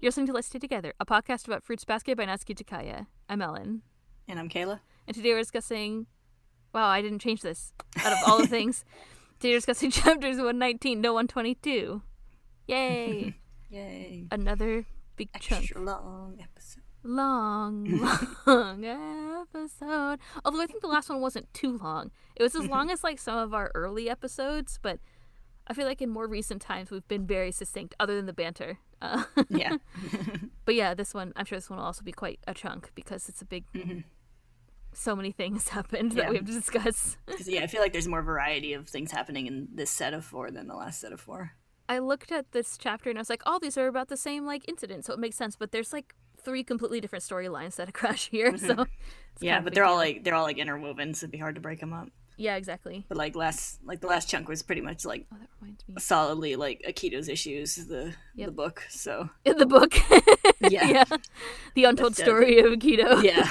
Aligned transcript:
You're 0.00 0.08
listening 0.08 0.28
to 0.28 0.32
Let's 0.32 0.46
Stay 0.46 0.58
Together, 0.58 0.94
a 0.98 1.04
podcast 1.04 1.46
about 1.46 1.62
Fruits 1.62 1.84
Basket 1.84 2.16
by 2.16 2.24
Natsuki 2.24 2.56
Takaya. 2.56 3.06
I'm 3.28 3.42
Ellen. 3.42 3.82
And 4.26 4.38
I'm 4.38 4.48
Kayla. 4.48 4.80
And 5.06 5.14
today 5.14 5.34
we're 5.34 5.40
discussing. 5.40 6.06
Wow, 6.72 6.86
I 6.86 7.02
didn't 7.02 7.18
change 7.18 7.42
this. 7.42 7.74
Out 7.98 8.14
of 8.14 8.18
all 8.26 8.38
the 8.38 8.46
things, 8.46 8.82
today 9.38 9.52
we're 9.52 9.58
discussing 9.58 9.90
chapters 9.90 10.36
119, 10.38 11.02
to 11.02 11.12
122. 11.12 12.00
Yay! 12.66 13.36
Yay. 13.68 14.24
Another 14.30 14.86
big 15.16 15.28
chunk. 15.38 15.64
Extra 15.64 15.82
long 15.82 16.38
episode. 16.40 16.82
Long, 17.02 17.84
long 18.46 18.84
episode. 18.86 20.18
Although 20.46 20.62
I 20.62 20.66
think 20.66 20.80
the 20.80 20.88
last 20.88 21.10
one 21.10 21.20
wasn't 21.20 21.52
too 21.52 21.76
long. 21.76 22.10
It 22.36 22.42
was 22.42 22.54
as 22.54 22.66
long 22.66 22.90
as 22.90 23.04
like 23.04 23.18
some 23.18 23.36
of 23.36 23.52
our 23.52 23.70
early 23.74 24.08
episodes, 24.08 24.78
but 24.80 24.98
I 25.70 25.72
feel 25.72 25.86
like 25.86 26.02
in 26.02 26.10
more 26.10 26.26
recent 26.26 26.60
times 26.60 26.90
we've 26.90 27.06
been 27.08 27.26
very 27.26 27.52
succinct, 27.52 27.94
other 28.00 28.16
than 28.16 28.26
the 28.26 28.32
banter. 28.32 28.78
Uh, 29.00 29.22
Yeah. 29.48 29.76
but 30.66 30.74
yeah, 30.74 30.92
this 30.94 31.14
one, 31.14 31.32
I'm 31.36 31.44
sure 31.46 31.56
this 31.56 31.70
one 31.70 31.78
will 31.78 31.86
also 31.86 32.02
be 32.02 32.12
quite 32.12 32.40
a 32.46 32.52
chunk 32.54 32.90
because 32.94 33.28
it's 33.28 33.40
a 33.40 33.44
big. 33.46 33.64
Mhm. 33.72 34.04
So 34.92 35.14
many 35.14 35.30
things 35.30 35.68
happened 35.78 36.12
that 36.12 36.28
we 36.30 36.36
have 36.36 36.46
to 36.46 36.52
discuss. 36.52 37.16
yeah, 37.46 37.62
I 37.62 37.68
feel 37.68 37.80
like 37.80 37.92
there's 37.92 38.08
more 38.08 38.22
variety 38.22 38.72
of 38.72 38.88
things 38.88 39.12
happening 39.12 39.46
in 39.46 39.68
this 39.72 39.90
set 39.90 40.12
of 40.12 40.24
four 40.24 40.50
than 40.50 40.66
the 40.66 40.74
last 40.74 41.00
set 41.00 41.12
of 41.12 41.20
four. 41.20 41.52
I 41.88 41.98
looked 42.00 42.30
at 42.32 42.52
this 42.52 42.76
chapter 42.76 43.08
and 43.10 43.18
I 43.18 43.20
was 43.20 43.30
like, 43.30 43.42
"Oh, 43.46 43.58
these 43.62 43.78
are 43.78 43.86
about 43.86 44.08
the 44.08 44.16
same 44.16 44.44
like 44.46 44.68
incident, 44.68 45.04
so 45.04 45.12
it 45.12 45.18
makes 45.20 45.36
sense." 45.36 45.54
But 45.56 45.70
there's 45.72 45.92
like 45.92 46.14
three 46.36 46.64
completely 46.64 47.00
different 47.00 47.24
storylines 47.24 47.76
that 47.76 47.92
crash 47.94 48.28
here, 48.30 48.56
so 48.58 48.74
Mm-hmm. 48.74 49.44
yeah, 49.44 49.52
kind 49.54 49.58
of 49.58 49.62
a 49.62 49.64
but 49.66 49.74
they're 49.74 49.84
all 49.84 49.96
like 49.96 50.24
they're 50.24 50.34
all 50.34 50.44
like 50.44 50.58
interwoven, 50.58 51.14
so 51.14 51.24
it'd 51.24 51.30
be 51.32 51.38
hard 51.38 51.54
to 51.54 51.60
break 51.60 51.78
them 51.80 51.92
up. 51.92 52.08
Yeah, 52.40 52.56
exactly. 52.56 53.04
But 53.08 53.18
like 53.18 53.36
last 53.36 53.78
like 53.84 54.00
the 54.00 54.06
last 54.06 54.28
chunk 54.28 54.48
was 54.48 54.62
pretty 54.62 54.80
much 54.80 55.04
like 55.04 55.26
Oh, 55.32 55.36
that 55.38 55.48
reminds 55.60 55.86
me. 55.88 55.94
solidly 55.98 56.56
like 56.56 56.82
Akito's 56.88 57.28
issues, 57.28 57.76
the 57.76 58.14
Yep. 58.34 58.46
the 58.50 58.52
book. 58.52 58.82
So 58.88 59.28
In 59.44 59.58
the 59.58 59.66
book, 59.66 59.94
Yeah. 60.60 60.86
yeah, 60.88 61.04
the 61.74 61.84
untold 61.84 62.14
That's 62.14 62.22
story 62.22 62.58
of 62.60 62.72
Keto. 62.78 63.22
yeah. 63.30 63.48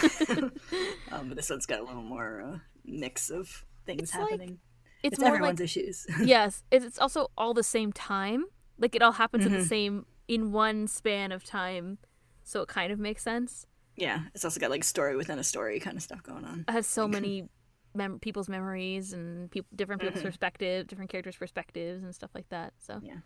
um, 1.11 1.27
but 1.29 1.35
this 1.37 1.49
one's 1.49 1.65
got 1.65 1.79
a 1.79 1.83
little 1.83 2.01
more 2.01 2.41
uh, 2.41 2.57
mix 2.85 3.29
of 3.29 3.65
things 3.85 4.01
It's 4.03 4.15
like- 4.15 4.29
happening. 4.31 4.59
it's, 5.03 5.13
it's 5.13 5.19
more 5.19 5.29
everyone's 5.29 5.59
like 5.59 5.65
issues. 5.65 6.05
yes, 6.21 6.63
it's 6.71 6.85
it's 6.85 6.99
also 6.99 7.29
all 7.37 7.53
the 7.53 7.63
same 7.63 7.91
time. 7.93 8.45
Like 8.77 8.95
it 8.95 9.01
all 9.01 9.13
happens 9.13 9.45
at 9.45 9.51
the 9.51 9.63
same 9.65 10.05
in 10.27 10.51
one 10.51 10.87
span 10.87 11.31
of 11.31 11.43
time, 11.43 11.97
so 12.43 12.61
it 12.61 12.67
kind 12.69 12.91
of 12.91 12.99
makes 12.99 13.21
sense. 13.23 13.65
yeah, 13.95 14.19
it's 14.33 14.43
also 14.45 14.59
got 14.59 14.69
like 14.71 14.83
story 14.83 15.15
within 15.15 15.37
a 15.39 15.43
story 15.43 15.79
kind 15.79 15.97
of 15.97 16.03
stuff 16.03 16.21
going 16.23 16.45
on. 16.45 16.65
It 16.67 16.71
has 16.71 16.87
so 16.87 17.07
many 17.07 17.49
mem- 17.93 18.19
people's 18.19 18.49
memories 18.49 19.13
and 19.13 19.49
peop 19.51 19.65
different 19.75 20.01
people's 20.01 20.21
Mhm. 20.21 20.27
perspective, 20.27 20.87
different 20.87 21.09
characters' 21.09 21.35
perspectives, 21.37 22.03
and 22.03 22.13
stuff 22.13 22.31
like 22.35 22.49
that. 22.49 22.73
So 22.77 22.99
Yeah. 23.03 23.17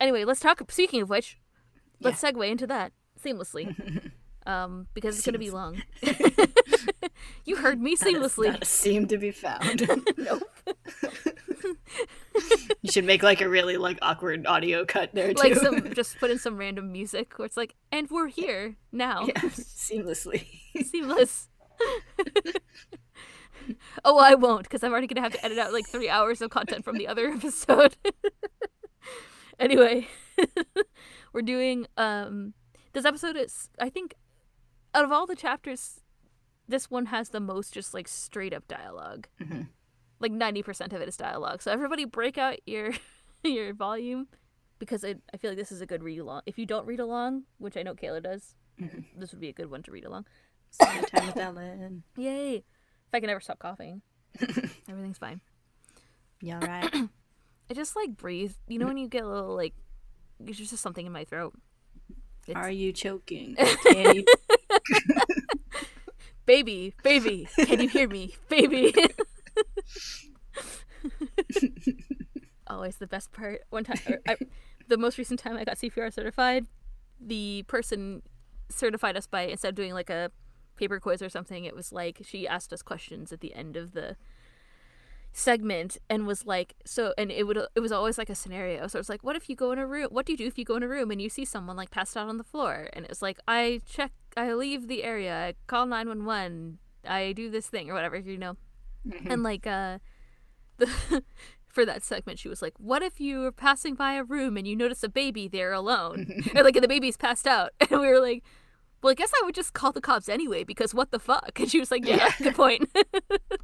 Anyway, 0.00 0.24
let's 0.24 0.40
talk. 0.40 0.62
Speaking 0.70 1.02
of 1.02 1.10
which, 1.10 1.38
let's 2.00 2.22
segue 2.22 2.48
into 2.48 2.66
that 2.68 2.92
seamlessly, 3.20 4.12
um, 4.46 4.86
because 4.94 5.16
it's 5.16 5.26
going 5.26 5.32
to 5.32 5.38
be 5.40 5.50
long. 5.50 5.82
you 7.44 7.56
heard 7.56 7.80
me 7.80 7.96
seamlessly. 7.96 8.64
seem 8.64 9.06
to 9.08 9.18
be 9.18 9.30
found. 9.32 9.88
nope. 10.16 10.42
you 12.82 12.92
should 12.92 13.04
make 13.04 13.22
like 13.24 13.40
a 13.40 13.48
really 13.48 13.76
like 13.76 13.98
awkward 14.02 14.46
audio 14.46 14.84
cut 14.84 15.10
there 15.14 15.34
too. 15.34 15.42
Like 15.42 15.54
some, 15.56 15.92
just 15.94 16.18
put 16.20 16.30
in 16.30 16.38
some 16.38 16.56
random 16.56 16.92
music 16.92 17.36
where 17.38 17.46
it's 17.46 17.56
like, 17.56 17.74
and 17.90 18.08
we're 18.10 18.28
here 18.28 18.76
now, 18.92 19.26
yeah, 19.26 19.40
seamlessly. 19.42 20.46
seamless. 20.84 21.48
oh, 24.04 24.18
I 24.18 24.34
won't, 24.34 24.62
because 24.64 24.82
I'm 24.82 24.92
already 24.92 25.06
gonna 25.06 25.22
have 25.22 25.32
to 25.32 25.44
edit 25.44 25.58
out 25.58 25.72
like 25.72 25.86
three 25.86 26.08
hours 26.08 26.40
of 26.42 26.50
content 26.50 26.84
from 26.84 26.96
the 26.98 27.06
other 27.08 27.28
episode. 27.36 27.96
anyway, 29.58 30.06
we're 31.32 31.42
doing 31.42 31.86
um 31.96 32.54
this 32.92 33.04
episode 33.04 33.36
is 33.36 33.68
I 33.80 33.88
think 33.88 34.14
out 34.94 35.04
of 35.04 35.12
all 35.12 35.26
the 35.26 35.36
chapters, 35.36 36.00
this 36.66 36.90
one 36.90 37.06
has 37.06 37.30
the 37.30 37.40
most 37.40 37.72
just 37.74 37.94
like 37.94 38.08
straight 38.08 38.52
up 38.54 38.66
dialogue. 38.68 39.28
Mhm. 39.40 39.68
Like 40.20 40.32
ninety 40.32 40.62
percent 40.62 40.92
of 40.92 41.00
it 41.00 41.08
is 41.08 41.16
dialogue. 41.16 41.62
So 41.62 41.70
everybody 41.72 42.04
break 42.04 42.38
out 42.38 42.56
your 42.66 42.92
your 43.44 43.72
volume 43.74 44.28
because 44.78 45.04
I 45.04 45.16
I 45.32 45.36
feel 45.36 45.50
like 45.50 45.58
this 45.58 45.72
is 45.72 45.80
a 45.80 45.86
good 45.86 46.02
read 46.02 46.18
along. 46.18 46.42
If 46.46 46.58
you 46.58 46.66
don't 46.66 46.86
read 46.86 47.00
along, 47.00 47.44
which 47.58 47.76
I 47.76 47.82
know 47.82 47.94
Kayla 47.94 48.22
does, 48.22 48.54
Mhm. 48.80 49.04
this 49.16 49.32
would 49.32 49.40
be 49.40 49.48
a 49.48 49.52
good 49.52 49.70
one 49.70 49.82
to 49.84 49.90
read 49.92 50.04
along. 50.04 50.26
Spend 50.70 51.06
time 51.08 51.26
with 51.26 51.36
Ellen. 51.36 52.02
Yay! 52.16 52.64
If 53.08 53.14
I 53.14 53.20
can 53.20 53.28
never 53.28 53.40
stop 53.40 53.58
coughing, 53.58 54.02
everything's 54.88 55.16
fine. 55.16 55.40
Yeah, 56.42 56.64
right. 56.64 56.94
I 57.70 57.74
just 57.74 57.96
like 57.96 58.16
breathe. 58.16 58.52
You 58.66 58.78
know 58.78 58.86
when 58.86 58.98
you 58.98 59.08
get 59.08 59.24
a 59.24 59.28
little 59.28 59.56
like, 59.56 59.72
there's 60.38 60.58
just 60.58 60.76
something 60.76 61.06
in 61.06 61.12
my 61.12 61.24
throat. 61.24 61.54
It's, 62.46 62.54
Are 62.54 62.70
you 62.70 62.92
choking? 62.92 63.56
You? 63.86 64.24
baby, 66.46 66.94
baby, 67.02 67.48
can 67.56 67.80
you 67.80 67.88
hear 67.88 68.08
me, 68.08 68.36
baby? 68.48 68.94
Always 72.66 72.96
the 72.96 73.06
best 73.06 73.32
part. 73.32 73.62
One 73.70 73.84
time, 73.84 73.98
or 74.06 74.18
I, 74.26 74.36
the 74.86 74.98
most 74.98 75.16
recent 75.18 75.40
time 75.40 75.56
I 75.56 75.64
got 75.64 75.76
CPR 75.76 76.12
certified, 76.12 76.66
the 77.20 77.64
person 77.68 78.22
certified 78.70 79.16
us 79.16 79.26
by 79.26 79.42
instead 79.42 79.70
of 79.70 79.74
doing 79.74 79.94
like 79.94 80.10
a 80.10 80.30
paper 80.78 81.00
quiz 81.00 81.20
or 81.22 81.28
something, 81.28 81.64
it 81.64 81.74
was 81.74 81.92
like 81.92 82.22
she 82.24 82.46
asked 82.48 82.72
us 82.72 82.82
questions 82.82 83.32
at 83.32 83.40
the 83.40 83.54
end 83.54 83.76
of 83.76 83.92
the 83.92 84.16
segment 85.32 85.98
and 86.08 86.26
was 86.26 86.46
like 86.46 86.74
so 86.84 87.14
and 87.16 87.30
it 87.30 87.46
would 87.46 87.58
it 87.74 87.80
was 87.80 87.92
always 87.92 88.18
like 88.18 88.30
a 88.30 88.34
scenario. 88.34 88.86
So 88.86 88.98
it's 88.98 89.08
like 89.08 89.22
what 89.22 89.36
if 89.36 89.48
you 89.48 89.56
go 89.56 89.72
in 89.72 89.78
a 89.78 89.86
room 89.86 90.08
what 90.10 90.26
do 90.26 90.32
you 90.32 90.38
do 90.38 90.46
if 90.46 90.58
you 90.58 90.64
go 90.64 90.76
in 90.76 90.82
a 90.82 90.88
room 90.88 91.10
and 91.10 91.20
you 91.20 91.28
see 91.28 91.44
someone 91.44 91.76
like 91.76 91.90
passed 91.90 92.16
out 92.16 92.28
on 92.28 92.38
the 92.38 92.44
floor? 92.44 92.88
And 92.92 93.04
it 93.04 93.08
was 93.08 93.22
like 93.22 93.38
i 93.46 93.80
check 93.86 94.12
i 94.36 94.52
leave 94.52 94.88
the 94.88 95.04
area 95.04 95.34
i 95.48 95.54
call 95.66 95.86
911 95.86 96.78
i 97.06 97.32
do 97.32 97.50
this 97.50 97.68
thing 97.68 97.90
or 97.90 97.94
whatever 97.94 98.16
you 98.16 98.38
know? 98.38 98.56
And 99.26 99.42
like 99.42 99.66
uh 99.66 99.98
the 100.78 101.22
for 101.66 101.84
that 101.84 102.02
segment 102.02 102.38
she 102.38 102.48
was 102.48 102.62
like 102.62 102.74
what 102.78 103.02
if 103.02 103.20
you 103.20 103.40
were 103.40 103.52
passing 103.52 103.94
by 103.94 104.14
a 104.14 104.24
room 104.24 104.56
and 104.56 104.66
you 104.66 104.74
notice 104.74 105.02
a 105.04 105.08
baby 105.08 105.46
there 105.46 105.72
alone? 105.72 106.42
Or 106.54 106.62
like 106.62 106.80
the 106.80 106.88
baby's 106.88 107.16
passed 107.16 107.46
out. 107.46 107.72
And 107.90 108.00
we 108.00 108.08
were 108.08 108.20
like 108.20 108.42
well 109.02 109.10
i 109.10 109.14
guess 109.14 109.32
i 109.40 109.44
would 109.44 109.54
just 109.54 109.72
call 109.74 109.92
the 109.92 110.00
cops 110.00 110.28
anyway 110.28 110.64
because 110.64 110.94
what 110.94 111.10
the 111.10 111.18
fuck 111.18 111.52
and 111.58 111.70
she 111.70 111.78
was 111.80 111.90
like 111.90 112.06
yeah, 112.06 112.16
Yeah. 112.16 112.30
good 112.42 112.54
point 112.54 112.88
it 112.94 113.60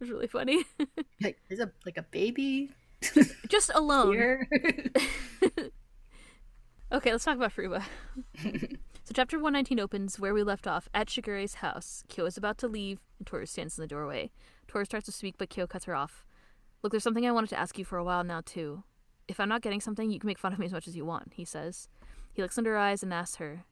was 0.00 0.10
really 0.10 0.26
funny 0.26 0.64
like, 1.22 1.38
there's 1.48 1.60
a 1.60 1.70
like 1.86 1.96
a 1.96 2.02
baby 2.02 2.70
just 3.48 3.70
alone. 3.74 4.46
Okay, 6.92 7.10
let's 7.10 7.24
talk 7.24 7.36
about 7.36 7.54
Fruba. 7.54 7.82
so 8.42 9.12
chapter 9.14 9.38
119 9.38 9.80
opens 9.80 10.20
where 10.20 10.34
we 10.34 10.42
left 10.42 10.66
off 10.66 10.88
at 10.92 11.08
Shigure's 11.08 11.54
house. 11.54 12.04
Kyo 12.08 12.26
is 12.26 12.36
about 12.36 12.58
to 12.58 12.68
leave, 12.68 13.00
and 13.18 13.26
Toru 13.26 13.46
stands 13.46 13.78
in 13.78 13.82
the 13.82 13.88
doorway. 13.88 14.30
Toru 14.68 14.84
starts 14.84 15.06
to 15.06 15.12
speak, 15.12 15.36
but 15.38 15.48
Kyo 15.48 15.66
cuts 15.66 15.86
her 15.86 15.94
off. 15.94 16.26
Look, 16.82 16.92
there's 16.92 17.02
something 17.02 17.26
I 17.26 17.32
wanted 17.32 17.48
to 17.50 17.58
ask 17.58 17.78
you 17.78 17.84
for 17.86 17.96
a 17.96 18.04
while 18.04 18.24
now, 18.24 18.42
too. 18.44 18.84
If 19.26 19.40
I'm 19.40 19.48
not 19.48 19.62
getting 19.62 19.80
something, 19.80 20.10
you 20.10 20.20
can 20.20 20.26
make 20.26 20.38
fun 20.38 20.52
of 20.52 20.58
me 20.58 20.66
as 20.66 20.72
much 20.72 20.86
as 20.86 20.94
you 20.94 21.06
want, 21.06 21.32
he 21.34 21.46
says. 21.46 21.88
He 22.34 22.42
looks 22.42 22.58
under 22.58 22.72
her 22.72 22.78
eyes 22.78 23.02
and 23.02 23.14
asks 23.14 23.36
her, 23.36 23.64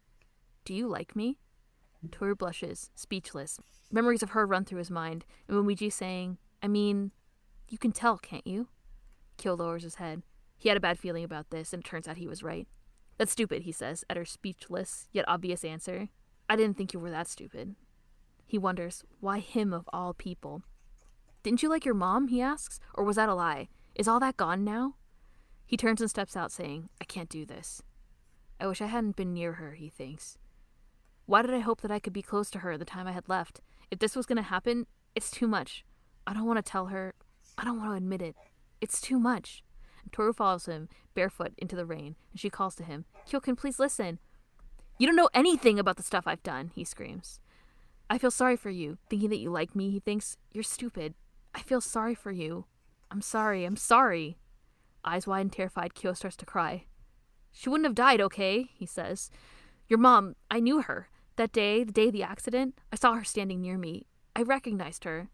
Do 0.64 0.74
you 0.74 0.88
like 0.88 1.16
me? 1.16 1.38
Toru 2.10 2.34
blushes, 2.34 2.90
speechless. 2.94 3.58
Memories 3.90 4.22
of 4.22 4.30
her 4.30 4.46
run 4.46 4.64
through 4.64 4.78
his 4.78 4.90
mind, 4.90 5.24
and 5.48 5.56
Momiji 5.56 5.92
saying, 5.92 6.38
I 6.62 6.68
mean, 6.68 7.10
you 7.68 7.78
can 7.78 7.92
tell, 7.92 8.18
can't 8.18 8.46
you? 8.46 8.68
Kyo 9.36 9.54
lowers 9.54 9.82
his 9.82 9.96
head. 9.96 10.22
He 10.58 10.68
had 10.68 10.78
a 10.78 10.80
bad 10.80 10.98
feeling 10.98 11.24
about 11.24 11.50
this, 11.50 11.72
and 11.72 11.82
it 11.82 11.86
turns 11.86 12.06
out 12.06 12.16
he 12.16 12.28
was 12.28 12.42
right. 12.42 12.66
That's 13.18 13.32
stupid, 13.32 13.62
he 13.62 13.72
says, 13.72 14.04
at 14.08 14.16
her 14.16 14.24
speechless 14.24 15.08
yet 15.12 15.24
obvious 15.28 15.64
answer. 15.64 16.08
I 16.48 16.56
didn't 16.56 16.76
think 16.76 16.92
you 16.92 17.00
were 17.00 17.10
that 17.10 17.28
stupid. 17.28 17.74
He 18.46 18.58
wonders, 18.58 19.04
why 19.20 19.38
him 19.38 19.72
of 19.72 19.88
all 19.92 20.14
people? 20.14 20.62
Didn't 21.42 21.62
you 21.62 21.68
like 21.68 21.84
your 21.84 21.94
mom? 21.94 22.28
he 22.28 22.42
asks. 22.42 22.80
Or 22.94 23.04
was 23.04 23.16
that 23.16 23.28
a 23.28 23.34
lie? 23.34 23.68
Is 23.94 24.08
all 24.08 24.20
that 24.20 24.36
gone 24.36 24.64
now? 24.64 24.96
He 25.64 25.76
turns 25.76 26.00
and 26.00 26.10
steps 26.10 26.36
out, 26.36 26.50
saying, 26.50 26.88
I 27.00 27.04
can't 27.04 27.28
do 27.28 27.46
this. 27.46 27.82
I 28.58 28.66
wish 28.66 28.82
I 28.82 28.86
hadn't 28.86 29.16
been 29.16 29.32
near 29.32 29.54
her, 29.54 29.74
he 29.74 29.88
thinks. 29.88 30.36
Why 31.30 31.42
did 31.42 31.54
I 31.54 31.60
hope 31.60 31.82
that 31.82 31.92
I 31.92 32.00
could 32.00 32.12
be 32.12 32.22
close 32.22 32.50
to 32.50 32.58
her 32.58 32.76
the 32.76 32.84
time 32.84 33.06
I 33.06 33.12
had 33.12 33.28
left? 33.28 33.60
If 33.88 34.00
this 34.00 34.16
was 34.16 34.26
going 34.26 34.34
to 34.38 34.42
happen, 34.42 34.88
it's 35.14 35.30
too 35.30 35.46
much. 35.46 35.84
I 36.26 36.34
don't 36.34 36.44
want 36.44 36.56
to 36.56 36.68
tell 36.68 36.86
her. 36.86 37.14
I 37.56 37.62
don't 37.62 37.78
want 37.78 37.92
to 37.92 37.96
admit 37.98 38.20
it. 38.20 38.34
It's 38.80 39.00
too 39.00 39.20
much. 39.20 39.62
Toru 40.10 40.32
follows 40.32 40.66
him, 40.66 40.88
barefoot, 41.14 41.52
into 41.56 41.76
the 41.76 41.86
rain, 41.86 42.16
and 42.32 42.40
she 42.40 42.50
calls 42.50 42.74
to 42.74 42.82
him, 42.82 43.04
Kyokun, 43.28 43.56
please 43.56 43.78
listen. 43.78 44.18
You 44.98 45.06
don't 45.06 45.14
know 45.14 45.30
anything 45.32 45.78
about 45.78 45.98
the 45.98 46.02
stuff 46.02 46.24
I've 46.26 46.42
done, 46.42 46.72
he 46.74 46.82
screams. 46.82 47.38
I 48.10 48.18
feel 48.18 48.32
sorry 48.32 48.56
for 48.56 48.70
you. 48.70 48.98
Thinking 49.08 49.30
that 49.30 49.38
you 49.38 49.52
like 49.52 49.76
me, 49.76 49.92
he 49.92 50.00
thinks, 50.00 50.36
you're 50.50 50.64
stupid. 50.64 51.14
I 51.54 51.60
feel 51.60 51.80
sorry 51.80 52.16
for 52.16 52.32
you. 52.32 52.64
I'm 53.08 53.22
sorry, 53.22 53.64
I'm 53.64 53.76
sorry. 53.76 54.36
Eyes 55.04 55.28
wide 55.28 55.42
and 55.42 55.52
terrified, 55.52 55.94
Kyo 55.94 56.12
starts 56.12 56.36
to 56.38 56.44
cry. 56.44 56.86
She 57.52 57.68
wouldn't 57.68 57.86
have 57.86 57.94
died, 57.94 58.20
okay? 58.20 58.70
he 58.74 58.84
says. 58.84 59.30
Your 59.86 60.00
mom, 60.00 60.34
I 60.50 60.58
knew 60.58 60.82
her. 60.82 61.06
That 61.36 61.52
day, 61.52 61.84
the 61.84 61.92
day 61.92 62.08
of 62.08 62.12
the 62.12 62.22
accident, 62.22 62.78
I 62.92 62.96
saw 62.96 63.14
her 63.14 63.24
standing 63.24 63.60
near 63.60 63.78
me. 63.78 64.06
I 64.36 64.42
recognized 64.42 65.04
her. 65.04 65.30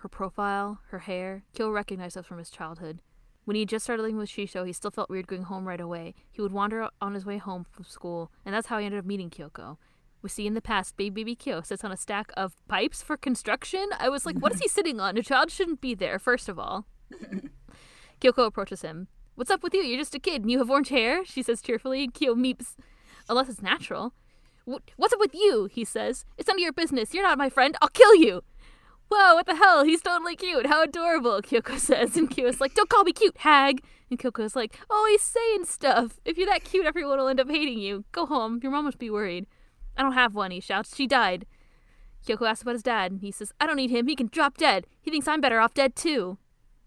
Her 0.00 0.08
profile, 0.08 0.80
her 0.88 1.00
hair, 1.00 1.44
Kyo 1.54 1.70
recognized 1.70 2.16
us 2.16 2.26
from 2.26 2.38
his 2.38 2.50
childhood. 2.50 3.00
When 3.44 3.54
he 3.54 3.62
had 3.62 3.68
just 3.68 3.84
started 3.84 4.02
living 4.02 4.16
with 4.16 4.30
Shisho, 4.30 4.66
he 4.66 4.72
still 4.72 4.90
felt 4.90 5.10
weird 5.10 5.26
going 5.26 5.44
home 5.44 5.68
right 5.68 5.80
away. 5.80 6.14
He 6.30 6.40
would 6.40 6.52
wander 6.52 6.88
on 7.00 7.14
his 7.14 7.26
way 7.26 7.38
home 7.38 7.66
from 7.70 7.84
school, 7.84 8.30
and 8.44 8.54
that's 8.54 8.68
how 8.68 8.78
he 8.78 8.86
ended 8.86 9.00
up 9.00 9.06
meeting 9.06 9.28
Kyoko. 9.28 9.76
We 10.22 10.30
see 10.30 10.46
in 10.46 10.54
the 10.54 10.62
past, 10.62 10.96
baby 10.96 11.22
baby 11.22 11.34
Kyo 11.34 11.60
sits 11.60 11.84
on 11.84 11.92
a 11.92 11.96
stack 11.98 12.32
of 12.36 12.56
pipes 12.66 13.02
for 13.02 13.16
construction. 13.18 13.90
I 13.98 14.08
was 14.08 14.24
like, 14.24 14.38
what 14.38 14.54
is 14.54 14.60
he 14.60 14.68
sitting 14.76 14.98
on? 14.98 15.18
A 15.18 15.22
child 15.22 15.50
shouldn't 15.50 15.82
be 15.82 15.94
there, 15.94 16.18
first 16.18 16.48
of 16.48 16.58
all. 16.58 16.86
Kyoko 18.20 18.46
approaches 18.46 18.80
him. 18.80 19.08
What's 19.34 19.50
up 19.50 19.62
with 19.62 19.74
you? 19.74 19.82
You're 19.82 19.98
just 19.98 20.14
a 20.14 20.18
kid 20.18 20.42
and 20.42 20.50
you 20.50 20.58
have 20.58 20.70
orange 20.70 20.88
hair, 20.88 21.24
she 21.24 21.42
says 21.42 21.60
cheerfully. 21.60 22.08
Kyo 22.08 22.34
meeps. 22.34 22.76
Unless 23.28 23.50
it's 23.50 23.62
natural. 23.62 24.14
What's 24.64 25.12
up 25.12 25.20
with 25.20 25.34
you? 25.34 25.68
He 25.70 25.84
says. 25.84 26.24
It's 26.38 26.48
none 26.48 26.56
of 26.56 26.62
your 26.62 26.72
business. 26.72 27.12
You're 27.12 27.22
not 27.22 27.38
my 27.38 27.50
friend. 27.50 27.76
I'll 27.82 27.88
kill 27.88 28.14
you. 28.14 28.42
Whoa, 29.08 29.34
what 29.34 29.46
the 29.46 29.56
hell? 29.56 29.84
He's 29.84 30.00
totally 30.00 30.36
cute. 30.36 30.66
How 30.66 30.82
adorable, 30.82 31.42
Kyoko 31.42 31.78
says. 31.78 32.16
And 32.16 32.30
Kyo's 32.30 32.60
like, 32.60 32.74
don't 32.74 32.88
call 32.88 33.04
me 33.04 33.12
cute, 33.12 33.36
hag. 33.38 33.82
And 34.10 34.18
Kyoko's 34.18 34.56
like, 34.56 34.78
oh, 34.88 35.06
he's 35.10 35.22
saying 35.22 35.66
stuff. 35.66 36.18
If 36.24 36.38
you're 36.38 36.46
that 36.46 36.64
cute, 36.64 36.86
everyone 36.86 37.18
will 37.18 37.28
end 37.28 37.40
up 37.40 37.50
hating 37.50 37.78
you. 37.78 38.04
Go 38.12 38.26
home. 38.26 38.60
Your 38.62 38.72
mom 38.72 38.86
must 38.86 38.98
be 38.98 39.10
worried. 39.10 39.46
I 39.96 40.02
don't 40.02 40.12
have 40.12 40.34
one, 40.34 40.50
he 40.50 40.60
shouts. 40.60 40.96
She 40.96 41.06
died. 41.06 41.46
Kyoko 42.26 42.48
asks 42.48 42.62
about 42.62 42.72
his 42.74 42.82
dad, 42.82 43.12
and 43.12 43.20
he 43.20 43.30
says, 43.30 43.52
I 43.60 43.66
don't 43.66 43.76
need 43.76 43.90
him. 43.90 44.08
He 44.08 44.16
can 44.16 44.28
drop 44.28 44.56
dead. 44.56 44.86
He 45.00 45.10
thinks 45.10 45.28
I'm 45.28 45.42
better 45.42 45.60
off 45.60 45.74
dead, 45.74 45.94
too. 45.94 46.38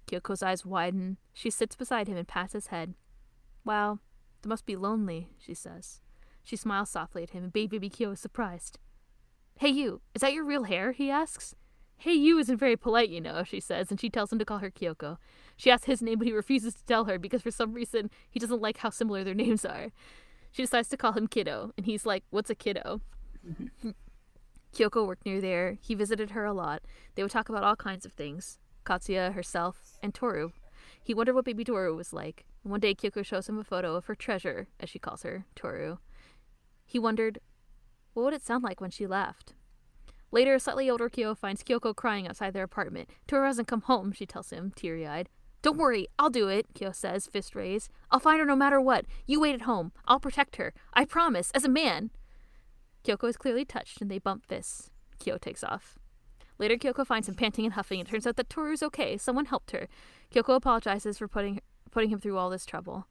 Kyoko's 0.07 0.41
eyes 0.41 0.65
widen. 0.65 1.17
She 1.31 1.51
sits 1.51 1.75
beside 1.75 2.07
him 2.07 2.17
and 2.17 2.27
pats 2.27 2.53
his 2.53 2.67
head. 2.67 2.95
Wow, 3.63 3.99
they 4.41 4.47
must 4.47 4.65
be 4.65 4.75
lonely, 4.75 5.29
she 5.37 5.53
says. 5.53 6.01
She 6.47 6.55
smiles 6.55 6.89
softly 6.89 7.23
at 7.23 7.31
him, 7.31 7.43
and 7.43 7.51
baby 7.51 7.89
Kyo 7.89 8.11
is 8.11 8.21
surprised. 8.21 8.79
Hey, 9.59 9.67
you, 9.67 9.99
is 10.15 10.21
that 10.21 10.31
your 10.31 10.45
real 10.45 10.63
hair? 10.63 10.93
he 10.93 11.11
asks. 11.11 11.53
Hey, 11.97 12.13
you 12.13 12.39
isn't 12.39 12.57
very 12.57 12.77
polite, 12.77 13.09
you 13.09 13.19
know, 13.19 13.43
she 13.43 13.59
says, 13.59 13.91
and 13.91 13.99
she 13.99 14.09
tells 14.09 14.31
him 14.31 14.39
to 14.39 14.45
call 14.45 14.59
her 14.59 14.71
Kyoko. 14.71 15.17
She 15.57 15.69
asks 15.69 15.87
his 15.87 16.01
name, 16.01 16.19
but 16.19 16.25
he 16.25 16.31
refuses 16.31 16.73
to 16.75 16.85
tell 16.85 17.03
her 17.03 17.19
because 17.19 17.41
for 17.41 17.51
some 17.51 17.73
reason 17.73 18.09
he 18.29 18.39
doesn't 18.39 18.61
like 18.61 18.77
how 18.77 18.89
similar 18.89 19.25
their 19.25 19.33
names 19.33 19.65
are. 19.65 19.91
She 20.53 20.63
decides 20.63 20.87
to 20.87 20.95
call 20.95 21.11
him 21.11 21.27
Kiddo, 21.27 21.73
and 21.75 21.85
he's 21.85 22.05
like, 22.05 22.23
What's 22.29 22.49
a 22.49 22.55
kiddo? 22.55 23.01
Kyoko 24.73 25.05
worked 25.05 25.25
near 25.25 25.41
there. 25.41 25.77
He 25.81 25.95
visited 25.95 26.31
her 26.31 26.45
a 26.45 26.53
lot. 26.53 26.81
They 27.15 27.23
would 27.23 27.31
talk 27.31 27.49
about 27.49 27.65
all 27.65 27.75
kinds 27.75 28.05
of 28.05 28.13
things 28.13 28.57
Katsuya, 28.85 29.33
herself, 29.33 29.97
and 30.01 30.13
Toru. 30.13 30.51
He 31.03 31.13
wondered 31.13 31.35
what 31.35 31.43
baby 31.43 31.65
Toru 31.65 31.93
was 31.93 32.13
like. 32.13 32.45
And 32.63 32.71
one 32.71 32.79
day, 32.79 32.95
Kyoko 32.95 33.25
shows 33.25 33.49
him 33.49 33.59
a 33.59 33.65
photo 33.65 33.95
of 33.95 34.05
her 34.05 34.15
treasure, 34.15 34.69
as 34.79 34.89
she 34.89 34.97
calls 34.97 35.23
her, 35.23 35.43
Toru. 35.53 35.97
He 36.87 36.97
wondered, 36.97 37.39
what 38.13 38.23
would 38.23 38.33
it 38.33 38.45
sound 38.45 38.63
like 38.63 38.81
when 38.81 38.89
she 38.89 39.05
left? 39.05 39.53
Later, 40.31 40.55
a 40.55 40.59
slightly 40.59 40.89
older 40.89 41.09
Kyo 41.09 41.35
finds 41.35 41.63
Kyoko 41.63 41.95
crying 41.95 42.27
outside 42.27 42.53
their 42.53 42.63
apartment. 42.63 43.09
Toru 43.27 43.45
hasn't 43.45 43.67
come 43.67 43.81
home, 43.81 44.11
she 44.13 44.25
tells 44.25 44.49
him, 44.49 44.71
teary 44.75 45.05
eyed. 45.05 45.29
Don't 45.61 45.77
worry, 45.77 46.07
I'll 46.17 46.29
do 46.29 46.47
it, 46.47 46.65
Kyo 46.73 46.91
says, 46.93 47.27
fist 47.27 47.55
raised. 47.55 47.91
I'll 48.09 48.19
find 48.21 48.39
her 48.39 48.45
no 48.45 48.55
matter 48.55 48.79
what. 48.79 49.05
You 49.25 49.41
wait 49.41 49.53
at 49.53 49.63
home. 49.63 49.91
I'll 50.05 50.19
protect 50.19 50.55
her. 50.55 50.73
I 50.93 51.05
promise, 51.05 51.51
as 51.51 51.65
a 51.65 51.69
man. 51.69 52.09
Kyoko 53.03 53.27
is 53.27 53.37
clearly 53.37 53.65
touched, 53.65 54.01
and 54.01 54.09
they 54.09 54.19
bump 54.19 54.45
fists. 54.45 54.89
Kyo 55.19 55.37
takes 55.37 55.63
off. 55.63 55.99
Later, 56.57 56.77
Kyoko 56.77 57.05
finds 57.05 57.27
him 57.27 57.35
panting 57.35 57.65
and 57.65 57.73
huffing. 57.73 57.99
It 57.99 58.07
turns 58.07 58.25
out 58.25 58.37
that 58.37 58.49
Toru's 58.49 58.81
okay. 58.81 59.17
Someone 59.17 59.45
helped 59.45 59.71
her. 59.71 59.87
Kyoko 60.33 60.55
apologizes 60.55 61.17
for 61.17 61.27
putting 61.27 61.61
putting 61.91 62.09
him 62.09 62.19
through 62.19 62.37
all 62.37 62.49
this 62.49 62.65
trouble. 62.65 63.07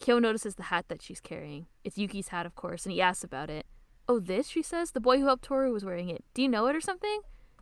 Kyo 0.00 0.18
notices 0.18 0.56
the 0.56 0.64
hat 0.64 0.86
that 0.88 1.02
she's 1.02 1.20
carrying. 1.20 1.66
It's 1.84 1.98
Yuki's 1.98 2.28
hat, 2.28 2.46
of 2.46 2.54
course, 2.54 2.84
and 2.84 2.92
he 2.92 3.00
asks 3.00 3.24
about 3.24 3.50
it. 3.50 3.66
Oh, 4.08 4.18
this, 4.18 4.48
she 4.48 4.62
says? 4.62 4.90
The 4.90 5.00
boy 5.00 5.18
who 5.18 5.26
helped 5.26 5.44
Toru 5.44 5.72
was 5.72 5.84
wearing 5.84 6.08
it. 6.08 6.24
Do 6.34 6.42
you 6.42 6.48
know 6.48 6.66
it 6.66 6.76
or 6.76 6.80
something? 6.80 7.20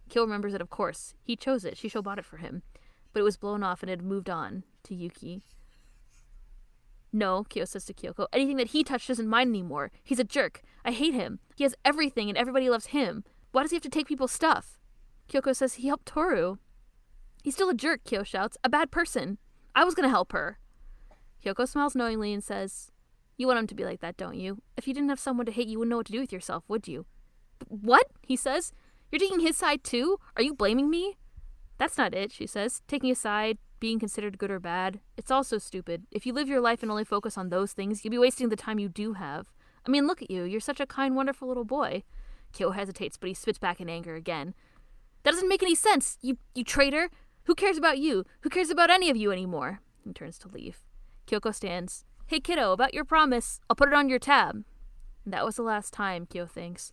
Kyo 0.09 0.23
remembers 0.23 0.55
it, 0.55 0.61
of 0.61 0.71
course. 0.71 1.15
He 1.23 1.37
chose 1.37 1.65
it. 1.65 1.77
Shisho 1.77 2.03
bought 2.03 2.19
it 2.19 2.25
for 2.25 2.39
him. 2.39 2.63
But 3.13 3.21
it 3.21 3.25
was 3.25 3.37
blown 3.37 3.63
off 3.63 3.83
and 3.83 3.91
had 3.91 4.03
moved 4.03 4.31
on 4.31 4.65
to 4.85 4.95
Yuki. 4.95 5.43
No, 7.13 7.45
Kyo 7.49 7.65
says 7.65 7.85
to 7.87 7.95
Kyoko. 7.95 8.27
Anything 8.33 8.57
that 8.57 8.69
he 8.69 8.85
touched 8.85 9.11
isn't 9.11 9.29
mine 9.29 9.49
anymore. 9.49 9.91
He's 10.03 10.21
a 10.21 10.25
jerk. 10.25 10.63
I 10.85 10.93
hate 10.93 11.15
him. 11.15 11.41
He 11.57 11.65
has 11.65 11.75
everything 11.85 12.29
and 12.29 12.39
everybody 12.39 12.71
loves 12.71 12.87
him. 12.87 13.25
Why 13.53 13.63
does 13.63 13.73
he 13.73 13.77
have 13.77 13.83
to 13.83 13.89
take 13.89 14.07
people's 14.07 14.33
stuff? 14.33 14.79
Kyoko 15.29 15.55
says 15.55 15.75
he 15.75 15.89
helped 15.89 16.07
Toru. 16.07 16.57
He's 17.43 17.55
still 17.55 17.71
a 17.71 17.75
jerk, 17.75 18.05
Kyo 18.05 18.23
shouts. 18.23 18.57
A 18.63 18.69
bad 18.69 18.91
person. 18.91 19.39
I 19.75 19.85
was 19.85 19.95
gonna 19.95 20.09
help 20.09 20.33
her. 20.33 20.59
Kyoko 21.45 21.67
smiles 21.67 21.95
knowingly 21.95 22.33
and 22.33 22.43
says, 22.43 22.91
You 23.37 23.47
want 23.47 23.59
him 23.59 23.67
to 23.69 23.75
be 23.75 23.85
like 23.85 24.01
that, 24.01 24.17
don't 24.17 24.39
you? 24.39 24.63
If 24.77 24.87
you 24.87 24.95
didn't 24.95 25.09
have 25.09 25.21
someone 25.21 25.47
to 25.47 25.53
hate, 25.53 25.69
you 25.69 25.79
wouldn't 25.79 25.91
know 25.91 25.97
what 25.99 26.07
to 26.07 26.13
do 26.13 26.21
with 26.21 26.33
yourself, 26.33 26.65
would 26.69 26.87
you? 26.89 27.07
What? 27.69 28.07
He 28.23 28.37
says. 28.37 28.73
You're 29.11 29.19
taking 29.19 29.41
his 29.41 29.57
side 29.57 29.83
too? 29.83 30.19
Are 30.37 30.43
you 30.43 30.55
blaming 30.55 30.89
me? 30.89 31.19
That's 31.79 31.99
not 31.99 32.15
it, 32.15 32.31
she 32.31 32.47
says. 32.47 32.83
Taking 32.87 33.11
a 33.11 33.15
side, 33.15 33.59
being 33.81 33.99
considered 33.99 34.39
good 34.39 34.51
or 34.51 34.61
bad. 34.61 35.01
It's 35.17 35.31
all 35.31 35.43
so 35.43 35.59
stupid. 35.59 36.07
If 36.11 36.27
you 36.27 36.33
live 36.33 36.49
your 36.49 36.61
life 36.61 36.83
and 36.83 36.91
only 36.91 37.05
focus 37.05 37.37
on 37.37 37.49
those 37.49 37.73
things, 37.73 38.05
you'll 38.05 38.13
be 38.13 38.19
wasting 38.19 38.51
the 38.51 38.57
time 38.57 38.79
you 38.79 38.89
do 38.89 39.15
have. 39.15 39.47
I 39.87 39.91
mean, 39.91 40.07
look 40.07 40.23
at 40.23 40.31
you. 40.31 40.45
You're 40.45 40.61
such 40.61 40.79
a 40.79 40.87
kind, 40.87 41.17
wonderful 41.17 41.49
little 41.49 41.65
boy. 41.65 42.05
Kyo 42.53 42.71
hesitates, 42.71 43.17
but 43.17 43.29
he 43.29 43.35
spits 43.35 43.59
back 43.59 43.81
in 43.81 43.89
anger 43.89 44.15
again. 44.15 44.55
That 45.23 45.33
doesn't 45.33 45.49
make 45.49 45.63
any 45.63 45.75
sense, 45.75 46.19
you 46.23 46.39
you 46.55 46.65
traitor! 46.65 47.11
Who 47.45 47.55
cares 47.55 47.79
about 47.79 47.99
you? 47.99 48.25
Who 48.43 48.51
cares 48.51 48.71
about 48.71 48.91
any 48.91 49.11
of 49.11 49.17
you 49.17 49.33
anymore? 49.33 49.81
He 50.05 50.13
turns 50.13 50.39
to 50.39 50.49
leave. 50.49 50.79
Kyoko 51.31 51.55
stands. 51.55 52.05
Hey 52.27 52.41
kiddo, 52.41 52.73
about 52.73 52.93
your 52.93 53.05
promise. 53.05 53.61
I'll 53.71 53.77
put 53.77 53.89
it 53.89 53.95
on 53.95 54.09
your 54.09 54.19
tab. 54.19 54.65
And 55.25 55.33
that 55.33 55.45
was 55.45 55.55
the 55.55 55.63
last 55.63 55.93
time, 55.93 56.27
Kyo 56.27 56.45
thinks. 56.45 56.93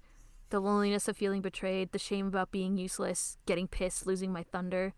The 0.51 0.59
loneliness 0.59 1.07
of 1.07 1.17
feeling 1.17 1.41
betrayed, 1.41 1.91
the 1.91 1.97
shame 1.97 2.27
about 2.27 2.51
being 2.51 2.77
useless, 2.77 3.39
getting 3.47 3.67
pissed, 3.67 4.05
losing 4.05 4.31
my 4.31 4.43
thunder. 4.43 4.93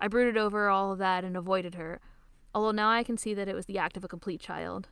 I 0.00 0.08
brooded 0.08 0.36
over 0.36 0.68
all 0.68 0.92
of 0.92 0.98
that 0.98 1.22
and 1.22 1.36
avoided 1.36 1.76
her, 1.76 2.00
although 2.52 2.72
now 2.72 2.90
I 2.90 3.04
can 3.04 3.16
see 3.16 3.32
that 3.32 3.48
it 3.48 3.54
was 3.54 3.66
the 3.66 3.78
act 3.78 3.96
of 3.96 4.02
a 4.02 4.08
complete 4.08 4.40
child. 4.40 4.88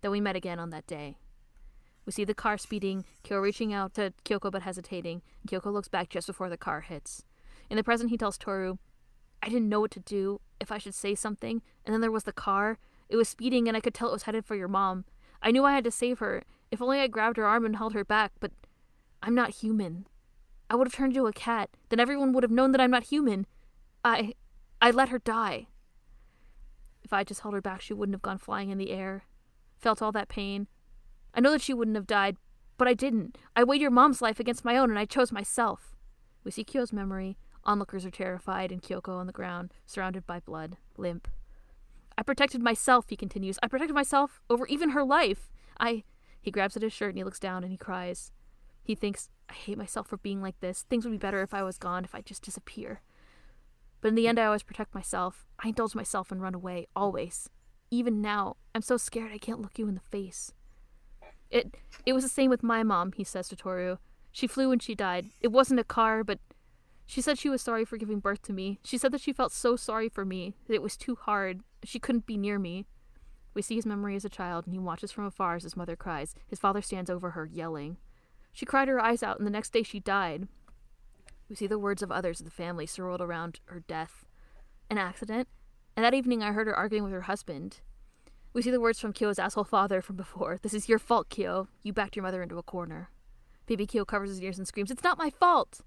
Then 0.00 0.10
we 0.10 0.20
met 0.20 0.36
again 0.36 0.58
on 0.58 0.70
that 0.70 0.86
day. 0.86 1.18
We 2.06 2.12
see 2.12 2.24
the 2.24 2.32
car 2.32 2.56
speeding, 2.56 3.04
Kyo 3.22 3.38
reaching 3.38 3.74
out 3.74 3.92
to 3.94 4.14
Kyoko 4.24 4.50
but 4.50 4.62
hesitating, 4.62 5.20
Kyoko 5.46 5.70
looks 5.74 5.88
back 5.88 6.08
just 6.08 6.26
before 6.26 6.48
the 6.48 6.56
car 6.56 6.80
hits. 6.80 7.22
In 7.68 7.76
the 7.76 7.84
present, 7.84 8.08
he 8.08 8.16
tells 8.16 8.38
Toru, 8.38 8.78
I 9.42 9.48
didn't 9.48 9.68
know 9.68 9.80
what 9.80 9.90
to 9.92 10.00
do, 10.00 10.40
if 10.60 10.72
I 10.72 10.78
should 10.78 10.94
say 10.94 11.14
something, 11.14 11.62
and 11.84 11.94
then 11.94 12.00
there 12.00 12.10
was 12.10 12.24
the 12.24 12.32
car. 12.32 12.78
It 13.08 13.16
was 13.16 13.28
speeding, 13.28 13.68
and 13.68 13.76
I 13.76 13.80
could 13.80 13.94
tell 13.94 14.08
it 14.08 14.12
was 14.12 14.24
headed 14.24 14.44
for 14.44 14.56
your 14.56 14.68
mom. 14.68 15.04
I 15.42 15.50
knew 15.50 15.64
I 15.64 15.74
had 15.74 15.84
to 15.84 15.90
save 15.90 16.18
her. 16.18 16.42
If 16.70 16.82
only 16.82 17.00
I 17.00 17.06
grabbed 17.06 17.36
her 17.36 17.46
arm 17.46 17.64
and 17.64 17.76
held 17.76 17.94
her 17.94 18.04
back, 18.04 18.32
but 18.40 18.52
I'm 19.22 19.34
not 19.34 19.50
human. 19.50 20.06
I 20.70 20.74
would 20.74 20.86
have 20.86 20.94
turned 20.94 21.16
into 21.16 21.26
a 21.26 21.32
cat. 21.32 21.70
Then 21.88 22.00
everyone 22.00 22.32
would 22.32 22.42
have 22.42 22.50
known 22.50 22.72
that 22.72 22.80
I'm 22.80 22.90
not 22.90 23.04
human. 23.04 23.46
I. 24.04 24.34
I 24.80 24.90
let 24.90 25.08
her 25.08 25.18
die. 25.18 25.66
If 27.02 27.12
I 27.12 27.24
just 27.24 27.40
held 27.40 27.54
her 27.54 27.60
back, 27.60 27.80
she 27.80 27.94
wouldn't 27.94 28.14
have 28.14 28.22
gone 28.22 28.38
flying 28.38 28.70
in 28.70 28.78
the 28.78 28.90
air. 28.90 29.24
Felt 29.78 30.02
all 30.02 30.12
that 30.12 30.28
pain. 30.28 30.68
I 31.34 31.40
know 31.40 31.50
that 31.52 31.62
she 31.62 31.74
wouldn't 31.74 31.96
have 31.96 32.06
died, 32.06 32.36
but 32.76 32.86
I 32.86 32.94
didn't. 32.94 33.38
I 33.56 33.64
weighed 33.64 33.80
your 33.80 33.90
mom's 33.90 34.22
life 34.22 34.38
against 34.38 34.64
my 34.64 34.76
own, 34.76 34.90
and 34.90 34.98
I 34.98 35.04
chose 35.04 35.32
myself. 35.32 35.96
We 36.44 36.50
see 36.50 36.64
Kyo's 36.64 36.92
memory. 36.92 37.38
Onlookers 37.68 38.06
are 38.06 38.10
terrified, 38.10 38.72
and 38.72 38.82
Kyoko 38.82 39.18
on 39.18 39.26
the 39.26 39.32
ground, 39.32 39.74
surrounded 39.84 40.26
by 40.26 40.40
blood, 40.40 40.78
limp. 40.96 41.28
I 42.16 42.22
protected 42.22 42.62
myself, 42.62 43.04
he 43.10 43.14
continues. 43.14 43.58
I 43.62 43.68
protected 43.68 43.94
myself 43.94 44.40
over 44.48 44.66
even 44.66 44.90
her 44.90 45.04
life. 45.04 45.52
I. 45.78 46.04
He 46.40 46.50
grabs 46.50 46.76
at 46.76 46.82
his 46.82 46.94
shirt 46.94 47.10
and 47.10 47.18
he 47.18 47.24
looks 47.24 47.38
down 47.38 47.62
and 47.62 47.70
he 47.70 47.76
cries. 47.76 48.32
He 48.82 48.94
thinks, 48.94 49.28
I 49.50 49.52
hate 49.52 49.76
myself 49.76 50.06
for 50.06 50.16
being 50.16 50.40
like 50.40 50.58
this. 50.60 50.86
Things 50.88 51.04
would 51.04 51.10
be 51.10 51.18
better 51.18 51.42
if 51.42 51.52
I 51.52 51.62
was 51.62 51.76
gone, 51.76 52.04
if 52.04 52.14
I 52.14 52.22
just 52.22 52.42
disappear. 52.42 53.02
But 54.00 54.08
in 54.08 54.14
the 54.14 54.26
end, 54.26 54.38
I 54.38 54.46
always 54.46 54.62
protect 54.62 54.94
myself. 54.94 55.44
I 55.62 55.68
indulge 55.68 55.94
myself 55.94 56.32
and 56.32 56.40
run 56.40 56.54
away, 56.54 56.86
always. 56.96 57.50
Even 57.90 58.22
now, 58.22 58.56
I'm 58.74 58.80
so 58.80 58.96
scared 58.96 59.30
I 59.30 59.38
can't 59.38 59.60
look 59.60 59.78
you 59.78 59.88
in 59.88 59.94
the 59.94 60.00
face. 60.00 60.52
It 61.50 61.76
it 62.06 62.14
was 62.14 62.22
the 62.22 62.30
same 62.30 62.48
with 62.48 62.62
my 62.62 62.82
mom, 62.82 63.12
he 63.12 63.24
says 63.24 63.48
to 63.50 63.56
Toru. 63.56 63.98
She 64.32 64.46
flew 64.46 64.70
when 64.70 64.78
she 64.78 64.94
died. 64.94 65.26
It 65.42 65.48
wasn't 65.48 65.80
a 65.80 65.84
car, 65.84 66.24
but 66.24 66.38
she 67.08 67.22
said 67.22 67.38
she 67.38 67.48
was 67.48 67.62
sorry 67.62 67.86
for 67.86 67.96
giving 67.96 68.20
birth 68.20 68.42
to 68.42 68.52
me. 68.52 68.80
She 68.84 68.98
said 68.98 69.12
that 69.12 69.22
she 69.22 69.32
felt 69.32 69.50
so 69.50 69.76
sorry 69.76 70.10
for 70.10 70.26
me, 70.26 70.54
that 70.66 70.74
it 70.74 70.82
was 70.82 70.94
too 70.94 71.16
hard. 71.16 71.62
She 71.82 71.98
couldn't 71.98 72.26
be 72.26 72.36
near 72.36 72.58
me. 72.58 72.84
We 73.54 73.62
see 73.62 73.76
his 73.76 73.86
memory 73.86 74.14
as 74.14 74.26
a 74.26 74.28
child, 74.28 74.66
and 74.66 74.74
he 74.74 74.78
watches 74.78 75.10
from 75.10 75.24
afar 75.24 75.56
as 75.56 75.62
his 75.62 75.74
mother 75.74 75.96
cries. 75.96 76.34
His 76.46 76.58
father 76.58 76.82
stands 76.82 77.08
over 77.08 77.30
her, 77.30 77.46
yelling. 77.46 77.96
She 78.52 78.66
cried 78.66 78.88
her 78.88 79.00
eyes 79.00 79.22
out, 79.22 79.38
and 79.38 79.46
the 79.46 79.50
next 79.50 79.72
day 79.72 79.82
she 79.82 80.00
died. 80.00 80.48
We 81.48 81.56
see 81.56 81.66
the 81.66 81.78
words 81.78 82.02
of 82.02 82.12
others 82.12 82.40
of 82.40 82.44
the 82.44 82.50
family 82.50 82.84
swirled 82.84 83.22
around 83.22 83.60
her 83.64 83.80
death. 83.80 84.26
An 84.90 84.98
accident? 84.98 85.48
And 85.96 86.04
that 86.04 86.12
evening 86.12 86.42
I 86.42 86.52
heard 86.52 86.66
her 86.66 86.76
arguing 86.76 87.04
with 87.04 87.14
her 87.14 87.22
husband. 87.22 87.80
We 88.52 88.60
see 88.60 88.70
the 88.70 88.82
words 88.82 89.00
from 89.00 89.14
Kyo's 89.14 89.38
asshole 89.38 89.64
father 89.64 90.02
from 90.02 90.16
before. 90.16 90.58
This 90.60 90.74
is 90.74 90.90
your 90.90 90.98
fault, 90.98 91.30
Kyo. 91.30 91.68
You 91.82 91.94
backed 91.94 92.16
your 92.16 92.22
mother 92.22 92.42
into 92.42 92.58
a 92.58 92.62
corner. 92.62 93.08
Baby 93.64 93.86
Kyo 93.86 94.04
covers 94.04 94.28
his 94.28 94.42
ears 94.42 94.58
and 94.58 94.68
screams, 94.68 94.90
It's 94.90 95.02
not 95.02 95.16
my 95.16 95.30
fault! 95.30 95.80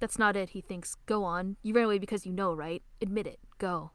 That's 0.00 0.18
not 0.18 0.36
it, 0.36 0.50
he 0.50 0.60
thinks. 0.60 0.96
Go 1.06 1.24
on. 1.24 1.56
You 1.62 1.74
ran 1.74 1.86
away 1.86 1.98
because 1.98 2.24
you 2.24 2.32
know, 2.32 2.54
right? 2.54 2.82
Admit 3.00 3.26
it. 3.26 3.40
Go. 3.58 3.90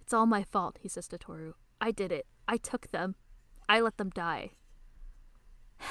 It's 0.00 0.12
all 0.12 0.26
my 0.26 0.44
fault, 0.44 0.78
he 0.80 0.88
says 0.88 1.08
to 1.08 1.18
Toru. 1.18 1.54
I 1.80 1.90
did 1.90 2.12
it. 2.12 2.26
I 2.46 2.56
took 2.56 2.90
them. 2.90 3.16
I 3.68 3.80
let 3.80 3.96
them 3.96 4.10
die. 4.10 4.50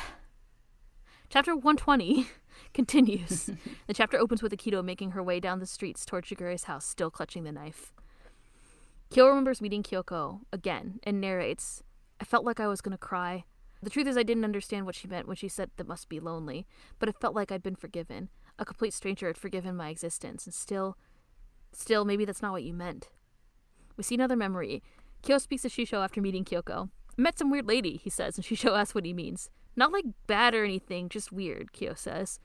Chapter 1.29 1.55
120 1.55 2.27
continues. 2.73 3.49
the 3.87 3.93
chapter 3.93 4.19
opens 4.19 4.43
with 4.43 4.51
Akito 4.51 4.83
making 4.83 5.11
her 5.11 5.23
way 5.23 5.39
down 5.39 5.59
the 5.59 5.65
streets 5.65 6.05
toward 6.05 6.25
Shigure's 6.25 6.65
house, 6.65 6.85
still 6.85 7.09
clutching 7.09 7.43
the 7.43 7.51
knife. 7.51 7.91
Kyo 9.09 9.27
remembers 9.27 9.61
meeting 9.61 9.81
Kyoko 9.81 10.41
again 10.51 10.99
and 11.03 11.19
narrates, 11.19 11.83
I 12.21 12.25
felt 12.25 12.45
like 12.45 12.59
I 12.59 12.67
was 12.67 12.81
going 12.81 12.93
to 12.93 12.97
cry. 12.97 13.45
The 13.81 13.89
truth 13.89 14.07
is, 14.07 14.15
I 14.17 14.23
didn't 14.23 14.45
understand 14.45 14.85
what 14.85 14.95
she 14.95 15.07
meant 15.07 15.27
when 15.27 15.35
she 15.35 15.49
said 15.49 15.71
that 15.75 15.87
must 15.87 16.07
be 16.07 16.19
lonely, 16.19 16.65
but 16.99 17.09
it 17.09 17.19
felt 17.19 17.35
like 17.35 17.51
I'd 17.51 17.63
been 17.63 17.75
forgiven. 17.75 18.29
A 18.59 18.65
complete 18.65 18.93
stranger 18.93 19.27
had 19.27 19.37
forgiven 19.37 19.75
my 19.75 19.89
existence, 19.89 20.45
and 20.45 20.53
still, 20.53 20.97
still, 21.71 22.05
maybe 22.05 22.25
that's 22.25 22.41
not 22.41 22.51
what 22.51 22.63
you 22.63 22.73
meant. 22.73 23.09
We 23.97 24.03
see 24.03 24.15
another 24.15 24.35
memory. 24.35 24.83
Kyo 25.21 25.37
speaks 25.37 25.63
to 25.63 25.69
Shisho 25.69 26.03
after 26.03 26.21
meeting 26.21 26.45
Kyoko. 26.45 26.89
Met 27.17 27.37
some 27.37 27.49
weird 27.49 27.67
lady, 27.67 27.97
he 27.97 28.09
says, 28.09 28.37
and 28.37 28.45
Shisho 28.45 28.77
asks 28.77 28.95
what 28.95 29.05
he 29.05 29.13
means. 29.13 29.49
Not 29.75 29.91
like 29.91 30.05
bad 30.27 30.53
or 30.53 30.63
anything, 30.63 31.09
just 31.09 31.31
weird, 31.31 31.73
Kyo 31.73 31.93
says. 31.93 32.39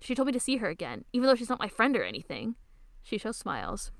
She 0.00 0.14
told 0.14 0.26
me 0.26 0.32
to 0.32 0.40
see 0.40 0.56
her 0.56 0.68
again, 0.68 1.04
even 1.12 1.26
though 1.26 1.34
she's 1.34 1.48
not 1.48 1.60
my 1.60 1.68
friend 1.68 1.96
or 1.96 2.02
anything. 2.02 2.56
Shisho 3.04 3.34
smiles. 3.34 3.92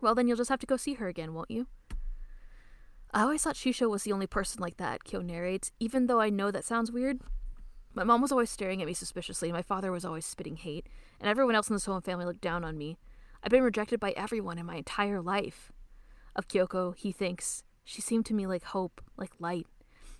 Well, 0.00 0.14
then 0.14 0.26
you'll 0.26 0.36
just 0.36 0.50
have 0.50 0.60
to 0.60 0.66
go 0.66 0.76
see 0.76 0.94
her 0.94 1.08
again, 1.08 1.34
won't 1.34 1.50
you? 1.50 1.66
I 3.12 3.22
always 3.22 3.42
thought 3.42 3.54
Shisho 3.54 3.88
was 3.88 4.02
the 4.02 4.12
only 4.12 4.26
person 4.26 4.60
like 4.60 4.76
that, 4.78 5.04
Kyo 5.04 5.20
narrates, 5.20 5.70
even 5.78 6.06
though 6.06 6.20
I 6.20 6.30
know 6.30 6.50
that 6.50 6.64
sounds 6.64 6.90
weird. 6.90 7.20
My 7.96 8.02
mom 8.02 8.20
was 8.20 8.32
always 8.32 8.50
staring 8.50 8.82
at 8.82 8.88
me 8.88 8.94
suspiciously, 8.94 9.52
my 9.52 9.62
father 9.62 9.92
was 9.92 10.04
always 10.04 10.26
spitting 10.26 10.56
hate, 10.56 10.88
and 11.20 11.28
everyone 11.28 11.54
else 11.54 11.68
in 11.68 11.74
the 11.74 11.80
Sohma 11.80 12.02
family 12.02 12.24
looked 12.24 12.40
down 12.40 12.64
on 12.64 12.76
me. 12.76 12.98
I've 13.42 13.52
been 13.52 13.62
rejected 13.62 14.00
by 14.00 14.10
everyone 14.16 14.58
in 14.58 14.66
my 14.66 14.76
entire 14.76 15.22
life. 15.22 15.70
Of 16.34 16.48
Kyoko, 16.48 16.96
he 16.96 17.12
thinks, 17.12 17.62
she 17.84 18.00
seemed 18.00 18.26
to 18.26 18.34
me 18.34 18.48
like 18.48 18.64
hope, 18.64 19.00
like 19.16 19.30
light. 19.38 19.68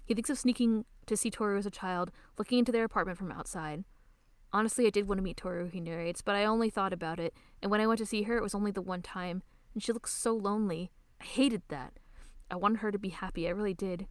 He 0.04 0.14
thinks 0.14 0.30
of 0.30 0.38
sneaking 0.38 0.84
to 1.06 1.16
see 1.16 1.30
Toru 1.30 1.58
as 1.58 1.66
a 1.66 1.70
child, 1.70 2.12
looking 2.38 2.60
into 2.60 2.70
their 2.70 2.84
apartment 2.84 3.18
from 3.18 3.32
outside. 3.32 3.82
Honestly, 4.52 4.86
I 4.86 4.90
did 4.90 5.08
want 5.08 5.18
to 5.18 5.24
meet 5.24 5.36
Toru, 5.36 5.68
he 5.68 5.80
narrates, 5.80 6.22
but 6.22 6.36
I 6.36 6.44
only 6.44 6.70
thought 6.70 6.92
about 6.92 7.18
it, 7.18 7.34
and 7.60 7.72
when 7.72 7.80
I 7.80 7.88
went 7.88 7.98
to 7.98 8.06
see 8.06 8.22
her, 8.22 8.36
it 8.36 8.42
was 8.42 8.54
only 8.54 8.70
the 8.70 8.82
one 8.82 9.02
time, 9.02 9.42
and 9.72 9.82
she 9.82 9.92
looked 9.92 10.10
so 10.10 10.32
lonely. 10.32 10.92
I 11.20 11.24
hated 11.24 11.62
that. 11.70 11.94
I 12.52 12.54
wanted 12.54 12.78
her 12.78 12.92
to 12.92 12.98
be 13.00 13.08
happy, 13.08 13.48
I 13.48 13.50
really 13.50 13.74
did. 13.74 14.06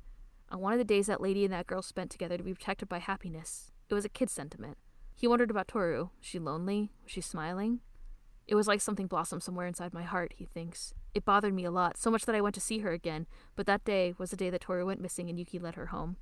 I 0.54 0.56
wanted 0.56 0.82
the 0.82 0.86
days 0.86 1.08
that 1.08 1.20
lady 1.20 1.44
and 1.46 1.52
that 1.52 1.66
girl 1.66 1.82
spent 1.82 2.12
together 2.12 2.38
to 2.38 2.44
be 2.44 2.54
protected 2.54 2.88
by 2.88 3.00
happiness. 3.00 3.72
It 3.90 3.96
was 3.96 4.06
a 4.06 4.10
kid's 4.10 4.34
sentiment. 4.34 4.78
He 5.16 5.28
wondered 5.28 5.50
about 5.50 5.68
Toru. 5.68 6.10
Was 6.20 6.28
she 6.28 6.38
lonely? 6.38 6.92
Was 7.02 7.12
she 7.12 7.22
smiling? 7.22 7.80
It 8.46 8.54
was 8.54 8.68
like 8.68 8.80
something 8.80 9.08
blossomed 9.08 9.42
somewhere 9.42 9.66
inside 9.66 9.96
my 9.96 10.04
heart, 10.04 10.36
he 10.38 10.46
thinks. 10.46 10.94
It 11.16 11.26
bothered 11.26 11.56
me 11.56 11.66
a 11.66 11.72
lot, 11.72 11.98
so 11.98 12.12
much 12.12 12.26
that 12.26 12.36
I 12.36 12.42
went 12.42 12.54
to 12.54 12.62
see 12.62 12.80
her 12.80 12.92
again, 12.92 13.26
but 13.56 13.66
that 13.66 13.84
day 13.84 14.14
was 14.20 14.30
the 14.30 14.38
day 14.38 14.52
that 14.52 14.62
Toru 14.62 14.86
went 14.86 15.02
missing 15.02 15.28
and 15.28 15.40
Yuki 15.40 15.58
led 15.58 15.74
her 15.74 15.88
home. 15.88 16.18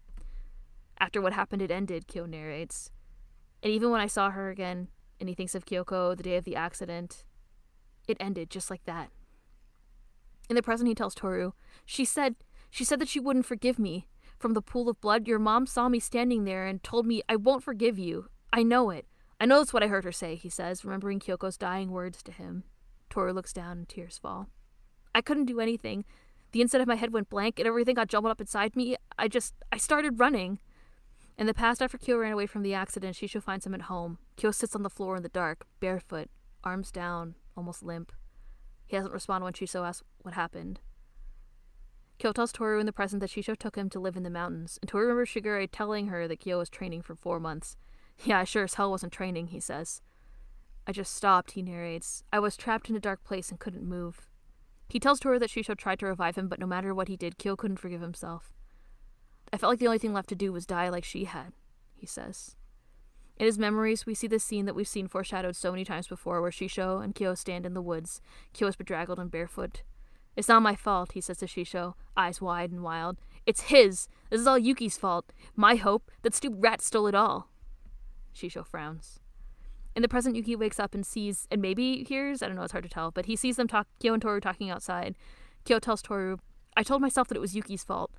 After 0.97 1.21
what 1.21 1.33
happened, 1.33 1.61
it 1.61 1.71
ended, 1.71 2.07
Kyo 2.07 2.25
narrates. 2.25 2.89
And 3.61 3.73
even 3.73 3.91
when 3.91 3.99
I 3.99 4.07
saw 4.07 4.29
her 4.29 4.49
again, 4.49 4.87
and 5.19 5.27
he 5.27 5.35
thinks 5.35 5.55
of 5.55 5.65
Kyoko 5.65 6.15
the 6.15 6.23
day 6.23 6.37
of 6.37 6.45
the 6.45 6.55
accident, 6.55 7.25
it 8.07 8.15
ended 8.21 8.49
just 8.49 8.69
like 8.69 8.85
that. 8.85 9.09
In 10.49 10.55
the 10.55 10.63
present, 10.63 10.87
he 10.87 10.95
tells 10.95 11.15
Toru, 11.15 11.51
She 11.85 12.05
said, 12.05 12.35
she 12.69 12.85
said 12.85 12.99
that 12.99 13.09
she 13.09 13.19
wouldn't 13.19 13.45
forgive 13.45 13.77
me. 13.77 14.07
From 14.41 14.55
the 14.55 14.61
pool 14.63 14.89
of 14.89 14.99
blood, 14.99 15.27
your 15.27 15.37
mom 15.37 15.67
saw 15.67 15.87
me 15.87 15.99
standing 15.99 16.45
there 16.45 16.65
and 16.65 16.81
told 16.81 17.05
me, 17.05 17.21
I 17.29 17.35
won't 17.35 17.61
forgive 17.61 17.99
you. 17.99 18.25
I 18.51 18.63
know 18.63 18.89
it. 18.89 19.05
I 19.39 19.45
know 19.45 19.59
that's 19.59 19.71
what 19.71 19.83
I 19.83 19.87
heard 19.87 20.03
her 20.03 20.11
say, 20.11 20.33
he 20.33 20.49
says, 20.49 20.83
remembering 20.83 21.19
Kyoko's 21.19 21.59
dying 21.59 21.91
words 21.91 22.23
to 22.23 22.31
him. 22.31 22.63
Toru 23.11 23.33
looks 23.33 23.53
down 23.53 23.77
and 23.77 23.87
tears 23.87 24.17
fall. 24.17 24.47
I 25.13 25.21
couldn't 25.21 25.45
do 25.45 25.59
anything. 25.59 26.05
The 26.53 26.61
inside 26.61 26.81
of 26.81 26.87
my 26.87 26.95
head 26.95 27.13
went 27.13 27.29
blank 27.29 27.59
and 27.59 27.67
everything 27.67 27.93
got 27.93 28.07
jumbled 28.07 28.31
up 28.31 28.41
inside 28.41 28.75
me. 28.75 28.95
I 29.15 29.27
just, 29.27 29.53
I 29.71 29.77
started 29.77 30.19
running. 30.19 30.57
In 31.37 31.45
the 31.45 31.53
past, 31.53 31.79
after 31.79 31.99
Kyo 31.99 32.17
ran 32.17 32.31
away 32.31 32.47
from 32.47 32.63
the 32.63 32.73
accident, 32.73 33.17
Shisho 33.17 33.43
finds 33.43 33.67
him 33.67 33.75
at 33.75 33.83
home. 33.83 34.17
Kyo 34.37 34.49
sits 34.49 34.75
on 34.75 34.81
the 34.81 34.89
floor 34.89 35.17
in 35.17 35.21
the 35.21 35.29
dark, 35.29 35.67
barefoot, 35.79 36.31
arms 36.63 36.91
down, 36.91 37.35
almost 37.55 37.83
limp. 37.83 38.11
He 38.87 38.97
doesn't 38.97 39.13
respond 39.13 39.43
when 39.43 39.53
Shisho 39.53 39.87
asks 39.87 40.03
what 40.23 40.33
happened. 40.33 40.79
Kyo 42.21 42.31
tells 42.31 42.51
Toru 42.51 42.79
in 42.79 42.85
the 42.85 42.93
present 42.93 43.19
that 43.21 43.31
Shisho 43.31 43.57
took 43.57 43.75
him 43.75 43.89
to 43.89 43.99
live 43.99 44.15
in 44.15 44.21
the 44.21 44.29
mountains, 44.29 44.77
and 44.79 44.87
Toru 44.87 45.05
remembers 45.05 45.29
Shigure 45.29 45.67
telling 45.71 46.09
her 46.09 46.27
that 46.27 46.39
Kyo 46.39 46.59
was 46.59 46.69
training 46.69 47.01
for 47.01 47.15
four 47.15 47.39
months. 47.39 47.77
Yeah, 48.23 48.41
I 48.41 48.43
sure 48.43 48.65
as 48.65 48.75
hell 48.75 48.91
wasn't 48.91 49.11
training, 49.11 49.47
he 49.47 49.59
says. 49.59 50.03
I 50.85 50.91
just 50.91 51.15
stopped, 51.15 51.53
he 51.53 51.63
narrates. 51.63 52.23
I 52.31 52.37
was 52.37 52.55
trapped 52.55 52.91
in 52.91 52.95
a 52.95 52.99
dark 52.99 53.23
place 53.23 53.49
and 53.49 53.59
couldn't 53.59 53.81
move. 53.81 54.27
He 54.87 54.99
tells 54.99 55.19
Toru 55.19 55.39
that 55.39 55.49
Shisho 55.49 55.75
tried 55.75 55.97
to 55.97 56.05
revive 56.05 56.35
him, 56.35 56.47
but 56.47 56.59
no 56.59 56.67
matter 56.67 56.93
what 56.93 57.07
he 57.07 57.17
did, 57.17 57.39
Kyo 57.39 57.55
couldn't 57.55 57.77
forgive 57.77 58.01
himself. 58.01 58.53
I 59.51 59.57
felt 59.57 59.71
like 59.71 59.79
the 59.79 59.87
only 59.87 59.97
thing 59.97 60.13
left 60.13 60.29
to 60.29 60.35
do 60.35 60.53
was 60.53 60.67
die 60.67 60.89
like 60.89 61.03
she 61.03 61.23
had, 61.23 61.53
he 61.95 62.05
says. 62.05 62.55
In 63.37 63.47
his 63.47 63.57
memories, 63.57 64.05
we 64.05 64.13
see 64.13 64.27
the 64.27 64.37
scene 64.37 64.67
that 64.67 64.75
we've 64.75 64.87
seen 64.87 65.07
foreshadowed 65.07 65.55
so 65.55 65.71
many 65.71 65.83
times 65.83 66.07
before, 66.07 66.39
where 66.39 66.51
Shisho 66.51 67.03
and 67.03 67.15
Kyo 67.15 67.33
stand 67.33 67.65
in 67.65 67.73
the 67.73 67.81
woods. 67.81 68.21
Kyo 68.53 68.67
is 68.67 68.75
bedraggled 68.75 69.17
and 69.17 69.31
barefoot. 69.31 69.81
It's 70.35 70.47
not 70.47 70.61
my 70.61 70.75
fault, 70.75 71.11
he 71.11 71.21
says 71.21 71.37
to 71.39 71.45
Shisho, 71.45 71.93
eyes 72.15 72.41
wide 72.41 72.71
and 72.71 72.83
wild. 72.83 73.17
It's 73.45 73.63
his. 73.63 74.07
This 74.29 74.41
is 74.41 74.47
all 74.47 74.57
Yuki's 74.57 74.97
fault. 74.97 75.33
My 75.55 75.75
hope. 75.75 76.09
That 76.21 76.33
stupid 76.33 76.61
rat 76.61 76.81
stole 76.81 77.07
it 77.07 77.15
all. 77.15 77.49
Shisho 78.33 78.65
frowns. 78.65 79.19
In 79.95 80.01
the 80.01 80.07
present, 80.07 80.35
Yuki 80.35 80.55
wakes 80.55 80.79
up 80.79 80.95
and 80.95 81.05
sees, 81.05 81.47
and 81.51 81.61
maybe 81.61 82.03
hears, 82.03 82.41
I 82.41 82.47
don't 82.47 82.55
know, 82.55 82.63
it's 82.63 82.71
hard 82.71 82.83
to 82.83 82.89
tell, 82.89 83.11
but 83.11 83.25
he 83.25 83.35
sees 83.35 83.57
them 83.57 83.67
talk, 83.67 83.87
Kyo 83.99 84.13
and 84.13 84.21
Toru 84.21 84.39
talking 84.39 84.69
outside. 84.69 85.15
Kyo 85.65 85.79
tells 85.79 86.01
Toru, 86.01 86.37
I 86.77 86.83
told 86.83 87.01
myself 87.01 87.27
that 87.27 87.35
it 87.35 87.41
was 87.41 87.55
Yuki's 87.55 87.83
fault. 87.83 88.11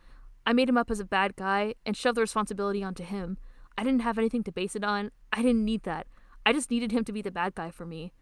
I 0.44 0.52
made 0.52 0.68
him 0.68 0.76
up 0.76 0.90
as 0.90 1.00
a 1.00 1.04
bad 1.04 1.34
guy 1.34 1.74
and 1.86 1.96
shoved 1.96 2.16
the 2.16 2.20
responsibility 2.20 2.84
onto 2.84 3.04
him. 3.04 3.38
I 3.78 3.84
didn't 3.84 4.02
have 4.02 4.18
anything 4.18 4.42
to 4.44 4.52
base 4.52 4.76
it 4.76 4.84
on. 4.84 5.12
I 5.32 5.40
didn't 5.40 5.64
need 5.64 5.84
that. 5.84 6.06
I 6.44 6.52
just 6.52 6.70
needed 6.70 6.92
him 6.92 7.04
to 7.04 7.12
be 7.12 7.22
the 7.22 7.30
bad 7.30 7.54
guy 7.54 7.70
for 7.70 7.86
me. 7.86 8.12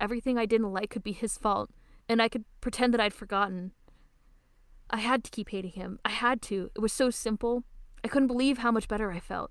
Everything 0.00 0.36
I 0.36 0.46
didn't 0.46 0.72
like 0.72 0.90
could 0.90 1.04
be 1.04 1.12
his 1.12 1.38
fault, 1.38 1.70
and 2.08 2.22
I 2.22 2.28
could 2.28 2.44
pretend 2.60 2.92
that 2.94 3.00
I'd 3.00 3.14
forgotten. 3.14 3.72
I 4.90 4.98
had 4.98 5.24
to 5.24 5.30
keep 5.30 5.50
hating 5.50 5.72
him. 5.72 5.98
I 6.04 6.10
had 6.10 6.40
to. 6.42 6.70
It 6.74 6.80
was 6.80 6.92
so 6.92 7.10
simple. 7.10 7.64
I 8.04 8.08
couldn't 8.08 8.28
believe 8.28 8.58
how 8.58 8.70
much 8.70 8.88
better 8.88 9.10
I 9.10 9.20
felt. 9.20 9.50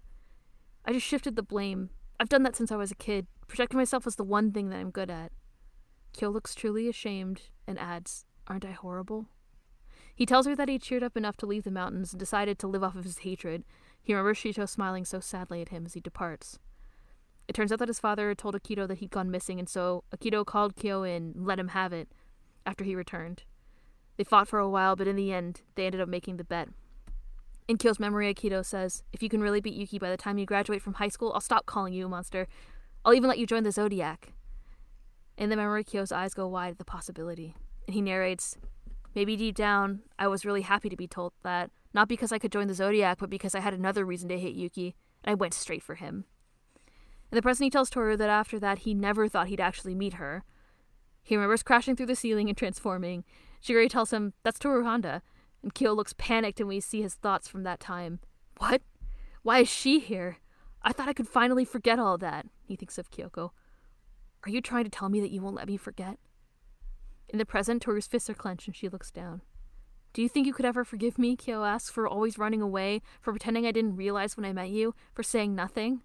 I 0.86 0.94
just 0.94 1.06
shifted 1.06 1.36
the 1.36 1.44
blame. 1.44 1.90
I've 2.20 2.30
done 2.30 2.44
that 2.44 2.56
since 2.56 2.72
I 2.72 2.78
was 2.78 2.92
a 2.92 2.96
kid. 2.96 3.28
Protecting 3.48 3.78
myself 3.78 4.06
was 4.06 4.16
the 4.16 4.24
one 4.24 4.52
thing 4.52 4.70
that 4.70 4.78
I'm 4.78 4.92
good 4.92 5.10
at. 5.10 5.32
Kyo 6.14 6.30
looks 6.30 6.56
truly 6.56 6.88
ashamed 6.88 7.44
and 7.68 7.78
adds, 7.78 8.26
Aren't 8.48 8.66
I 8.66 8.72
horrible? 8.72 9.28
He 10.16 10.26
tells 10.26 10.46
her 10.46 10.56
that 10.56 10.70
he 10.70 10.80
cheered 10.80 11.04
up 11.04 11.18
enough 11.18 11.36
to 11.38 11.46
leave 11.46 11.64
the 11.64 11.72
mountains 11.72 12.14
and 12.14 12.20
decided 12.20 12.58
to 12.60 12.68
live 12.68 12.84
off 12.84 12.96
of 12.96 13.04
his 13.04 13.20
hatred, 13.20 13.66
he 14.02 14.14
remembers 14.14 14.38
Shisho 14.38 14.70
smiling 14.70 15.04
so 15.04 15.20
sadly 15.20 15.62
at 15.62 15.70
him 15.70 15.86
as 15.86 15.96
he 15.96 16.00
departs. 16.00 16.60
It 17.48 17.54
turns 17.54 17.72
out 17.72 17.80
that 17.80 17.88
his 17.88 18.00
father 18.00 18.34
told 18.36 18.56
Akito 18.56 18.88
that 18.88 19.00
he'd 19.00 19.12
gone 19.12 19.32
missing, 19.32 19.60
and 19.60 19.68
so 19.68 20.04
Akito 20.16 20.46
called 20.46 20.76
Kyo 20.76 21.04
in 21.04 21.34
and 21.36 21.46
let 21.46 21.60
him 21.60 21.70
have 21.70 21.92
it 21.92 22.08
after 22.66 22.84
he 22.84 22.96
returned. 22.96 23.44
They 24.18 24.24
fought 24.24 24.48
for 24.48 24.60
a 24.60 24.70
while, 24.70 24.96
but 24.96 25.08
in 25.08 25.16
the 25.16 25.34
end, 25.34 25.62
they 25.76 25.86
ended 25.86 26.02
up 26.02 26.10
making 26.10 26.38
the 26.38 26.44
bet. 26.44 26.70
In 27.68 27.78
Kyo's 27.78 28.00
memory, 28.00 28.34
Akito 28.34 28.64
says, 28.64 29.04
If 29.12 29.24
you 29.24 29.30
can 29.30 29.42
really 29.42 29.60
beat 29.60 29.74
Yuki 29.74 29.98
by 29.98 30.10
the 30.10 30.18
time 30.18 30.38
you 30.38 30.46
graduate 30.46 30.82
from 30.82 30.96
high 30.96 31.08
school, 31.08 31.32
I'll 31.34 31.42
stop 31.42 31.66
calling 31.66 31.94
you 31.94 32.06
a 32.06 32.10
monster. 32.10 32.48
I'll 33.04 33.14
even 33.14 33.28
let 33.28 33.40
you 33.40 33.48
join 33.48 33.64
the 33.64 33.72
Zodiac. 33.72 34.34
In 35.38 35.50
the 35.50 35.56
memory, 35.56 35.84
Kyo's 35.84 36.12
eyes 36.12 36.34
go 36.34 36.48
wide 36.48 36.72
at 36.72 36.78
the 36.78 36.86
possibility, 36.86 37.56
and 37.88 37.94
he 37.94 38.02
narrates, 38.02 38.58
Maybe 39.16 39.36
deep 39.36 39.56
down, 39.56 40.02
I 40.20 40.28
was 40.28 40.46
really 40.46 40.62
happy 40.62 40.90
to 40.90 40.96
be 40.96 41.08
told 41.08 41.34
that, 41.44 41.72
not 41.94 42.08
because 42.08 42.32
I 42.32 42.38
could 42.38 42.52
join 42.52 42.68
the 42.68 42.74
Zodiac, 42.74 43.18
but 43.20 43.30
because 43.30 43.56
I 43.56 43.62
had 43.62 43.74
another 43.74 44.06
reason 44.06 44.30
to 44.30 44.40
hate 44.40 44.56
Yuki, 44.56 44.96
and 45.24 45.32
I 45.32 45.36
went 45.36 45.54
straight 45.54 45.84
for 45.84 45.96
him. 45.96 46.26
In 47.32 47.36
the 47.36 47.42
present, 47.42 47.66
he 47.66 47.70
tells 47.70 47.90
Toru 47.90 48.16
that 48.18 48.30
after 48.30 48.60
that, 48.60 48.80
he 48.80 48.94
never 48.94 49.28
thought 49.28 49.48
he'd 49.48 49.62
actually 49.62 49.96
meet 49.96 50.14
her. 50.14 50.44
He 51.26 51.36
remembers 51.36 51.64
crashing 51.64 51.96
through 51.96 52.06
the 52.06 52.16
ceiling 52.16 52.50
and 52.50 52.58
transforming. 52.58 53.24
Shigure 53.62 53.90
tells 53.90 54.14
him, 54.14 54.34
That's 54.44 54.60
Toru 54.60 54.84
Honda. 54.84 55.24
And 55.64 55.74
Kyo 55.74 55.92
looks 55.94 56.14
panicked, 56.14 56.60
and 56.60 56.70
we 56.70 56.80
see 56.80 57.02
his 57.02 57.16
thoughts 57.16 57.48
from 57.48 57.64
that 57.64 57.80
time. 57.80 58.20
What? 58.60 58.84
Why 59.42 59.60
is 59.60 59.68
she 59.68 60.00
here? 60.00 60.38
I 60.84 60.94
thought 60.94 61.10
I 61.10 61.14
could 61.14 61.28
finally 61.28 61.66
forget 61.66 61.98
all 61.98 62.20
that, 62.20 62.46
he 62.64 62.76
thinks 62.76 63.00
of 63.00 63.10
Kyoko. 63.10 63.50
Are 64.46 64.52
you 64.52 64.62
trying 64.62 64.84
to 64.84 64.92
tell 64.92 65.10
me 65.10 65.20
that 65.20 65.32
you 65.32 65.42
won't 65.42 65.56
let 65.56 65.68
me 65.68 65.78
forget? 65.78 66.20
In 67.28 67.40
the 67.40 67.46
present, 67.46 67.82
Toru's 67.82 68.06
fists 68.06 68.30
are 68.30 68.36
clenched 68.36 68.68
and 68.68 68.76
she 68.76 68.88
looks 68.88 69.10
down. 69.10 69.42
Do 70.14 70.22
you 70.22 70.30
think 70.30 70.46
you 70.46 70.54
could 70.54 70.66
ever 70.66 70.86
forgive 70.86 71.18
me? 71.18 71.36
Kyo 71.36 71.64
asks, 71.64 71.90
for 71.90 72.08
always 72.08 72.38
running 72.38 72.62
away, 72.62 73.02
for 73.20 73.34
pretending 73.34 73.66
I 73.66 73.72
didn't 73.72 73.96
realize 73.96 74.38
when 74.38 74.46
I 74.46 74.54
met 74.54 74.70
you, 74.70 74.94
for 75.14 75.24
saying 75.24 75.56
nothing? 75.56 76.04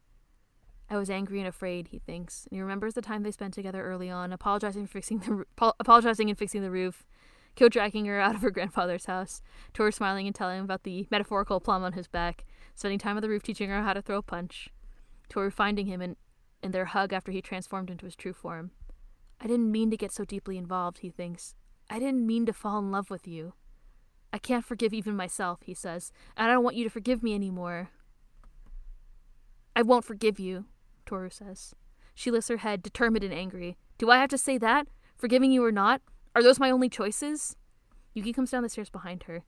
I 0.93 0.99
was 0.99 1.09
angry 1.09 1.39
and 1.39 1.47
afraid, 1.47 1.89
he 1.89 2.01
thinks, 2.01 2.47
and 2.51 2.57
he 2.57 2.61
remembers 2.61 2.95
the 2.95 3.01
time 3.01 3.23
they 3.23 3.31
spent 3.31 3.55
together 3.55 3.85
early 3.85 4.11
on, 4.11 4.33
apologizing 4.33 4.89
for 4.89 4.95
fixing 4.95 5.21
the 5.21 5.45
apologizing 5.79 6.29
and 6.29 6.39
fixing 6.39 6.63
the 6.63 6.71
roof. 6.71 7.07
Kyo 7.55 7.69
dragging 7.69 8.07
her 8.07 8.21
out 8.21 8.35
of 8.35 8.43
her 8.43 8.51
grandfather's 8.51 9.07
house, 9.07 9.41
Toru 9.73 9.93
smiling 9.93 10.27
and 10.27 10.35
telling 10.35 10.59
him 10.59 10.65
about 10.65 10.83
the 10.83 11.07
metaphorical 11.11 11.61
plum 11.61 11.85
on 11.85 11.93
his 11.93 12.09
back, 12.09 12.45
spending 12.75 12.99
time 12.99 13.17
on 13.17 13.23
the 13.23 13.29
roof 13.29 13.43
teaching 13.43 13.71
her 13.71 13.83
how 13.83 13.93
to 13.93 14.03
throw 14.03 14.19
a 14.19 14.23
punch. 14.23 14.69
Toru 15.29 15.51
finding 15.51 15.87
him 15.87 16.03
in, 16.03 16.17
in 16.63 16.73
their 16.73 16.87
hug 16.87 17.13
after 17.13 17.31
he 17.31 17.41
transformed 17.41 17.91
into 17.91 18.07
his 18.07 18.17
true 18.17 18.33
form. 18.33 18.73
I 19.41 19.47
didn't 19.47 19.71
mean 19.71 19.91
to 19.91 19.97
get 19.97 20.13
so 20.13 20.25
deeply 20.25 20.59
involved, 20.59 20.99
he 20.99 21.11
thinks. 21.11 21.55
I 21.89 21.99
didn't 21.99 22.27
mean 22.27 22.47
to 22.47 22.53
fall 22.53 22.79
in 22.81 22.91
love 22.91 23.11
with 23.11 23.29
you. 23.29 23.55
I 24.33 24.39
can't 24.39 24.65
forgive 24.65 24.93
even 24.93 25.17
myself, 25.17 25.61
he 25.63 25.75
says, 25.75 26.13
and 26.37 26.49
I 26.49 26.53
don't 26.53 26.65
want 26.65 26.77
you 26.77 26.85
to 26.85 26.91
forgive 26.91 27.23
me 27.23 27.35
anymore. 27.35 27.91
I 29.75 29.83
won't 29.83 30.05
forgive 30.05 30.39
you, 30.39 30.67
Toru 31.11 31.29
says. 31.29 31.75
She 32.15 32.31
lifts 32.31 32.49
her 32.49 32.59
head, 32.59 32.83
determined 32.83 33.25
and 33.25 33.35
angry. 33.35 33.77
Do 33.99 34.11
I 34.11 34.19
have 34.19 34.31
to 34.31 34.39
say 34.39 34.59
that? 34.59 34.87
Forgiving 35.17 35.51
you 35.51 35.65
or 35.65 35.73
not? 35.73 36.01
Are 36.37 36.43
those 36.43 36.61
my 36.61 36.71
only 36.71 36.89
choices? 36.89 37.57
Yuki 38.15 38.33
comes 38.33 38.53
down 38.53 38.63
the 38.63 38.69
stairs 38.69 38.91
behind 38.91 39.25
her. 39.25 39.43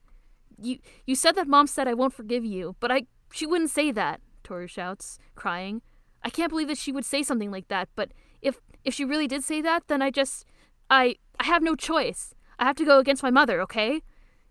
You 0.61 0.79
you 1.05 1.15
said 1.15 1.35
that 1.35 1.47
mom 1.47 1.67
said 1.67 1.87
I 1.87 1.93
won't 1.93 2.13
forgive 2.13 2.43
you, 2.43 2.75
but 2.81 2.91
I 2.91 3.03
she 3.31 3.45
wouldn't 3.45 3.69
say 3.69 3.91
that, 3.91 4.19
Toru 4.43 4.67
shouts, 4.67 5.19
crying. 5.35 5.81
I 6.21 6.29
can't 6.29 6.49
believe 6.49 6.67
that 6.67 6.77
she 6.77 6.91
would 6.91 7.05
say 7.05 7.23
something 7.23 7.49
like 7.49 7.69
that, 7.69 7.87
but 7.95 8.11
if 8.41 8.59
if 8.83 8.93
she 8.93 9.05
really 9.05 9.27
did 9.27 9.43
say 9.43 9.61
that, 9.61 9.87
then 9.87 10.01
I 10.01 10.11
just 10.11 10.45
I 10.89 11.15
I 11.39 11.45
have 11.45 11.63
no 11.63 11.75
choice. 11.75 12.35
I 12.59 12.65
have 12.65 12.75
to 12.75 12.85
go 12.85 12.99
against 12.99 13.23
my 13.23 13.31
mother, 13.31 13.61
okay? 13.61 14.03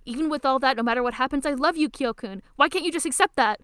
Even 0.07 0.31
with 0.31 0.47
all 0.47 0.59
that, 0.61 0.78
no 0.78 0.83
matter 0.83 1.02
what 1.02 1.14
happens, 1.14 1.45
I 1.45 1.52
love 1.52 1.76
you, 1.76 1.90
Kyokun. 1.90 2.40
Why 2.57 2.71
can't 2.71 2.87
you 2.87 2.90
just 2.90 3.07
accept 3.07 3.37
that? 3.37 3.61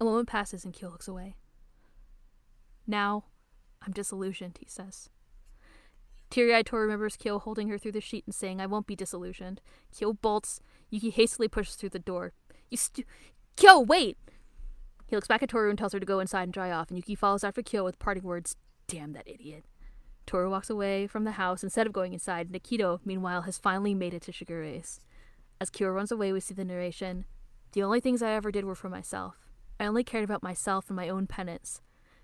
A 0.00 0.04
moment 0.04 0.28
passes 0.28 0.64
and 0.64 0.72
Kyo 0.72 0.90
looks 0.90 1.08
away. 1.08 1.34
Now, 2.88 3.24
I'm 3.82 3.92
disillusioned, 3.92 4.58
he 4.58 4.66
says. 4.66 5.10
Teary 6.30 6.54
eyed 6.54 6.66
Toru 6.66 6.82
remembers 6.82 7.16
Kyo 7.16 7.38
holding 7.38 7.68
her 7.68 7.78
through 7.78 7.92
the 7.92 8.00
sheet 8.00 8.24
and 8.26 8.34
saying, 8.34 8.60
I 8.60 8.66
won't 8.66 8.86
be 8.86 8.96
disillusioned. 8.96 9.60
Kyo 9.96 10.14
bolts. 10.14 10.60
Yuki 10.90 11.10
hastily 11.10 11.48
pushes 11.48 11.74
through 11.76 11.90
the 11.90 11.98
door. 11.98 12.32
You 12.70 12.78
stu- 12.78 13.04
Kyo, 13.56 13.78
wait! 13.78 14.16
He 15.06 15.16
looks 15.16 15.28
back 15.28 15.42
at 15.42 15.50
Toru 15.50 15.68
and 15.70 15.78
tells 15.78 15.92
her 15.92 16.00
to 16.00 16.06
go 16.06 16.20
inside 16.20 16.44
and 16.44 16.52
dry 16.52 16.70
off, 16.70 16.88
and 16.88 16.98
Yuki 16.98 17.14
follows 17.14 17.44
after 17.44 17.62
Kyo 17.62 17.84
with 17.84 17.98
parting 17.98 18.24
words, 18.24 18.56
Damn 18.88 19.12
that 19.12 19.28
idiot. 19.28 19.66
Toru 20.26 20.50
walks 20.50 20.70
away 20.70 21.06
from 21.06 21.24
the 21.24 21.32
house 21.32 21.62
instead 21.62 21.86
of 21.86 21.92
going 21.92 22.14
inside, 22.14 22.46
and 22.46 22.62
Akito, 22.62 23.00
meanwhile, 23.04 23.42
has 23.42 23.58
finally 23.58 23.94
made 23.94 24.14
it 24.14 24.22
to 24.22 24.32
Shigure's. 24.32 25.00
As 25.60 25.70
Kyo 25.70 25.88
runs 25.88 26.12
away, 26.12 26.32
we 26.32 26.40
see 26.40 26.54
the 26.54 26.64
narration. 26.64 27.24
The 27.72 27.82
only 27.82 28.00
things 28.00 28.22
I 28.22 28.32
ever 28.32 28.50
did 28.50 28.64
were 28.64 28.74
for 28.74 28.88
myself. 28.88 29.36
I 29.80 29.86
only 29.86 30.04
cared 30.04 30.24
about 30.24 30.42
myself 30.42 30.88
and 30.88 30.96
my 30.96 31.08
own 31.08 31.26
penance. 31.26 31.80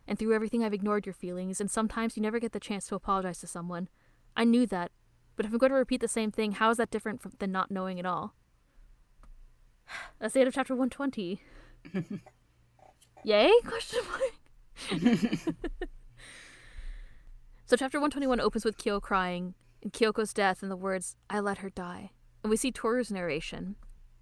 And 0.07 0.19
through 0.19 0.35
everything, 0.35 0.63
I've 0.63 0.75
ignored 0.75 1.07
your 1.07 1.15
feelings, 1.15 1.61
and 1.61 1.71
sometimes 1.71 2.17
you 2.17 2.23
never 2.23 2.39
get 2.39 2.53
the 2.53 2.61
chance 2.61 2.87
to 2.89 2.95
apologize 2.95 3.39
to 3.41 3.47
someone. 3.47 3.89
I 4.37 4.45
knew 4.45 4.67
that, 4.67 4.91
but 5.37 5.47
if 5.47 5.53
I'm 5.53 5.59
going 5.59 5.71
to 5.73 5.77
repeat 5.77 6.01
the 6.01 6.09
same 6.09 6.31
thing, 6.31 6.53
how 6.53 6.71
is 6.71 6.77
that 6.77 6.91
different 6.91 7.23
from, 7.23 7.33
than 7.39 7.53
not 7.53 7.71
knowing 7.71 7.99
at 7.99 8.07
all? 8.07 8.35
That's 10.19 10.35
the 10.35 10.41
end 10.41 10.49
of 10.49 10.55
chapter 10.55 10.75
120. 10.75 11.41
Yay? 13.25 13.51
Question 13.65 14.01
mark. 14.11 14.23
so 17.67 17.77
chapter 17.77 17.99
121 17.99 18.41
opens 18.41 18.65
with 18.65 18.77
Kyo 18.77 19.01
crying, 19.01 19.55
and 19.83 19.93
Kyoko's 19.93 20.35
death, 20.35 20.63
and 20.63 20.71
the 20.71 20.77
words, 20.77 21.17
I 21.31 21.41
let 21.41 21.59
her 21.59 21.71
die. 21.71 22.11
And 22.43 22.51
we 22.51 22.57
see 22.57 22.71
Toru's 22.71 23.11
narration. 23.11 23.77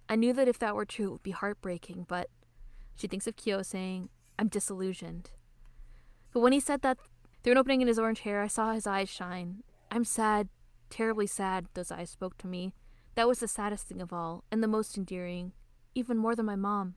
I 0.07 0.15
knew 0.15 0.33
that 0.33 0.47
if 0.47 0.59
that 0.59 0.75
were 0.75 0.85
true, 0.85 1.07
it 1.07 1.11
would 1.11 1.23
be 1.23 1.31
heartbreaking, 1.31 2.05
but 2.07 2.29
she 2.95 3.07
thinks 3.07 3.27
of 3.27 3.35
Kyo 3.35 3.61
saying, 3.61 4.09
I'm 4.37 4.47
disillusioned. 4.47 5.31
But 6.33 6.41
when 6.41 6.51
he 6.51 6.59
said 6.59 6.81
that, 6.81 6.97
through 7.43 7.53
an 7.53 7.57
opening 7.57 7.81
in 7.81 7.87
his 7.87 7.99
orange 7.99 8.21
hair, 8.21 8.41
I 8.41 8.47
saw 8.47 8.73
his 8.73 8.87
eyes 8.87 9.09
shine. 9.09 9.63
I'm 9.91 10.03
sad, 10.03 10.49
terribly 10.89 11.27
sad, 11.27 11.67
those 11.75 11.91
eyes 11.91 12.09
spoke 12.09 12.37
to 12.39 12.47
me. 12.47 12.73
That 13.15 13.27
was 13.27 13.39
the 13.39 13.47
saddest 13.47 13.87
thing 13.87 14.01
of 14.01 14.11
all, 14.11 14.43
and 14.51 14.63
the 14.63 14.67
most 14.67 14.97
endearing, 14.97 15.51
even 15.93 16.17
more 16.17 16.35
than 16.35 16.47
my 16.47 16.55
mom. 16.55 16.95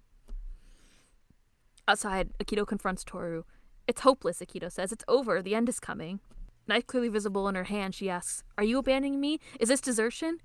Outside, 1.86 2.30
Akito 2.42 2.66
confronts 2.66 3.04
Toru. 3.04 3.44
It's 3.86 4.00
hopeless, 4.00 4.40
Akito 4.40 4.72
says. 4.72 4.90
It's 4.90 5.04
over. 5.06 5.42
The 5.42 5.54
end 5.54 5.68
is 5.68 5.78
coming. 5.78 6.20
Knife 6.66 6.86
clearly 6.86 7.08
visible 7.08 7.46
in 7.46 7.54
her 7.54 7.64
hand, 7.64 7.94
she 7.94 8.10
asks, 8.10 8.42
Are 8.58 8.64
you 8.64 8.78
abandoning 8.78 9.20
me? 9.20 9.38
Is 9.60 9.68
this 9.68 9.80
desertion? 9.80 10.38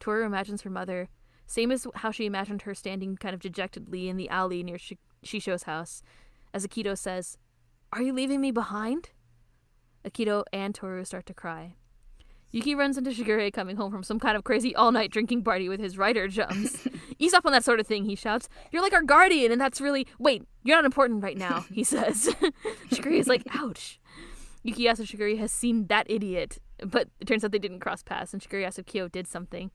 Toru 0.00 0.24
imagines 0.24 0.62
her 0.62 0.70
mother, 0.70 1.08
same 1.46 1.70
as 1.70 1.86
how 1.96 2.10
she 2.10 2.26
imagined 2.26 2.62
her 2.62 2.74
standing 2.74 3.16
kind 3.16 3.34
of 3.34 3.40
dejectedly 3.40 4.08
in 4.08 4.16
the 4.16 4.28
alley 4.30 4.62
near 4.62 4.78
Sh- 4.78 4.94
Shisho's 5.24 5.64
house. 5.64 6.02
As 6.52 6.66
Akito 6.66 6.98
says, 6.98 7.38
Are 7.92 8.02
you 8.02 8.12
leaving 8.12 8.40
me 8.40 8.52
behind? 8.52 9.10
Akito 10.04 10.44
and 10.52 10.74
Toru 10.74 11.04
start 11.04 11.26
to 11.26 11.34
cry. 11.34 11.74
Yuki 12.52 12.74
runs 12.74 12.96
into 12.96 13.10
Shigure 13.10 13.52
coming 13.52 13.76
home 13.76 13.92
from 13.92 14.02
some 14.02 14.18
kind 14.18 14.36
of 14.36 14.44
crazy 14.44 14.74
all 14.74 14.90
night 14.92 15.10
drinking 15.10 15.42
party 15.42 15.68
with 15.68 15.80
his 15.80 15.98
rider 15.98 16.26
jumps. 16.28 16.86
Ease 17.18 17.32
up 17.34 17.46
on 17.46 17.52
that 17.52 17.64
sort 17.64 17.80
of 17.80 17.86
thing, 17.86 18.04
he 18.04 18.14
shouts. 18.14 18.48
You're 18.72 18.82
like 18.82 18.92
our 18.92 19.02
guardian, 19.02 19.52
and 19.52 19.60
that's 19.60 19.80
really. 19.80 20.06
Wait, 20.18 20.44
you're 20.64 20.76
not 20.76 20.84
important 20.84 21.22
right 21.22 21.36
now, 21.36 21.64
he 21.72 21.84
says. 21.84 22.28
Shigure 22.90 23.18
is 23.18 23.28
like, 23.28 23.42
ouch. 23.54 24.00
Yuki 24.62 24.88
asks 24.88 25.00
if 25.00 25.08
Shigure 25.10 25.38
has 25.38 25.52
seen 25.52 25.86
that 25.86 26.10
idiot, 26.10 26.58
but 26.84 27.08
it 27.20 27.26
turns 27.26 27.44
out 27.44 27.52
they 27.52 27.58
didn't 27.58 27.80
cross 27.80 28.02
paths, 28.02 28.32
and 28.32 28.42
Shigure 28.42 28.64
asks 28.64 28.78
if 28.78 28.86
Kyo 28.86 29.08
did 29.08 29.26
something. 29.26 29.70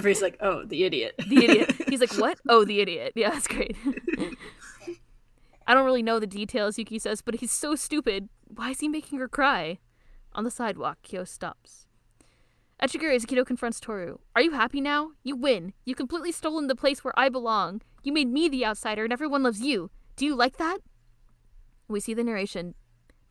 priest's 0.00 0.22
like, 0.22 0.36
oh, 0.40 0.64
the 0.64 0.84
idiot. 0.84 1.14
the 1.28 1.44
idiot. 1.44 1.74
He's 1.88 2.00
like, 2.00 2.12
what? 2.14 2.38
Oh, 2.48 2.64
the 2.64 2.80
idiot. 2.80 3.12
Yeah, 3.14 3.30
that's 3.30 3.46
great. 3.48 3.76
I 5.70 5.74
don't 5.74 5.84
really 5.84 6.02
know 6.02 6.18
the 6.18 6.26
details, 6.26 6.78
Yuki 6.78 6.98
says, 6.98 7.22
but 7.22 7.36
he's 7.36 7.52
so 7.52 7.76
stupid. 7.76 8.28
Why 8.48 8.70
is 8.70 8.80
he 8.80 8.88
making 8.88 9.20
her 9.20 9.28
cry? 9.28 9.78
On 10.32 10.42
the 10.42 10.50
sidewalk, 10.50 10.98
Kyo 11.04 11.22
stops. 11.22 11.86
At 12.80 12.90
Shigure, 12.90 13.14
Akito 13.14 13.46
confronts 13.46 13.78
Toru. 13.78 14.18
Are 14.34 14.42
you 14.42 14.50
happy 14.50 14.80
now? 14.80 15.12
You 15.22 15.36
win. 15.36 15.72
You 15.84 15.94
completely 15.94 16.32
stolen 16.32 16.66
the 16.66 16.74
place 16.74 17.04
where 17.04 17.16
I 17.16 17.28
belong. 17.28 17.82
You 18.02 18.12
made 18.12 18.26
me 18.26 18.48
the 18.48 18.66
outsider, 18.66 19.04
and 19.04 19.12
everyone 19.12 19.44
loves 19.44 19.60
you. 19.60 19.92
Do 20.16 20.26
you 20.26 20.34
like 20.34 20.56
that? 20.56 20.78
We 21.86 22.00
see 22.00 22.14
the 22.14 22.24
narration. 22.24 22.74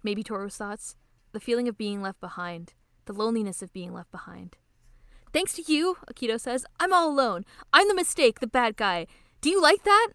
Maybe 0.01 0.23
Toru's 0.23 0.55
thoughts. 0.55 0.95
The 1.33 1.41
feeling 1.41 1.67
of 1.67 1.77
being 1.77 2.01
left 2.01 2.21
behind. 2.21 2.71
The 3.03 3.11
loneliness 3.11 3.61
of 3.61 3.73
being 3.73 3.91
left 3.91 4.13
behind. 4.13 4.55
Thanks 5.33 5.51
to 5.55 5.63
you, 5.69 5.97
Akito 6.09 6.39
says, 6.39 6.65
I'm 6.79 6.93
all 6.93 7.09
alone. 7.09 7.43
I'm 7.73 7.89
the 7.89 7.93
mistake, 7.93 8.39
the 8.39 8.47
bad 8.47 8.77
guy. 8.77 9.07
Do 9.41 9.49
you 9.49 9.61
like 9.61 9.83
that? 9.83 10.07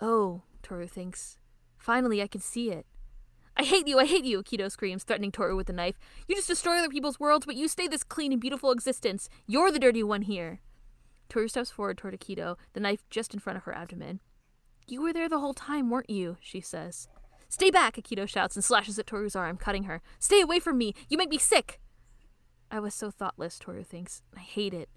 Oh, 0.00 0.42
Toru 0.72 0.86
thinks. 0.86 1.36
Finally, 1.76 2.22
I 2.22 2.26
can 2.26 2.40
see 2.40 2.70
it. 2.70 2.86
I 3.58 3.62
hate 3.62 3.86
you, 3.86 3.98
I 3.98 4.06
hate 4.06 4.24
you, 4.24 4.42
Akito 4.42 4.70
screams, 4.70 5.04
threatening 5.04 5.30
Toru 5.30 5.54
with 5.54 5.68
a 5.68 5.72
knife. 5.74 5.98
You 6.26 6.34
just 6.34 6.48
destroy 6.48 6.78
other 6.78 6.88
people's 6.88 7.20
worlds, 7.20 7.44
but 7.44 7.56
you 7.56 7.68
stay 7.68 7.86
this 7.86 8.02
clean 8.02 8.32
and 8.32 8.40
beautiful 8.40 8.70
existence. 8.70 9.28
You're 9.46 9.70
the 9.70 9.78
dirty 9.78 10.02
one 10.02 10.22
here. 10.22 10.60
Toru 11.28 11.46
steps 11.48 11.70
forward 11.70 11.98
toward 11.98 12.18
Akito, 12.18 12.56
the 12.72 12.80
knife 12.80 13.04
just 13.10 13.34
in 13.34 13.40
front 13.40 13.58
of 13.58 13.64
her 13.64 13.76
abdomen. 13.76 14.20
You 14.86 15.02
were 15.02 15.12
there 15.12 15.28
the 15.28 15.40
whole 15.40 15.52
time, 15.52 15.90
weren't 15.90 16.08
you? 16.08 16.38
she 16.40 16.62
says. 16.62 17.06
Stay 17.50 17.70
back, 17.70 17.96
Akito 17.96 18.26
shouts 18.26 18.56
and 18.56 18.64
slashes 18.64 18.98
at 18.98 19.06
Toru's 19.06 19.36
arm, 19.36 19.58
cutting 19.58 19.82
her. 19.82 20.00
Stay 20.18 20.40
away 20.40 20.58
from 20.58 20.78
me! 20.78 20.94
You 21.10 21.18
make 21.18 21.28
me 21.28 21.36
sick! 21.36 21.80
I 22.70 22.80
was 22.80 22.94
so 22.94 23.10
thoughtless, 23.10 23.58
Toru 23.58 23.84
thinks. 23.84 24.22
I 24.34 24.40
hate 24.40 24.72
it. 24.72 24.88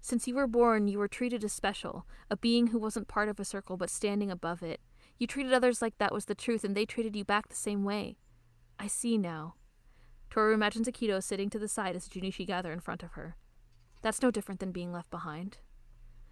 Since 0.00 0.26
you 0.26 0.34
were 0.34 0.46
born, 0.46 0.88
you 0.88 0.98
were 0.98 1.08
treated 1.08 1.44
as 1.44 1.52
special, 1.52 2.06
a 2.30 2.38
being 2.38 2.68
who 2.68 2.78
wasn't 2.78 3.08
part 3.08 3.28
of 3.28 3.38
a 3.38 3.44
circle 3.44 3.76
but 3.76 3.90
standing 3.90 4.30
above 4.30 4.62
it. 4.62 4.80
You 5.18 5.26
treated 5.26 5.52
others 5.52 5.80
like 5.80 5.98
that 5.98 6.12
was 6.12 6.24
the 6.24 6.34
truth, 6.34 6.64
and 6.64 6.74
they 6.74 6.84
treated 6.84 7.14
you 7.16 7.24
back 7.24 7.48
the 7.48 7.54
same 7.54 7.84
way. 7.84 8.16
I 8.78 8.86
see 8.88 9.16
now. 9.16 9.54
Toru 10.30 10.52
imagines 10.52 10.88
Akito 10.88 11.22
sitting 11.22 11.48
to 11.50 11.58
the 11.58 11.68
side 11.68 11.94
as 11.94 12.08
Juunishi 12.08 12.46
gather 12.46 12.72
in 12.72 12.80
front 12.80 13.02
of 13.02 13.12
her. 13.12 13.36
That's 14.02 14.20
no 14.20 14.30
different 14.30 14.60
than 14.60 14.72
being 14.72 14.92
left 14.92 15.10
behind. 15.10 15.58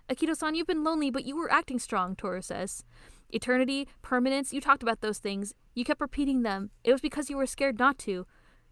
Akito 0.08 0.36
san, 0.36 0.54
you've 0.54 0.66
been 0.66 0.84
lonely, 0.84 1.10
but 1.10 1.24
you 1.24 1.36
were 1.36 1.50
acting 1.52 1.78
strong, 1.78 2.16
Toru 2.16 2.42
says. 2.42 2.84
Eternity, 3.30 3.88
permanence, 4.02 4.52
you 4.52 4.60
talked 4.60 4.82
about 4.82 5.00
those 5.00 5.18
things. 5.18 5.54
You 5.74 5.84
kept 5.84 6.00
repeating 6.00 6.42
them. 6.42 6.70
It 6.84 6.92
was 6.92 7.00
because 7.00 7.30
you 7.30 7.36
were 7.36 7.46
scared 7.46 7.78
not 7.78 7.98
to. 8.00 8.26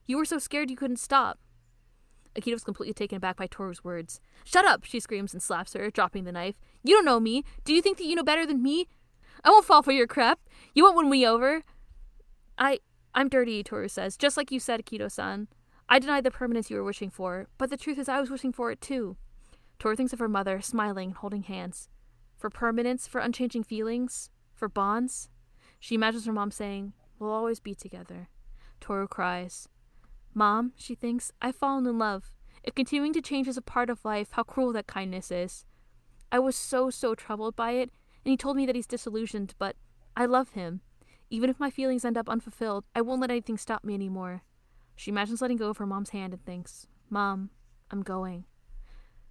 You 0.06 0.16
were 0.16 0.24
so 0.24 0.38
scared 0.38 0.68
you 0.68 0.76
couldn't 0.76 0.98
stop. 0.98 1.38
Akito's 2.34 2.64
completely 2.64 2.92
taken 2.92 3.16
aback 3.16 3.36
by 3.36 3.46
Toru's 3.46 3.82
words. 3.82 4.20
Shut 4.44 4.64
up, 4.64 4.84
she 4.84 5.00
screams 5.00 5.32
and 5.32 5.42
slaps 5.42 5.72
her, 5.72 5.90
dropping 5.90 6.24
the 6.24 6.32
knife. 6.32 6.56
You 6.82 6.94
don't 6.94 7.04
know 7.04 7.20
me. 7.20 7.44
Do 7.64 7.72
you 7.72 7.80
think 7.80 7.98
that 7.98 8.04
you 8.04 8.14
know 8.14 8.22
better 8.22 8.46
than 8.46 8.62
me? 8.62 8.86
I 9.44 9.50
won't 9.50 9.64
fall 9.64 9.82
for 9.82 9.92
your 9.92 10.06
crap. 10.06 10.40
You 10.74 10.84
won't 10.84 10.96
win 10.96 11.10
me 11.10 11.26
over. 11.26 11.62
I 12.58 12.80
I'm 13.14 13.28
dirty, 13.28 13.62
Toru 13.62 13.88
says, 13.88 14.16
just 14.16 14.36
like 14.36 14.52
you 14.52 14.60
said, 14.60 14.84
Akito-san. 14.84 15.48
I 15.88 15.98
denied 15.98 16.22
the 16.22 16.30
permanence 16.30 16.70
you 16.70 16.76
were 16.76 16.84
wishing 16.84 17.10
for, 17.10 17.48
but 17.58 17.70
the 17.70 17.76
truth 17.76 17.98
is 17.98 18.08
I 18.08 18.20
was 18.20 18.30
wishing 18.30 18.52
for 18.52 18.70
it 18.70 18.80
too. 18.80 19.16
Toru 19.80 19.96
thinks 19.96 20.12
of 20.12 20.20
her 20.20 20.28
mother, 20.28 20.60
smiling 20.60 21.08
and 21.08 21.16
holding 21.16 21.42
hands. 21.42 21.88
For 22.36 22.50
permanence, 22.50 23.08
for 23.08 23.20
unchanging 23.20 23.64
feelings, 23.64 24.30
for 24.54 24.68
bonds. 24.68 25.28
She 25.80 25.96
imagines 25.96 26.26
her 26.26 26.32
mom 26.32 26.52
saying, 26.52 26.92
We'll 27.18 27.32
always 27.32 27.58
be 27.58 27.74
together. 27.74 28.28
Toru 28.80 29.08
cries. 29.08 29.68
Mom, 30.32 30.72
she 30.76 30.94
thinks, 30.94 31.32
I've 31.42 31.56
fallen 31.56 31.86
in 31.86 31.98
love. 31.98 32.32
If 32.62 32.74
continuing 32.74 33.12
to 33.14 33.22
change 33.22 33.48
is 33.48 33.56
a 33.56 33.62
part 33.62 33.90
of 33.90 34.04
life, 34.04 34.28
how 34.32 34.42
cruel 34.44 34.72
that 34.74 34.86
kindness 34.86 35.30
is. 35.30 35.64
I 36.30 36.38
was 36.38 36.54
so, 36.54 36.90
so 36.90 37.14
troubled 37.14 37.56
by 37.56 37.72
it, 37.72 37.90
and 38.24 38.30
he 38.30 38.36
told 38.36 38.56
me 38.56 38.66
that 38.66 38.76
he's 38.76 38.86
disillusioned, 38.86 39.54
but 39.58 39.76
I 40.16 40.26
love 40.26 40.50
him. 40.50 40.80
Even 41.30 41.48
if 41.48 41.60
my 41.60 41.70
feelings 41.70 42.04
end 42.04 42.18
up 42.18 42.28
unfulfilled, 42.28 42.84
I 42.94 43.00
won't 43.00 43.20
let 43.20 43.30
anything 43.30 43.56
stop 43.56 43.84
me 43.84 43.94
anymore. 43.94 44.42
She 44.96 45.10
imagines 45.10 45.40
letting 45.40 45.56
go 45.56 45.70
of 45.70 45.78
her 45.78 45.86
mom's 45.86 46.10
hand 46.10 46.32
and 46.32 46.44
thinks, 46.44 46.86
Mom, 47.08 47.50
I'm 47.90 48.02
going. 48.02 48.44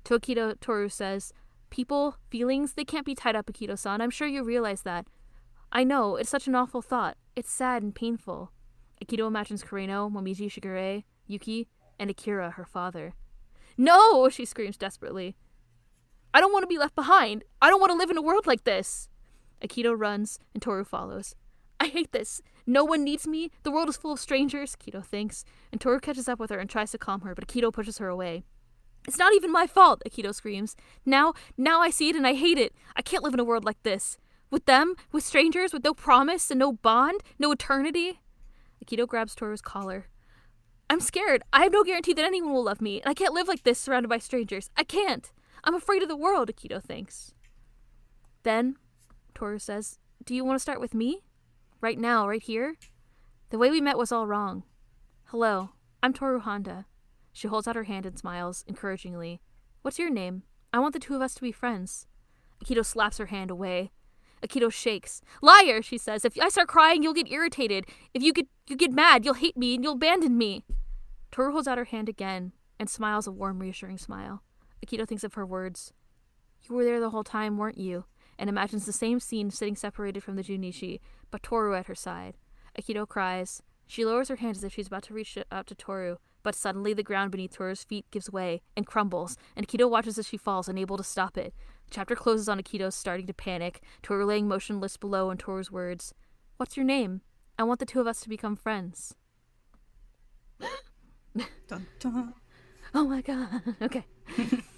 To 0.05 0.17
Akito, 0.17 0.59
Toru 0.59 0.89
says, 0.89 1.33
People, 1.69 2.15
feelings, 2.29 2.73
they 2.73 2.85
can't 2.85 3.05
be 3.05 3.13
tied 3.13 3.35
up, 3.35 3.45
Akito 3.45 3.77
san. 3.77 4.01
I'm 4.01 4.09
sure 4.09 4.27
you 4.27 4.43
realize 4.43 4.81
that. 4.81 5.05
I 5.71 5.83
know, 5.83 6.15
it's 6.15 6.29
such 6.29 6.47
an 6.47 6.55
awful 6.55 6.81
thought. 6.81 7.17
It's 7.35 7.51
sad 7.51 7.83
and 7.83 7.93
painful. 7.93 8.51
Akito 9.03 9.27
imagines 9.27 9.63
Kureno, 9.63 10.11
Momiji 10.11 10.49
Shigure, 10.49 11.03
Yuki, 11.27 11.67
and 11.99 12.09
Akira, 12.09 12.51
her 12.51 12.65
father. 12.65 13.13
No! 13.77 14.29
she 14.29 14.45
screams 14.45 14.77
desperately. 14.77 15.35
I 16.33 16.41
don't 16.41 16.53
want 16.53 16.63
to 16.63 16.67
be 16.67 16.77
left 16.77 16.95
behind. 16.95 17.43
I 17.61 17.69
don't 17.69 17.79
want 17.79 17.91
to 17.91 17.97
live 17.97 18.09
in 18.09 18.17
a 18.17 18.21
world 18.21 18.45
like 18.45 18.63
this. 18.63 19.09
Akito 19.63 19.97
runs, 19.97 20.39
and 20.53 20.61
Toru 20.61 20.83
follows. 20.83 21.35
I 21.79 21.87
hate 21.87 22.11
this. 22.11 22.41
No 22.67 22.83
one 22.83 23.03
needs 23.03 23.27
me. 23.27 23.51
The 23.63 23.71
world 23.71 23.89
is 23.89 23.97
full 23.97 24.11
of 24.11 24.19
strangers, 24.19 24.75
Akito 24.75 25.03
thinks, 25.03 25.43
and 25.71 25.81
Toru 25.81 25.99
catches 25.99 26.27
up 26.27 26.39
with 26.39 26.49
her 26.51 26.59
and 26.59 26.69
tries 26.69 26.91
to 26.91 26.97
calm 26.97 27.21
her, 27.21 27.33
but 27.33 27.47
Akito 27.47 27.73
pushes 27.73 27.97
her 27.97 28.07
away. 28.07 28.43
It's 29.07 29.17
not 29.17 29.33
even 29.33 29.51
my 29.51 29.65
fault, 29.65 30.03
Akito 30.07 30.35
screams. 30.35 30.75
Now, 31.05 31.33
now 31.57 31.81
I 31.81 31.89
see 31.89 32.09
it 32.09 32.15
and 32.15 32.27
I 32.27 32.33
hate 32.33 32.57
it. 32.57 32.73
I 32.95 33.01
can't 33.01 33.23
live 33.23 33.33
in 33.33 33.39
a 33.39 33.45
world 33.45 33.65
like 33.65 33.81
this. 33.83 34.17
With 34.51 34.65
them, 34.65 34.95
with 35.11 35.23
strangers, 35.23 35.73
with 35.73 35.83
no 35.83 35.93
promise 35.93 36.51
and 36.51 36.59
no 36.59 36.73
bond, 36.73 37.21
no 37.39 37.51
eternity. 37.51 38.19
Akito 38.83 39.07
grabs 39.07 39.35
Toru's 39.35 39.61
collar. 39.61 40.07
I'm 40.89 40.99
scared. 40.99 41.43
I 41.53 41.63
have 41.63 41.71
no 41.71 41.83
guarantee 41.83 42.13
that 42.13 42.25
anyone 42.25 42.51
will 42.51 42.63
love 42.63 42.81
me, 42.81 42.99
and 43.01 43.09
I 43.09 43.13
can't 43.13 43.33
live 43.33 43.47
like 43.47 43.63
this 43.63 43.79
surrounded 43.79 44.09
by 44.09 44.17
strangers. 44.17 44.69
I 44.75 44.83
can't. 44.83 45.31
I'm 45.63 45.75
afraid 45.75 46.01
of 46.01 46.09
the 46.09 46.15
world, 46.15 46.49
Akito 46.49 46.81
thinks. 46.81 47.33
Then, 48.43 48.77
Toru 49.35 49.59
says, 49.59 49.99
Do 50.23 50.33
you 50.33 50.45
want 50.45 50.55
to 50.55 50.61
start 50.61 50.79
with 50.79 50.93
me? 50.93 51.23
Right 51.81 51.99
now, 51.99 52.27
right 52.27 52.41
here? 52.41 52.75
The 53.49 53.57
way 53.57 53.69
we 53.69 53.81
met 53.81 53.97
was 53.97 54.11
all 54.11 54.27
wrong. 54.27 54.63
Hello, 55.25 55.69
I'm 56.01 56.13
Toru 56.13 56.39
Honda. 56.39 56.85
She 57.31 57.47
holds 57.47 57.67
out 57.67 57.75
her 57.75 57.83
hand 57.83 58.05
and 58.05 58.17
smiles, 58.17 58.63
encouragingly. 58.67 59.41
What's 59.81 59.99
your 59.99 60.09
name? 60.09 60.43
I 60.73 60.79
want 60.79 60.93
the 60.93 60.99
two 60.99 61.15
of 61.15 61.21
us 61.21 61.33
to 61.35 61.41
be 61.41 61.51
friends. 61.51 62.07
Akito 62.63 62.85
slaps 62.85 63.17
her 63.17 63.27
hand 63.27 63.51
away. 63.51 63.91
Akito 64.45 64.71
shakes. 64.71 65.21
Liar, 65.41 65.81
she 65.81 65.97
says. 65.97 66.25
If 66.25 66.39
I 66.39 66.49
start 66.49 66.67
crying, 66.67 67.03
you'll 67.03 67.13
get 67.13 67.31
irritated. 67.31 67.85
If 68.13 68.23
you 68.23 68.33
get 68.33 68.47
you 68.67 68.75
get 68.75 68.91
mad, 68.91 69.25
you'll 69.25 69.33
hate 69.35 69.57
me 69.57 69.75
and 69.75 69.83
you'll 69.83 69.93
abandon 69.93 70.37
me. 70.37 70.63
Toru 71.31 71.51
holds 71.51 71.67
out 71.67 71.77
her 71.77 71.85
hand 71.85 72.07
again 72.07 72.53
and 72.79 72.89
smiles 72.89 73.27
a 73.27 73.31
warm, 73.31 73.59
reassuring 73.59 73.97
smile. 73.97 74.43
Akito 74.85 75.07
thinks 75.07 75.23
of 75.23 75.33
her 75.33 75.45
words. 75.45 75.93
You 76.63 76.75
were 76.75 76.83
there 76.83 76.99
the 76.99 77.09
whole 77.09 77.23
time, 77.23 77.57
weren't 77.57 77.77
you? 77.77 78.05
And 78.37 78.49
imagines 78.49 78.85
the 78.85 78.93
same 78.93 79.19
scene 79.19 79.51
sitting 79.51 79.75
separated 79.75 80.23
from 80.23 80.35
the 80.35 80.43
Juunishi, 80.43 80.99
but 81.31 81.43
Toru 81.43 81.75
at 81.75 81.87
her 81.87 81.95
side. 81.95 82.37
Akito 82.79 83.07
cries. 83.07 83.61
She 83.87 84.05
lowers 84.05 84.29
her 84.29 84.37
hand 84.37 84.55
as 84.55 84.63
if 84.63 84.73
she's 84.73 84.87
about 84.87 85.03
to 85.03 85.13
reach 85.13 85.37
out 85.51 85.67
to 85.67 85.75
Toru, 85.75 86.17
but 86.43 86.55
suddenly 86.55 86.93
the 86.93 87.03
ground 87.03 87.31
beneath 87.31 87.57
Toru's 87.57 87.83
feet 87.83 88.05
gives 88.11 88.31
way 88.31 88.61
and 88.77 88.85
crumbles, 88.85 89.35
and 89.55 89.67
Akito 89.67 89.89
watches 89.89 90.17
as 90.17 90.27
she 90.27 90.37
falls, 90.37 90.69
unable 90.69 90.95
to 90.97 91.03
stop 91.03 91.37
it. 91.37 91.53
The 91.85 91.91
chapter 91.91 92.15
closes 92.15 92.47
on 92.47 92.61
Akito 92.61 92.93
starting 92.93 93.27
to 93.27 93.33
panic, 93.33 93.81
Toru 94.03 94.25
laying 94.25 94.47
motionless 94.47 94.95
below, 94.95 95.29
and 95.29 95.39
Toru's 95.39 95.71
words, 95.71 96.13
What's 96.57 96.77
your 96.77 96.85
name? 96.85 97.21
I 97.57 97.63
want 97.63 97.79
the 97.79 97.85
two 97.85 97.99
of 97.99 98.07
us 98.07 98.21
to 98.21 98.29
become 98.29 98.55
friends. 98.55 99.15
Dun, 101.67 101.87
dun. 101.99 102.33
Oh 102.93 103.03
my 103.05 103.21
god. 103.21 103.61
Okay. 103.81 104.05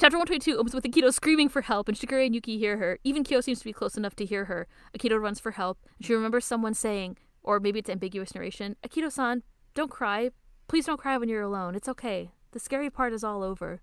Chapter 0.00 0.16
122 0.16 0.56
opens 0.56 0.76
with 0.76 0.84
Akito 0.84 1.12
screaming 1.12 1.48
for 1.48 1.62
help, 1.62 1.88
and 1.88 1.98
Shigure 1.98 2.24
and 2.24 2.32
Yuki 2.32 2.56
hear 2.56 2.76
her. 2.76 3.00
Even 3.02 3.24
Kyo 3.24 3.40
seems 3.40 3.58
to 3.58 3.64
be 3.64 3.72
close 3.72 3.96
enough 3.96 4.14
to 4.14 4.24
hear 4.24 4.44
her. 4.44 4.68
Akito 4.96 5.20
runs 5.20 5.40
for 5.40 5.50
help, 5.50 5.76
and 5.96 6.06
she 6.06 6.14
remembers 6.14 6.44
someone 6.44 6.72
saying, 6.72 7.16
or 7.42 7.58
maybe 7.58 7.80
it's 7.80 7.90
ambiguous 7.90 8.32
narration, 8.32 8.76
Akito 8.86 9.10
san, 9.10 9.42
don't 9.74 9.90
cry. 9.90 10.30
Please 10.68 10.86
don't 10.86 11.00
cry 11.00 11.18
when 11.18 11.28
you're 11.28 11.42
alone. 11.42 11.74
It's 11.74 11.88
okay. 11.88 12.30
The 12.52 12.60
scary 12.60 12.90
part 12.90 13.12
is 13.12 13.24
all 13.24 13.42
over. 13.42 13.80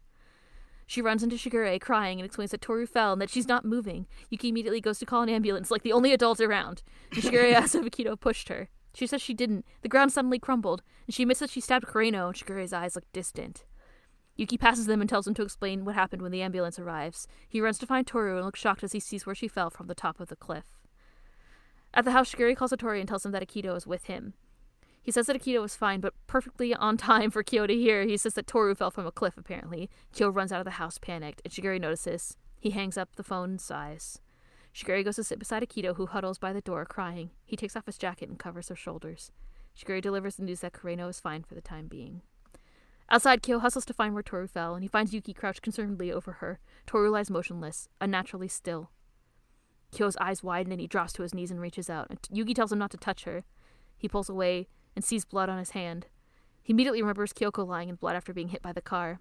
She 0.88 1.02
runs 1.02 1.22
into 1.22 1.36
Shigure, 1.36 1.82
crying, 1.82 2.22
and 2.22 2.26
explains 2.26 2.52
that 2.52 2.62
Toru 2.62 2.86
fell 2.88 3.12
and 3.12 3.22
that 3.22 3.30
she's 3.30 3.50
not 3.50 3.66
moving. 3.66 4.08
Yuki 4.30 4.48
immediately 4.48 4.80
goes 4.80 5.00
to 5.00 5.06
call 5.06 5.22
an 5.22 5.28
ambulance, 5.28 5.70
like 5.70 5.84
the 5.84 5.92
only 5.92 6.14
adult 6.14 6.40
around. 6.40 6.82
And 7.12 7.22
Shigure 7.22 7.52
asks 7.54 7.76
if 7.76 7.84
Akito 7.84 8.18
pushed 8.18 8.48
her. 8.48 8.70
She 8.94 9.06
says 9.06 9.22
she 9.22 9.34
didn't. 9.34 9.66
The 9.82 9.90
ground 9.90 10.14
suddenly 10.14 10.40
crumbled, 10.40 10.82
and 11.08 11.14
she 11.14 11.24
admits 11.24 11.42
that 11.42 11.50
she 11.50 11.60
stabbed 11.60 11.88
Kureno, 11.88 12.28
and 12.28 12.36
Shigure's 12.38 12.72
eyes 12.72 12.96
look 12.96 13.12
distant. 13.12 13.66
Yuki 14.36 14.58
passes 14.58 14.86
them 14.86 15.00
and 15.00 15.10
tells 15.10 15.26
them 15.26 15.34
to 15.34 15.44
explain 15.44 15.86
what 15.86 15.96
happened 15.96 16.22
when 16.22 16.32
the 16.32 16.42
ambulance 16.42 16.78
arrives. 16.78 17.28
He 17.48 17.62
runs 17.62 17.78
to 17.80 17.86
find 17.86 18.06
Toru 18.06 18.36
and 18.36 18.46
looks 18.46 18.60
shocked 18.60 18.84
as 18.84 18.92
he 18.92 19.00
sees 19.00 19.26
where 19.26 19.36
she 19.36 19.48
fell 19.48 19.70
from 19.70 19.88
the 19.88 19.96
top 19.96 20.20
of 20.20 20.28
the 20.28 20.36
cliff. 20.36 20.66
At 21.94 22.04
the 22.04 22.12
house, 22.12 22.30
Shigure 22.34 22.56
calls 22.56 22.74
Toru 22.78 23.00
and 23.00 23.08
tells 23.08 23.26
him 23.26 23.32
that 23.32 23.48
Akito 23.48 23.76
is 23.78 23.88
with 23.88 24.06
him. 24.06 24.34
He 25.02 25.12
says 25.12 25.28
that 25.28 25.38
Akito 25.38 25.62
was 25.62 25.76
fine, 25.76 26.02
but 26.02 26.14
perfectly 26.28 26.74
on 26.74 26.98
time 26.98 27.32
for 27.32 27.44
Kyo 27.44 27.66
to 27.68 27.74
hear. 27.74 28.04
He 28.04 28.18
says 28.18 28.34
that 28.34 28.48
Toru 28.48 28.76
fell 28.76 28.92
from 28.92 29.06
a 29.06 29.12
cliff, 29.12 29.38
apparently. 29.38 29.90
Kyo 30.12 30.30
runs 30.30 30.52
out 30.52 30.60
of 30.60 30.66
the 30.66 30.72
house, 30.72 30.98
panicked, 30.98 31.42
and 31.46 31.54
Shigure 31.54 31.80
notices. 31.80 32.36
He 32.60 32.72
hangs 32.72 32.98
up 32.98 33.16
the 33.16 33.24
phone 33.24 33.52
and 33.52 33.62
sighs. 33.62 34.20
Shigure 34.74 35.06
goes 35.06 35.16
to 35.16 35.24
sit 35.24 35.40
beside 35.40 35.64
Akito, 35.64 35.96
who 35.96 36.08
huddles 36.08 36.38
by 36.38 36.52
the 36.52 36.60
door, 36.60 36.84
crying. 36.86 37.30
He 37.46 37.56
takes 37.56 37.78
off 37.78 37.86
his 37.86 37.98
jacket 37.98 38.28
and 38.28 38.38
covers 38.38 38.68
her 38.68 38.76
shoulders. 38.76 39.32
Shigure 39.78 40.02
delivers 40.02 40.36
the 40.36 40.44
news 40.44 40.60
that 40.60 40.74
Kureno 40.74 41.10
is 41.10 41.22
fine 41.22 41.44
for 41.44 41.56
the 41.56 41.62
time 41.62 41.88
being. 41.88 42.22
Outside, 43.10 43.44
Kyo 43.44 43.60
hustles 43.60 43.86
to 43.86 43.94
find 43.94 44.14
where 44.14 44.24
Toru 44.24 44.48
fell, 44.48 44.74
and 44.74 44.84
he 44.84 44.88
finds 44.88 45.14
Yuki 45.14 45.34
crouched 45.34 45.62
concernedly 45.62 46.12
over 46.12 46.34
her. 46.34 46.60
Toru 46.88 47.10
lies 47.10 47.30
motionless, 47.30 47.88
unnaturally 48.02 48.48
still. 48.48 48.90
Kyo's 49.92 50.18
eyes 50.18 50.44
widen 50.44 50.72
and 50.72 50.82
he 50.82 50.88
drops 50.88 51.14
to 51.14 51.22
his 51.22 51.34
knees 51.34 51.52
and 51.52 51.62
reaches 51.62 51.90
out. 51.90 52.28
Yuki 52.32 52.54
tells 52.54 52.72
him 52.72 52.80
not 52.80 52.92
to 52.92 52.98
touch 52.98 53.24
her. 53.24 53.44
He 53.98 54.10
pulls 54.10 54.30
away 54.30 54.68
and 54.96 55.06
sees 55.06 55.24
blood 55.24 55.50
on 55.50 55.60
his 55.60 55.72
hand. 55.72 56.08
He 56.64 56.74
immediately 56.74 57.02
remembers 57.02 57.32
Kyoko 57.32 57.66
lying 57.66 57.90
in 57.90 57.96
blood 57.96 58.16
after 58.16 58.34
being 58.34 58.50
hit 58.50 58.62
by 58.62 58.74
the 58.74 58.82
car. 58.82 59.20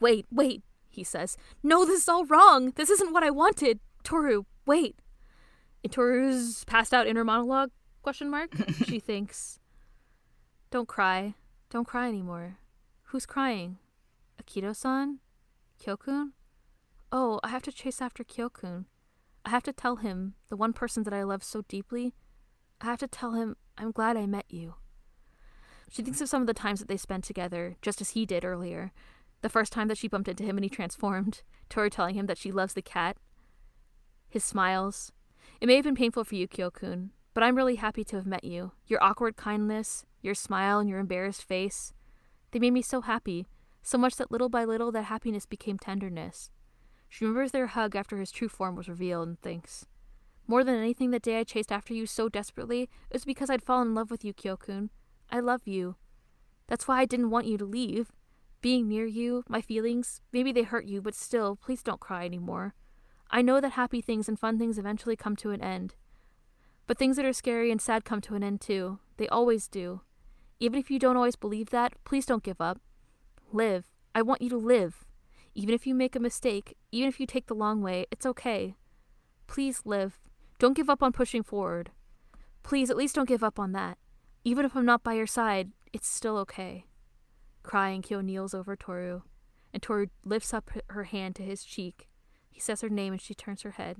Wait, 0.00 0.26
wait, 0.30 0.62
he 0.88 1.02
says. 1.02 1.36
No, 1.62 1.84
this 1.84 2.02
is 2.02 2.08
all 2.08 2.26
wrong. 2.26 2.72
This 2.76 2.90
isn't 2.90 3.12
what 3.12 3.24
I 3.24 3.30
wanted. 3.30 3.80
Toru, 4.04 4.44
wait. 4.66 4.96
In 5.82 5.90
Toru's 5.90 6.64
passed 6.64 6.92
out 6.92 7.06
inner 7.06 7.24
monologue, 7.24 7.70
question 8.02 8.30
mark, 8.30 8.54
she 8.86 9.00
thinks, 9.00 9.58
Don't 10.70 10.88
cry. 10.88 11.34
Don't 11.70 11.86
cry 11.86 12.08
anymore. 12.08 12.58
Who's 13.08 13.24
crying? 13.24 13.78
Akito-san? 14.38 15.20
Kyokun? 15.82 16.32
Oh, 17.10 17.40
I 17.42 17.48
have 17.48 17.62
to 17.62 17.72
chase 17.72 18.02
after 18.02 18.22
Kyokun. 18.22 18.84
I 19.46 19.48
have 19.48 19.62
to 19.62 19.72
tell 19.72 19.96
him, 19.96 20.34
the 20.50 20.58
one 20.58 20.74
person 20.74 21.04
that 21.04 21.14
I 21.14 21.22
love 21.22 21.42
so 21.42 21.62
deeply, 21.68 22.12
I 22.82 22.84
have 22.84 22.98
to 22.98 23.08
tell 23.08 23.32
him 23.32 23.56
I'm 23.78 23.92
glad 23.92 24.18
I 24.18 24.26
met 24.26 24.44
you. 24.50 24.74
She 25.90 26.02
thinks 26.02 26.20
of 26.20 26.28
some 26.28 26.42
of 26.42 26.46
the 26.46 26.52
times 26.52 26.80
that 26.80 26.88
they 26.88 26.98
spent 26.98 27.24
together, 27.24 27.76
just 27.80 28.02
as 28.02 28.10
he 28.10 28.26
did 28.26 28.44
earlier. 28.44 28.92
The 29.40 29.48
first 29.48 29.72
time 29.72 29.88
that 29.88 29.96
she 29.96 30.06
bumped 30.06 30.28
into 30.28 30.44
him 30.44 30.58
and 30.58 30.64
he 30.64 30.68
transformed, 30.68 31.40
Toru 31.70 31.88
telling 31.88 32.14
him 32.14 32.26
that 32.26 32.36
she 32.36 32.52
loves 32.52 32.74
the 32.74 32.82
cat. 32.82 33.16
His 34.28 34.44
smiles. 34.44 35.12
It 35.62 35.66
may 35.66 35.76
have 35.76 35.84
been 35.84 35.94
painful 35.94 36.24
for 36.24 36.34
you, 36.34 36.46
Kyokun, 36.46 37.08
but 37.32 37.42
I'm 37.42 37.56
really 37.56 37.76
happy 37.76 38.04
to 38.04 38.16
have 38.16 38.26
met 38.26 38.44
you. 38.44 38.72
Your 38.86 39.02
awkward 39.02 39.36
kindness, 39.36 40.04
your 40.20 40.34
smile, 40.34 40.78
and 40.78 40.90
your 40.90 40.98
embarrassed 40.98 41.42
face. 41.42 41.94
They 42.50 42.58
made 42.58 42.72
me 42.72 42.82
so 42.82 43.02
happy, 43.02 43.46
so 43.82 43.98
much 43.98 44.16
that 44.16 44.30
little 44.30 44.48
by 44.48 44.64
little 44.64 44.92
that 44.92 45.04
happiness 45.04 45.46
became 45.46 45.78
tenderness. 45.78 46.50
She 47.08 47.24
remembers 47.24 47.52
their 47.52 47.68
hug 47.68 47.96
after 47.96 48.18
his 48.18 48.30
true 48.30 48.48
form 48.48 48.76
was 48.76 48.88
revealed 48.88 49.28
and 49.28 49.40
thinks, 49.40 49.86
More 50.46 50.64
than 50.64 50.74
anything 50.74 51.10
that 51.10 51.22
day 51.22 51.38
I 51.40 51.44
chased 51.44 51.72
after 51.72 51.94
you 51.94 52.06
so 52.06 52.28
desperately, 52.28 52.82
it 52.82 53.14
was 53.14 53.24
because 53.24 53.50
I'd 53.50 53.62
fallen 53.62 53.88
in 53.88 53.94
love 53.94 54.10
with 54.10 54.24
you, 54.24 54.34
Kyokun. 54.34 54.90
I 55.30 55.40
love 55.40 55.62
you. 55.66 55.96
That's 56.66 56.86
why 56.86 57.00
I 57.00 57.06
didn't 57.06 57.30
want 57.30 57.46
you 57.46 57.56
to 57.58 57.64
leave. 57.64 58.12
Being 58.60 58.88
near 58.88 59.06
you, 59.06 59.44
my 59.48 59.60
feelings, 59.60 60.20
maybe 60.32 60.52
they 60.52 60.64
hurt 60.64 60.84
you, 60.84 61.00
but 61.00 61.14
still, 61.14 61.56
please 61.56 61.82
don't 61.82 62.00
cry 62.00 62.24
anymore. 62.24 62.74
I 63.30 63.42
know 63.42 63.60
that 63.60 63.72
happy 63.72 64.00
things 64.00 64.28
and 64.28 64.38
fun 64.38 64.58
things 64.58 64.78
eventually 64.78 65.16
come 65.16 65.36
to 65.36 65.50
an 65.50 65.62
end. 65.62 65.94
But 66.86 66.98
things 66.98 67.16
that 67.16 67.26
are 67.26 67.32
scary 67.32 67.70
and 67.70 67.80
sad 67.80 68.04
come 68.04 68.20
to 68.22 68.34
an 68.34 68.42
end 68.42 68.60
too. 68.60 68.98
They 69.18 69.28
always 69.28 69.68
do. 69.68 70.00
Even 70.60 70.78
if 70.78 70.90
you 70.90 70.98
don't 70.98 71.16
always 71.16 71.36
believe 71.36 71.70
that, 71.70 71.94
please 72.04 72.26
don't 72.26 72.42
give 72.42 72.60
up. 72.60 72.80
Live. 73.52 73.86
I 74.14 74.22
want 74.22 74.42
you 74.42 74.48
to 74.50 74.56
live. 74.56 75.04
Even 75.54 75.74
if 75.74 75.86
you 75.86 75.94
make 75.94 76.16
a 76.16 76.20
mistake, 76.20 76.76
even 76.92 77.08
if 77.08 77.20
you 77.20 77.26
take 77.26 77.46
the 77.46 77.54
long 77.54 77.80
way, 77.82 78.06
it's 78.10 78.26
okay. 78.26 78.74
Please 79.46 79.82
live. 79.84 80.18
Don't 80.58 80.76
give 80.76 80.90
up 80.90 81.02
on 81.02 81.12
pushing 81.12 81.42
forward. 81.42 81.90
Please, 82.62 82.90
at 82.90 82.96
least 82.96 83.14
don't 83.14 83.28
give 83.28 83.44
up 83.44 83.58
on 83.58 83.72
that. 83.72 83.98
Even 84.44 84.64
if 84.64 84.76
I'm 84.76 84.84
not 84.84 85.02
by 85.02 85.14
your 85.14 85.26
side, 85.26 85.70
it's 85.92 86.08
still 86.08 86.36
okay. 86.38 86.84
Crying, 87.62 88.02
Kyo 88.02 88.20
kneels 88.20 88.54
over 88.54 88.76
Toru, 88.76 89.22
and 89.72 89.82
Toru 89.82 90.08
lifts 90.24 90.52
up 90.52 90.70
her 90.88 91.04
hand 91.04 91.36
to 91.36 91.42
his 91.42 91.64
cheek. 91.64 92.08
He 92.50 92.60
says 92.60 92.80
her 92.80 92.88
name 92.88 93.12
and 93.12 93.22
she 93.22 93.34
turns 93.34 93.62
her 93.62 93.72
head. 93.72 93.98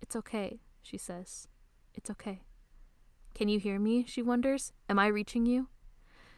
It's 0.00 0.14
okay, 0.14 0.60
she 0.82 0.98
says. 0.98 1.48
It's 1.94 2.10
okay. 2.10 2.42
Can 3.34 3.48
you 3.48 3.58
hear 3.58 3.78
me? 3.78 4.04
She 4.06 4.22
wonders. 4.22 4.72
Am 4.88 4.98
I 4.98 5.06
reaching 5.06 5.46
you? 5.46 5.68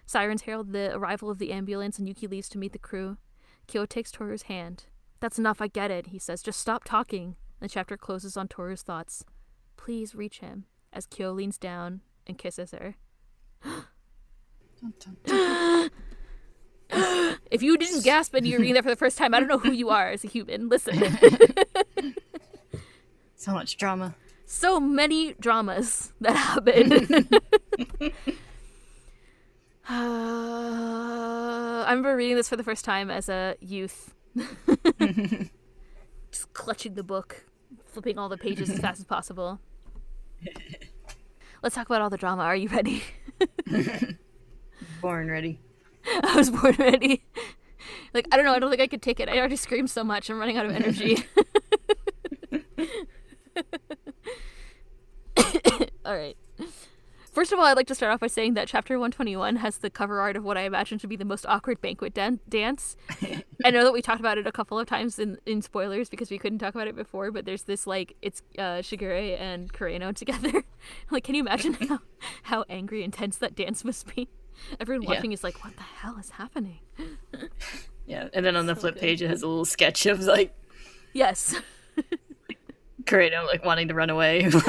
Sirens 0.06 0.42
herald 0.42 0.72
the 0.72 0.94
arrival 0.94 1.30
of 1.30 1.38
the 1.38 1.52
ambulance, 1.52 1.98
and 1.98 2.06
Yuki 2.06 2.26
leaves 2.26 2.48
to 2.50 2.58
meet 2.58 2.72
the 2.72 2.78
crew. 2.78 3.16
Kyo 3.66 3.86
takes 3.86 4.10
Toru's 4.10 4.42
hand. 4.42 4.84
That's 5.20 5.38
enough, 5.38 5.60
I 5.60 5.68
get 5.68 5.90
it, 5.90 6.08
he 6.08 6.18
says. 6.18 6.42
Just 6.42 6.60
stop 6.60 6.84
talking. 6.84 7.36
The 7.60 7.68
chapter 7.68 7.96
closes 7.96 8.36
on 8.36 8.48
Toru's 8.48 8.82
thoughts. 8.82 9.24
Please 9.76 10.14
reach 10.14 10.40
him, 10.40 10.66
as 10.92 11.06
Kyo 11.06 11.32
leans 11.32 11.56
down 11.58 12.02
and 12.26 12.38
kisses 12.38 12.72
her. 12.72 12.96
If 17.50 17.62
you 17.62 17.78
didn't 17.78 18.04
gasp 18.04 18.34
and 18.34 18.46
you're 18.46 18.60
reading 18.60 18.74
that 18.74 18.84
for 18.84 18.90
the 18.90 18.96
first 18.96 19.16
time, 19.16 19.32
I 19.34 19.40
don't 19.40 19.48
know 19.48 19.58
who 19.58 19.72
you 19.72 19.88
are 19.88 20.10
as 20.10 20.22
a 20.22 20.28
human. 20.28 20.68
Listen. 20.68 21.02
So 23.44 23.52
much 23.52 23.76
drama. 23.76 24.14
So 24.46 24.80
many 24.80 25.34
dramas 25.34 26.12
that 26.20 26.36
happen. 26.36 27.28
Uh, 29.86 31.84
I 31.86 31.90
remember 31.90 32.16
reading 32.16 32.36
this 32.36 32.48
for 32.48 32.56
the 32.56 32.62
first 32.62 32.86
time 32.86 33.10
as 33.10 33.28
a 33.28 33.54
youth. 33.60 34.14
Just 36.30 36.52
clutching 36.54 36.94
the 36.94 37.02
book, 37.02 37.44
flipping 37.84 38.18
all 38.18 38.30
the 38.30 38.38
pages 38.38 38.70
as 38.70 38.78
fast 38.78 39.00
as 39.00 39.04
possible. 39.04 39.60
let's 41.62 41.74
talk 41.74 41.86
about 41.86 42.00
all 42.00 42.08
the 42.08 42.16
drama. 42.16 42.44
Are 42.44 42.56
you 42.56 42.68
ready? 42.70 43.02
Born 45.02 45.30
ready. 45.30 45.60
I 46.22 46.34
was 46.34 46.50
born 46.50 46.76
ready. 46.78 47.22
Like 48.14 48.26
I 48.32 48.36
don't 48.36 48.46
know. 48.46 48.54
I 48.54 48.58
don't 48.58 48.70
think 48.70 48.80
I 48.80 48.86
could 48.86 49.02
take 49.02 49.20
it. 49.20 49.28
I 49.28 49.38
already 49.38 49.56
screamed 49.56 49.90
so 49.90 50.02
much. 50.02 50.30
I'm 50.30 50.38
running 50.38 50.56
out 50.56 50.64
of 50.64 50.72
energy. 50.72 51.24
All 56.04 56.16
right. 56.16 56.36
First 57.32 57.52
of 57.52 57.58
all, 57.58 57.64
I'd 57.64 57.76
like 57.76 57.88
to 57.88 57.96
start 57.96 58.12
off 58.12 58.20
by 58.20 58.28
saying 58.28 58.54
that 58.54 58.68
chapter 58.68 58.94
121 58.96 59.56
has 59.56 59.78
the 59.78 59.90
cover 59.90 60.20
art 60.20 60.36
of 60.36 60.44
what 60.44 60.56
I 60.56 60.60
imagine 60.62 61.00
to 61.00 61.08
be 61.08 61.16
the 61.16 61.24
most 61.24 61.44
awkward 61.46 61.80
banquet 61.80 62.14
dan- 62.14 62.38
dance. 62.48 62.96
I 63.64 63.70
know 63.70 63.82
that 63.82 63.92
we 63.92 64.02
talked 64.02 64.20
about 64.20 64.38
it 64.38 64.46
a 64.46 64.52
couple 64.52 64.78
of 64.78 64.86
times 64.86 65.18
in, 65.18 65.38
in 65.44 65.60
spoilers 65.60 66.08
because 66.08 66.30
we 66.30 66.38
couldn't 66.38 66.60
talk 66.60 66.76
about 66.76 66.86
it 66.86 66.94
before, 66.94 67.32
but 67.32 67.44
there's 67.44 67.64
this 67.64 67.88
like 67.88 68.14
it's 68.22 68.40
uh, 68.56 68.78
Shigure 68.82 69.36
and 69.40 69.72
Kureno 69.72 70.14
together. 70.14 70.62
like, 71.10 71.24
can 71.24 71.34
you 71.34 71.40
imagine 71.42 71.72
how, 71.72 71.98
how 72.44 72.64
angry 72.68 73.02
and 73.02 73.12
tense 73.12 73.36
that 73.38 73.56
dance 73.56 73.84
must 73.84 74.14
be? 74.14 74.28
Everyone 74.78 75.02
Yeah. 75.02 75.08
watching 75.16 75.32
is 75.32 75.42
like, 75.42 75.64
what 75.64 75.74
the 75.76 75.82
hell 75.82 76.16
is 76.20 76.30
happening? 76.30 76.78
Yeah, 78.06 78.28
and 78.32 78.46
then 78.46 78.54
on 78.54 78.66
the 78.66 78.76
So 78.76 78.82
flip 78.82 78.94
good. 78.94 79.00
page, 79.00 79.22
it 79.22 79.28
has 79.30 79.42
a 79.42 79.48
little 79.48 79.64
sketch 79.64 80.06
of 80.06 80.20
like 80.20 80.54
Yes. 81.12 81.56
Kureno 83.06 83.46
like 83.46 83.64
wanting 83.64 83.88
to 83.88 83.94
run 83.94 84.10
away. 84.10 84.50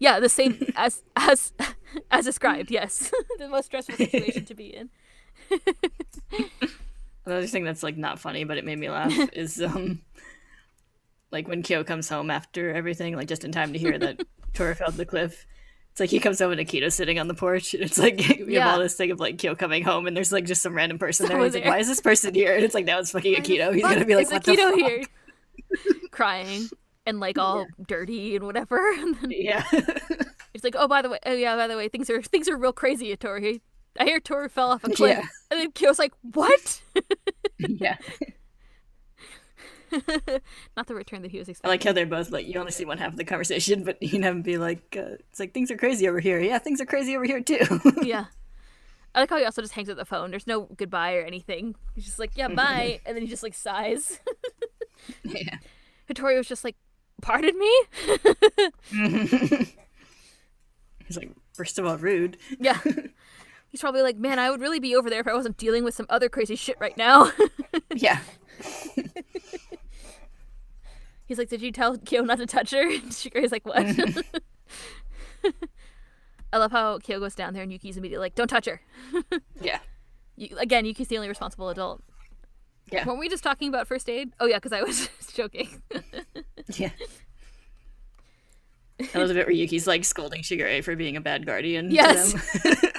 Yeah, 0.00 0.20
the 0.20 0.28
same 0.28 0.64
as 0.76 1.02
as 1.16 1.52
as 2.10 2.24
described. 2.24 2.70
Yes, 2.70 3.10
the 3.38 3.48
most 3.48 3.66
stressful 3.66 3.96
situation 3.96 4.44
to 4.44 4.54
be 4.54 4.66
in. 4.76 4.90
Another 7.26 7.46
thing 7.46 7.64
that's 7.64 7.82
like 7.82 7.96
not 7.96 8.18
funny, 8.18 8.44
but 8.44 8.58
it 8.58 8.64
made 8.64 8.78
me 8.78 8.88
laugh 8.88 9.12
is 9.32 9.60
um 9.60 10.00
like 11.30 11.48
when 11.48 11.62
Kyo 11.62 11.84
comes 11.84 12.08
home 12.08 12.30
after 12.30 12.72
everything, 12.72 13.16
like 13.16 13.28
just 13.28 13.44
in 13.44 13.52
time 13.52 13.72
to 13.72 13.78
hear 13.78 13.98
that 13.98 14.20
Toru 14.54 14.74
fell 14.74 14.90
the 14.92 15.04
cliff. 15.04 15.46
It's 15.90 16.00
like 16.00 16.10
he 16.10 16.20
comes 16.20 16.38
home 16.38 16.52
and 16.52 16.60
Akito's 16.60 16.94
sitting 16.94 17.18
on 17.18 17.26
the 17.26 17.34
porch. 17.34 17.74
And 17.74 17.82
it's 17.82 17.98
like 17.98 18.18
we 18.18 18.54
Yeah. 18.54 18.66
have 18.66 18.74
all 18.74 18.78
this 18.80 18.94
thing 18.94 19.10
of 19.10 19.18
like 19.18 19.36
Kyo 19.38 19.56
coming 19.56 19.82
home, 19.82 20.06
and 20.06 20.16
there's 20.16 20.30
like 20.30 20.44
just 20.44 20.62
some 20.62 20.74
random 20.74 20.98
person 20.98 21.26
there. 21.26 21.42
He's 21.42 21.54
like, 21.54 21.64
"Why 21.64 21.78
is 21.78 21.88
this 21.88 22.00
person 22.00 22.34
here?" 22.34 22.54
And 22.54 22.64
it's 22.64 22.74
like 22.74 22.84
now 22.84 23.00
it's 23.00 23.10
fucking 23.10 23.34
Akito. 23.34 23.74
He's 23.74 23.82
gonna 23.82 24.04
be 24.04 24.14
like, 24.14 24.26
is 24.26 24.32
"What 24.32 24.44
Akito 24.44 24.56
the 24.56 24.80
fuck?" 24.80 24.90
here? 24.90 25.04
Crying 26.10 26.68
and 27.06 27.20
like 27.20 27.38
all 27.38 27.66
dirty 27.86 28.36
and 28.36 28.44
whatever. 28.46 28.76
And 28.98 29.14
then 29.16 29.30
Yeah, 29.34 29.64
it's 30.54 30.64
like, 30.64 30.74
oh, 30.76 30.88
by 30.88 31.02
the 31.02 31.10
way, 31.10 31.18
oh 31.26 31.32
yeah, 31.32 31.56
by 31.56 31.66
the 31.66 31.76
way, 31.76 31.88
things 31.88 32.08
are 32.10 32.22
things 32.22 32.48
are 32.48 32.56
real 32.56 32.72
crazy 32.72 33.12
at 33.12 33.20
Toru. 33.20 33.58
I 33.98 34.04
hear 34.04 34.20
Toru 34.20 34.48
fell 34.48 34.70
off 34.70 34.84
a 34.84 34.90
cliff, 34.90 35.16
Yeah. 35.16 35.24
and 35.50 35.60
then 35.60 35.72
Kyo's 35.72 35.98
like, 35.98 36.12
what? 36.22 36.82
yeah. 37.58 37.96
Not 40.76 40.86
the 40.86 40.94
return 40.94 41.22
that 41.22 41.30
he 41.30 41.38
was 41.38 41.48
expecting. 41.48 41.68
I 41.70 41.72
like 41.72 41.82
how 41.82 41.92
they're 41.92 42.04
both 42.06 42.30
like 42.30 42.46
you 42.46 42.60
only 42.60 42.72
see 42.72 42.84
one 42.84 42.98
half 42.98 43.12
of 43.12 43.16
the 43.16 43.24
conversation, 43.24 43.84
but 43.84 44.02
you 44.02 44.18
know, 44.18 44.34
be 44.34 44.58
like, 44.58 44.94
uh, 44.98 45.16
"It's 45.30 45.40
like 45.40 45.54
things 45.54 45.70
are 45.70 45.78
crazy 45.78 46.06
over 46.06 46.20
here." 46.20 46.38
Yeah, 46.40 46.58
things 46.58 46.80
are 46.80 46.86
crazy 46.86 47.16
over 47.16 47.24
here 47.24 47.40
too. 47.40 47.80
yeah. 48.02 48.26
I 49.14 49.20
like 49.20 49.30
how 49.30 49.38
he 49.38 49.44
also 49.46 49.62
just 49.62 49.72
hangs 49.72 49.88
up 49.88 49.96
the 49.96 50.04
phone. 50.04 50.30
There's 50.30 50.46
no 50.46 50.68
goodbye 50.76 51.16
or 51.16 51.22
anything. 51.22 51.74
He's 51.94 52.04
just 52.04 52.18
like, 52.18 52.32
yeah, 52.36 52.48
bye, 52.48 53.00
and 53.06 53.16
then 53.16 53.22
he 53.22 53.28
just 53.28 53.42
like 53.42 53.54
sighs. 53.54 54.20
Yeah. 55.22 55.58
Hatori 56.08 56.36
was 56.36 56.48
just 56.48 56.64
like, 56.64 56.76
pardon 57.20 57.58
me? 57.58 57.82
He's 61.06 61.16
like, 61.16 61.30
first 61.52 61.78
of 61.78 61.86
all, 61.86 61.96
rude. 61.98 62.36
Yeah. 62.58 62.78
He's 63.68 63.80
probably 63.80 64.02
like, 64.02 64.16
man, 64.16 64.38
I 64.38 64.50
would 64.50 64.60
really 64.60 64.80
be 64.80 64.96
over 64.96 65.10
there 65.10 65.20
if 65.20 65.26
I 65.28 65.34
wasn't 65.34 65.58
dealing 65.58 65.84
with 65.84 65.94
some 65.94 66.06
other 66.08 66.28
crazy 66.28 66.56
shit 66.56 66.76
right 66.80 66.96
now. 66.96 67.30
Yeah. 67.94 68.20
He's 71.26 71.36
like, 71.36 71.48
did 71.48 71.60
you 71.62 71.72
tell 71.72 71.96
Kyo 71.98 72.22
not 72.22 72.38
to 72.38 72.46
touch 72.46 72.70
her? 72.70 72.88
And 72.88 73.12
Shigure's 73.12 73.50
like, 73.52 73.66
what? 73.66 73.84
I 76.52 76.56
love 76.58 76.70
how 76.70 76.98
Kyo 76.98 77.18
goes 77.18 77.34
down 77.34 77.54
there 77.54 77.62
and 77.62 77.72
Yuki's 77.72 77.96
immediately 77.96 78.24
like, 78.24 78.34
don't 78.34 78.48
touch 78.48 78.66
her. 78.66 78.80
Yeah. 79.60 79.80
You, 80.36 80.56
again, 80.58 80.84
Yuki's 80.84 81.08
the 81.08 81.16
only 81.16 81.28
responsible 81.28 81.68
adult. 81.68 82.02
Yeah. 82.90 83.04
Weren't 83.06 83.18
we 83.18 83.28
just 83.28 83.42
talking 83.44 83.68
about 83.68 83.86
first 83.86 84.08
aid? 84.08 84.32
Oh, 84.40 84.46
yeah, 84.46 84.56
because 84.56 84.72
I 84.72 84.82
was 84.82 85.08
joking. 85.34 85.82
Yeah. 86.74 86.90
I 89.14 89.18
love 89.18 89.28
the 89.28 89.34
bit 89.34 89.46
where 89.46 89.54
Yuki's 89.54 89.86
like 89.86 90.04
scolding 90.04 90.42
Shigure 90.42 90.82
for 90.82 90.96
being 90.96 91.16
a 91.16 91.20
bad 91.20 91.46
guardian. 91.46 91.88
to 91.88 91.94
Yes. 91.94 92.32
them. 92.62 92.74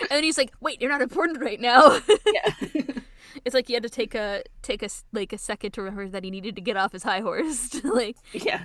and 0.00 0.08
then 0.10 0.24
he's 0.24 0.38
like, 0.38 0.52
wait, 0.60 0.80
you're 0.80 0.90
not 0.90 1.02
important 1.02 1.40
right 1.40 1.60
now. 1.60 2.00
yeah. 2.32 2.54
it's 3.44 3.54
like 3.54 3.66
he 3.66 3.74
had 3.74 3.82
to 3.82 3.90
take 3.90 4.14
a 4.14 4.42
take 4.62 4.82
a 4.82 4.86
s- 4.86 5.04
like 5.12 5.32
a 5.34 5.38
second 5.38 5.72
to 5.72 5.82
remember 5.82 6.08
that 6.08 6.24
he 6.24 6.30
needed 6.30 6.54
to 6.56 6.62
get 6.62 6.76
off 6.78 6.92
his 6.92 7.02
high 7.02 7.20
horse 7.20 7.68
to 7.70 7.92
like 7.92 8.16
Yeah. 8.32 8.64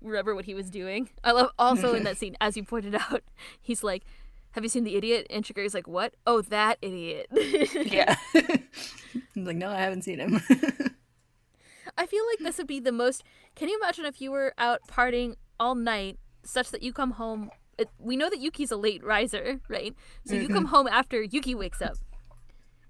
remember 0.00 0.34
what 0.34 0.46
he 0.46 0.54
was 0.54 0.70
doing. 0.70 1.10
I 1.22 1.32
love 1.32 1.50
also 1.58 1.92
in 1.94 2.04
that 2.04 2.16
scene, 2.16 2.34
as 2.40 2.56
you 2.56 2.64
pointed 2.64 2.94
out, 2.94 3.22
he's 3.60 3.84
like, 3.84 4.04
"Have 4.52 4.64
you 4.64 4.68
seen 4.68 4.84
the 4.84 4.96
idiot?" 4.96 5.26
And 5.30 5.44
Shigure's 5.44 5.74
like, 5.74 5.88
"What? 5.88 6.14
Oh, 6.26 6.42
that 6.42 6.78
idiot." 6.82 7.28
Yeah. 7.84 8.16
I'm 9.36 9.44
like, 9.44 9.56
no, 9.56 9.70
I 9.70 9.78
haven't 9.78 10.02
seen 10.02 10.18
him. 10.18 10.34
I 11.98 12.06
feel 12.06 12.24
like 12.30 12.38
this 12.40 12.58
would 12.58 12.66
be 12.66 12.80
the 12.80 12.92
most. 12.92 13.22
Can 13.54 13.68
you 13.68 13.78
imagine 13.78 14.06
if 14.06 14.20
you 14.20 14.30
were 14.30 14.54
out 14.58 14.80
partying 14.88 15.36
all 15.60 15.74
night, 15.74 16.18
such 16.42 16.70
that 16.70 16.82
you 16.82 16.92
come 16.92 17.12
home? 17.12 17.50
It, 17.78 17.88
we 17.98 18.16
know 18.16 18.30
that 18.30 18.40
Yuki's 18.40 18.70
a 18.70 18.76
late 18.76 19.04
riser, 19.04 19.60
right? 19.68 19.94
So 20.26 20.34
you 20.34 20.48
come 20.48 20.64
mm-hmm. 20.64 20.74
home 20.74 20.88
after 20.88 21.22
Yuki 21.22 21.54
wakes 21.54 21.82
up, 21.82 21.96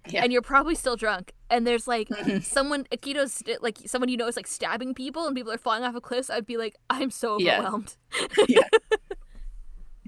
yeah. 0.09 0.22
and 0.22 0.33
you're 0.33 0.42
probably 0.42 0.75
still 0.75 0.96
drunk. 0.96 1.33
And 1.51 1.66
there's 1.66 1.87
like 1.87 2.09
mm-hmm. 2.09 2.40
someone 2.40 2.85
Akito's 2.92 3.42
like 3.61 3.79
someone 3.87 4.09
you 4.09 4.16
know 4.16 4.29
is 4.29 4.37
like 4.37 4.46
stabbing 4.46 4.94
people, 4.94 5.27
and 5.27 5.35
people 5.35 5.53
are 5.53 5.59
falling 5.59 5.85
off 5.85 5.94
of 5.94 6.03
cliffs. 6.03 6.31
I'd 6.31 6.46
be 6.46 6.57
like, 6.57 6.77
I'm 6.90 7.11
so 7.11 7.35
overwhelmed. 7.35 7.96
yeah. 8.48 8.68
He's 8.70 9.22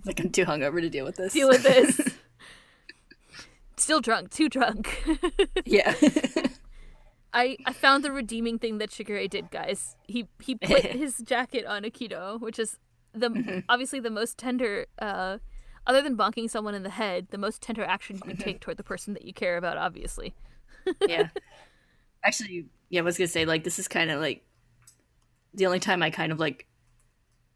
like, 0.07 0.21
I'm 0.21 0.31
too 0.31 0.45
hungover 0.45 0.81
to 0.81 0.91
deal 0.91 1.05
with 1.05 1.17
this. 1.17 1.33
Deal 1.33 1.49
with 1.49 1.63
this. 1.63 2.01
Still 3.77 4.01
drunk, 4.01 4.31
too 4.31 4.49
drunk. 4.49 5.05
yeah. 5.65 5.95
I, 7.33 7.57
I 7.67 7.73
found 7.73 8.05
the 8.05 8.13
redeeming 8.13 8.59
thing 8.59 8.79
that 8.79 8.91
Shigure 8.91 9.29
did, 9.29 9.51
guys. 9.51 9.97
He 10.05 10.29
he 10.41 10.55
put 10.55 10.85
his 10.85 11.19
jacket 11.19 11.67
on 11.67 11.83
Akito, 11.83 12.41
which 12.41 12.61
is 12.61 12.79
the 13.13 13.63
obviously 13.69 13.99
the 13.99 14.11
most 14.11 14.39
tender, 14.39 14.87
uh, 15.01 15.39
other 15.87 16.01
than 16.01 16.17
bonking 16.17 16.49
someone 16.49 16.75
in 16.75 16.85
the 16.85 16.91
head, 16.91 17.27
the 17.31 17.39
most 17.39 17.61
tender 17.61 17.85
action 17.85 18.17
you 18.17 18.23
can 18.23 18.37
take 18.37 18.61
toward 18.61 18.77
the 18.77 18.85
person 18.85 19.15
that 19.15 19.25
you 19.25 19.33
care 19.33 19.57
about. 19.57 19.77
Obviously, 19.77 20.35
yeah. 21.09 21.29
Actually, 22.23 22.67
yeah, 22.89 23.01
I 23.01 23.05
was 23.05 23.19
gonna 23.19 23.27
say 23.27 23.45
like 23.45 23.65
this 23.65 23.81
is 23.81 23.89
kind 23.89 24.13
of 24.13 24.21
like 24.21 24.45
the 25.53 25.67
only 25.67 25.81
time 25.81 26.03
I 26.03 26.11
kind 26.11 26.31
of 26.31 26.39
like 26.39 26.69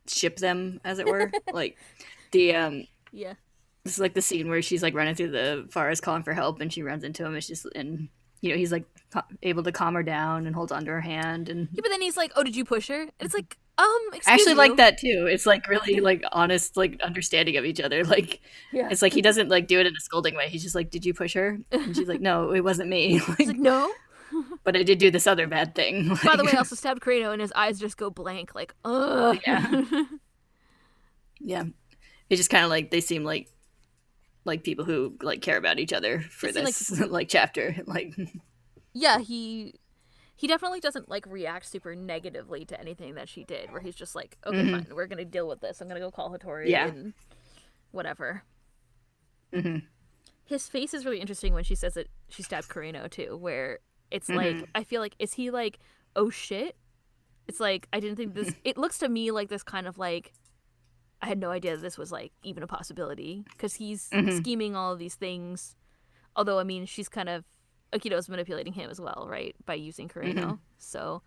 ship 0.08 0.36
them, 0.38 0.80
as 0.84 0.98
it 0.98 1.06
were. 1.06 1.30
like 1.52 1.76
the 2.32 2.54
um, 2.54 2.86
yeah, 3.12 3.34
this 3.84 3.94
is 3.94 4.00
like 4.00 4.14
the 4.14 4.22
scene 4.22 4.48
where 4.48 4.62
she's 4.62 4.82
like 4.82 4.94
running 4.94 5.14
through 5.14 5.30
the 5.30 5.66
forest 5.70 6.02
calling 6.02 6.22
for 6.22 6.32
help, 6.34 6.60
and 6.60 6.72
she 6.72 6.82
runs 6.82 7.04
into 7.04 7.24
him. 7.24 7.34
It's 7.36 7.46
just 7.46 7.66
and 7.74 8.08
you 8.40 8.50
know 8.50 8.56
he's 8.56 8.72
like 8.72 8.84
able 9.42 9.62
to 9.64 9.72
calm 9.72 9.94
her 9.94 10.02
down 10.02 10.46
and 10.46 10.54
holds 10.54 10.70
onto 10.72 10.90
her 10.90 11.00
hand 11.00 11.48
and. 11.48 11.68
yeah. 11.72 11.80
But 11.82 11.90
then 11.90 12.00
he's 12.02 12.16
like, 12.16 12.32
"Oh, 12.36 12.42
did 12.42 12.56
you 12.56 12.64
push 12.64 12.88
her?" 12.88 13.00
And 13.02 13.10
it's 13.20 13.34
like, 13.34 13.56
um, 13.78 13.86
I 13.86 14.20
actually 14.26 14.52
you. 14.52 14.58
like 14.58 14.76
that 14.76 14.98
too. 14.98 15.26
It's 15.30 15.46
like 15.46 15.66
really 15.68 16.00
like 16.00 16.22
honest, 16.32 16.76
like 16.76 17.00
understanding 17.02 17.56
of 17.56 17.64
each 17.64 17.80
other. 17.80 18.04
Like 18.08 18.40
Yeah. 18.72 18.88
it's 18.90 19.02
like 19.02 19.12
he 19.12 19.22
doesn't 19.22 19.48
like 19.48 19.66
do 19.68 19.80
it 19.80 19.86
in 19.86 19.94
a 19.96 20.00
scolding 20.00 20.34
way. 20.36 20.48
He's 20.48 20.62
just 20.62 20.74
like, 20.74 20.90
"Did 20.90 21.04
you 21.06 21.14
push 21.14 21.34
her?" 21.34 21.58
And 21.72 21.96
she's 21.96 22.08
like, 22.08 22.20
"No, 22.20 22.52
it 22.52 22.60
wasn't 22.62 22.88
me." 22.90 23.12
He's 23.18 23.28
Like, 23.28 23.46
like, 23.48 23.56
"No." 23.58 23.90
but 24.64 24.76
I 24.76 24.82
did 24.82 24.98
do 24.98 25.10
this 25.10 25.26
other 25.26 25.46
bad 25.46 25.74
thing. 25.74 26.14
By 26.22 26.36
the 26.36 26.44
way, 26.44 26.52
I 26.52 26.58
also 26.58 26.76
stabbed 26.76 27.00
Kureno, 27.00 27.32
and 27.32 27.40
his 27.40 27.50
eyes 27.56 27.78
just 27.80 27.96
go 27.96 28.10
blank, 28.10 28.54
like, 28.54 28.74
ugh. 28.84 29.38
Yeah. 29.46 29.84
yeah, 31.40 31.64
it's 32.30 32.38
just 32.38 32.50
kind 32.50 32.64
of 32.64 32.70
like 32.70 32.90
they 32.90 33.00
seem 33.00 33.24
like 33.24 33.48
like 34.44 34.62
people 34.64 34.84
who 34.84 35.14
like 35.22 35.42
care 35.42 35.56
about 35.58 35.78
each 35.78 35.92
other 35.92 36.20
for 36.20 36.46
They 36.46 36.52
seem 36.52 36.64
like- 36.64 36.74
this 36.74 37.00
like, 37.10 37.28
chapter. 37.28 37.76
Like 37.86 38.14
yeah, 38.94 39.18
he 39.18 39.74
he 40.36 40.46
definitely 40.46 40.80
doesn't 40.80 41.08
like 41.08 41.26
react 41.26 41.66
super 41.66 41.94
negatively 41.96 42.64
to 42.66 42.80
anything 42.80 43.14
that 43.16 43.28
she 43.28 43.44
did. 43.44 43.72
Where 43.72 43.80
he's 43.80 43.96
just 43.96 44.14
like, 44.14 44.36
okay, 44.46 44.70
fine, 44.70 44.86
we're 44.94 45.06
gonna 45.06 45.24
deal 45.24 45.48
with 45.48 45.60
this. 45.60 45.80
I'm 45.80 45.88
gonna 45.88 46.00
go 46.00 46.10
call 46.10 46.30
Hatori 46.30 46.64
Mm-hmm. 46.64 46.70
Yeah. 46.70 46.86
and 46.86 47.12
whatever. 47.90 48.42
Mhm. 49.52 49.82
His 50.44 50.68
face 50.68 50.94
is 50.94 51.04
really 51.04 51.20
interesting 51.20 51.52
when 51.52 51.64
she 51.64 51.74
says 51.74 51.94
that 51.94 52.08
she 52.28 52.42
stabbed 52.42 52.68
Kureno 52.68 53.10
too. 53.10 53.36
Where 53.36 53.80
it's 54.10 54.28
Mm-hmm. 54.28 54.58
like, 54.60 54.68
I 54.74 54.84
feel 54.84 55.00
like, 55.00 55.14
is 55.18 55.34
he 55.34 55.50
like, 55.50 55.78
oh 56.16 56.30
shit? 56.30 56.76
It's 57.46 57.60
like 57.60 57.86
I 57.92 58.00
didn't 58.00 58.16
think 58.16 58.34
this. 58.34 58.54
it 58.64 58.78
looks 58.78 58.98
to 58.98 59.08
me 59.08 59.30
like 59.30 59.48
this 59.48 59.62
kind 59.62 59.86
of 59.86 59.98
like. 59.98 60.32
I 61.20 61.26
had 61.26 61.38
no 61.38 61.50
idea 61.50 61.76
this 61.76 61.98
was 61.98 62.12
like 62.12 62.32
even 62.44 62.62
a 62.62 62.66
possibility 62.66 63.44
because 63.50 63.74
he's 63.74 64.08
Mm-hmm. 64.10 64.36
scheming 64.38 64.76
all 64.76 64.92
of 64.92 64.98
these 64.98 65.14
things. 65.16 65.76
Although 66.36 66.58
I 66.58 66.64
mean, 66.64 66.86
she's 66.86 67.08
kind 67.08 67.28
of 67.28 67.44
Akito's 67.92 68.28
manipulating 68.28 68.72
him 68.74 68.90
as 68.90 69.00
well, 69.00 69.26
right, 69.28 69.56
by 69.66 69.74
using 69.74 70.08
Kureno. 70.08 70.34
Mm-hmm. 70.34 70.54
So 70.78 71.22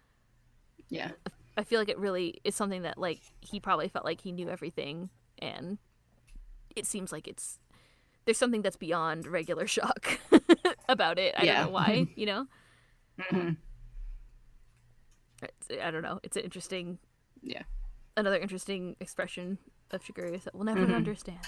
yeah, 0.89 1.11
I 1.57 1.63
feel 1.63 1.79
like 1.79 1.89
it 1.89 1.97
really 1.99 2.39
is 2.43 2.55
something 2.55 2.83
that 2.83 2.97
like 2.97 3.19
he 3.41 3.59
probably 3.59 3.87
felt 3.89 4.05
like 4.05 4.21
he 4.21 4.31
knew 4.31 4.49
everything, 4.49 5.09
and 5.39 5.77
it 6.75 6.85
seems 6.85 7.11
like 7.11 7.27
it's 7.27 7.59
there's 8.25 8.37
something 8.37 8.61
that's 8.61 8.77
beyond 8.77 9.25
regular 9.27 9.65
shock 9.67 10.19
about 10.89 11.17
it. 11.19 11.33
I 11.37 11.43
Yeah. 11.43 11.55
don't 11.57 11.65
know 11.67 11.71
why, 11.73 12.07
you 12.15 12.25
know. 12.27 12.45
Mhm. 13.31 13.57
I 15.81 15.91
don't 15.91 16.03
know. 16.03 16.19
It's 16.23 16.37
an 16.37 16.43
interesting. 16.43 16.99
yeah. 17.41 17.63
another 18.17 18.37
interesting 18.37 18.95
expression 18.99 19.57
of 19.93 20.03
Shigure 20.03 20.41
that 20.43 20.53
we'll 20.55 20.63
never 20.65 20.85
Mhm. 20.85 20.95
understand. 20.95 21.39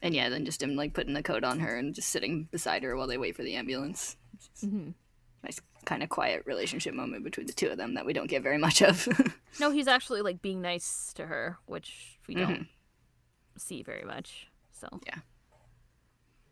And 0.00 0.14
yeah, 0.14 0.28
then 0.28 0.44
just 0.44 0.62
him 0.62 0.74
like 0.74 0.94
putting 0.94 1.14
the 1.14 1.22
coat 1.22 1.44
on 1.44 1.60
her 1.60 1.76
and 1.76 1.94
just 1.94 2.08
sitting 2.08 2.44
beside 2.50 2.82
her 2.82 2.96
while 2.96 3.06
they 3.06 3.18
wait 3.18 3.36
for 3.36 3.42
the 3.42 3.54
ambulance. 3.54 4.16
hmm 4.60 4.90
Nice 5.44 5.60
kind 5.84 6.02
of 6.04 6.08
quiet 6.08 6.44
relationship 6.46 6.94
moment 6.94 7.24
between 7.24 7.46
the 7.46 7.52
two 7.52 7.68
of 7.68 7.76
them 7.76 7.94
that 7.94 8.06
we 8.06 8.12
don't 8.12 8.28
get 8.28 8.42
very 8.42 8.58
much 8.58 8.80
of. 8.82 9.06
No, 9.60 9.70
he's 9.70 9.86
actually 9.88 10.22
like 10.22 10.40
being 10.40 10.62
nice 10.62 11.12
to 11.14 11.26
her, 11.26 11.58
which 11.66 12.18
we 12.26 12.34
don't 12.34 12.60
Mhm. 12.60 12.68
see 13.58 13.82
very 13.82 14.02
much. 14.04 14.48
So 14.70 14.88
Yeah. 15.06 15.18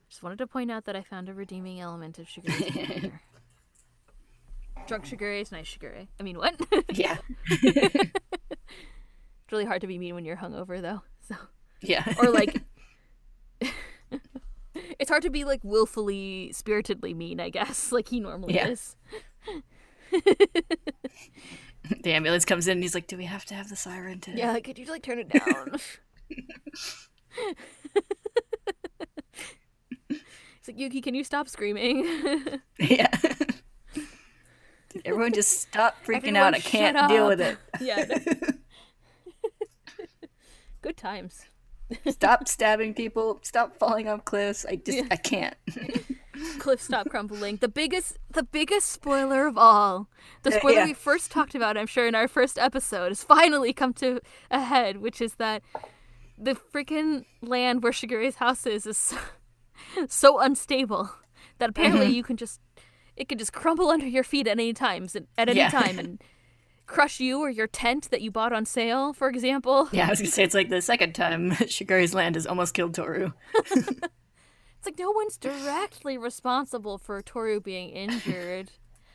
Just 0.09 0.22
wanted 0.24 0.38
to 0.38 0.46
point 0.48 0.70
out 0.72 0.85
that 0.87 0.96
I 0.96 1.03
found 1.03 1.29
a 1.29 1.35
redeeming 1.35 1.81
element 1.81 2.18
of 2.18 2.26
Shigure's 2.26 2.70
character. 2.74 3.20
Drunk 4.88 5.05
Shigure 5.07 5.40
is 5.40 5.53
nice 5.53 5.66
Shigure. 5.66 6.09
I 6.18 6.22
mean, 6.24 6.37
what? 6.37 6.61
Yeah. 6.92 7.18
it's 7.50 8.12
really 9.53 9.64
hard 9.64 9.81
to 9.83 9.87
be 9.87 9.98
mean 9.98 10.14
when 10.16 10.24
you're 10.24 10.37
hungover, 10.37 10.81
though. 10.83 11.03
So 11.31 11.37
Yeah. 11.81 12.05
or 12.19 12.31
like 12.31 12.61
it's 14.99 15.09
hard 15.11 15.23
to 15.23 15.31
be 15.31 15.45
like 15.45 15.61
willfully 15.62 16.51
spiritedly 16.53 17.14
mean 17.14 17.40
i 17.40 17.49
guess 17.51 17.93
like 17.97 18.09
he 18.09 18.21
normally 18.21 18.55
Yeah. 18.55 18.69
is 18.69 18.97
the 22.03 22.12
ambulance 22.12 22.45
comes 22.45 22.66
in 22.69 22.73
and 22.79 22.83
he's 22.83 22.95
like, 22.95 23.07
Do 23.07 23.16
we 23.16 23.25
have 23.27 23.45
to 23.47 23.55
have 23.55 23.69
the 23.69 23.77
siren 23.77 24.21
to 24.21 24.33
yeah 24.33 24.59
could 24.61 24.79
you 24.79 24.87
like 24.87 25.03
turn 25.03 25.19
it 25.19 25.29
down 25.29 25.77
it's 30.11 30.69
like 30.69 30.79
yuki 30.79 31.01
can 31.01 31.14
you 31.14 31.25
stop 31.25 31.49
screaming 31.49 32.07
Yeah. 32.79 33.09
Everyone 35.05 35.33
just 35.33 35.61
stop 35.61 35.95
freaking 36.05 36.16
Everyone 36.35 36.37
out. 36.37 36.55
I 36.55 36.59
can't 36.61 37.09
deal 37.09 37.29
with 37.29 37.40
it. 37.40 37.57
yeah 37.81 38.05
no. 38.09 38.16
Good 40.83 40.97
times 40.97 41.47
Stop 42.09 42.47
stabbing 42.47 42.95
people. 42.95 43.40
Stop 43.43 43.77
falling 43.77 44.07
off 44.07 44.25
cliffs. 44.25 44.64
I 44.64 44.77
just 44.77 45.03
I 45.11 45.16
can't. 45.16 45.57
cliff 46.61 46.81
stop 46.81 47.09
crumbling 47.11 47.57
the 47.57 47.69
biggest 47.69 48.16
the 48.33 48.45
biggest 48.45 48.88
spoiler 48.90 49.47
of 49.47 49.59
all 49.59 50.09
the 50.43 50.53
spoiler 50.53 50.75
yeah. 50.77 50.85
we 50.87 50.95
first 50.95 51.31
talked 51.31 51.55
about 51.55 51.77
i'm 51.77 51.87
sure 51.87 52.07
in 52.07 52.14
our 52.14 52.29
first 52.29 52.59
episode 52.59 53.09
has 53.09 53.23
finally 53.23 53.73
come 53.75 53.93
to 53.93 54.21
a 54.51 54.61
head 54.61 54.99
which 54.99 55.21
is 55.21 55.35
that 55.35 55.62
the 56.38 56.55
freaking 56.55 57.25
land 57.43 57.83
where 57.83 57.93
shigure's 57.93 58.37
house 58.37 58.64
is 58.66 58.87
is 58.87 58.97
so, 58.97 59.19
so 60.09 60.38
unstable 60.40 61.11
that 61.59 61.69
apparently 61.71 62.07
Mm-hmm. 62.07 62.14
you 62.14 62.23
can 62.23 62.37
just 62.38 62.61
it 63.16 63.29
can 63.29 63.37
just 63.37 63.53
crumble 63.53 63.88
under 63.90 64.07
your 64.07 64.25
feet 64.25 64.47
at 64.47 64.53
any 64.53 64.73
times 64.73 65.14
at 65.16 65.25
any 65.37 65.59
Yeah. 65.59 65.69
time 65.71 65.99
and 65.99 66.23
crush 66.90 67.20
you 67.20 67.40
or 67.40 67.48
your 67.48 67.68
tent 67.68 68.11
that 68.11 68.20
you 68.20 68.31
bought 68.31 68.53
on 68.53 68.64
sale 68.64 69.12
for 69.12 69.29
example 69.29 69.88
Yeah, 69.92 70.07
I 70.07 70.11
was 70.11 70.18
gonna 70.18 70.31
say 70.31 70.42
it's 70.42 70.55
like 70.55 70.68
the 70.70 70.83
second 70.83 71.14
time 71.14 71.53
Shigure's 71.68 72.14
land 72.14 72.35
has 72.35 72.46
almost 72.46 72.74
killed 72.74 72.94
Toru. 72.94 73.33
It's 74.81 74.87
like 74.87 74.98
no 74.98 75.11
one's 75.11 75.37
directly 75.37 76.16
responsible 76.16 76.96
for 76.96 77.20
Toru 77.20 77.61
being 77.61 77.90
injured. 77.90 78.70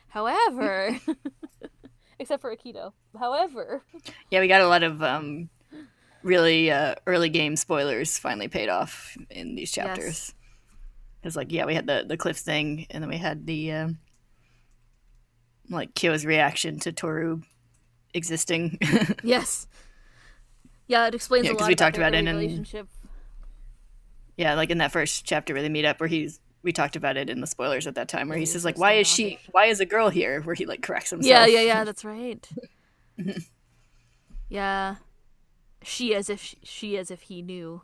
However, 0.06 0.96
except 2.20 2.40
for 2.40 2.54
Akito. 2.54 2.92
However, 3.18 3.82
Yeah, 4.30 4.38
we 4.38 4.46
got 4.46 4.60
a 4.60 4.68
lot 4.68 4.84
of 4.84 5.02
um 5.02 5.48
really 6.22 6.70
uh, 6.70 6.94
early 7.06 7.28
game 7.30 7.56
spoilers 7.56 8.16
finally 8.16 8.46
paid 8.46 8.68
off 8.68 9.16
in 9.28 9.56
these 9.56 9.72
chapters. 9.72 10.32
Because 11.20 11.34
like 11.34 11.50
yeah, 11.50 11.64
we 11.64 11.74
had 11.74 11.88
the 11.88 12.04
the 12.06 12.16
cliff 12.16 12.36
thing, 12.36 12.86
and 12.90 13.02
then 13.02 13.10
we 13.10 13.18
had 13.18 13.44
the 13.44 13.72
um 13.72 13.98
like 15.68 15.94
Kyo's 15.94 16.24
reaction 16.24 16.78
to 16.78 16.92
Toru 16.92 17.42
existing. 18.16 18.78
yes. 19.22 19.66
Yeah, 20.88 21.06
it 21.06 21.14
explains 21.14 21.46
Yeah, 21.46 21.52
a 21.52 21.54
lot 21.54 21.68
we 21.68 21.74
talked 21.74 21.96
about 21.96 22.14
it 22.14 22.26
in- 22.26 22.36
relationship. 22.36 22.88
yeah, 24.36 24.54
like 24.54 24.70
in 24.70 24.78
that 24.78 24.92
first 24.92 25.24
chapter 25.24 25.52
where 25.54 25.62
they 25.62 25.68
meet 25.68 25.84
up, 25.84 26.00
where 26.00 26.08
he's 26.08 26.40
we 26.62 26.72
talked 26.72 26.96
about 26.96 27.16
it 27.16 27.30
in 27.30 27.40
the 27.40 27.46
spoilers 27.46 27.86
at 27.86 27.94
that 27.94 28.08
time, 28.08 28.28
where 28.28 28.36
Yeah, 28.38 28.40
he 28.40 28.46
says 28.46 28.64
like, 28.64 28.76
"Why 28.78 28.94
is 28.94 29.06
she? 29.06 29.38
Why 29.52 29.66
is 29.66 29.78
a 29.80 29.86
girl 29.86 30.08
here?" 30.08 30.40
Where 30.42 30.54
he 30.54 30.66
like 30.66 30.82
corrects 30.82 31.10
himself. 31.10 31.28
Yeah, 31.30 31.46
yeah, 31.46 31.60
yeah, 31.60 31.84
that's 31.84 32.04
right. 32.04 32.48
yeah. 34.48 34.96
She 35.82 36.14
as 36.14 36.28
if 36.30 36.40
she, 36.40 36.58
she 36.62 36.98
as 36.98 37.10
if 37.10 37.22
he 37.22 37.42
knew. 37.42 37.82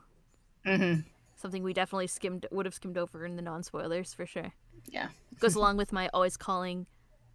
hmm 0.66 0.95
Something 1.37 1.62
we 1.64 1.73
definitely 1.73 2.07
skimmed 2.07 2.47
would 2.53 2.66
have 2.66 2.75
skimmed 2.75 2.97
over 2.97 3.25
in 3.27 3.35
the 3.37 3.42
non-spoilers 3.42 4.14
for 4.14 4.27
sure. 4.27 4.53
Yeah. 4.87 5.09
Goes 5.40 5.57
along 5.57 5.77
with 5.77 5.92
my 5.92 6.09
always 6.14 6.37
calling 6.37 6.87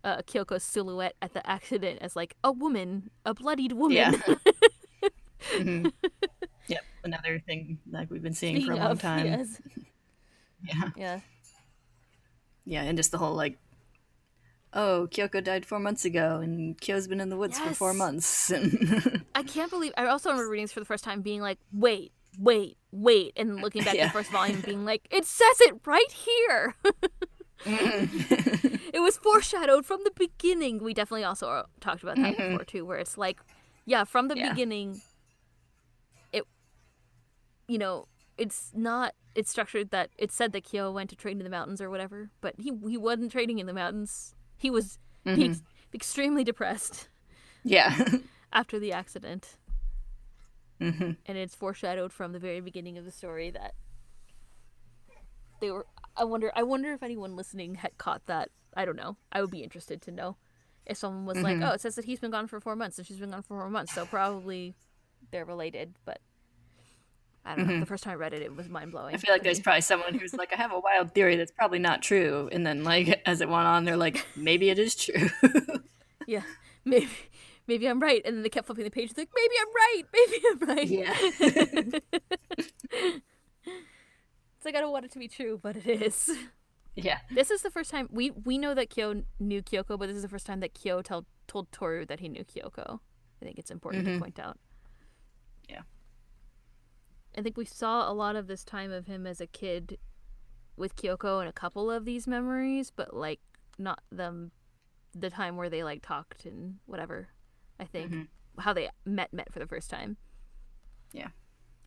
uh, 0.08 0.22
Kyoko's 0.22 0.64
silhouette 0.64 1.16
at 1.22 1.34
the 1.34 1.48
accident 1.48 2.00
as 2.02 2.16
like 2.16 2.38
a 2.42 2.52
woman, 2.52 3.12
a 3.26 3.34
bloodied 3.34 3.74
woman. 3.74 3.98
Yeah. 3.98 4.12
hmm 5.52 5.88
Yep. 6.68 6.84
Another 7.04 7.40
thing 7.40 7.80
like 7.90 8.10
we've 8.10 8.24
been 8.24 8.34
seeing 8.34 8.66
for 8.66 8.74
a 8.74 8.76
long 8.76 8.92
of, 8.92 9.02
time. 9.02 9.26
yes. 9.26 9.62
Yeah. 10.64 10.90
Yeah. 10.98 11.20
Yeah, 12.66 12.82
and 12.82 12.98
just 12.98 13.12
the 13.12 13.20
whole 13.20 13.36
like, 13.36 13.60
oh, 14.74 15.08
Kyoko 15.12 15.42
died 15.42 15.66
four 15.66 15.80
months 15.80 16.04
ago, 16.04 16.40
and 16.42 16.80
Kyo's 16.82 17.08
been 17.08 17.22
in 17.22 17.30
the 17.30 17.38
woods 17.38 17.60
for 17.60 17.74
four 17.74 17.94
months. 17.94 18.52
I 19.36 19.44
can't 19.44 19.70
believe 19.70 19.94
I 19.98 20.08
also 20.08 20.30
remember 20.30 20.50
reading 20.50 20.64
this 20.66 20.74
for 20.74 20.80
the 20.80 20.86
first 20.86 21.04
time 21.04 21.22
being 21.22 21.42
like, 21.42 21.60
wait, 21.72 22.12
wait, 22.40 22.78
wait, 22.92 23.34
and 23.38 23.62
looking 23.62 23.84
back 23.84 23.96
at 23.96 24.08
the 24.08 24.10
first 24.10 24.32
volume 24.32 24.62
being 24.62 24.84
like, 24.84 25.08
it 25.12 25.26
says 25.26 25.62
it 25.62 25.76
right 25.86 26.12
here. 26.12 26.76
it 27.66 29.02
was 29.02 29.18
foreshadowed 29.18 29.86
from 29.86 30.04
the 30.04 30.12
beginning. 30.16 30.84
We 30.84 30.94
definitely 30.94 31.24
also 31.24 31.66
talked 31.80 32.04
about 32.04 32.16
that 32.18 32.38
before 32.38 32.64
too, 32.64 32.86
where 32.86 32.98
it's 32.98 33.18
like, 33.18 33.40
yeah, 33.86 34.04
from 34.04 34.28
the 34.28 34.36
Yeah. 34.38 34.50
beginning, 34.50 35.02
it, 36.32 36.44
you 37.68 37.78
know, 37.78 38.08
it's 38.38 38.72
not. 38.76 39.14
It's 39.36 39.52
structured 39.52 39.92
that 39.92 40.10
it 40.18 40.32
said 40.32 40.52
that 40.54 40.64
Kyo 40.64 40.92
went 40.92 41.10
to 41.12 41.16
train 41.16 41.40
in 41.40 41.44
the 41.44 41.50
mountains 41.50 41.80
or 41.82 41.90
whatever, 41.90 42.30
but 42.42 42.56
he 42.58 42.72
he 42.88 42.98
wasn't 42.98 43.32
training 43.32 43.60
in 43.60 43.68
the 43.68 43.74
mountains. 43.74 44.34
He 44.58 44.70
was 44.70 44.98
being 45.24 45.52
ex- 45.52 45.64
extremely 45.94 46.44
depressed 46.44 47.10
yeah. 47.64 48.06
after 48.54 48.80
the 48.80 48.92
accident. 48.94 49.58
hmm 50.80 51.12
and 51.26 51.38
it's 51.38 51.54
foreshadowed 51.56 52.14
from 52.14 52.32
the 52.32 52.40
very 52.40 52.62
beginning 52.62 52.98
of 52.98 53.04
the 53.06 53.12
story 53.12 53.50
that 53.52 53.74
they 55.60 55.70
were 55.72 55.86
i 56.18 56.24
wonder 56.24 56.52
i 56.56 56.64
wonder 56.64 56.94
if 56.94 57.04
anyone 57.04 57.36
listening 57.36 57.76
had 57.76 57.98
caught 57.98 58.26
that. 58.26 58.50
I 58.76 58.86
don't 58.86 58.96
know. 58.96 59.18
I 59.32 59.42
would 59.42 59.50
be 59.50 59.64
interested 59.64 60.02
to 60.04 60.12
know. 60.12 60.38
If 60.86 60.98
someone 60.98 61.26
was 61.26 61.38
like 61.44 61.56
mm-hmm. 61.56 61.64
oh 61.64 61.72
it 61.74 61.82
says 61.82 61.96
that 61.96 62.06
he's 62.06 62.20
been 62.20 62.32
gone 62.32 62.48
for 62.48 62.60
four 62.60 62.76
months 62.76 62.98
and 62.98 63.06
she's 63.06 63.18
been 63.18 63.32
gone 63.32 63.42
for 63.42 63.60
four 63.60 63.70
months 63.70 63.94
so 63.94 64.06
probably 64.06 64.76
they're 65.32 65.44
related 65.46 65.96
but 66.06 66.22
i 67.44 67.56
don't 67.56 67.66
know. 67.66 67.72
Mm-hmm. 67.74 67.80
The 67.82 67.86
first 67.86 68.04
time 68.04 68.14
i 68.14 68.16
read 68.16 68.34
it 68.34 68.42
it 68.42 68.56
was 68.56 68.70
mind-blowing 68.70 69.14
I 69.14 69.18
feel 69.18 69.34
like 69.34 69.44
there's 69.44 69.60
probably 69.60 69.82
someone 69.82 70.14
who's 70.18 70.34
like, 70.34 70.54
I 70.54 70.58
have 70.58 70.72
a 70.72 70.80
wild 70.80 71.14
theory 71.14 71.36
that's 71.36 71.52
probably 71.52 71.80
not 71.80 72.02
true, 72.02 72.48
and 72.52 72.66
then 72.66 72.84
like 72.84 73.22
as 73.26 73.42
it 73.42 73.50
went 73.50 73.68
on, 73.68 73.84
they're 73.84 73.98
like, 73.98 74.26
maybe 74.36 74.70
it 74.70 74.80
is 74.80 74.96
true. 74.96 75.30
yeah. 76.28 76.44
Maybe 76.86 77.10
maybe 77.68 77.88
i'm 77.88 78.00
right 78.00 78.22
and 78.26 78.36
then 78.36 78.44
they 78.44 78.50
kept 78.50 78.66
flipping 78.66 78.86
the 78.86 78.90
page 78.90 79.12
like 79.18 79.30
maybe 79.36 79.56
i'm 79.62 79.68
right 79.76 80.04
maybe 80.14 80.42
i'm 80.50 80.60
right. 80.70 80.88
Yeah. 83.02 83.20
like 84.68 84.76
i 84.76 84.82
don't 84.82 84.92
want 84.92 85.06
it 85.06 85.12
to 85.12 85.20
be 85.20 85.28
true 85.28 85.60
but 85.62 85.76
it 85.76 85.88
is 85.88 86.32
yeah. 86.98 87.20
This 87.30 87.52
is 87.52 87.62
the 87.62 87.70
first 87.70 87.92
time 87.92 88.10
we 88.12 88.32
we 88.32 88.58
know 88.58 88.74
that 88.74 88.90
Kyo 88.90 89.24
knew 89.40 89.62
Kyoko, 89.62 90.00
but 90.00 90.08
this 90.08 90.16
is 90.16 90.24
the 90.24 90.30
first 90.30 90.46
time 90.46 90.60
that 90.62 90.74
Kyo 90.74 91.02
told 91.02 91.26
told 91.48 91.72
Toru 91.72 92.06
that 92.08 92.20
he 92.20 92.28
knew 92.28 92.44
Kyoko. 92.44 93.00
I 93.42 93.46
think 93.46 93.60
it's 93.60 93.72
important 93.72 94.06
to 94.06 94.12
mm-hmm. 94.12 94.20
point 94.20 94.40
out. 94.40 94.58
Yeah. 95.70 95.82
I 97.38 97.42
think 97.44 97.56
we 97.56 97.66
saw 97.66 98.12
a 98.12 98.14
lot 98.14 98.36
of 98.36 98.48
this 98.48 98.64
time 98.64 98.92
of 98.92 99.06
him 99.06 99.28
as 99.28 99.40
a 99.40 99.46
kid 99.46 100.00
with 100.76 100.96
Kyoko 100.96 101.40
and 101.40 101.48
a 101.48 101.54
couple 101.54 101.92
of 101.92 102.04
these 102.04 102.26
memories, 102.26 102.92
but 102.96 103.14
like 103.14 103.40
not 103.78 104.02
them 104.12 104.52
the 105.14 105.30
time 105.30 105.56
where 105.56 105.70
they 105.70 105.84
like 105.84 106.02
talked 106.02 106.46
and 106.46 106.78
whatever. 106.88 107.28
I 107.80 107.86
think 107.86 108.12
mm-hmm. 108.12 108.62
how 108.62 108.74
they 108.74 108.90
met 109.06 109.32
met 109.32 109.54
for 109.54 109.60
the 109.60 109.68
first 109.68 109.92
time. 109.92 110.18
Yeah. 111.14 111.28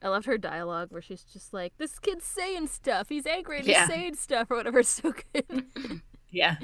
I 0.03 0.09
loved 0.09 0.27
her 0.27 0.39
dialogue 0.39 0.89
where 0.91 1.03
she's 1.03 1.23
just 1.25 1.53
like, 1.53 1.73
"This 1.79 1.99
kid's 1.99 2.25
saying 2.25 2.69
stuff. 2.69 3.09
He's 3.09 3.27
angry 3.27 3.59
and 3.59 3.67
Yeah. 3.67 3.81
he's 3.81 3.89
saying 3.95 4.15
stuff 4.17 4.51
or 4.51 4.57
whatever." 4.57 4.79
It's 4.81 4.89
so 4.89 5.13
good. 5.33 5.65
Yeah. 6.31 6.57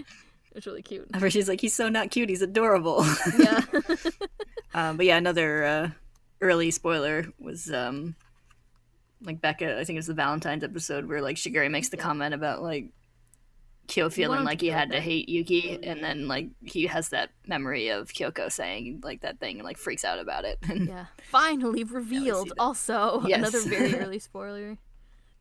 it's 0.55 0.65
really 0.67 0.83
cute. 0.83 1.09
Where 1.19 1.29
she's 1.29 1.49
like, 1.49 1.61
he's 1.61 1.75
so 1.75 1.89
not 1.89 2.11
cute, 2.13 2.29
he's 2.29 2.43
adorable. 2.43 3.05
Yeah. 3.39 3.61
Um, 4.75 4.97
but 4.97 5.07
yeah, 5.07 5.17
another 5.17 5.65
uh, 5.65 5.91
early 6.41 6.71
spoiler 6.71 7.27
was 7.41 7.73
um, 7.73 8.15
like 9.23 9.41
Becca. 9.41 9.79
I 9.79 9.85
think 9.85 9.97
it 9.97 10.01
was 10.01 10.07
the 10.07 10.15
Valentine's 10.15 10.63
episode 10.65 11.09
where 11.09 11.21
like 11.23 11.37
Shigure 11.37 11.69
makes 11.71 11.89
the 11.89 11.97
comment 11.97 12.33
about 12.35 12.63
like 12.63 12.91
Kyo 13.89 14.11
feeling 14.11 14.43
like 14.45 14.61
he 14.61 14.69
had 14.69 14.91
to 14.91 15.01
hate 15.01 15.29
Yuki, 15.29 15.79
and 15.83 16.03
then 16.03 16.27
like 16.29 16.49
he 16.65 16.87
has 16.87 17.11
that 17.11 17.31
memory 17.47 17.89
of 17.89 18.09
Kyoko 18.13 18.51
saying 18.51 19.01
like 19.05 19.21
that 19.21 19.39
thing 19.39 19.57
and 19.59 19.65
like 19.65 19.79
freaks 19.79 20.05
out 20.05 20.19
about 20.19 20.45
it. 20.45 20.59
yeah. 20.75 21.07
Finally 21.31 21.85
revealed. 21.85 22.53
Also, 22.59 23.23
Yes. 23.27 23.39
another 23.39 23.61
very 23.69 23.95
early 23.99 24.19
spoiler. 24.19 24.79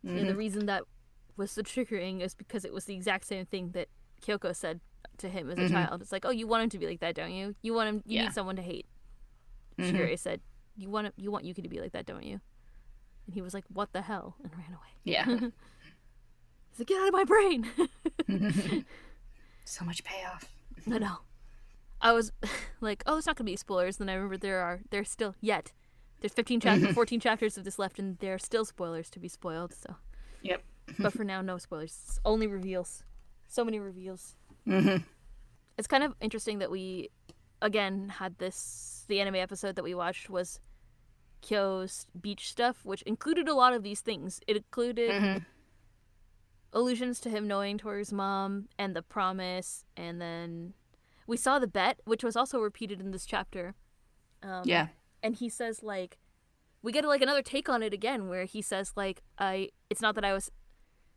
Yeah, 0.04 0.24
the 0.26 0.36
reason 0.36 0.68
that 0.68 0.84
was 1.38 1.52
so 1.52 1.62
triggering 1.64 2.22
is 2.22 2.36
because 2.36 2.64
it 2.66 2.72
was 2.72 2.86
the 2.86 2.94
exact 2.94 3.26
same 3.26 3.46
thing 3.46 3.72
that 3.72 3.88
Kyoko 4.22 4.56
said 4.56 4.80
to 5.18 5.30
him 5.30 5.50
as 5.50 5.58
a 5.58 5.70
child. 5.70 6.02
It's 6.02 6.12
like, 6.12 6.26
oh, 6.26 6.30
you 6.32 6.46
want 6.46 6.64
him 6.64 6.70
to 6.72 6.78
be 6.78 6.86
like 6.88 7.00
that, 7.00 7.16
don't 7.16 7.32
you? 7.32 7.56
You 7.62 7.74
want 7.74 7.90
him. 7.90 8.04
You 8.06 8.18
Yeah. 8.18 8.24
need 8.26 8.34
someone 8.34 8.56
to 8.58 8.62
hate. 8.62 8.86
Mhm. 9.80 9.92
Shigure 9.92 10.20
said, 10.20 10.42
you 10.78 10.90
want 10.90 11.12
you 11.18 11.32
want 11.32 11.46
Yuki 11.46 11.62
to 11.62 11.70
be 11.70 11.80
like 11.82 11.94
that, 11.94 12.06
don't 12.06 12.24
you?" 12.24 12.40
And 13.26 13.34
he 13.34 13.42
was 13.42 13.54
like, 13.54 13.64
"What 13.74 13.92
the 13.94 14.02
hell?" 14.04 14.36
and 14.44 14.52
ran 14.54 14.68
away. 14.70 14.94
Yeah. 15.04 15.26
He's 15.26 16.80
like, 16.80 16.88
"Get 16.88 17.02
out 17.02 17.08
of 17.08 17.14
my 17.14 17.24
brain!" 17.24 17.66
so 19.66 19.86
much 19.86 20.04
payoff. 20.04 20.52
No, 20.86 20.98
no. 20.98 21.18
I 22.02 22.12
was 22.12 22.32
like, 22.82 23.04
"Oh, 23.06 23.18
it's 23.18 23.28
not 23.28 23.36
gonna 23.36 23.46
be 23.50 23.56
spoilers." 23.56 23.98
Then 23.98 24.10
I 24.10 24.14
remember 24.14 24.38
there 24.38 24.60
are 24.62 24.82
there's 24.90 25.10
still 25.10 25.36
yet 25.42 25.72
there's 26.22 26.34
15 26.34 26.60
chapters, 26.60 26.94
14 26.96 27.20
chapters 27.20 27.58
of 27.58 27.64
this 27.64 27.78
left, 27.80 28.00
and 28.00 28.18
there 28.20 28.34
are 28.34 28.40
still 28.40 28.66
spoilers 28.66 29.10
to 29.12 29.20
be 29.20 29.28
spoiled. 29.28 29.74
So, 29.74 29.96
Yep. 30.44 30.64
but 31.00 31.14
for 31.14 31.24
now, 31.24 31.42
no 31.42 31.58
spoilers. 31.58 31.98
It's 32.08 32.20
only 32.26 32.48
reveals. 32.48 33.04
So 33.48 33.64
many 33.66 33.80
reveals. 33.80 34.36
Mm-hmm. 34.68 35.04
It's 35.78 35.88
kind 35.88 36.04
of 36.04 36.16
interesting 36.22 36.60
that 36.60 36.72
we, 36.72 37.10
again, 37.62 38.10
had 38.10 38.38
this. 38.38 39.04
The 39.08 39.20
anime 39.22 39.36
episode 39.36 39.76
that 39.76 39.84
we 39.84 39.94
watched 39.94 40.30
was 40.32 40.60
Kyo's 41.42 42.08
beach 42.20 42.50
stuff, 42.50 42.78
which 42.84 43.02
included 43.04 43.48
a 43.48 43.54
lot 43.54 43.74
of 43.74 43.84
these 43.84 44.02
things. 44.02 44.40
It 44.48 44.56
included 44.58 45.12
Mm-hmm. 45.12 45.38
Allusions 46.76 47.20
to 47.22 47.30
him 47.30 47.48
knowing 47.48 47.78
Toru's 47.80 48.12
mom 48.12 48.68
and 48.78 48.96
the 48.96 49.02
promise, 49.02 49.86
and 49.96 50.22
then 50.22 50.74
we 51.26 51.38
saw 51.38 51.58
the 51.58 51.68
bet, 51.68 52.02
which 52.06 52.24
was 52.24 52.36
also 52.36 52.60
repeated 52.60 53.00
in 53.00 53.12
this 53.12 53.26
chapter. 53.26 53.74
Um, 54.44 54.62
Yeah. 54.66 54.90
and 55.24 55.36
he 55.36 55.50
says 55.50 55.82
like 55.82 56.18
we 56.84 56.92
get 56.92 57.04
like 57.06 57.22
another 57.22 57.42
take 57.42 57.68
on 57.68 57.82
it 57.82 57.94
again 57.94 58.28
where 58.28 58.46
he 58.46 58.62
says 58.62 58.92
like 58.96 59.24
i 59.40 59.70
it's 59.90 60.02
not 60.02 60.14
that 60.14 60.24
i 60.26 60.34
was 60.34 60.52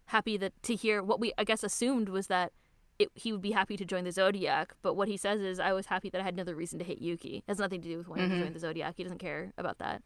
happy 0.06 0.38
that 0.38 0.54
to 0.62 0.74
hear 0.74 1.02
what 1.02 1.20
we 1.20 1.34
i 1.36 1.44
guess 1.44 1.62
assumed 1.62 2.08
was 2.08 2.28
that 2.28 2.52
it, 2.98 3.10
he 3.12 3.32
would 3.32 3.42
be 3.42 3.50
happy 3.50 3.76
to 3.76 3.84
join 3.84 4.04
the 4.04 4.12
zodiac 4.12 4.72
but 4.80 4.94
what 4.94 5.08
he 5.08 5.16
says 5.18 5.40
is 5.42 5.60
i 5.60 5.74
was 5.74 5.86
happy 5.86 6.08
that 6.08 6.22
i 6.22 6.24
had 6.24 6.32
another 6.32 6.54
reason 6.54 6.78
to 6.78 6.84
hate 6.86 7.02
yuki 7.02 7.38
it 7.38 7.44
has 7.48 7.58
nothing 7.58 7.82
to 7.82 7.88
do 7.88 7.98
with 7.98 8.08
wanting 8.08 8.30
Mhm. 8.30 8.38
to 8.38 8.44
join 8.44 8.52
the 8.54 8.58
zodiac 8.60 8.94
he 8.96 9.02
doesn't 9.02 9.18
care 9.18 9.52
about 9.58 9.76
that 9.78 10.00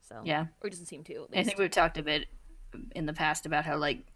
so 0.00 0.22
Yeah. 0.24 0.46
or 0.60 0.64
he 0.64 0.70
doesn't 0.70 0.86
seem 0.86 1.04
to 1.04 1.28
I 1.32 1.44
think 1.44 1.58
we've 1.58 1.70
talked 1.70 1.98
a 1.98 2.02
bit 2.02 2.26
in 2.96 3.06
the 3.06 3.12
past 3.12 3.46
about 3.46 3.64
how 3.64 3.76
like 3.76 4.06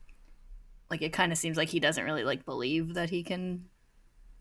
like 0.91 1.03
it 1.03 1.13
kind 1.13 1.33
of 1.33 1.39
seems 1.39 1.57
like 1.57 1.69
he 1.69 1.81
doesn't 1.81 2.05
really 2.05 2.25
like 2.25 2.45
believe 2.45 2.95
that 2.95 3.11
he 3.11 3.23
can 3.23 3.67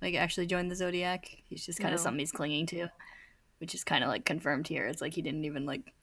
like 0.02 0.16
actually 0.16 0.48
join 0.48 0.68
the 0.68 0.76
zodiac. 0.76 1.30
He's 1.46 1.66
just 1.66 1.80
kind 1.80 1.92
No. 1.92 1.96
of 1.96 2.02
something 2.02 2.20
he's 2.20 2.32
clinging 2.32 2.66
to, 2.68 2.88
which 3.60 3.76
is 3.76 3.84
kind 3.84 4.04
of 4.04 4.10
like 4.10 4.26
confirmed 4.26 4.68
here. 4.68 4.86
It's 4.88 5.02
like 5.02 5.14
he 5.14 5.22
didn't 5.22 5.46
even 5.46 5.66
like 5.66 5.94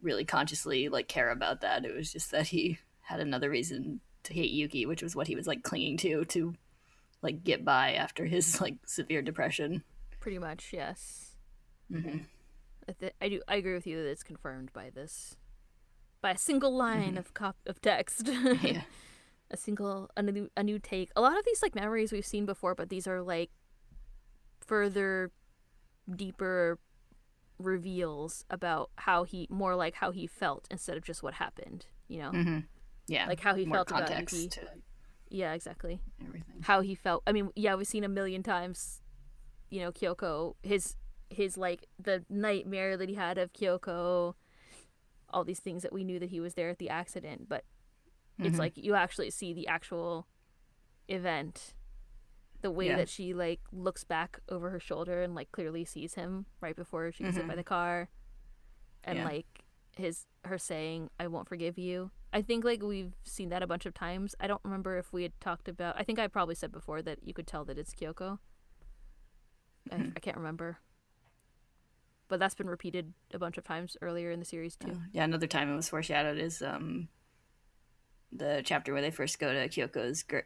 really 0.00 0.24
consciously 0.24 0.88
like 0.88 1.08
care 1.08 1.30
about 1.30 1.60
that. 1.60 1.84
It 1.84 1.94
was 1.94 2.12
just 2.12 2.30
that 2.30 2.48
he 2.48 2.78
had 3.02 3.20
another 3.20 3.50
reason 3.50 4.00
to 4.24 4.34
hate 4.34 4.50
Yuki, 4.52 4.86
which 4.86 5.02
was 5.02 5.14
what 5.16 5.26
he 5.26 5.34
was 5.36 5.46
like 5.46 5.62
clinging 5.62 5.96
to 5.98 6.24
to 6.26 6.54
like 7.22 7.44
get 7.44 7.64
by 7.64 7.92
after 7.94 8.24
his 8.24 8.60
like 8.60 8.76
severe 8.86 9.22
depression. 9.22 9.82
pretty 10.20 10.38
much 10.38 10.70
yes 10.72 11.34
hmm 11.90 12.18
I, 12.88 12.92
th- 12.98 13.12
I 13.20 13.28
do 13.28 13.42
i 13.48 13.56
agree 13.56 13.74
with 13.74 13.86
you 13.88 13.96
that 14.02 14.08
it's 14.08 14.22
confirmed 14.22 14.72
by 14.72 14.90
this 14.90 15.36
by 16.20 16.30
a 16.32 16.38
single 16.38 16.76
line 16.76 17.16
of 17.18 17.34
cop 17.34 17.56
of 17.66 17.80
text 17.82 18.28
Yeah. 18.62 18.82
A 19.52 19.56
single 19.56 20.10
a 20.16 20.22
new 20.22 20.50
a 20.56 20.62
new 20.62 20.78
take. 20.78 21.10
A 21.16 21.20
lot 21.20 21.38
of 21.38 21.44
these 21.44 21.62
like 21.62 21.74
memories 21.74 22.12
we've 22.12 22.26
seen 22.26 22.46
before, 22.46 22.74
but 22.74 22.88
these 22.88 23.06
are 23.06 23.22
like 23.22 23.50
further 24.60 25.30
deeper 26.14 26.78
reveals 27.58 28.44
about 28.50 28.90
how 28.96 29.24
he 29.24 29.46
more 29.50 29.76
like 29.76 29.94
how 29.94 30.10
he 30.10 30.26
felt 30.26 30.66
instead 30.70 30.96
of 30.96 31.04
just 31.04 31.22
what 31.22 31.34
happened, 31.34 31.86
you 32.08 32.18
know? 32.18 32.30
hmm 32.30 32.58
Yeah. 33.06 33.26
Like 33.26 33.40
how 33.40 33.54
he 33.54 33.64
more 33.64 33.76
felt 33.78 33.90
about 33.90 34.06
context 34.06 34.34
Yuki. 34.34 34.48
to 34.48 34.60
Yeah, 35.28 35.52
exactly. 35.52 36.00
everything. 36.20 36.56
How 36.62 36.80
he 36.80 36.94
felt. 36.94 37.22
I 37.26 37.32
mean, 37.32 37.50
yeah, 37.54 37.74
we've 37.74 37.86
seen 37.86 38.04
a 38.04 38.08
million 38.08 38.42
times, 38.42 39.00
you 39.70 39.80
know, 39.80 39.92
Kyoko 39.92 40.54
his 40.62 40.96
his 41.30 41.56
like 41.56 41.86
the 41.98 42.24
nightmare 42.28 42.96
that 42.96 43.08
he 43.08 43.14
had 43.14 43.38
of 43.38 43.52
Kyoko 43.52 44.34
all 45.30 45.44
these 45.44 45.60
things 45.60 45.82
that 45.82 45.92
we 45.92 46.04
knew 46.04 46.18
that 46.18 46.28
he 46.28 46.40
was 46.40 46.54
there 46.54 46.68
at 46.68 46.78
the 46.78 46.90
accident, 46.90 47.48
but 47.48 47.64
it's 48.38 48.56
Mhm. 48.56 48.58
like 48.58 48.76
you 48.76 48.94
actually 48.94 49.30
see 49.30 49.52
the 49.52 49.66
actual 49.68 50.26
event 51.08 51.74
the 52.60 52.70
way 52.70 52.86
Yeah. 52.86 52.96
that 52.96 53.08
she 53.08 53.34
like 53.34 53.60
looks 53.72 54.04
back 54.04 54.38
over 54.48 54.70
her 54.70 54.78
shoulder 54.80 55.22
and 55.22 55.34
like 55.34 55.50
clearly 55.52 55.84
sees 55.84 56.14
him 56.14 56.46
right 56.60 56.76
before 56.76 57.10
she 57.12 57.24
gets 57.24 57.36
hit 57.36 57.46
by 57.46 57.54
Mhm. 57.54 57.56
the 57.56 57.64
car 57.64 58.08
and 59.04 59.18
Yeah. 59.18 59.24
like 59.24 59.64
his 59.96 60.26
her 60.44 60.56
saying 60.58 61.10
i 61.20 61.26
won't 61.26 61.48
forgive 61.48 61.76
you 61.76 62.10
i 62.32 62.40
think 62.40 62.64
like 62.64 62.82
we've 62.82 63.14
seen 63.24 63.48
that 63.50 63.62
a 63.62 63.66
bunch 63.66 63.84
of 63.84 63.92
times 63.94 64.34
i 64.40 64.46
don't 64.46 64.64
remember 64.64 64.96
if 64.96 65.12
we 65.12 65.22
had 65.24 65.38
talked 65.40 65.68
about 65.68 65.94
i 65.98 66.02
think 66.04 66.18
i 66.18 66.26
probably 66.28 66.54
said 66.54 66.70
before 66.72 67.02
that 67.02 67.18
you 67.26 67.34
could 67.34 67.46
tell 67.46 67.64
that 67.64 67.76
it's 67.76 67.94
kyoko 67.94 68.38
I, 69.90 69.96
Mhm. 69.96 70.12
I 70.16 70.20
can't 70.20 70.36
remember 70.36 70.78
but 72.28 72.38
that's 72.40 72.54
been 72.54 72.70
repeated 72.70 73.12
a 73.34 73.38
bunch 73.38 73.58
of 73.58 73.64
times 73.64 73.96
earlier 74.00 74.30
in 74.30 74.38
the 74.38 74.44
series 74.46 74.76
too 74.76 74.92
Uh, 74.92 74.98
yeah, 75.12 75.24
another 75.24 75.46
time 75.48 75.70
it 75.70 75.76
was 75.76 75.88
foreshadowed 75.88 76.38
is 76.38 76.62
um 76.62 77.08
the 78.32 78.62
chapter 78.64 78.92
where 78.92 79.02
they 79.02 79.10
first 79.10 79.38
go 79.38 79.52
to 79.52 79.68
Kyoko's 79.68 80.22
gra- 80.22 80.44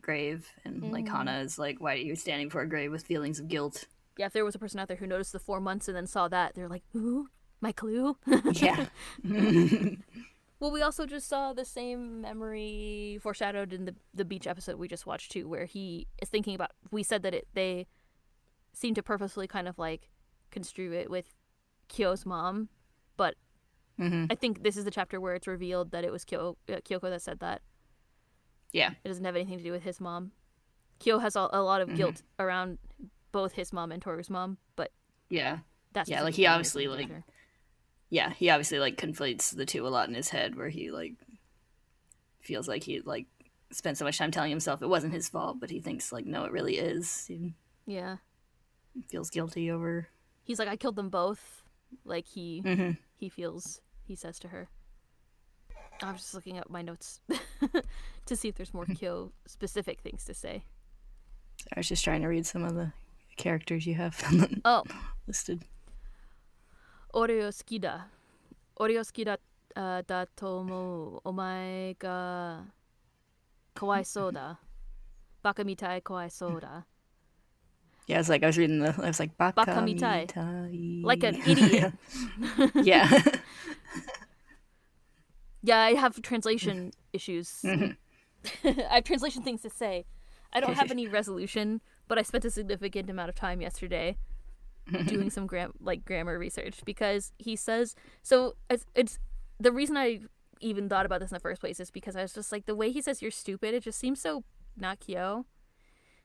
grave, 0.00 0.48
and 0.64 0.90
like 0.92 1.04
Mm. 1.06 1.08
Hana 1.10 1.38
is 1.40 1.58
like, 1.58 1.80
"Why 1.80 1.92
are 1.94 1.96
you 1.96 2.16
standing 2.16 2.48
before 2.48 2.62
a 2.62 2.68
grave 2.68 2.90
with 2.90 3.04
feelings 3.06 3.38
of 3.40 3.48
guilt?" 3.48 3.84
yeah 4.16 4.26
if 4.26 4.32
there 4.32 4.44
was 4.44 4.56
a 4.56 4.58
person 4.58 4.80
out 4.80 4.88
there 4.88 4.96
who 4.96 5.06
noticed 5.06 5.30
the 5.32 5.38
four 5.38 5.60
months 5.60 5.86
and 5.86 5.96
then 5.96 6.04
saw 6.06 6.26
that 6.26 6.52
they're 6.56 6.68
like 6.68 6.82
ooh 6.96 7.28
my 7.60 7.70
clue 7.70 8.16
yeah, 8.54 8.86
Well, 10.60 10.72
we 10.72 10.82
also 10.82 11.06
just 11.06 11.28
saw 11.28 11.52
the 11.52 11.64
same 11.64 12.20
memory 12.22 13.20
foreshadowed 13.22 13.72
in 13.72 13.84
the 13.84 13.94
the 14.12 14.24
beach 14.24 14.46
episode 14.48 14.76
we 14.76 14.88
just 14.88 15.06
watched 15.06 15.30
too, 15.30 15.46
where 15.48 15.66
he 15.66 16.08
is 16.20 16.28
thinking 16.28 16.56
about. 16.56 16.72
We 16.90 17.04
said 17.04 17.22
that 17.22 17.32
it 17.32 17.46
they 17.54 17.86
seem 18.72 18.94
to 18.94 19.02
purposefully 19.02 19.46
kind 19.46 19.68
of 19.68 19.78
like 19.78 20.10
construe 20.50 20.92
it 20.92 21.10
with 21.10 21.32
Kyo's 21.88 22.26
mom, 22.26 22.70
but 23.16 23.36
hmm 23.98 24.24
I 24.30 24.34
think 24.34 24.62
this 24.62 24.76
is 24.76 24.84
the 24.84 24.90
chapter 24.90 25.20
where 25.20 25.34
it's 25.34 25.46
revealed 25.46 25.90
that 25.90 26.04
it 26.04 26.12
was 26.12 26.24
Kyo 26.24 26.56
uh, 26.68 26.76
Kyoko 26.76 27.02
that 27.10 27.20
said 27.22 27.40
that. 27.40 27.60
yeah, 28.72 28.92
It 29.04 29.08
doesn't 29.08 29.24
have 29.24 29.36
anything 29.36 29.58
to 29.58 29.64
do 29.64 29.72
with 29.72 29.82
his 29.82 30.00
mom. 30.00 30.32
Kyo 30.98 31.18
has 31.18 31.36
a, 31.36 31.48
a 31.52 31.62
lot 31.62 31.80
of 31.80 31.88
Mhm. 31.90 31.96
guilt 31.96 32.22
around 32.38 32.78
both 33.32 33.52
his 33.52 33.72
mom 33.72 33.92
and 33.92 34.02
Toru's 34.02 34.30
mom, 34.30 34.58
but 34.76 34.90
yeah, 35.30 35.58
that's 35.92 36.08
Yeah, 36.10 36.22
like, 36.22 36.34
he 36.34 36.46
obviously, 36.46 36.86
character. 36.86 37.14
like, 37.14 37.22
yeah. 38.10 38.30
He 38.34 38.50
obviously 38.50 38.78
like 38.78 38.96
conflates 38.96 39.54
the 39.54 39.66
two 39.66 39.86
a 39.86 39.88
lot 39.88 40.08
in 40.08 40.14
his 40.14 40.30
head, 40.30 40.54
where 40.56 40.68
he 40.70 40.90
like 40.90 41.14
feels 42.40 42.68
like 42.68 42.84
he 42.84 43.00
like 43.00 43.26
spent 43.70 43.98
so 43.98 44.04
much 44.04 44.16
time 44.18 44.30
telling 44.30 44.50
himself 44.50 44.80
it 44.82 44.88
wasn't 44.88 45.12
his 45.12 45.28
fault, 45.28 45.58
but 45.60 45.70
he 45.70 45.80
thinks 45.80 46.12
like, 46.12 46.24
no, 46.26 46.44
it 46.44 46.52
really 46.52 46.78
is. 46.78 47.26
He 47.26 47.54
yeah. 47.86 48.16
feels 49.08 49.30
guilty 49.30 49.70
over. 49.70 50.08
He's 50.42 50.58
like 50.58 50.68
I 50.68 50.76
killed 50.76 50.96
them 50.96 51.10
both. 51.10 51.62
Like 52.04 52.26
he 52.26 52.60
hmm 52.60 52.92
he 53.14 53.28
feels 53.28 53.80
he 54.08 54.16
says 54.16 54.38
to 54.40 54.48
her. 54.48 54.68
I'm 56.02 56.16
just 56.16 56.34
looking 56.34 56.58
up 56.58 56.70
my 56.70 56.82
notes 56.82 57.20
to 58.26 58.36
see 58.36 58.48
if 58.48 58.54
there's 58.54 58.72
more 58.74 58.86
Kyo 58.98 59.32
specific 59.46 60.00
things 60.00 60.24
to 60.24 60.34
say. 60.34 60.64
I 61.74 61.80
was 61.80 61.88
just 61.88 62.04
trying 62.04 62.22
to 62.22 62.28
read 62.28 62.46
some 62.46 62.64
of 62.64 62.74
the 62.74 62.92
characters 63.36 63.86
you 63.86 63.94
have 63.94 64.22
oh. 64.64 64.84
listed. 65.26 65.62
Orioskida. 67.14 68.04
Orioskida 68.78 69.36
uh, 69.76 70.02
da 70.06 70.24
tomo 70.36 71.20
omae 71.26 71.98
ga 71.98 72.62
kawaii 73.76 74.06
soda. 74.06 74.58
Baka 75.42 75.64
mitai 75.64 76.30
soda. 76.30 76.84
Yeah, 78.06 78.20
it's 78.20 78.28
like 78.28 78.42
I 78.42 78.46
was 78.46 78.56
reading 78.56 78.78
the. 78.78 78.94
I 79.02 79.08
was 79.08 79.20
like 79.20 79.36
baka, 79.36 79.66
baka 79.66 79.80
mitai. 79.82 80.26
mitai. 80.30 81.04
like 81.04 81.24
an 81.24 81.34
idiot. 81.46 81.92
yeah. 82.74 83.10
Yeah, 85.68 85.80
I 85.80 85.94
have 85.94 86.20
translation 86.22 86.92
issues. 87.12 87.64
Mm-hmm. 88.64 88.80
I 88.88 88.94
have 88.94 89.04
translation 89.04 89.42
things 89.42 89.62
to 89.62 89.70
say. 89.70 90.06
I 90.52 90.60
don't 90.60 90.74
have 90.74 90.92
any 90.92 91.08
resolution, 91.08 91.80
but 92.06 92.18
I 92.18 92.22
spent 92.22 92.44
a 92.44 92.52
significant 92.52 93.10
amount 93.10 93.30
of 93.30 93.34
time 93.34 93.60
yesterday 93.60 94.16
doing 95.06 95.28
some 95.28 95.46
gram 95.46 95.72
like 95.80 96.04
grammar 96.04 96.38
research 96.38 96.76
because 96.84 97.32
he 97.36 97.56
says 97.56 97.96
so 98.22 98.54
it's 98.70 98.86
it's 98.94 99.18
the 99.58 99.72
reason 99.72 99.96
I 99.96 100.20
even 100.60 100.88
thought 100.88 101.04
about 101.04 101.18
this 101.20 101.32
in 101.32 101.34
the 101.34 101.40
first 101.40 101.60
place 101.60 101.80
is 101.80 101.90
because 101.90 102.14
I 102.14 102.22
was 102.22 102.32
just 102.32 102.52
like 102.52 102.66
the 102.66 102.76
way 102.76 102.92
he 102.92 103.02
says 103.02 103.20
you're 103.20 103.32
stupid 103.32 103.74
it 103.74 103.82
just 103.82 103.98
seems 103.98 104.20
so 104.20 104.44
not 104.76 105.00
Kyo. 105.00 105.44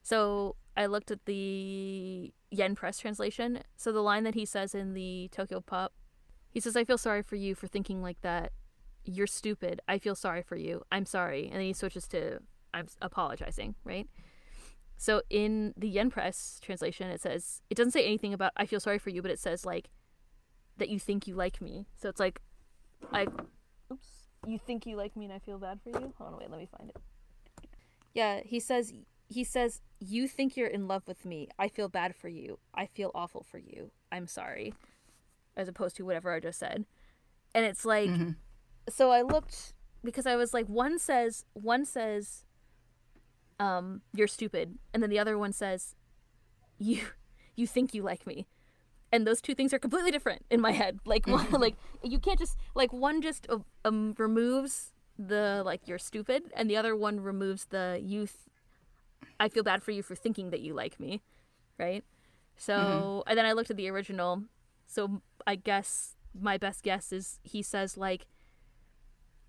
So 0.04 0.56
I 0.78 0.86
looked 0.86 1.10
at 1.12 1.26
the 1.26 2.32
Yen 2.52 2.76
Press 2.76 3.00
translation. 3.00 3.64
So 3.76 3.92
the 3.92 4.02
line 4.02 4.24
that 4.24 4.36
he 4.36 4.46
says 4.46 4.76
in 4.76 4.94
the 4.94 5.30
Tokyo 5.32 5.62
Pop, 5.62 5.94
he 6.52 6.60
says, 6.60 6.76
"I 6.76 6.84
feel 6.84 6.98
sorry 6.98 7.24
for 7.24 7.36
you 7.36 7.56
for 7.56 7.68
thinking 7.68 8.02
like 8.02 8.22
that. 8.22 8.52
You're 9.06 9.28
stupid. 9.28 9.82
I 9.88 9.98
feel 10.00 10.16
sorry 10.16 10.42
for 10.44 10.56
you. 10.56 10.84
I'm 10.92 11.06
sorry." 11.06 11.46
And 11.46 11.56
then 11.56 11.62
he 11.66 11.74
switches 11.74 12.08
to, 12.10 12.40
"I'm 12.74 12.88
apologizing." 13.02 13.76
Right. 13.84 14.08
So 14.98 15.22
in 15.30 15.74
the 15.76 15.90
Yen 15.90 16.10
Press 16.10 16.60
translation, 16.62 17.10
it 17.10 17.22
says 17.22 17.62
it 17.70 17.76
doesn't 17.76 17.92
say 17.92 18.06
anything 18.06 18.34
about 18.34 18.54
"I 18.56 18.66
feel 18.66 18.80
sorry 18.80 19.00
for 19.00 19.10
you," 19.10 19.22
but 19.22 19.32
it 19.32 19.40
says 19.40 19.66
like 19.66 19.90
that 20.78 20.90
you 20.90 21.00
think 21.00 21.28
you 21.28 21.36
like 21.36 21.62
me. 21.62 21.88
So 21.96 22.10
it's 22.10 22.20
like, 22.20 22.42
I, 23.12 23.28
oops, 23.92 24.08
you 24.48 24.58
think 24.58 24.86
you 24.86 24.96
like 24.96 25.16
me, 25.16 25.26
and 25.26 25.34
I 25.34 25.40
feel 25.40 25.58
bad 25.60 25.80
for 25.82 25.90
you. 25.90 26.14
Hold 26.18 26.34
on, 26.34 26.38
wait, 26.40 26.50
let 26.50 26.60
me 26.60 26.68
find 26.78 26.90
it. 26.90 26.98
Yeah, 28.14 28.42
he 28.44 28.60
says 28.60 28.94
he 29.28 29.44
says 29.44 29.82
you 30.00 30.28
think 30.28 30.56
you're 30.56 30.68
in 30.68 30.88
love 30.88 31.08
with 31.08 31.26
me. 31.26 31.48
I 31.58 31.68
feel 31.68 31.90
bad 31.90 32.16
for 32.16 32.28
you. 32.28 32.60
I 32.74 32.86
feel 32.86 33.12
awful 33.16 33.44
for 33.44 33.58
you. 33.58 33.92
I'm 34.12 34.28
sorry. 34.28 34.74
as 35.56 35.68
opposed 35.68 35.96
to 35.98 36.04
whatever 36.06 36.32
I 36.34 36.40
just 36.40 36.60
said. 36.60 36.86
And 37.54 37.66
it's 37.66 37.86
like 37.86 38.10
Mm-hmm. 38.10 38.32
So 38.90 39.12
I 39.12 39.22
looked 39.22 39.74
because 40.04 40.26
I 40.26 40.36
was 40.36 40.54
like 40.54 40.68
one 40.68 41.00
says 41.00 41.46
one 41.54 41.86
says 41.86 42.46
um 43.60 44.02
you're 44.14 44.28
stupid 44.28 44.78
and 44.94 45.02
then 45.02 45.10
the 45.10 45.20
other 45.20 45.38
one 45.38 45.54
says 45.54 45.96
you 46.78 47.02
you 47.56 47.68
think 47.68 47.94
you 47.94 48.02
like 48.02 48.26
me. 48.26 48.48
And 49.12 49.28
those 49.28 49.42
two 49.42 49.54
things 49.54 49.72
are 49.74 49.80
completely 49.80 50.10
different 50.10 50.44
in 50.50 50.60
my 50.60 50.72
head. 50.72 51.00
Like 51.06 51.28
one, 51.28 51.52
like 51.62 51.76
you 52.04 52.18
can't 52.18 52.40
just 52.40 52.58
like 52.74 52.92
one 52.92 53.22
just 53.22 53.46
uh, 53.50 53.60
um 53.86 54.16
removes 54.18 54.92
the 55.20 55.62
like 55.64 55.88
you're 55.88 56.00
stupid 56.00 56.44
and 56.56 56.68
the 56.68 56.76
other 56.76 56.96
one 56.96 57.20
removes 57.20 57.66
the 57.66 58.02
youth 58.04 58.50
I 59.40 59.50
feel 59.50 59.64
bad 59.64 59.84
for 59.84 59.92
you 59.92 60.02
for 60.04 60.16
thinking 60.16 60.50
that 60.52 60.62
you 60.62 60.74
like 60.74 61.00
me, 61.00 61.22
right? 61.78 62.04
So, 62.58 63.24
and 63.28 63.38
then 63.38 63.46
I 63.46 63.54
looked 63.54 63.72
at 63.72 63.78
the 63.78 63.90
original. 63.90 64.44
So, 64.88 65.22
I 65.46 65.56
guess 65.56 66.16
my 66.40 66.58
best 66.58 66.84
guess 66.84 67.12
is 67.12 67.40
he 67.44 67.62
says 67.62 67.98
like 67.98 68.26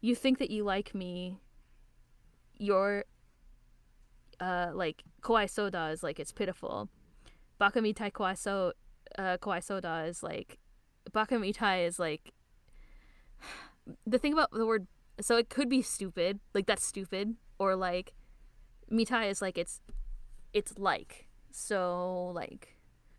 you 0.04 0.14
think 0.14 0.38
that 0.38 0.50
you 0.50 0.62
like 0.64 0.94
me 0.94 1.38
you're 2.58 3.04
uh 4.40 4.70
like 4.74 5.02
kawaii 5.22 5.48
soda 5.48 5.88
is 5.92 6.02
like 6.02 6.20
it's 6.20 6.32
pitiful 6.32 6.88
bakamitai 7.60 8.10
kawaii 8.12 8.36
so 8.36 8.72
uh 9.18 9.36
kawaii 9.38 9.62
soda 9.62 10.04
is 10.06 10.22
like 10.22 10.58
bakamitai 11.12 11.86
is 11.86 11.98
like 11.98 12.32
the 14.06 14.18
thing 14.18 14.34
about 14.34 14.50
the 14.52 14.66
word 14.66 14.86
so 15.20 15.36
it 15.36 15.48
could 15.48 15.70
be 15.70 15.80
stupid 15.80 16.38
like 16.54 16.66
that's 16.66 16.84
stupid 16.84 17.34
or 17.58 17.74
like 17.74 18.12
mitai 18.90 19.30
is 19.30 19.40
like 19.40 19.56
it's 19.56 19.80
it's 20.52 20.78
like 20.78 21.28
so 21.50 22.30
like 22.34 22.76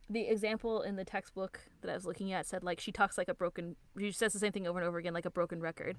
the 0.10 0.28
example 0.28 0.82
in 0.84 0.98
the 0.98 1.06
textbook 1.06 1.62
that 1.82 1.90
I 1.90 1.96
was 1.96 2.06
looking 2.06 2.32
at 2.32 2.46
said 2.46 2.64
like 2.64 2.80
she 2.80 2.92
talks 2.92 3.18
like 3.18 3.28
a 3.28 3.34
broken 3.34 3.76
she 3.98 4.12
says 4.12 4.34
the 4.34 4.40
same 4.40 4.52
thing 4.52 4.68
over 4.68 4.78
and 4.80 4.88
over 4.88 5.00
again 5.00 5.14
like 5.14 5.26
a 5.26 5.32
broken 5.32 5.62
record. 5.62 5.98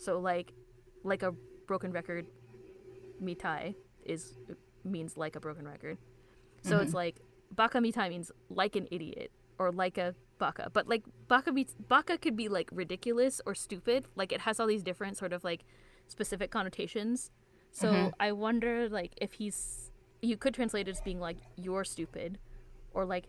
So 0.00 0.18
like 0.18 0.52
like 1.04 1.22
a 1.22 1.32
broken 1.66 1.92
record 1.92 2.26
mitai 3.22 3.74
is 4.04 4.34
means 4.82 5.16
like 5.16 5.36
a 5.36 5.40
broken 5.40 5.68
record. 5.68 5.98
So 6.62 6.78
it's 6.78 6.88
mm-hmm. 6.88 6.96
like 6.96 7.20
baka 7.54 7.78
mitai 7.78 8.08
means 8.08 8.32
like 8.48 8.76
an 8.76 8.88
idiot 8.90 9.30
or 9.58 9.70
like 9.70 9.98
a 9.98 10.14
baka. 10.38 10.70
But 10.72 10.88
like 10.88 11.04
baka 11.28 11.52
baka 11.86 12.16
could 12.16 12.34
be 12.34 12.48
like 12.48 12.70
ridiculous 12.72 13.42
or 13.44 13.54
stupid. 13.54 14.06
Like 14.16 14.32
it 14.32 14.40
has 14.40 14.58
all 14.58 14.66
these 14.66 14.82
different 14.82 15.18
sort 15.18 15.34
of 15.34 15.44
like 15.44 15.64
specific 16.08 16.50
connotations. 16.50 17.30
So 17.70 17.92
mm-hmm. 17.92 18.08
I 18.18 18.32
wonder 18.32 18.88
like 18.88 19.12
if 19.20 19.34
he's 19.34 19.90
you 20.22 20.36
could 20.38 20.54
translate 20.54 20.88
it 20.88 20.92
as 20.92 21.00
being 21.02 21.20
like 21.20 21.36
you're 21.56 21.84
stupid 21.84 22.38
or 22.92 23.04
like 23.04 23.26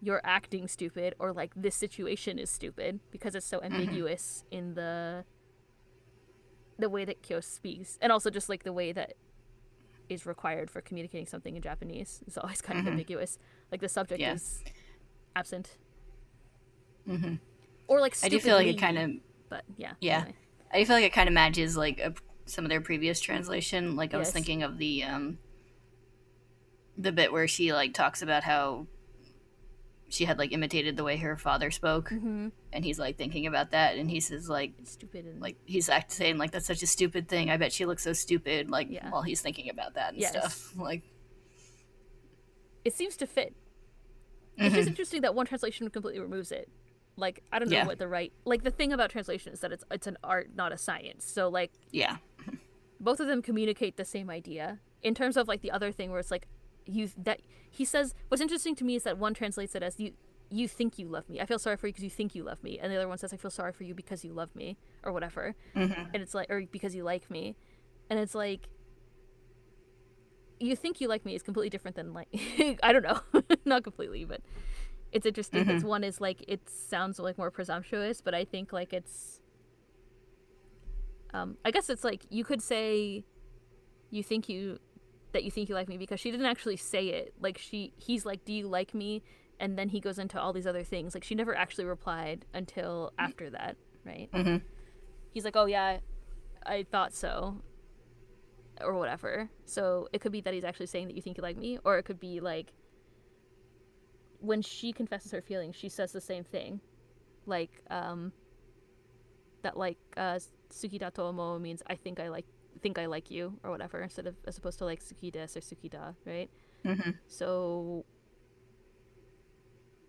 you're 0.00 0.20
acting 0.22 0.68
stupid 0.68 1.14
or 1.18 1.32
like 1.32 1.52
this 1.56 1.74
situation 1.74 2.38
is 2.38 2.50
stupid 2.50 3.00
because 3.10 3.34
it's 3.34 3.46
so 3.46 3.58
mm-hmm. 3.58 3.74
ambiguous 3.74 4.44
in 4.52 4.74
the 4.74 5.24
the 6.78 6.88
way 6.88 7.04
that 7.04 7.22
Kyo 7.22 7.40
speaks 7.40 7.98
and 8.00 8.10
also 8.10 8.30
just 8.30 8.48
like 8.48 8.64
the 8.64 8.72
way 8.72 8.92
that 8.92 9.14
is 10.08 10.26
required 10.26 10.70
for 10.70 10.80
communicating 10.80 11.26
something 11.26 11.56
in 11.56 11.62
Japanese 11.62 12.22
is 12.26 12.36
always 12.36 12.60
kind 12.60 12.78
of 12.78 12.86
ambiguous. 12.86 13.38
Like 13.72 13.80
the 13.80 13.88
subject 13.88 14.20
Yeah. 14.20 14.34
is 14.34 14.62
absent. 15.36 15.76
Mm-hmm. 17.08 17.34
Or 17.88 18.00
like 18.00 18.16
I 18.22 18.28
do 18.28 18.40
feel 18.40 18.56
like 18.56 18.66
it 18.66 18.78
kind 18.78 18.98
of 18.98 19.10
but 19.48 19.64
yeah. 19.76 19.92
Yeah. 20.00 20.16
anyway. 20.20 20.34
I 20.72 20.78
do 20.80 20.86
feel 20.86 20.96
like 20.96 21.04
it 21.04 21.12
kind 21.12 21.28
of 21.28 21.32
matches 21.34 21.76
like 21.76 21.98
a, 22.00 22.14
some 22.46 22.64
of 22.64 22.68
their 22.68 22.80
previous 22.80 23.20
translation. 23.20 23.96
Like 23.96 24.14
I 24.14 24.18
was 24.18 24.30
thinking 24.30 24.62
of 24.62 24.78
the 24.78 25.04
um 25.04 25.38
the 26.96 27.12
bit 27.12 27.32
where 27.32 27.48
she 27.48 27.72
like 27.72 27.92
talks 27.94 28.22
about 28.22 28.44
how 28.44 28.86
she 30.14 30.24
had 30.24 30.38
like 30.38 30.52
imitated 30.52 30.96
the 30.96 31.04
way 31.04 31.16
her 31.16 31.36
father 31.36 31.70
spoke, 31.70 32.10
Mhm. 32.10 32.52
and 32.72 32.84
he's 32.84 32.98
like 32.98 33.16
thinking 33.18 33.46
about 33.46 33.72
that, 33.72 33.96
and 33.98 34.10
he 34.10 34.20
says 34.20 34.48
like 34.48 34.72
stupid 34.84 35.26
and 35.26 35.40
like 35.40 35.56
he's 35.64 35.88
act 35.88 36.12
saying 36.12 36.38
like 36.38 36.50
that's 36.52 36.66
such 36.66 36.82
a 36.82 36.86
stupid 36.86 37.28
thing. 37.28 37.50
I 37.50 37.56
bet 37.56 37.72
she 37.72 37.84
looks 37.86 38.02
so 38.02 38.12
stupid 38.12 38.70
like 38.70 38.88
Yeah. 38.90 39.10
while 39.10 39.22
he's 39.22 39.40
thinking 39.40 39.68
about 39.70 39.94
that 39.94 40.12
and 40.12 40.20
Yes. 40.20 40.30
stuff. 40.30 40.76
Like 40.90 41.02
it 42.84 42.94
seems 42.94 43.16
to 43.18 43.26
fit. 43.26 43.54
It's 44.56 44.74
just 44.74 44.88
interesting 44.88 45.22
that 45.22 45.34
one 45.34 45.46
translation 45.46 45.88
completely 45.90 46.20
removes 46.20 46.52
it. 46.52 46.68
Like 47.16 47.42
I 47.52 47.58
don't 47.58 47.70
know 47.70 47.78
Yeah. 47.78 47.86
what 47.86 47.98
the 47.98 48.08
right 48.08 48.32
like 48.44 48.62
the 48.62 48.70
thing 48.70 48.92
about 48.92 49.10
translation 49.10 49.52
is 49.52 49.60
that 49.60 49.72
it's 49.72 49.84
it's 49.90 50.06
an 50.06 50.16
art, 50.22 50.50
not 50.54 50.72
a 50.72 50.78
science. 50.78 51.24
So 51.24 51.48
like 51.48 51.72
yeah, 51.90 52.18
both 53.00 53.20
of 53.20 53.26
them 53.26 53.42
communicate 53.42 53.96
the 53.96 54.04
same 54.04 54.30
idea. 54.30 54.80
In 55.02 55.14
terms 55.14 55.36
of 55.36 55.48
like 55.48 55.60
the 55.60 55.70
other 55.70 55.92
thing 55.92 56.10
where 56.10 56.20
it's 56.20 56.30
like 56.30 56.46
you 56.86 57.10
that 57.16 57.40
he 57.70 57.84
says 57.84 58.14
what's 58.28 58.40
interesting 58.40 58.74
to 58.76 58.84
me 58.84 58.94
is 58.94 59.04
that 59.04 59.18
one 59.18 59.34
translates 59.34 59.74
it 59.74 59.82
as 59.82 59.98
you 59.98 60.12
you 60.50 60.68
think 60.68 60.98
you 60.98 61.08
love 61.08 61.28
me. 61.28 61.40
I 61.40 61.46
feel 61.46 61.58
sorry 61.58 61.76
for 61.76 61.86
you 61.86 61.92
because 61.92 62.04
you 62.04 62.10
think 62.10 62.34
you 62.34 62.44
love 62.44 62.62
me, 62.62 62.78
and 62.78 62.92
the 62.92 62.96
other 62.96 63.08
one 63.08 63.18
says 63.18 63.32
I 63.32 63.36
feel 63.36 63.50
sorry 63.50 63.72
for 63.72 63.84
you 63.84 63.94
because 63.94 64.24
you 64.24 64.32
love 64.32 64.54
me 64.54 64.76
or 65.02 65.12
whatever. 65.12 65.54
And 66.12 66.22
it's 66.22 66.34
like 66.34 66.50
or 66.50 66.62
because 66.70 66.94
you 66.94 67.02
like 67.02 67.30
me, 67.30 67.56
and 68.10 68.18
it's 68.18 68.34
like 68.34 68.68
you 70.60 70.76
think 70.76 71.00
you 71.00 71.08
like 71.08 71.24
me 71.24 71.34
is 71.34 71.42
completely 71.42 71.70
different 71.70 71.96
than 71.96 72.12
like 72.12 72.28
I 72.82 72.92
don't 72.92 73.02
know, 73.02 73.20
not 73.64 73.82
completely, 73.84 74.24
but 74.24 74.40
it's 75.12 75.26
interesting 75.26 75.64
because 75.64 75.84
one 75.84 76.04
is 76.04 76.20
like 76.20 76.44
it 76.46 76.68
sounds 76.68 77.18
like 77.18 77.38
more 77.38 77.50
presumptuous, 77.50 78.20
but 78.20 78.34
I 78.34 78.44
think 78.44 78.72
like 78.72 78.92
it's 78.92 79.40
um 81.32 81.56
I 81.64 81.70
guess 81.70 81.88
it's 81.90 82.04
like 82.04 82.26
you 82.30 82.44
could 82.44 82.62
say 82.62 83.24
you 84.10 84.22
think 84.22 84.48
you 84.48 84.78
that 85.34 85.44
you 85.44 85.50
think 85.50 85.68
you 85.68 85.74
like 85.74 85.88
me 85.88 85.98
because 85.98 86.18
she 86.18 86.30
didn't 86.30 86.46
actually 86.46 86.76
say 86.78 87.08
it. 87.08 87.34
Like 87.40 87.58
she 87.58 87.92
he's 87.96 88.24
like, 88.24 88.44
"Do 88.46 88.52
you 88.54 88.66
like 88.66 88.94
me?" 88.94 89.22
and 89.60 89.78
then 89.78 89.88
he 89.88 90.00
goes 90.00 90.18
into 90.18 90.40
all 90.40 90.52
these 90.52 90.66
other 90.66 90.82
things. 90.82 91.14
Like 91.14 91.22
she 91.22 91.34
never 91.36 91.54
actually 91.54 91.84
replied 91.84 92.44
until 92.54 93.12
after 93.18 93.50
that, 93.50 93.76
right? 94.04 94.28
Mhm. 94.32 94.62
He's 95.30 95.44
like, 95.44 95.54
"Oh 95.56 95.66
yeah, 95.66 95.98
I 96.64 96.84
thought 96.90 97.12
so." 97.14 97.60
Or 98.80 98.94
whatever. 98.94 99.48
So 99.66 100.08
it 100.12 100.20
could 100.20 100.32
be 100.32 100.40
that 100.40 100.52
he's 100.54 100.64
actually 100.64 100.86
saying 100.86 101.06
that 101.06 101.14
you 101.14 101.22
think 101.22 101.36
you 101.36 101.42
like 101.42 101.56
me, 101.56 101.78
or 101.84 101.98
it 101.98 102.04
could 102.04 102.18
be 102.18 102.40
like 102.40 102.72
when 104.40 104.60
she 104.62 104.92
confesses 104.92 105.30
her 105.32 105.40
feelings, 105.40 105.76
she 105.76 105.88
says 105.88 106.12
the 106.12 106.20
same 106.20 106.44
thing. 106.44 106.80
Like, 107.46 107.82
um 107.90 108.32
that 109.62 109.76
like 109.76 109.98
uh 110.16 110.38
Tsukida 110.70 111.12
Tomo 111.14 111.58
means 111.58 111.82
I 111.86 111.94
think 111.94 112.20
I 112.20 112.28
like 112.28 112.44
think 112.84 112.98
I 112.98 113.06
like 113.06 113.30
you 113.30 113.44
or 113.64 113.70
whatever 113.70 113.98
instead 114.02 114.26
of 114.26 114.34
as 114.46 114.58
opposed 114.58 114.78
to 114.80 114.84
like 114.84 115.00
Tsukides 115.02 115.56
or 115.56 115.60
suki 115.60 115.88
da, 115.90 116.12
right? 116.26 116.50
hmm 116.84 117.12
So 117.26 118.04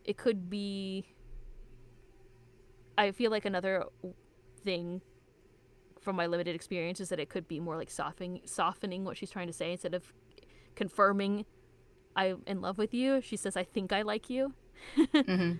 it 0.03 0.17
could 0.17 0.49
be. 0.49 1.05
I 2.97 3.11
feel 3.11 3.32
like 3.32 3.45
another 3.45 3.86
thing 4.63 5.01
from 6.01 6.15
my 6.17 6.28
limited 6.28 6.53
experience 6.55 6.99
is 6.99 7.09
that 7.09 7.19
it 7.19 7.30
could 7.30 7.47
be 7.47 7.59
more 7.59 7.78
like 7.78 7.89
softening 7.89 8.41
softening 8.45 9.05
what 9.05 9.17
she's 9.17 9.32
trying 9.32 9.47
to 9.47 9.53
say 9.61 9.71
instead 9.71 9.93
of 9.93 10.13
confirming 10.76 11.45
I'm 12.15 12.41
in 12.45 12.61
love 12.61 12.78
with 12.78 12.93
you. 12.93 13.21
She 13.21 13.38
says 13.38 13.55
I 13.57 13.63
think 13.63 13.93
I 13.93 14.01
like 14.01 14.30
you. 14.30 14.53
hmm 15.13 15.53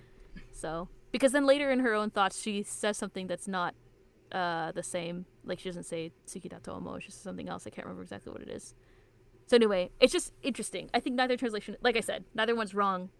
So 0.52 0.88
because 1.12 1.32
then 1.32 1.46
later 1.46 1.70
in 1.70 1.80
her 1.80 1.94
own 1.94 2.10
thoughts 2.10 2.40
she 2.40 2.62
says 2.62 2.96
something 2.96 3.26
that's 3.26 3.48
not 3.48 3.74
uh, 4.36 4.70
the 4.72 4.82
same. 4.82 5.24
Like 5.44 5.58
she 5.58 5.68
doesn't 5.68 5.84
say 5.84 6.12
Tsukidato 6.26 6.62
Tomo, 6.62 6.98
she 6.98 7.10
says 7.10 7.22
something 7.22 7.48
else. 7.48 7.66
I 7.66 7.70
can't 7.70 7.86
remember 7.86 8.02
exactly 8.02 8.30
what 8.32 8.42
it 8.42 8.48
is. 8.50 8.74
So 9.46 9.56
anyway, 9.56 9.90
it's 10.00 10.12
just 10.12 10.32
interesting. 10.42 10.90
I 10.92 11.00
think 11.00 11.16
neither 11.16 11.36
translation, 11.36 11.76
like 11.80 11.96
I 11.96 12.00
said, 12.00 12.24
neither 12.34 12.54
one's 12.54 12.74
wrong, 12.74 13.10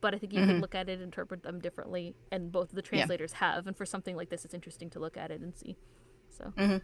but 0.00 0.14
I 0.14 0.18
think 0.18 0.32
you 0.32 0.40
can 0.46 0.60
look 0.60 0.74
at 0.74 0.88
it 0.88 0.92
and 0.94 1.02
interpret 1.02 1.42
them 1.42 1.58
differently, 1.58 2.14
and 2.30 2.52
both 2.52 2.68
of 2.70 2.74
the 2.76 2.82
translators 2.82 3.32
have. 3.34 3.66
And 3.66 3.76
for 3.76 3.86
something 3.86 4.14
like 4.16 4.28
this, 4.28 4.44
it's 4.44 4.54
interesting 4.54 4.90
to 4.90 4.98
look 5.00 5.16
at 5.16 5.30
it 5.30 5.40
and 5.40 5.56
see. 5.56 5.76
So 6.28 6.52
Mhm. 6.56 6.82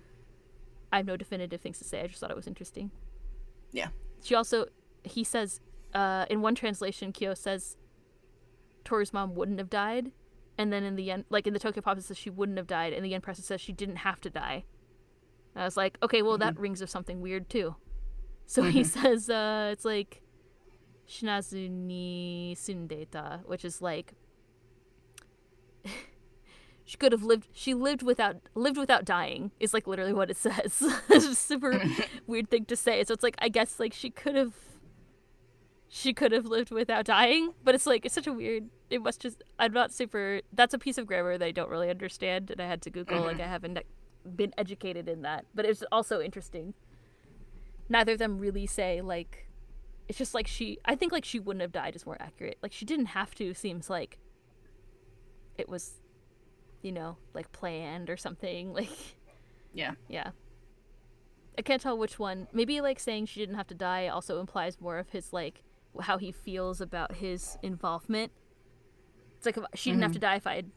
I 0.92 0.96
have 0.98 1.06
no 1.06 1.16
definitive 1.16 1.60
things 1.60 1.78
to 1.78 1.84
say. 1.84 2.00
I 2.02 2.06
just 2.06 2.20
thought 2.20 2.30
it 2.30 2.36
was 2.36 2.46
interesting. 2.46 2.90
Yeah. 3.72 3.88
She 4.22 4.34
also, 4.34 4.66
he 5.04 5.24
says, 5.24 5.60
uh, 5.94 6.24
in 6.30 6.40
one 6.40 6.54
translation, 6.54 7.12
Kyo 7.12 7.34
says 7.34 7.76
Toru's 8.84 9.12
mom 9.12 9.34
wouldn't 9.34 9.58
have 9.58 9.70
died. 9.70 10.10
And 10.58 10.72
then 10.72 10.84
in 10.84 10.96
the 10.96 11.10
end, 11.10 11.24
like 11.28 11.46
in 11.46 11.52
the 11.52 11.58
Tokyo 11.58 11.82
Pop, 11.82 11.98
it 11.98 12.04
says 12.04 12.16
she 12.16 12.30
wouldn't 12.30 12.58
have 12.58 12.66
died. 12.66 12.92
And 12.92 13.04
the 13.04 13.10
Yen 13.10 13.20
Press 13.20 13.38
it 13.38 13.44
says 13.44 13.60
she 13.60 13.72
didn't 13.72 13.96
have 13.96 14.20
to 14.22 14.30
die. 14.30 14.64
And 15.54 15.62
I 15.62 15.64
was 15.66 15.76
like, 15.76 15.98
okay, 16.02 16.22
well, 16.22 16.38
that 16.38 16.58
rings 16.58 16.80
of 16.80 16.90
something 16.90 17.20
weird 17.20 17.48
too. 17.48 17.76
So 18.48 18.62
he 18.62 18.84
says, 18.84 19.28
uh, 19.28 19.70
it's 19.72 19.84
like, 19.84 20.22
Shinazu 21.08 21.68
ni 21.68 22.54
sundeta, 22.56 23.44
which 23.44 23.64
is 23.64 23.82
like, 23.82 24.12
she 26.86 26.96
could 26.96 27.10
have 27.12 27.24
lived 27.24 27.48
she 27.52 27.74
lived 27.74 28.02
without 28.02 28.36
lived 28.54 28.78
without 28.78 29.04
dying 29.04 29.50
is 29.58 29.74
like 29.74 29.86
literally 29.86 30.12
what 30.12 30.30
it 30.30 30.36
says 30.36 30.82
it's 31.10 31.26
a 31.26 31.34
super 31.34 31.82
weird 32.26 32.48
thing 32.48 32.64
to 32.64 32.76
say 32.76 33.02
so 33.04 33.12
it's 33.12 33.24
like 33.24 33.34
i 33.40 33.48
guess 33.48 33.80
like 33.80 33.92
she 33.92 34.08
could 34.08 34.36
have 34.36 34.54
she 35.88 36.12
could 36.12 36.32
have 36.32 36.46
lived 36.46 36.70
without 36.70 37.04
dying 37.04 37.52
but 37.62 37.74
it's 37.74 37.86
like 37.86 38.04
it's 38.04 38.14
such 38.14 38.26
a 38.26 38.32
weird 38.32 38.64
it 38.90 39.00
must 39.02 39.20
just 39.20 39.42
i'm 39.58 39.72
not 39.72 39.92
super 39.92 40.40
that's 40.52 40.74
a 40.74 40.78
piece 40.78 40.98
of 40.98 41.06
grammar 41.06 41.38
that 41.38 41.46
i 41.46 41.50
don't 41.50 41.70
really 41.70 41.90
understand 41.90 42.50
and 42.50 42.60
i 42.60 42.66
had 42.66 42.82
to 42.82 42.90
google 42.90 43.20
like 43.20 43.36
i 43.36 43.40
mm-hmm. 43.40 43.50
haven't 43.50 43.78
been 44.34 44.52
educated 44.58 45.08
in 45.08 45.22
that 45.22 45.44
but 45.54 45.64
it's 45.64 45.84
also 45.92 46.20
interesting 46.20 46.74
neither 47.88 48.12
of 48.12 48.18
them 48.18 48.38
really 48.38 48.66
say 48.66 49.00
like 49.00 49.48
it's 50.08 50.18
just 50.18 50.34
like 50.34 50.48
she 50.48 50.78
i 50.84 50.94
think 50.96 51.12
like 51.12 51.24
she 51.24 51.38
wouldn't 51.38 51.60
have 51.60 51.72
died 51.72 51.94
is 51.94 52.04
more 52.04 52.16
accurate 52.18 52.58
like 52.62 52.72
she 52.72 52.84
didn't 52.84 53.06
have 53.06 53.32
to 53.34 53.54
seems 53.54 53.88
like 53.88 54.18
it 55.58 55.68
was, 55.68 56.00
you 56.82 56.92
know, 56.92 57.16
like 57.34 57.52
planned 57.52 58.10
or 58.10 58.16
something. 58.16 58.72
Like, 58.74 58.90
Yeah. 59.72 59.92
yeah. 60.08 60.30
I 61.58 61.62
can't 61.62 61.82
tell 61.82 61.98
which 61.98 62.18
one. 62.18 62.48
Maybe 62.52 62.80
like 62.80 62.98
saying 62.98 63.26
she 63.26 63.40
didn't 63.40 63.56
have 63.56 63.66
to 63.68 63.74
die 63.74 64.08
also 64.08 64.40
implies 64.40 64.80
more 64.80 64.98
of 64.98 65.10
his 65.10 65.32
like 65.32 65.62
how 66.02 66.18
he 66.18 66.32
feels 66.32 66.80
about 66.80 67.16
his 67.16 67.58
involvement. 67.62 68.32
It's 69.36 69.46
like 69.46 69.56
if 69.56 69.64
she 69.74 69.90
didn't 69.90 70.02
have 70.02 70.12
to 70.12 70.18
mm-hmm. 70.18 70.26
die 70.26 70.36
if 70.36 70.46
I 70.46 70.56
had 70.56 70.70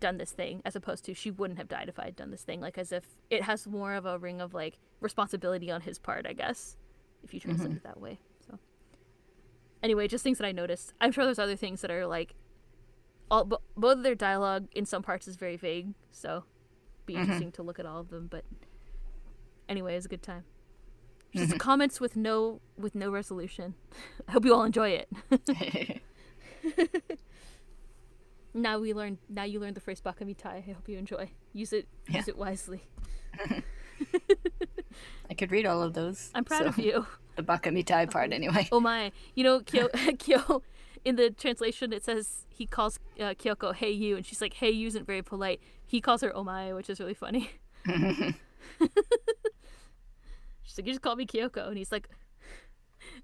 done 0.00 0.18
this 0.18 0.32
thing, 0.32 0.62
as 0.64 0.76
opposed 0.76 1.04
to 1.04 1.14
she 1.14 1.30
wouldn't 1.30 1.58
have 1.58 1.68
died 1.68 1.88
if 1.88 1.98
I 1.98 2.04
had 2.06 2.16
done 2.16 2.30
this 2.30 2.42
thing. 2.42 2.60
Like 2.60 2.78
as 2.78 2.92
if 2.92 3.04
it 3.30 3.42
has 3.42 3.66
more 3.66 3.94
of 3.94 4.06
a 4.06 4.18
ring 4.18 4.40
of 4.40 4.54
like 4.54 4.78
responsibility 5.00 5.70
on 5.70 5.82
his 5.82 5.98
part, 5.98 6.26
I 6.26 6.32
guess, 6.32 6.76
if 7.22 7.34
you 7.34 7.40
translate 7.40 7.68
mm-hmm. 7.68 7.76
it 7.78 7.84
that 7.84 8.00
way. 8.00 8.18
So 8.46 8.58
anyway, 9.82 10.08
just 10.08 10.24
things 10.24 10.38
that 10.38 10.46
I 10.46 10.52
noticed. 10.52 10.92
I'm 11.00 11.12
sure 11.12 11.24
there's 11.24 11.38
other 11.38 11.56
things 11.56 11.80
that 11.82 11.90
are 11.90 12.06
like 12.06 12.34
all 13.30 13.44
bo- 13.44 13.62
both 13.76 13.98
of 13.98 14.02
their 14.02 14.14
dialogue 14.14 14.68
in 14.74 14.86
some 14.86 15.02
parts 15.02 15.26
is 15.28 15.36
very 15.36 15.56
vague, 15.56 15.94
so 16.10 16.44
be 17.04 17.14
mm-hmm. 17.14 17.22
interesting 17.22 17.52
to 17.52 17.62
look 17.62 17.78
at 17.78 17.86
all 17.86 18.00
of 18.00 18.10
them. 18.10 18.28
But 18.30 18.44
anyway, 19.68 19.92
it 19.92 19.96
was 19.96 20.06
a 20.06 20.10
good 20.10 20.22
time. 20.22 20.44
Just 21.36 21.58
comments 21.58 22.00
with 22.00 22.16
no 22.16 22.60
with 22.78 22.94
no 22.94 23.10
resolution. 23.10 23.74
I 24.28 24.32
hope 24.32 24.44
you 24.44 24.54
all 24.54 24.64
enjoy 24.64 25.04
it. 25.04 25.08
now 28.54 28.78
we 28.78 28.92
learn. 28.92 29.18
Now 29.28 29.44
you 29.44 29.60
learned 29.60 29.76
the 29.76 29.80
phrase 29.80 30.00
"bakamitai." 30.00 30.46
I 30.46 30.72
hope 30.72 30.88
you 30.88 30.98
enjoy. 30.98 31.30
Use 31.52 31.72
it. 31.72 31.88
Yeah. 32.08 32.18
Use 32.18 32.28
it 32.28 32.36
wisely. 32.36 32.84
I 35.30 35.34
could 35.34 35.50
read 35.50 35.66
all 35.66 35.82
of 35.82 35.94
those. 35.94 36.30
I'm 36.34 36.44
proud 36.44 36.62
so- 36.62 36.68
of 36.68 36.78
you. 36.78 37.06
The 37.36 37.42
Bakamitai 37.42 38.10
part, 38.10 38.32
anyway. 38.32 38.66
Oh 38.72 38.80
my! 38.80 39.12
You 39.34 39.44
know, 39.44 39.60
Kyo, 39.60 39.88
Kyo 40.18 40.62
in 41.04 41.16
the 41.16 41.30
translation 41.30 41.92
it 41.92 42.04
says 42.04 42.46
he 42.48 42.66
calls 42.66 42.98
uh, 43.20 43.34
Kyoko 43.34 43.74
"Hey 43.74 43.90
you," 43.90 44.16
and 44.16 44.26
she's 44.26 44.40
like, 44.40 44.54
"Hey 44.54 44.70
you" 44.70 44.88
isn't 44.88 45.06
very 45.06 45.22
polite. 45.22 45.60
He 45.86 46.00
calls 46.00 46.20
her 46.22 46.34
"Oh 46.34 46.42
my," 46.42 46.72
which 46.72 46.90
is 46.90 46.98
really 46.98 47.14
funny. 47.14 47.50
She's 50.76 50.82
like, 50.82 50.86
"You 50.86 50.92
just 50.92 51.02
call 51.02 51.16
me 51.16 51.26
Kyoko," 51.26 51.68
and 51.68 51.78
he's 51.78 51.92
like, 51.92 52.08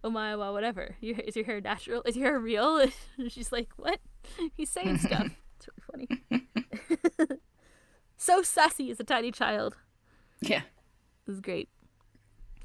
"Oh 0.03 0.11
my, 0.11 0.34
well, 0.36 0.53
whatever. 0.53 0.96
Your, 1.00 1.18
is 1.18 1.36
your 1.36 1.44
hair 1.44 1.61
natural? 1.61 2.03
Is 2.07 2.16
your 2.16 2.26
hair 2.26 2.38
real?" 2.38 2.86
And 3.18 3.30
she's 3.30 3.53
like, 3.53 3.68
"What?" 3.76 4.00
He's 4.57 4.70
saying 4.70 4.98
stuff. 4.98 5.30
It's 5.64 5.68
really 5.92 6.09
funny. 6.30 7.28
so 8.16 8.42
sassy 8.42 8.90
as 8.90 8.98
a 8.98 9.05
tiny 9.05 9.30
child. 9.30 9.76
Yeah. 10.40 10.62
This 11.24 11.36
is 11.36 11.40
great. 11.40 11.68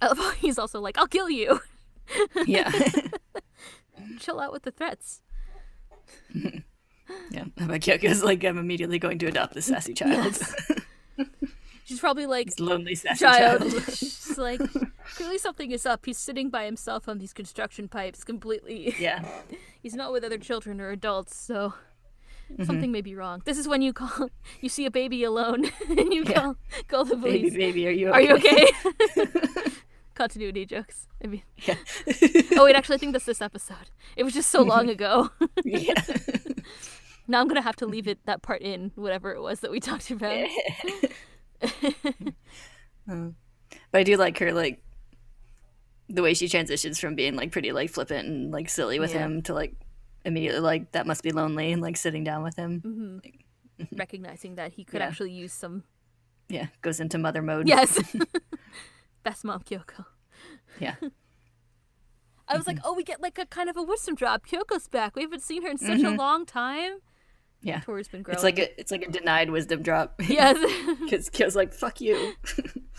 I 0.02 0.08
love 0.08 0.18
how 0.18 0.32
he's 0.32 0.58
also 0.58 0.80
like, 0.80 0.98
"I'll 0.98 1.08
kill 1.08 1.30
you." 1.30 1.60
Yeah. 2.48 2.72
Chill 4.20 4.40
out 4.40 4.52
with 4.52 4.64
the 4.64 4.72
threats. 4.72 5.22
yeah. 6.34 7.44
But 7.56 7.82
Kyoko's 7.82 8.24
like, 8.24 8.44
I'm 8.44 8.58
immediately 8.58 8.98
going 8.98 9.20
to 9.20 9.28
adopt 9.28 9.54
this 9.54 9.66
sassy 9.66 9.94
child. 9.94 10.40
She's 11.88 12.00
probably 12.00 12.26
like, 12.26 12.48
this 12.48 12.60
lonely 12.60 12.96
sassy 12.96 13.24
child. 13.26 13.62
child. 13.62 13.84
She's 13.94 14.38
like, 14.38 14.60
clearly 15.16 15.38
something 15.38 15.72
is 15.72 15.86
up. 15.86 16.06
He's 16.06 16.18
sitting 16.18 16.50
by 16.50 16.66
himself 16.66 17.08
on 17.08 17.18
these 17.18 17.34
construction 17.34 17.88
pipes, 17.88 18.24
completely. 18.24 18.94
yeah. 19.00 19.26
He's 19.82 19.94
not 19.96 20.12
with 20.12 20.24
other 20.26 20.38
children 20.38 20.82
or 20.82 20.90
adults, 20.92 21.36
so 21.36 21.74
Mm-hmm. 22.50 22.64
something 22.64 22.92
may 22.94 23.02
be 23.02 23.14
wrong. 23.14 23.42
This 23.44 23.58
is 23.58 23.68
when 23.68 23.82
you 23.82 23.92
call, 23.92 24.30
you 24.62 24.70
see 24.70 24.86
a 24.86 24.90
baby 24.92 25.22
alone, 25.26 25.66
and 25.90 26.14
you 26.14 26.24
Yeah. 26.26 26.34
call 26.34 26.56
call 26.88 27.04
the 27.04 27.18
police. 27.18 27.54
baby, 27.54 27.86
are 27.90 27.92
you 27.92 28.10
Are 28.14 28.22
you 28.22 28.36
okay? 28.36 28.68
Continuity 30.16 30.66
jokes. 30.66 31.08
I 31.22 31.28
mean, 31.28 31.44
Yeah. 31.58 31.76
oh 32.56 32.64
wait, 32.64 32.76
actually, 32.78 32.96
I 32.96 33.00
think 33.00 33.12
that's 33.12 33.26
this 33.26 33.42
episode. 33.42 33.92
It 34.16 34.24
was 34.24 34.34
just 34.34 34.50
so 34.50 34.62
long 34.64 34.90
ago. 34.90 35.30
yeah. 35.66 35.94
now 37.28 37.42
I'm 37.42 37.50
gonna 37.50 37.62
have 37.62 37.76
to 37.78 37.86
leave 37.86 38.08
it 38.08 38.20
that 38.26 38.42
part 38.42 38.62
in, 38.62 38.92
whatever 38.96 39.34
it 39.36 39.42
was 39.42 39.60
that 39.60 39.70
we 39.70 39.82
talked 39.82 40.10
about. 40.10 40.48
Uh, 41.62 41.70
but 43.92 44.00
I 44.00 44.04
do 44.04 44.18
like 44.18 44.38
her, 44.40 44.54
like, 44.54 44.82
the 46.10 46.22
way 46.22 46.34
she 46.34 46.48
transitions 46.48 47.00
from 47.00 47.16
being, 47.16 47.36
like, 47.36 47.52
pretty, 47.52 47.72
like, 47.72 47.90
flippant 47.90 48.28
and, 48.28 48.52
like, 48.52 48.70
silly 48.70 49.00
with 49.00 49.14
Yeah. 49.14 49.26
him 49.26 49.42
to, 49.44 49.54
like, 49.54 49.76
immediately, 50.26 50.62
like, 50.62 50.92
that 50.94 51.06
must 51.08 51.24
be 51.24 51.32
lonely 51.32 51.72
and, 51.72 51.82
like, 51.82 51.98
sitting 51.98 52.24
down 52.24 52.44
with 52.44 52.56
him. 52.56 52.82
Mm-hmm. 52.82 53.18
like, 53.24 53.44
Recognizing 53.92 54.56
that 54.56 54.74
he 54.74 54.84
could 54.84 55.02
Yeah. 55.02 55.08
actually 55.08 55.32
use 55.32 55.54
some. 55.54 55.84
Yeah. 56.50 56.68
Goes 56.82 57.00
into 57.00 57.18
mother 57.18 57.42
mode. 57.42 57.68
Yes. 57.68 58.00
Best 59.24 59.44
mom 59.44 59.62
Kyoko. 59.62 60.06
Yeah. 60.80 60.96
I 62.48 62.56
was 62.56 62.66
like, 62.66 62.80
oh, 62.86 62.94
we 62.94 63.04
get 63.04 63.22
like 63.22 63.38
a 63.38 63.46
kind 63.46 63.70
of 63.70 63.76
a 63.76 63.84
wisdom 63.84 64.16
drop. 64.16 64.48
Kyoko's 64.48 64.88
back. 64.88 65.16
We 65.16 65.24
haven't 65.24 65.42
seen 65.44 65.64
her 65.64 65.70
in 65.70 65.78
such 65.78 66.02
a 66.02 66.10
long 66.10 66.46
time. 66.46 67.00
Yeah. 67.68 67.82
Toru's 67.82 68.08
been 68.08 68.22
growing. 68.22 68.36
It's 68.36 68.44
like 68.46 68.60
a 68.60 68.80
it's 68.80 68.92
like 68.92 69.04
a 69.06 69.12
denied 69.12 69.50
wisdom 69.50 69.82
drop. 69.84 70.22
yes. 70.28 70.58
Because 71.02 71.30
Kyo's 71.30 71.56
like, 71.56 71.74
fuck 71.74 72.00
you. 72.00 72.34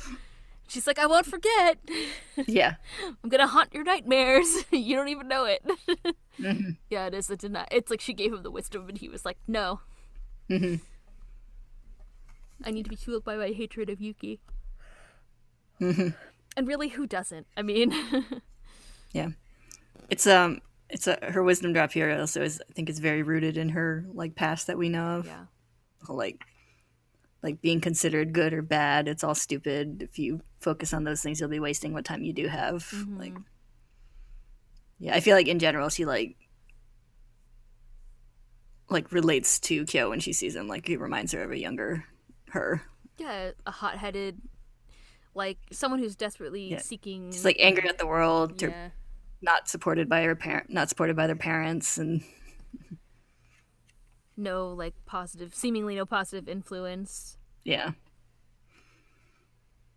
She's 0.68 0.86
like, 0.86 0.98
I 0.98 1.06
won't 1.06 1.24
forget. 1.24 1.78
yeah. 2.46 2.74
I'm 3.24 3.30
gonna 3.30 3.46
haunt 3.46 3.72
your 3.72 3.82
nightmares. 3.82 4.64
you 4.70 4.94
don't 4.94 5.08
even 5.08 5.26
know 5.26 5.44
it. 5.46 5.64
Mm-hmm. 6.38 6.70
Yeah, 6.90 7.06
it 7.06 7.14
is 7.14 7.30
a 7.30 7.36
deny. 7.36 7.66
It's 7.70 7.90
like 7.90 8.02
she 8.02 8.12
gave 8.12 8.32
him 8.32 8.42
the 8.42 8.50
wisdom, 8.50 8.88
and 8.88 8.98
he 8.98 9.08
was 9.08 9.24
like, 9.24 9.38
no. 9.48 9.80
Mm-hmm. 10.50 10.76
I 12.64 12.70
need 12.70 12.84
to 12.84 12.90
be 12.90 12.96
fueled 12.96 13.24
by 13.24 13.36
my 13.36 13.48
hatred 13.48 13.88
of 13.88 14.00
Yuki. 14.00 14.40
Mm-hmm. 15.80 16.08
And 16.56 16.68
really, 16.68 16.88
who 16.88 17.06
doesn't? 17.06 17.46
I 17.56 17.62
mean, 17.62 17.94
Yeah. 19.12 19.30
It's 20.10 20.26
um 20.26 20.60
it's 20.90 21.06
a 21.06 21.18
her 21.22 21.42
wisdom 21.42 21.72
drop 21.72 21.92
here 21.92 22.10
also 22.18 22.42
is 22.42 22.62
I 22.68 22.72
think 22.72 22.88
is 22.88 22.98
very 22.98 23.22
rooted 23.22 23.56
in 23.58 23.70
her 23.70 24.06
like 24.12 24.34
past 24.34 24.66
that 24.68 24.78
we 24.78 24.88
know 24.88 25.18
of. 25.18 25.26
yeah. 25.26 25.44
Like 26.08 26.44
like 27.42 27.60
being 27.60 27.80
considered 27.80 28.32
good 28.32 28.52
or 28.52 28.62
bad, 28.62 29.06
it's 29.08 29.22
all 29.22 29.34
stupid. 29.34 30.02
If 30.02 30.18
you 30.18 30.40
focus 30.60 30.92
on 30.92 31.04
those 31.04 31.22
things, 31.22 31.38
you'll 31.40 31.48
be 31.50 31.60
wasting 31.60 31.92
what 31.92 32.04
time 32.04 32.24
you 32.24 32.32
do 32.32 32.46
have. 32.48 32.84
Mm-hmm. 32.90 33.18
Like 33.18 33.34
Yeah, 34.98 35.14
I 35.14 35.20
feel 35.20 35.36
like 35.36 35.48
in 35.48 35.58
general 35.58 35.88
she 35.88 36.04
like 36.04 36.36
like 38.88 39.12
relates 39.12 39.58
to 39.60 39.84
Kyo 39.84 40.10
when 40.10 40.20
she 40.20 40.32
sees 40.32 40.56
him. 40.56 40.68
Like 40.68 40.88
it 40.88 40.98
reminds 40.98 41.32
her 41.32 41.42
of 41.42 41.50
a 41.50 41.58
younger 41.58 42.04
her. 42.50 42.82
Yeah, 43.18 43.50
a 43.66 43.70
hot-headed, 43.70 44.40
like 45.34 45.58
someone 45.72 45.98
who's 46.00 46.14
desperately 46.16 46.68
Yeah. 46.70 46.78
seeking. 46.78 47.32
She's 47.32 47.44
like 47.44 47.56
angry 47.58 47.88
at 47.88 47.98
the 47.98 48.06
world. 48.06 48.62
Yeah. 48.62 48.90
Not 49.40 49.68
supported 49.68 50.08
by 50.08 50.22
her 50.22 50.34
parent, 50.34 50.70
not 50.70 50.88
supported 50.88 51.16
by 51.16 51.26
their 51.26 51.36
parents, 51.36 51.98
and 51.98 52.22
no 54.36 54.72
like 54.72 54.94
positive 55.06 55.54
seemingly 55.54 55.96
no 55.96 56.06
positive 56.06 56.48
influence. 56.48 57.36
Yeah, 57.64 57.92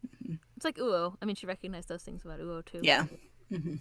mm-hmm. 0.05 0.35
it's 0.55 0.65
like 0.65 0.77
uo. 0.77 1.15
I 1.21 1.25
mean 1.25 1.35
she 1.35 1.45
recognized 1.45 1.89
those 1.89 2.03
things 2.03 2.23
about 2.25 2.39
uo 2.39 2.65
too. 2.65 2.79
Yeah, 2.81 3.05
mm-hmm. 3.51 3.75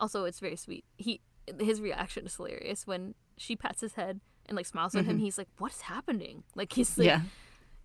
also 0.00 0.24
it's 0.24 0.40
very 0.40 0.56
sweet. 0.56 0.84
He 0.96 1.20
his 1.60 1.80
reaction 1.80 2.26
is 2.26 2.36
hilarious. 2.36 2.86
When 2.86 3.14
she 3.36 3.56
pats 3.56 3.80
his 3.80 3.94
head 3.94 4.20
and 4.46 4.56
like 4.56 4.66
smiles 4.66 4.94
at 4.94 5.04
him 5.04 5.16
mm-hmm. 5.16 5.24
he's 5.24 5.38
like 5.38 5.48
what's 5.58 5.82
happening? 5.82 6.44
Like 6.54 6.72
he's 6.72 6.98
like 6.98 7.06
yeah, 7.06 7.20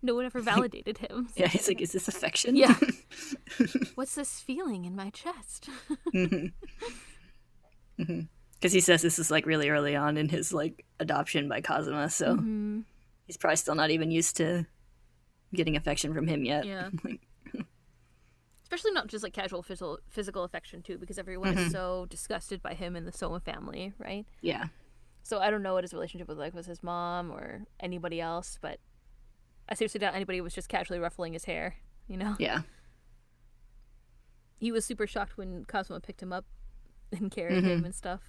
no 0.04 0.14
one 0.14 0.24
ever 0.24 0.40
validated 0.52 0.98
him 0.98 1.28
yeah. 1.36 1.48
He's 1.48 1.66
like, 1.66 1.80
is 1.80 1.92
this 1.92 2.08
affection? 2.08 2.54
yeah 2.56 2.78
what's 3.94 4.14
this 4.14 4.40
feeling 4.40 4.84
in 4.84 4.94
my 4.94 5.10
chest 5.10 5.68
mm-hmm. 6.14 6.46
mm-hmm. 8.02 8.20
because 8.54 8.72
he 8.72 8.80
says 8.80 9.02
this 9.02 9.18
is 9.18 9.30
like 9.30 9.46
really 9.46 9.68
early 9.70 9.96
on 9.96 10.16
in 10.16 10.28
his 10.28 10.52
like 10.52 10.84
adoption 11.00 11.48
by 11.48 11.60
Kazuma, 11.60 12.10
so 12.10 12.36
Mm-hmm. 12.36 12.80
he's 13.26 13.36
probably 13.36 13.56
still 13.56 13.74
not 13.74 13.90
even 13.90 14.10
used 14.10 14.36
to 14.36 14.66
getting 15.54 15.76
affection 15.76 16.12
from 16.14 16.26
him 16.26 16.44
yet. 16.44 16.64
Yeah. 16.64 16.90
Like, 17.04 17.20
especially 18.64 18.92
not 18.92 19.06
just 19.06 19.22
like 19.22 19.32
casual 19.32 19.62
physical 19.62 19.98
physical 20.08 20.42
affection 20.42 20.82
too 20.82 20.98
because 20.98 21.18
everyone 21.18 21.52
is 21.56 21.60
mm-hmm. 21.60 21.70
so 21.70 22.06
disgusted 22.08 22.60
by 22.62 22.74
him 22.74 22.96
and 22.96 23.06
the 23.06 23.12
Sohma 23.12 23.42
family 23.42 23.92
right 23.98 24.26
yeah, 24.40 24.66
So 25.22 25.38
I 25.38 25.50
don't 25.50 25.62
know 25.62 25.74
what 25.74 25.84
his 25.84 25.92
relationship 25.92 26.28
was 26.28 26.38
like 26.38 26.54
with 26.54 26.66
his 26.66 26.82
mom 26.82 27.30
or 27.30 27.64
anybody 27.80 28.20
else, 28.20 28.58
but 28.60 28.80
I 29.68 29.74
seriously 29.74 29.98
doubt 29.98 30.14
anybody 30.14 30.40
was 30.40 30.54
just 30.54 30.68
casually 30.68 30.98
ruffling 30.98 31.32
his 31.32 31.44
hair. 31.44 31.76
You 32.06 32.16
know, 32.18 32.36
yeah, 32.38 32.62
he 34.58 34.70
was 34.70 34.84
super 34.84 35.06
shocked 35.06 35.36
when 35.38 35.64
Kazuma 35.64 36.00
picked 36.00 36.22
him 36.22 36.32
up 36.32 36.44
and 37.12 37.30
carried 37.30 37.58
mm-hmm. 37.58 37.66
him 37.68 37.84
and 37.84 37.94
stuff. 37.94 38.20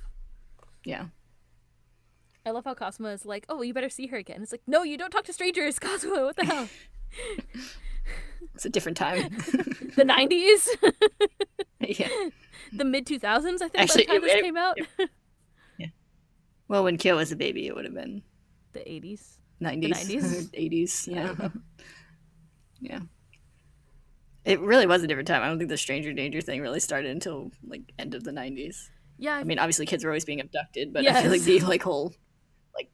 yeah, 0.85 1.07
I 2.45 2.51
love 2.51 2.63
how 2.65 2.73
Kazuma 2.73 3.09
is 3.09 3.25
like, 3.25 3.45
"Oh, 3.49 3.61
you 3.61 3.73
better 3.73 3.89
see 3.89 4.07
her 4.07 4.17
again." 4.17 4.41
It's 4.43 4.51
like, 4.51 4.61
"No, 4.67 4.83
you 4.83 4.97
don't 4.97 5.09
talk 5.11 5.25
to 5.25 5.33
strangers, 5.33 5.79
Kazuma. 5.79 6.23
What 6.23 6.35
the 6.35 6.45
hell? 6.45 6.69
it's 8.53 8.65
a 8.65 8.69
different 8.69 8.97
time. 8.97 9.29
the 9.95 10.03
'90s, 10.05 10.67
yeah. 11.99 12.29
the 12.71 12.85
mid 12.85 13.05
2000s. 13.05 13.61
I 13.61 13.67
think 13.67 13.71
Actually, 13.75 14.05
by 14.05 14.13
the 14.13 14.19
time 14.19 14.23
it- 14.23 14.27
this 14.27 14.33
it- 14.35 14.41
came 14.43 14.57
out, 14.57 14.77
Yeah. 15.77 15.87
Well, 16.67 16.83
when 16.83 16.97
Kyo 16.97 17.17
was 17.17 17.31
a 17.31 17.35
baby, 17.35 17.67
it 17.67 17.75
would 17.75 17.85
have 17.85 17.93
been 17.93 18.21
the 18.73 18.79
'80s. 18.79 19.37
90s, 19.61 19.89
90s? 19.89 20.49
80s. 20.51 21.07
Yeah. 21.07 21.49
yeah. 22.81 22.99
It 24.43 24.59
really 24.59 24.85
was 24.85 25.01
a 25.01 25.07
different 25.07 25.27
time. 25.27 25.41
I 25.41 25.47
don't 25.47 25.57
think 25.57 25.69
the 25.69 25.77
stranger 25.77 26.13
danger 26.13 26.41
thing 26.41 26.61
really 26.61 26.79
started 26.79 27.11
until 27.11 27.51
like 27.67 27.93
end 27.97 28.13
of 28.13 28.23
the 28.23 28.31
90s. 28.31 28.89
Yeah, 29.17 29.35
I 29.35 29.43
mean, 29.43 29.59
obviously 29.59 29.85
kids 29.85 30.03
were 30.03 30.11
always 30.11 30.25
being 30.25 30.41
abducted, 30.41 30.93
but 30.93 31.07
I 31.07 31.21
feel 31.21 31.31
like 31.31 31.41
the 31.41 31.59
like 31.61 31.81
whole 31.81 32.13
like 32.75 32.91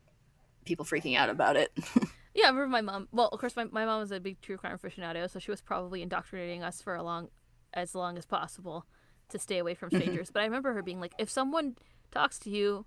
people 0.66 0.86
freaking 0.86 1.18
out 1.18 1.30
about 1.30 1.56
it. 1.58 1.72
Yeah, 2.34 2.46
I 2.46 2.50
remember 2.50 2.70
my 2.70 2.82
mom. 2.82 3.08
Well, 3.12 3.28
of 3.28 3.40
course, 3.40 3.56
my, 3.56 3.66
my 3.66 3.86
mom 3.86 4.00
was 4.00 4.12
a 4.12 4.20
big 4.20 4.40
true 4.42 4.58
crime 4.58 4.78
aficionado, 4.78 5.30
so 5.30 5.40
she 5.40 5.52
was 5.52 5.62
probably 5.62 6.02
indoctrinating 6.02 6.64
us 6.64 6.82
for 6.82 6.96
a 6.96 7.04
long, 7.04 7.30
as 7.74 7.94
long 7.94 8.18
as 8.18 8.26
possible, 8.26 8.86
to 9.30 9.40
stay 9.40 9.58
away 9.58 9.74
from 9.74 9.90
mm-hmm. 9.90 10.00
strangers. 10.02 10.32
but 10.32 10.42
I 10.42 10.46
remember 10.46 10.74
her 10.74 10.82
being 10.82 11.02
like, 11.02 11.14
if 11.18 11.30
someone 11.30 11.76
talks 12.12 12.40
to 12.40 12.50
you, 12.50 12.86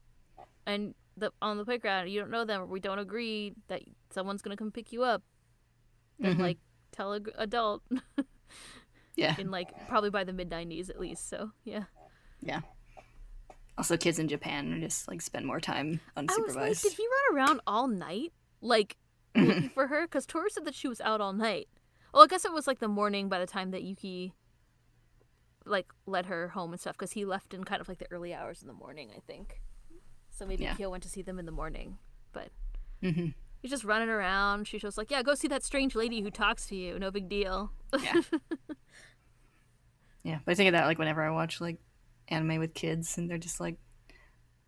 and 0.66 0.94
the 1.16 1.32
on 1.42 1.56
the 1.58 1.64
playground, 1.64 2.08
you 2.08 2.20
don't 2.20 2.30
know 2.30 2.44
them, 2.44 2.62
or 2.62 2.66
we 2.66 2.80
don't 2.80 2.98
agree 2.98 3.54
that 3.68 3.82
someone's 4.10 4.42
gonna 4.42 4.56
come 4.56 4.70
pick 4.72 4.92
you 4.92 5.02
up, 5.04 5.22
then 6.18 6.36
Mhm. 6.36 6.40
like 6.40 6.58
tell 6.92 7.12
a 7.14 7.20
adult. 7.36 7.82
yeah. 9.16 9.36
in 9.38 9.50
like 9.50 9.88
probably 9.88 10.10
by 10.10 10.24
the 10.24 10.32
mid 10.32 10.50
'90s 10.50 10.90
at 10.90 10.98
least. 10.98 11.28
So 11.28 11.50
yeah, 11.64 11.84
Yeah. 12.40 12.60
Also, 13.76 13.96
kids 13.96 14.18
in 14.20 14.28
Japan 14.28 14.80
just 14.80 15.08
like 15.08 15.20
spend 15.20 15.46
more 15.46 15.60
time 15.60 16.00
was 16.16 16.26
like, 16.26 16.28
unsupervised. 16.28 16.82
did 16.82 16.92
he 16.92 17.06
run 17.06 17.36
around 17.36 17.60
all 17.66 17.88
night 17.88 18.32
like 18.60 18.96
looking 19.36 19.68
for 19.70 19.88
her? 19.88 20.02
Because 20.02 20.26
Toru 20.26 20.48
said 20.48 20.64
that 20.64 20.74
she 20.76 20.86
was 20.88 21.00
out 21.00 21.20
all 21.20 21.32
night. 21.32 21.68
Well, 22.12 22.22
I 22.22 22.26
guess 22.28 22.44
it 22.44 22.52
was 22.52 22.66
like 22.68 22.78
the 22.78 22.86
morning 22.88 23.28
by 23.28 23.40
the 23.40 23.46
time 23.46 23.72
that 23.72 23.82
Yuki 23.82 24.32
like 25.66 25.92
led 26.06 26.26
her 26.26 26.48
home 26.50 26.72
and 26.72 26.80
stuff. 26.80 26.94
Because 26.96 27.12
he 27.12 27.24
left 27.24 27.52
in 27.54 27.64
kind 27.64 27.80
of 27.80 27.88
like 27.88 27.98
the 27.98 28.06
early 28.12 28.32
hours 28.32 28.62
in 28.62 28.68
the 28.68 28.74
morning, 28.74 29.10
I 29.16 29.20
think. 29.26 29.60
So 30.34 30.44
maybe 30.46 30.64
Yeah. 30.64 30.74
Kyo 30.74 30.90
went 30.90 31.02
to 31.04 31.08
see 31.08 31.22
them 31.22 31.38
in 31.38 31.46
the 31.46 31.52
morning, 31.52 31.98
but 32.32 32.48
hmm 33.00 33.28
he's 33.62 33.70
just 33.70 33.84
running 33.84 34.10
around. 34.10 34.66
She's 34.68 34.82
just 34.82 34.98
like, 34.98 35.10
yeah, 35.10 35.22
go 35.22 35.34
see 35.34 35.48
that 35.48 35.62
strange 35.62 35.94
lady 35.94 36.20
who 36.20 36.30
talks 36.30 36.66
to 36.66 36.76
you. 36.76 36.98
No 36.98 37.10
big 37.10 37.28
deal. 37.30 37.70
Yeah. 38.02 38.20
yeah, 40.22 40.38
but 40.44 40.52
I 40.52 40.54
think 40.54 40.68
of 40.68 40.72
that 40.72 40.86
like 40.86 40.98
whenever 40.98 41.22
I 41.22 41.30
watch 41.30 41.60
like 41.60 41.78
anime 42.28 42.58
with 42.58 42.74
kids 42.74 43.18
and 43.18 43.30
they're 43.30 43.38
just 43.38 43.60
like 43.60 43.76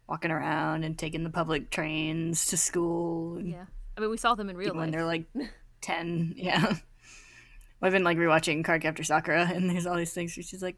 walking 0.08 0.30
around 0.30 0.84
and 0.84 0.98
taking 0.98 1.24
the 1.24 1.30
public 1.30 1.70
trains 1.70 2.46
to 2.46 2.56
school 2.56 3.40
yeah, 3.40 3.64
I 3.96 4.00
mean, 4.00 4.10
we 4.10 4.16
saw 4.18 4.34
them 4.34 4.48
in 4.50 4.56
real 4.56 4.68
even 4.68 4.78
when 4.78 4.88
life. 4.88 4.92
they're 4.92 5.04
like 5.04 5.24
10 5.80 6.34
yeah 6.36 6.74
i've 7.82 7.92
been 7.92 8.04
like 8.04 8.16
rewatching 8.16 8.64
cardcaptor 8.64 9.04
sakura 9.04 9.50
and 9.52 9.68
there's 9.68 9.86
all 9.86 9.96
these 9.96 10.12
things 10.12 10.36
where 10.36 10.44
she's 10.44 10.62
like 10.62 10.76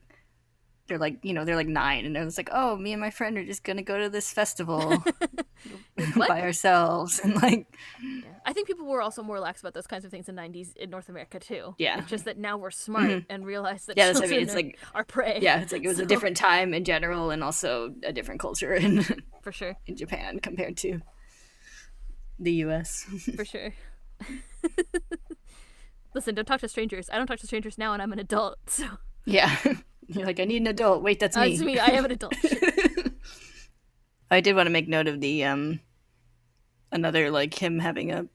they're 0.88 0.98
like 0.98 1.18
you 1.22 1.32
know 1.32 1.44
they're 1.44 1.56
like 1.56 1.68
nine 1.68 2.04
and 2.04 2.16
they're 2.16 2.24
just 2.24 2.38
like 2.38 2.48
oh 2.52 2.76
me 2.76 2.92
and 2.92 3.00
my 3.00 3.10
friend 3.10 3.36
are 3.36 3.44
just 3.44 3.62
gonna 3.62 3.82
go 3.82 3.98
to 3.98 4.08
this 4.08 4.32
festival 4.32 5.02
by 6.28 6.40
ourselves 6.40 7.20
and 7.22 7.34
like 7.36 7.66
Yeah. 8.02 8.22
I 8.46 8.52
think 8.54 8.66
people 8.66 8.86
were 8.86 9.02
also 9.02 9.22
more 9.22 9.38
lax 9.38 9.60
about 9.60 9.74
those 9.74 9.86
kinds 9.86 10.06
of 10.06 10.10
things 10.10 10.28
in 10.28 10.34
the 10.34 10.42
'90s 10.42 10.74
in 10.76 10.88
North 10.88 11.10
America 11.10 11.38
too. 11.38 11.74
Yeah. 11.78 11.98
it's 11.98 12.08
just 12.08 12.24
that 12.24 12.38
now 12.38 12.56
we're 12.56 12.70
mm-hmm. 12.70 12.92
smart 12.92 13.24
and 13.28 13.44
realize 13.44 13.86
that 13.86 13.96
yeah 13.96 14.06
that's 14.06 14.20
what 14.20 14.28
i 14.28 14.32
mean 14.32 14.40
it's 14.42 14.54
are, 14.54 14.56
like 14.56 14.78
our 14.94 15.04
prey. 15.04 15.38
yeah 15.42 15.60
it's 15.60 15.72
like 15.72 15.84
it 15.84 15.88
was 15.88 15.96
So- 15.98 16.04
a 16.04 16.06
different 16.06 16.36
time 16.36 16.72
in 16.72 16.84
general 16.84 17.30
and 17.30 17.44
also 17.44 17.94
a 18.02 18.12
different 18.12 18.40
culture 18.40 18.72
in 18.74 19.04
for 19.42 19.52
sure, 19.52 19.76
in 19.86 19.96
japan 19.96 20.40
compared 20.40 20.76
to 20.78 21.00
the 22.38 22.52
us 22.52 23.04
for 23.36 23.44
sure. 23.44 23.74
Listen, 26.14 26.34
don't 26.34 26.46
talk 26.46 26.60
to 26.60 26.68
strangers. 26.68 27.10
I 27.12 27.18
don't 27.18 27.26
talk 27.26 27.38
to 27.40 27.46
strangers 27.46 27.78
now, 27.78 27.92
and 27.92 28.00
I'm 28.00 28.12
an 28.12 28.18
adult. 28.18 28.58
So 28.68 28.86
yeah 29.24 29.56
you're 30.08 30.26
like 30.26 30.40
i 30.40 30.44
need 30.44 30.62
an 30.62 30.66
adult 30.66 31.02
wait 31.02 31.20
that's 31.20 31.36
uh, 31.36 31.40
me 31.42 31.52
it's 31.52 31.62
me. 31.62 31.78
I 31.78 31.86
am 31.88 32.04
an 32.04 32.10
adult. 32.12 32.34
I 34.30 34.40
did 34.40 34.54
want 34.56 34.66
to 34.66 34.70
make 34.70 34.88
note 34.88 35.08
of 35.08 35.20
the 35.20 35.44
um 35.44 35.80
another 36.92 37.30
like 37.30 37.54
him 37.54 37.78
having 37.78 38.10
a 38.12 38.26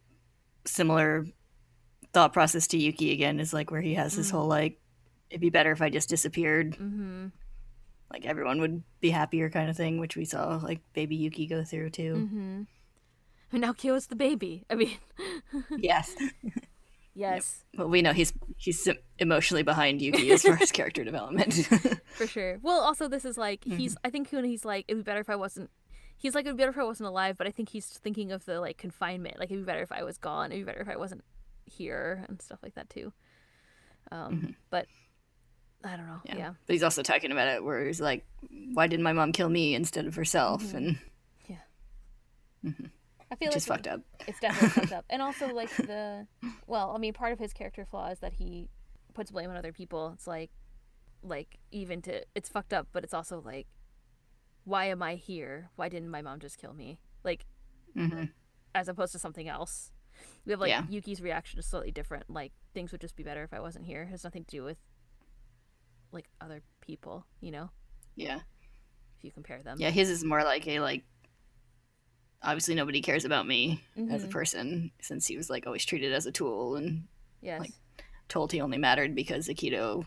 similar 0.66 1.26
thought 2.14 2.34
process 2.34 2.68
to 2.68 2.78
Yuki 2.78 3.12
again 3.12 3.40
is 3.40 3.54
like 3.54 3.72
where 3.72 3.82
he 3.82 3.96
has 3.96 4.14
his 4.14 4.30
whole 4.30 4.48
like 4.48 4.80
it'd 5.30 5.42
be 5.42 5.50
better 5.50 5.72
if 5.72 5.82
I 5.82 5.90
just 5.90 6.10
disappeared. 6.10 6.74
Mm-hmm. 6.74 7.28
Like 8.12 8.26
everyone 8.26 8.62
would 8.62 8.84
be 9.02 9.10
happier 9.10 9.50
kind 9.50 9.70
of 9.70 9.76
thing, 9.76 10.00
which 10.00 10.16
we 10.16 10.26
saw 10.26 10.60
like 10.62 10.82
baby 10.94 11.16
Yuki 11.16 11.48
go 11.48 11.64
through 11.64 11.90
too. 11.90 12.14
Mm-hmm. 12.14 12.62
And 13.52 13.62
now 13.62 13.74
Kyo's 13.74 14.08
the 14.08 14.16
baby. 14.16 14.66
I 14.70 14.76
mean, 14.76 14.98
Yes. 15.78 16.16
yes, 17.16 17.64
But 17.76 17.90
we 17.90 18.02
know 18.02 18.14
he's 18.14 18.34
he's 18.58 18.88
emotionally 19.20 19.64
behind 19.64 20.02
Yuki 20.02 20.32
as 20.32 20.42
far 20.44 20.58
as 20.62 20.72
character 20.80 21.04
development. 21.04 21.54
for 22.16 22.28
sure. 22.28 22.60
Well, 22.62 22.80
also 22.82 23.08
this 23.08 23.26
is 23.26 23.38
like 23.38 23.62
Mm-hmm. 23.62 23.78
he's. 23.78 23.96
I 24.04 24.10
think 24.10 24.30
when 24.32 24.46
he's 24.46 24.66
like, 24.66 24.86
it'd 24.88 25.04
be 25.04 25.10
better 25.10 25.20
if 25.22 25.30
I 25.30 25.36
wasn't. 25.36 25.70
He's 26.18 26.36
like, 26.36 26.46
it'd 26.46 26.56
be 26.58 26.62
better 26.62 26.72
if 26.72 26.78
I 26.78 26.84
wasn't 26.84 27.08
alive. 27.08 27.38
But 27.38 27.48
I 27.48 27.52
think 27.52 27.70
he's 27.70 27.86
thinking 27.88 28.32
of 28.32 28.46
the 28.46 28.60
like 28.62 28.78
confinement. 28.78 29.40
Like 29.40 29.52
it'd 29.52 29.64
be 29.66 29.70
better 29.70 29.82
if 29.84 29.92
I 29.92 30.04
was 30.04 30.18
gone. 30.18 30.52
It'd 30.52 30.66
be 30.66 30.70
better 30.70 30.82
if 30.82 30.90
I 30.90 30.96
wasn't 30.98 31.24
here 31.66 32.26
and 32.28 32.42
stuff 32.42 32.60
like 32.64 32.76
that 32.76 32.90
too. 32.90 33.12
Um, 34.12 34.56
but 34.70 34.86
I 35.84 35.96
don't 35.98 36.06
know. 36.08 36.14
Mm-hmm. 36.28 36.38
Yeah. 36.38 36.38
Yeah. 36.38 36.54
But 36.66 36.74
he's 36.74 36.84
also 36.84 37.04
talking 37.04 37.32
about 37.32 37.48
it 37.48 37.64
where 37.64 37.86
he's 37.86 38.02
like, 38.02 38.26
Why 38.74 38.88
didn't 38.88 39.04
my 39.04 39.14
mom 39.14 39.32
kill 39.34 39.50
me 39.50 39.76
instead 39.76 40.06
of 40.06 40.16
herself? 40.16 40.74
And 40.74 40.98
I 43.34 43.36
feel 43.36 43.52
like 43.52 43.62
fucked 43.64 43.88
up. 43.88 44.02
it's 44.28 44.40
definitely 44.40 44.70
fucked 44.70 44.94
up. 44.94 45.06
And 45.10 45.22
also 45.22 45.48
like 45.54 45.76
the 45.76 46.28
well, 46.68 46.92
I 46.96 46.98
mean, 47.00 47.14
part 47.14 47.34
of 47.34 47.40
his 47.40 47.52
character 47.54 47.86
flaw 47.86 48.10
is 48.10 48.20
that 48.20 48.34
he 48.34 48.70
puts 49.14 49.32
blame 49.32 49.50
on 49.50 49.58
other 49.58 49.74
people. 49.74 50.12
It's 50.14 50.28
like 50.28 50.52
like 51.22 51.58
even 51.72 52.02
to 52.04 52.24
it's 52.36 52.50
fucked 52.50 52.74
up, 52.74 52.88
but 52.92 53.04
it's 53.04 53.14
also 53.14 53.42
like 53.44 53.68
why 54.66 54.86
am 54.86 55.02
I 55.04 55.16
here? 55.16 55.70
Why 55.76 55.90
didn't 55.90 56.10
my 56.10 56.22
mom 56.22 56.40
just 56.40 56.58
kill 56.58 56.74
me? 56.74 57.00
Like 57.24 57.46
hmm 57.96 58.26
as 58.76 58.88
opposed 58.88 59.12
to 59.12 59.20
something 59.20 59.48
else. 59.48 59.92
We 60.46 60.52
have 60.52 60.60
like 60.60 60.70
Yeah. 60.70 60.84
Yuki's 60.90 61.22
reaction 61.22 61.60
is 61.60 61.66
slightly 61.66 61.92
different. 61.92 62.30
Like 62.30 62.52
things 62.74 62.92
would 62.92 63.02
just 63.02 63.16
be 63.16 63.24
better 63.24 63.44
if 63.44 63.54
I 63.54 63.60
wasn't 63.60 63.86
here. 63.86 64.04
It 64.04 64.10
has 64.10 64.24
nothing 64.24 64.44
to 64.46 64.50
do 64.58 64.64
with 64.64 64.78
like 66.12 66.26
other 66.42 66.62
people, 66.82 67.26
you 67.42 67.52
know, 67.52 67.70
Yeah. 68.16 68.38
if 69.18 69.24
you 69.24 69.32
compare 69.32 69.62
them. 69.64 69.78
Yeah, 69.80 69.90
his 69.90 70.10
is 70.10 70.24
more 70.24 70.44
like 70.44 70.68
a 70.68 70.80
like 70.80 71.04
obviously 72.44 72.76
nobody 72.76 73.02
cares 73.02 73.26
about 73.26 73.48
me 73.48 73.82
as 74.12 74.24
a 74.24 74.28
Mhm. 74.28 74.32
person 74.32 74.92
since 75.02 75.26
he 75.28 75.38
was 75.38 75.50
like 75.50 75.66
always 75.66 75.86
treated 75.86 76.12
as 76.14 76.26
a 76.26 76.32
tool 76.32 76.76
and 76.76 77.08
Yes. 77.42 77.60
like- 77.62 77.74
told 78.30 78.52
he 78.52 78.62
only 78.62 78.78
mattered 78.78 79.14
because 79.16 79.48
Akito 79.48 80.06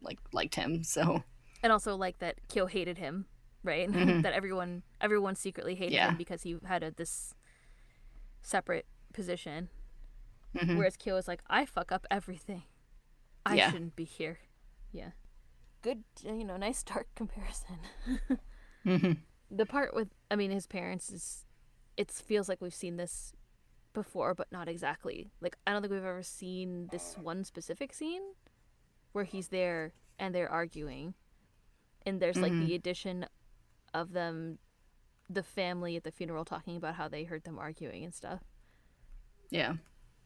like 0.00 0.18
liked 0.32 0.54
him. 0.54 0.82
So 0.84 1.22
and 1.62 1.72
also 1.72 1.96
like 1.96 2.18
that 2.18 2.48
Kyo 2.48 2.66
hated 2.66 2.98
him, 2.98 3.26
right? 3.62 3.88
Mhm. 3.92 4.22
that 4.22 4.32
everyone 4.32 4.82
everyone 5.00 5.34
secretly 5.36 5.74
hated 5.74 5.94
Yeah. 5.94 6.10
him 6.10 6.16
because 6.16 6.42
he 6.42 6.58
had 6.64 6.82
a, 6.82 6.90
this 6.90 7.34
separate 8.40 8.86
position. 9.12 9.68
mhm. 10.54 10.76
Whereas 10.76 10.96
Kyo 10.98 11.16
is 11.16 11.26
like, 11.28 11.42
I 11.48 11.64
fuck 11.64 11.92
up 11.92 12.06
everything. 12.10 12.64
I 13.46 13.54
Yeah. 13.56 13.70
shouldn't 13.70 13.96
be 13.96 14.04
here. 14.04 14.38
Yeah. 14.92 15.12
Good, 15.82 16.04
uh, 16.26 16.32
you 16.34 16.44
know, 16.44 16.56
nice 16.56 16.82
dark 16.82 17.08
comparison. 17.14 17.78
Mhm. 18.84 19.18
the 19.50 19.66
part 19.66 19.94
with, 19.94 20.08
I 20.30 20.36
mean, 20.36 20.50
his 20.50 20.66
parents 20.66 21.10
is, 21.10 21.44
it 22.02 22.10
feels 22.10 22.48
like 22.48 22.60
we've 22.60 22.74
seen 22.74 22.96
this 22.96 23.32
before, 23.94 24.34
but 24.34 24.50
not 24.52 24.68
exactly. 24.68 25.30
Like, 25.40 25.56
I 25.66 25.72
don't 25.72 25.82
think 25.82 25.92
we've 25.92 26.04
ever 26.04 26.22
seen 26.22 26.88
this 26.90 27.16
one 27.18 27.44
specific 27.44 27.92
scene 27.94 28.22
where 29.12 29.24
he's 29.24 29.48
there 29.48 29.92
and 30.18 30.34
they're 30.34 30.50
arguing. 30.50 31.14
And 32.06 32.20
there's 32.20 32.42
like 32.42 32.52
Mhm. 32.52 32.66
the 32.66 32.74
addition 32.74 33.26
of 33.94 34.12
them, 34.12 34.58
the 35.30 35.42
family 35.42 35.96
at 35.96 36.04
the 36.04 36.12
funeral 36.12 36.44
talking 36.44 36.76
about 36.76 36.96
how 36.96 37.08
they 37.08 37.24
heard 37.24 37.44
them 37.44 37.58
arguing 37.58 38.04
and 38.04 38.14
stuff. 38.14 38.42
yeah. 39.50 39.74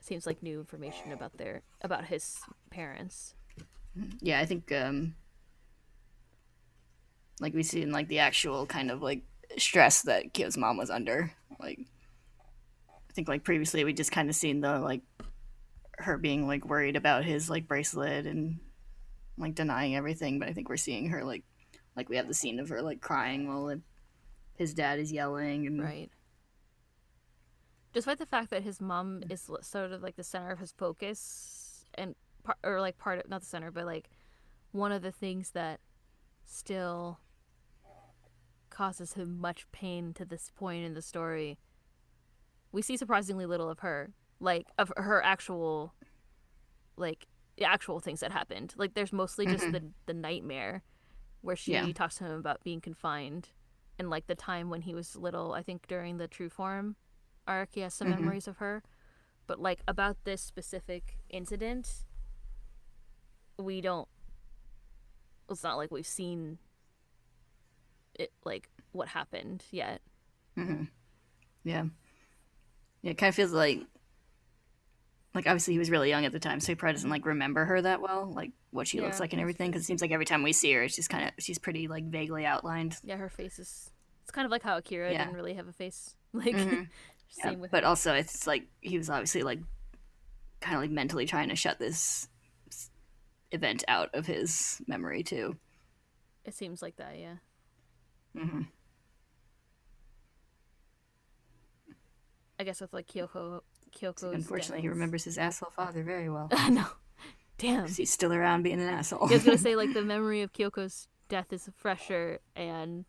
Seems 0.01 0.27
like 0.27 0.43
new 0.43 0.61
information 0.61 1.13
about 1.13 1.37
their, 1.37 1.63
about 1.83 2.07
his 2.07 2.39
parents. 2.71 3.35
Yeah, 4.21 4.41
I 4.41 4.47
think 4.47 4.71
um 4.73 5.15
like 7.41 7.55
we 7.55 7.63
see 7.63 7.83
in 7.83 7.93
like 7.93 8.09
the 8.09 8.19
actual 8.21 8.67
kind 8.67 8.91
of 8.91 9.03
like 9.03 9.23
stress 9.59 10.03
that 10.03 10.33
Kyo's 10.33 10.57
mom 10.57 10.77
was 10.77 10.91
under. 10.91 11.33
Like 11.61 11.81
I 12.91 13.13
think 13.13 13.29
like 13.29 13.45
previously 13.45 13.85
we 13.85 13.93
just 13.93 14.13
kind 14.13 14.29
of 14.29 14.35
seen 14.35 14.61
the 14.61 14.79
like 14.79 15.03
her 15.99 16.19
being 16.19 16.47
like 16.47 16.65
worried 16.67 16.97
about 16.97 17.25
his 17.25 17.49
like 17.49 17.67
bracelet 17.67 18.27
and 18.27 18.61
like 19.39 19.55
denying 19.55 19.97
everything, 19.97 20.39
but 20.39 20.49
I 20.49 20.53
think 20.53 20.69
we're 20.69 20.77
seeing 20.77 21.09
her 21.11 21.25
like 21.25 21.45
like 21.97 22.09
we 22.09 22.17
have 22.17 22.29
the 22.29 22.35
scene 22.35 22.61
of 22.61 22.69
her 22.69 22.83
like 22.83 23.01
crying 23.01 23.49
while 23.49 23.75
his 24.55 24.75
dad 24.75 24.99
is 24.99 25.13
yelling 25.13 25.67
and 25.67 25.83
Right. 25.83 26.11
Despite 27.93 28.19
the 28.19 28.27
fact 28.27 28.51
that 28.51 28.63
his 28.63 28.81
mom 28.81 29.23
is 29.31 29.49
sort 29.63 29.93
of 29.93 30.03
like 30.03 30.17
the 30.17 30.23
center 30.23 30.51
of 30.51 30.59
his 30.59 30.73
focus 30.73 31.87
and 31.95 32.15
or 32.63 32.81
like 32.81 32.99
part 32.99 33.19
of 33.19 33.29
not 33.31 33.41
the 33.41 33.47
center, 33.47 33.71
but 33.71 33.87
like 33.87 34.11
one 34.73 34.93
of 34.93 35.03
the 35.03 35.13
things 35.13 35.53
that 35.53 35.81
still 36.45 37.19
causes 38.77 39.15
him 39.15 39.41
much 39.41 39.67
pain 39.73 40.13
to 40.13 40.25
this 40.27 40.51
point 40.55 40.85
in 40.85 40.93
the 40.93 41.01
story. 41.01 41.59
We 42.73 42.83
see 42.83 42.99
surprisingly 42.99 43.47
little 43.47 43.71
of 43.71 43.79
her, 43.79 44.13
like 44.39 44.67
of 44.77 44.93
her 44.99 45.23
actual 45.25 45.95
like 46.99 47.27
actual 47.65 48.01
things 48.01 48.21
that 48.21 48.33
happened. 48.33 48.75
Like 48.77 48.93
there's 48.93 49.15
mostly 49.15 49.47
just 49.47 49.73
the 49.73 49.83
the 50.05 50.13
nightmare 50.13 50.83
where 51.41 51.57
she 51.57 51.73
Yeah. 51.73 51.91
talks 51.95 52.17
to 52.19 52.25
him 52.25 52.33
about 52.33 52.63
being 52.65 52.83
confined 52.83 53.49
and 53.99 54.11
like 54.11 54.27
the 54.27 54.35
time 54.35 54.69
when 54.69 54.83
he 54.83 54.95
was 54.95 55.17
little, 55.17 55.55
I 55.55 55.63
think 55.63 55.87
during 55.87 56.19
the 56.19 56.29
True 56.29 56.51
Form 56.51 56.97
arc, 57.49 57.71
he 57.73 57.81
has 57.81 57.95
some 57.95 58.09
Mhm. 58.09 58.19
memories 58.21 58.47
of 58.49 58.59
her. 58.59 58.83
But 59.47 59.59
like 59.59 59.81
about 59.89 60.25
this 60.25 60.43
specific 60.43 61.17
incident, 61.31 62.05
we 63.59 63.81
don't. 63.81 64.09
It's 65.49 65.63
not 65.63 65.79
like 65.79 65.91
we've 65.91 66.07
seen 66.07 66.59
it, 68.19 68.33
like 68.45 68.69
what 68.93 69.09
happened 69.09 69.65
yet. 69.71 70.01
hmm 70.55 70.85
Yeah. 71.65 71.85
Yeah, 73.03 73.11
it 73.13 73.19
kind 73.19 73.29
of 73.29 73.35
feels 73.35 73.53
like 73.53 73.81
like 75.35 75.47
obviously 75.47 75.75
he 75.75 75.79
was 75.79 75.91
really 75.91 76.09
young 76.09 76.25
at 76.25 76.33
the 76.33 76.39
time, 76.41 76.61
so 76.61 76.69
he 76.73 76.75
probably 76.77 76.95
doesn't 76.95 77.11
like 77.11 77.27
remember 77.27 77.65
her 77.67 77.83
that 77.83 78.01
well, 78.01 78.33
like 78.35 78.53
what 78.71 78.89
she 78.89 79.01
looks 79.01 79.21
like 79.21 79.33
and 79.33 79.41
everything. 79.41 79.71
Because 79.71 79.83
it 79.83 79.87
seems 79.87 80.01
like 80.01 80.11
every 80.11 80.25
time 80.25 80.43
we 80.43 80.53
see 80.53 80.73
her, 80.73 80.89
she's 80.89 81.09
kind 81.09 81.25
of 81.25 81.31
she's 81.39 81.59
pretty 81.59 81.89
like 81.89 82.05
vaguely 82.05 82.47
outlined. 82.47 82.97
Yeah, 83.05 83.17
her 83.17 83.29
face 83.29 83.59
is. 83.59 83.91
It's 84.23 84.31
kind 84.33 84.45
of 84.47 84.51
like 84.51 84.63
how 84.63 84.79
Akira 84.79 85.13
Yeah. 85.13 85.19
didn't 85.25 85.37
really 85.37 85.55
have 85.55 85.69
a 85.69 85.73
face. 85.73 86.15
Like 86.33 86.55
Mhm. 86.57 86.89
same 87.29 87.53
Yeah, 87.55 87.57
with. 87.59 87.71
but 87.71 87.85
also 87.85 88.13
it's 88.15 88.47
like 88.47 88.65
he 88.81 88.97
was 88.99 89.09
obviously 89.11 89.43
like 89.43 89.61
kind 90.61 90.75
of 90.77 90.83
like 90.83 90.91
mentally 90.91 91.27
trying 91.27 91.49
to 91.51 91.57
shut 91.57 91.79
this 91.79 92.29
event 93.53 93.85
out 93.89 94.11
of 94.15 94.27
his 94.27 94.81
memory 94.87 95.23
too. 95.23 95.57
it 96.45 96.55
seems 96.55 96.81
like 96.83 96.97
that. 96.97 97.19
Yeah. 97.19 97.37
Hmm 98.37 98.63
I 102.59 102.65
guess 102.65 102.81
with 102.81 102.93
like 102.93 103.07
Kyoko. 103.07 103.61
Kyoko. 103.95 104.33
Unfortunately, 104.35 104.81
he 104.83 104.89
remembers 104.89 105.25
his 105.25 105.37
asshole 105.39 105.71
father 105.71 106.03
very 106.03 106.29
well. 106.31 106.49
no. 106.71 106.87
Damn. 107.59 107.87
he's 107.89 108.13
still 108.13 108.33
around 108.33 108.63
being 108.63 108.81
an 108.81 108.89
asshole. 108.89 109.29
I 109.29 109.33
was 109.35 109.45
gonna 109.45 109.59
say 109.69 109.77
like 109.77 109.93
the 109.95 110.03
memory 110.03 110.43
of 110.43 110.53
Kyoko's 110.53 111.09
death 111.29 111.53
is 111.53 111.69
fresher 111.77 112.39
and 112.55 113.05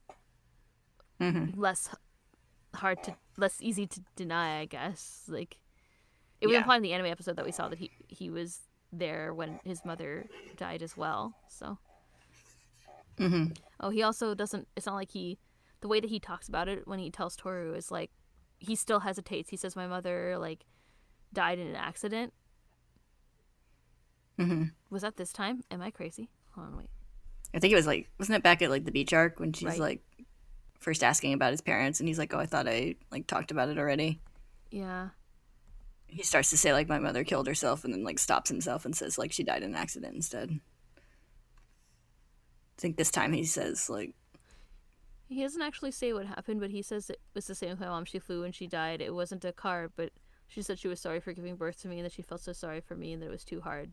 hmm 1.20 1.46
less 1.56 1.90
hard 2.76 3.02
to 3.04 3.16
less 3.38 3.58
easy 3.62 3.88
to 3.88 4.02
deny. 4.16 4.60
I 4.60 4.66
guess 4.66 5.24
like 5.28 5.58
it 6.42 6.48
was 6.48 6.54
Yeah. 6.54 6.60
implied 6.60 6.78
in 6.78 6.84
the 6.84 6.94
anime 6.94 7.08
episode 7.08 7.36
that 7.38 7.46
we 7.46 7.52
saw 7.52 7.68
that 7.70 7.80
he 7.80 7.92
he 8.08 8.30
was 8.30 8.62
there 8.94 9.34
when 9.34 9.60
his 9.66 9.84
mother 9.84 10.26
died 10.56 10.82
as 10.82 10.96
well. 10.96 11.34
So 11.50 11.78
hmm 13.18 13.46
oh, 13.80 13.90
he 13.90 14.02
also 14.04 14.34
doesn't. 14.36 14.68
It's 14.76 14.86
not 14.86 14.96
like 14.96 15.12
he 15.12 15.38
the 15.82 15.88
way 15.88 16.00
that 16.00 16.10
he 16.10 16.20
talks 16.20 16.48
about 16.48 16.68
it 16.68 16.88
when 16.88 17.00
he 17.00 17.10
tells 17.12 17.36
Toru 17.36 17.74
is 17.74 17.92
like 17.92 18.12
he 18.60 18.76
still 18.76 19.02
hesitates. 19.02 19.50
He 19.50 19.58
says 19.58 19.76
my 19.76 19.88
mother 19.88 20.38
like 20.38 20.66
died 21.34 21.60
in 21.60 21.68
an 21.68 21.76
accident. 21.76 22.34
Mm-hmm. 24.40 24.64
Was 24.90 25.02
that 25.02 25.18
this 25.18 25.34
time? 25.34 25.64
Am 25.72 25.82
I 25.82 25.92
crazy? 25.92 26.30
Hold 26.56 26.68
on, 26.68 26.78
wait. 26.78 26.90
I 27.54 27.60
think 27.60 27.72
it 27.72 27.76
was 27.76 27.88
like 27.88 28.10
wasn't 28.20 28.38
it 28.38 28.44
back 28.44 28.62
at 28.62 28.70
like 28.70 28.86
the 28.86 28.92
beach 28.92 29.14
arc 29.14 29.40
when 29.40 29.54
she's 29.54 29.68
Right. 29.68 29.80
like 29.80 30.02
first 30.80 31.04
asking 31.04 31.34
about 31.34 31.52
his 31.52 31.62
parents 31.62 32.00
and 32.00 32.08
he's 32.08 32.20
like, 32.20 32.34
"Oh, 32.34 32.40
I 32.40 32.46
thought 32.46 32.68
I 32.68 32.96
like 33.12 33.26
talked 33.26 33.52
about 33.52 33.70
it 33.70 33.78
already." 33.78 34.22
Yeah. 34.70 35.10
He 36.08 36.24
starts 36.24 36.50
to 36.52 36.58
say 36.58 36.72
like 36.74 36.88
my 36.88 37.00
mother 37.00 37.24
killed 37.24 37.48
herself 37.48 37.84
and 37.84 37.94
then 37.94 38.04
like 38.04 38.20
stops 38.20 38.50
himself 38.50 38.86
and 38.86 38.96
says 38.96 39.18
like 39.18 39.32
she 39.32 39.44
died 39.44 39.64
in 39.64 39.72
an 39.72 39.76
accident 39.76 40.16
instead. 40.16 40.60
I 42.78 42.82
think 42.82 42.98
this 42.98 43.12
time 43.12 43.34
he 43.34 43.44
says 43.44 43.90
like 43.90 44.14
He 45.28 45.42
doesn't 45.42 45.62
actually 45.62 45.92
say 45.92 46.14
what 46.14 46.26
happened, 46.26 46.60
but 46.60 46.70
he 46.70 46.82
says 46.82 47.10
it 47.10 47.20
was 47.34 47.48
the 47.48 47.56
same 47.56 47.72
with 47.72 47.80
my 47.80 47.88
mom. 47.88 48.06
She 48.06 48.20
flew 48.20 48.44
and 48.44 48.54
she 48.54 48.68
died. 48.68 49.02
It 49.02 49.14
wasn't 49.14 49.44
a 49.46 49.52
car, 49.52 49.90
but 49.96 50.12
she 50.48 50.62
said 50.62 50.80
she 50.80 50.88
was 50.88 51.00
sorry 51.00 51.20
for 51.20 51.34
giving 51.34 51.56
birth 51.56 51.82
to 51.82 51.88
me 51.88 51.98
and 51.98 52.06
that 52.06 52.14
she 52.14 52.22
felt 52.22 52.42
so 52.42 52.54
sorry 52.54 52.80
for 52.82 52.96
me 52.96 53.14
and 53.14 53.22
that 53.22 53.28
it 53.28 53.32
was 53.32 53.44
too 53.44 53.62
hard 53.62 53.92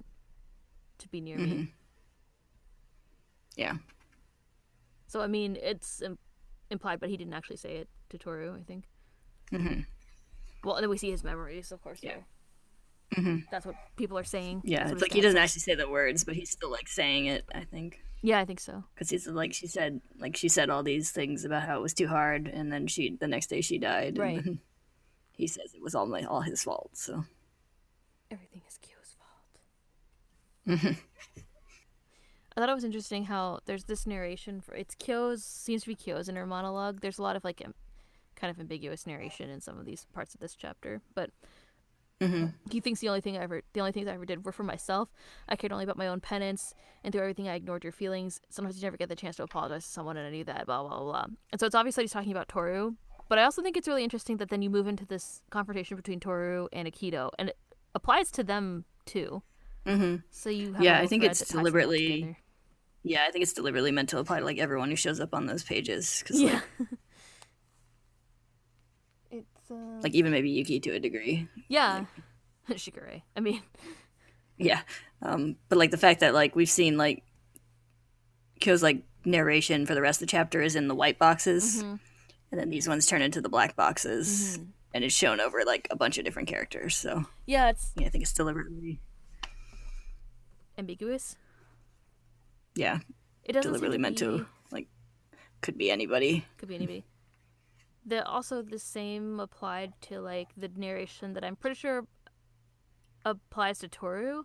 to 0.98 1.08
be 1.08 1.20
near 1.20 1.38
me. 1.38 1.72
yeah. 3.56 3.74
So, 5.06 5.20
I 5.20 5.26
mean, 5.26 5.56
it's 5.60 6.02
Im- 6.02 6.18
implied, 6.70 7.00
but 7.00 7.08
he 7.08 7.16
didn't 7.16 7.34
actually 7.34 7.56
say 7.56 7.76
it 7.76 7.88
to 8.10 8.18
Toru, 8.18 8.54
I 8.56 8.62
think. 8.62 8.84
hmm 9.50 9.80
Well, 10.62 10.76
and 10.76 10.82
then 10.82 10.90
we 10.90 10.98
see 10.98 11.10
his 11.10 11.24
memories, 11.24 11.72
of 11.72 11.82
course. 11.82 12.00
Yeah. 12.02 12.16
so 13.14 13.22
hmm 13.22 13.36
That's 13.50 13.66
what 13.66 13.76
people 13.96 14.18
are 14.18 14.24
saying. 14.24 14.62
Yeah, 14.64 14.90
it's 14.90 15.02
like 15.02 15.12
he 15.12 15.20
doesn't 15.20 15.38
actually 15.38 15.60
say 15.60 15.74
the 15.74 15.88
words, 15.88 16.24
but 16.24 16.34
he's 16.34 16.50
still 16.50 16.70
like 16.70 16.88
saying 16.88 17.26
it, 17.26 17.44
I 17.54 17.64
think. 17.64 18.00
Yeah, 18.26 18.40
I 18.40 18.46
think 18.46 18.58
so. 18.58 18.84
Cuz 18.96 19.10
he's 19.10 19.26
like 19.26 19.52
she 19.52 19.66
said 19.66 20.00
like 20.18 20.34
she 20.34 20.48
said 20.48 20.70
all 20.70 20.82
these 20.82 21.10
things 21.10 21.44
about 21.44 21.64
how 21.64 21.76
it 21.78 21.82
was 21.82 21.92
too 21.92 22.08
hard 22.08 22.48
and 22.48 22.72
then 22.72 22.86
she 22.86 23.16
the 23.20 23.28
next 23.28 23.48
day 23.48 23.60
she 23.60 23.76
died 23.78 24.16
Right. 24.18 24.42
and 24.44 24.58
he 25.32 25.46
says 25.46 25.74
it 25.74 25.82
was 25.82 25.94
all 25.94 26.06
my 26.06 26.22
all 26.22 26.40
his 26.40 26.62
fault. 26.64 26.90
So 26.94 27.24
Everything 28.30 28.62
is 28.66 28.78
Kyo's 28.78 29.14
fault. 29.18 30.96
I 32.56 32.60
thought 32.60 32.68
it 32.70 32.74
was 32.74 32.84
interesting 32.84 33.24
how 33.24 33.60
there's 33.66 33.84
this 33.84 34.06
narration 34.06 34.60
for 34.62 34.74
it's 34.74 34.94
Kyo's 34.94 35.44
seems 35.44 35.82
to 35.82 35.88
be 35.88 35.94
Kyo's 35.94 36.28
in 36.28 36.36
her 36.36 36.46
monologue. 36.46 37.00
There's 37.00 37.18
a 37.18 37.22
lot 37.22 37.36
of 37.36 37.44
like 37.44 37.60
am- 37.62 37.74
kind 38.36 38.50
of 38.50 38.58
ambiguous 38.58 39.06
narration 39.06 39.50
in 39.50 39.60
some 39.60 39.78
of 39.78 39.84
these 39.84 40.06
parts 40.14 40.34
of 40.34 40.40
this 40.40 40.54
chapter, 40.54 41.02
but 41.14 41.30
Mhm. 42.20 42.54
he 42.70 42.80
thinks 42.80 43.00
the 43.00 43.08
only 43.08 43.20
thing 43.20 43.36
I 43.36 43.40
ever 43.42 43.62
the 43.72 43.80
only 43.80 43.92
things 43.92 44.06
I 44.06 44.12
ever 44.12 44.24
did 44.24 44.44
were 44.44 44.52
for 44.52 44.62
myself. 44.62 45.10
I 45.48 45.56
cared 45.56 45.72
only 45.72 45.84
about 45.84 45.96
my 45.98 46.06
own 46.06 46.20
penance, 46.20 46.72
and 47.02 47.12
through 47.12 47.22
everything 47.22 47.48
I 47.48 47.54
ignored 47.56 47.82
your 47.82 47.92
feelings. 47.92 48.40
Sometimes 48.50 48.76
you 48.76 48.82
never 48.82 48.96
get 48.96 49.08
the 49.08 49.16
chance 49.16 49.36
to 49.36 49.42
apologize 49.42 49.84
to 49.84 49.90
someone, 49.90 50.16
and 50.16 50.26
I 50.26 50.30
knew 50.30 50.44
that. 50.44 50.66
Blah 50.66 50.86
blah 50.86 51.00
blah. 51.00 51.26
And 51.50 51.60
so 51.60 51.66
it's 51.66 51.74
obvious 51.74 51.96
that 51.96 52.02
he's 52.02 52.12
talking 52.12 52.30
about 52.30 52.48
Toru, 52.48 52.94
but 53.28 53.38
I 53.38 53.44
also 53.44 53.62
think 53.62 53.76
it's 53.76 53.88
really 53.88 54.04
interesting 54.04 54.36
that 54.36 54.48
then 54.48 54.62
you 54.62 54.70
move 54.70 54.86
into 54.86 55.04
this 55.04 55.42
confrontation 55.50 55.96
between 55.96 56.20
Toru 56.20 56.68
and 56.72 56.86
Akito, 56.86 57.30
and 57.38 57.48
it 57.50 57.58
applies 57.94 58.30
to 58.32 58.44
them 58.44 58.84
too. 59.06 59.42
Mhm. 59.84 60.22
So 60.30 60.50
you 60.50 60.72
have 60.74 60.82
Yeah, 60.82 61.00
I 61.00 61.06
think 61.06 61.24
it's 61.24 61.40
that 61.40 61.46
ties 61.46 61.48
them 61.50 61.58
all 61.58 61.64
deliberately- 61.64 62.36
Yeah, 63.02 63.24
I 63.28 63.30
think 63.32 63.42
it's 63.42 63.52
deliberately 63.52 63.90
meant 63.90 64.08
to 64.10 64.18
apply 64.18 64.38
to 64.38 64.44
like 64.46 64.58
everyone 64.58 64.88
who 64.88 64.96
shows 64.96 65.20
up 65.20 65.34
on 65.34 65.44
those 65.46 65.62
pages 65.62 66.22
cuz 66.26 66.40
Yeah. 66.40 66.62
like, 66.78 66.88
uh... 69.74 70.00
like 70.02 70.14
even 70.14 70.32
maybe 70.32 70.50
Yuki 70.50 70.80
to 70.80 70.90
a 70.90 71.00
degree. 71.00 71.48
yeah, 71.68 72.04
Shigure. 72.70 73.22
I 73.36 73.40
mean, 73.40 73.62
Yeah. 74.56 74.80
Um 75.22 75.56
but 75.68 75.78
like 75.78 75.90
the 75.90 75.98
fact 75.98 76.20
that 76.20 76.34
like 76.34 76.54
we've 76.56 76.70
seen 76.70 76.96
like 76.96 77.22
Kyo's 78.60 78.82
like 78.82 79.02
narration 79.24 79.84
for 79.86 79.94
the 79.94 80.00
rest 80.02 80.20
of 80.22 80.28
the 80.28 80.30
chapter 80.30 80.62
is 80.62 80.76
in 80.76 80.86
the 80.88 80.94
white 80.94 81.18
boxes 81.18 81.82
Mhm. 81.82 81.98
and 82.52 82.60
then 82.60 82.70
these 82.70 82.86
ones 82.88 83.06
turn 83.06 83.22
into 83.22 83.40
the 83.40 83.48
black 83.48 83.74
boxes 83.76 84.58
Mhm. 84.58 84.66
and 84.94 85.04
it's 85.04 85.14
shown 85.14 85.40
over 85.40 85.62
like 85.66 85.88
a 85.90 85.96
bunch 85.96 86.18
of 86.18 86.24
different 86.24 86.48
characters. 86.48 86.94
So, 86.96 87.24
yeah, 87.46 87.70
it's 87.70 87.92
yeah, 87.96 88.06
I 88.06 88.10
think 88.10 88.22
it's 88.22 88.32
deliberately 88.32 89.00
ambiguous. 90.78 91.36
yeah, 92.74 92.98
It 93.44 93.52
doesn't 93.52 93.70
deliberately 93.70 93.98
meant 93.98 94.16
be- 94.16 94.20
to 94.26 94.46
like 94.70 94.88
could 95.62 95.78
be 95.78 95.90
anybody. 95.90 96.44
Could 96.58 96.68
be 96.68 96.74
anybody. 96.76 97.04
The 98.06 98.24
also 98.26 98.62
the 98.62 98.78
same 98.78 99.40
applied 99.40 99.92
to 100.02 100.20
like 100.20 100.48
the 100.56 100.68
narration 100.76 101.32
that 101.34 101.44
I'm 101.44 101.56
pretty 101.56 101.76
sure 101.76 102.06
applies 103.24 103.78
to 103.78 103.88
Toru 103.88 104.44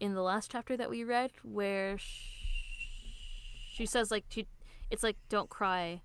in 0.00 0.14
the 0.14 0.22
last 0.22 0.50
chapter 0.50 0.76
that 0.76 0.90
we 0.90 1.04
read, 1.04 1.30
where 1.44 1.96
sh- 1.98 2.40
she 3.72 3.86
says 3.86 4.10
like 4.10 4.24
she, 4.28 4.46
it's 4.90 5.02
like 5.04 5.16
don't 5.28 5.48
cry, 5.48 6.02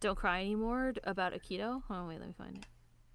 don't 0.00 0.16
cry 0.18 0.40
anymore 0.40 0.92
about 1.04 1.32
Akito. 1.32 1.82
On, 1.88 2.08
wait, 2.08 2.20
let 2.20 2.28
me 2.28 2.34
find 2.36 2.58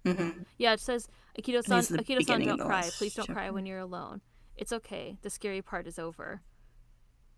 it. 0.04 0.16
hmm 0.16 0.42
Yeah, 0.58 0.72
it 0.72 0.80
says 0.80 1.08
Akito-san, 1.38 1.78
Akito-san, 2.00 2.40
don't 2.46 2.58
cry. 2.66 2.90
Please 2.98 3.14
don't 3.14 3.28
cry 3.32 3.50
when 3.50 3.64
you're 3.66 3.78
alone. 3.78 4.20
It's 4.56 4.72
okay. 4.72 5.16
The 5.22 5.30
scary 5.30 5.62
part 5.62 5.86
is 5.86 5.98
over. 6.00 6.42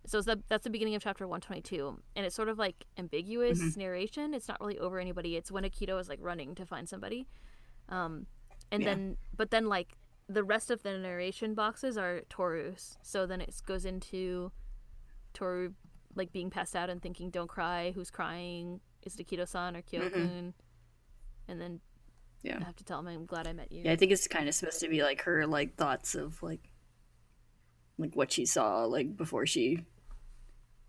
So 0.07 0.19
it's 0.19 0.27
the, 0.27 0.39
that's 0.49 0.65
the 0.65 0.71
beginning 0.71 0.95
of 0.95 1.03
chapter 1.03 1.27
122, 1.27 1.99
and 2.15 2.27
it's 2.27 2.37
sort 2.37 2.49
of 2.51 2.59
like 2.59 2.85
ambiguous 2.99 3.59
Mm-hmm. 3.59 3.81
narration. 3.81 4.35
It's 4.35 4.49
not 4.49 4.61
really 4.61 4.79
over 4.79 4.99
anybody. 4.99 5.37
It's 5.37 5.51
when 5.51 5.65
Akito 5.65 5.99
is 5.99 6.09
like 6.11 6.19
running 6.21 6.55
to 6.57 6.67
find 6.67 6.87
somebody, 6.89 7.27
um, 7.89 8.27
and 8.71 8.83
Yeah. 8.83 8.91
then 8.91 9.17
but 9.37 9.51
then 9.51 9.67
like 9.67 9.97
the 10.29 10.45
rest 10.45 10.71
of 10.71 10.83
the 10.83 10.99
narration 10.99 11.55
boxes 11.55 11.97
are 11.97 12.23
Toru's. 12.29 12.99
So 13.03 13.27
then 13.27 13.41
it 13.41 13.55
goes 13.67 13.85
into 13.87 14.53
Toru 15.33 15.73
like 16.15 16.33
being 16.33 16.51
passed 16.51 16.77
out 16.77 16.91
and 16.91 17.01
thinking, 17.03 17.31
"Don't 17.31 17.49
cry. 17.49 17.93
Who's 17.95 18.11
crying? 18.11 18.81
Is 19.05 19.17
it 19.17 19.27
Akito-san 19.27 19.75
or 19.77 19.83
Kyokun?" 19.83 20.53
And 21.49 21.61
then. 21.61 21.81
Yeah. 22.43 22.59
I 22.61 22.65
have 22.65 22.77
to 22.77 22.85
tell 22.85 22.99
him, 23.01 23.07
"I'm 23.09 23.25
glad 23.25 23.47
I 23.47 23.55
met 23.55 23.73
you." 23.73 23.83
Yeah, 23.85 23.93
I 23.93 23.97
think 23.97 24.13
it's 24.13 24.29
kind 24.29 24.49
of 24.51 24.55
supposed 24.55 24.81
to 24.81 24.89
be 24.89 25.03
like 25.03 25.23
her 25.23 25.47
like 25.47 25.77
thoughts 25.77 26.15
of 26.15 26.43
like 26.43 26.71
like 27.97 28.15
what 28.15 28.31
she 28.33 28.45
saw 28.45 28.85
like 28.85 29.17
before 29.17 29.47
she 29.47 29.85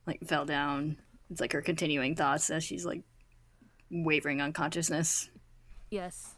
like 0.08 0.26
fell 0.28 0.45
down. 0.45 0.97
It's 1.30 1.41
like 1.41 1.53
her 1.53 1.62
continuing 1.62 2.16
thoughts 2.16 2.49
as 2.49 2.64
she's 2.64 2.86
like 2.86 3.01
wavering 3.89 4.41
on 4.41 4.53
consciousness. 4.53 5.30
Yes. 5.89 6.36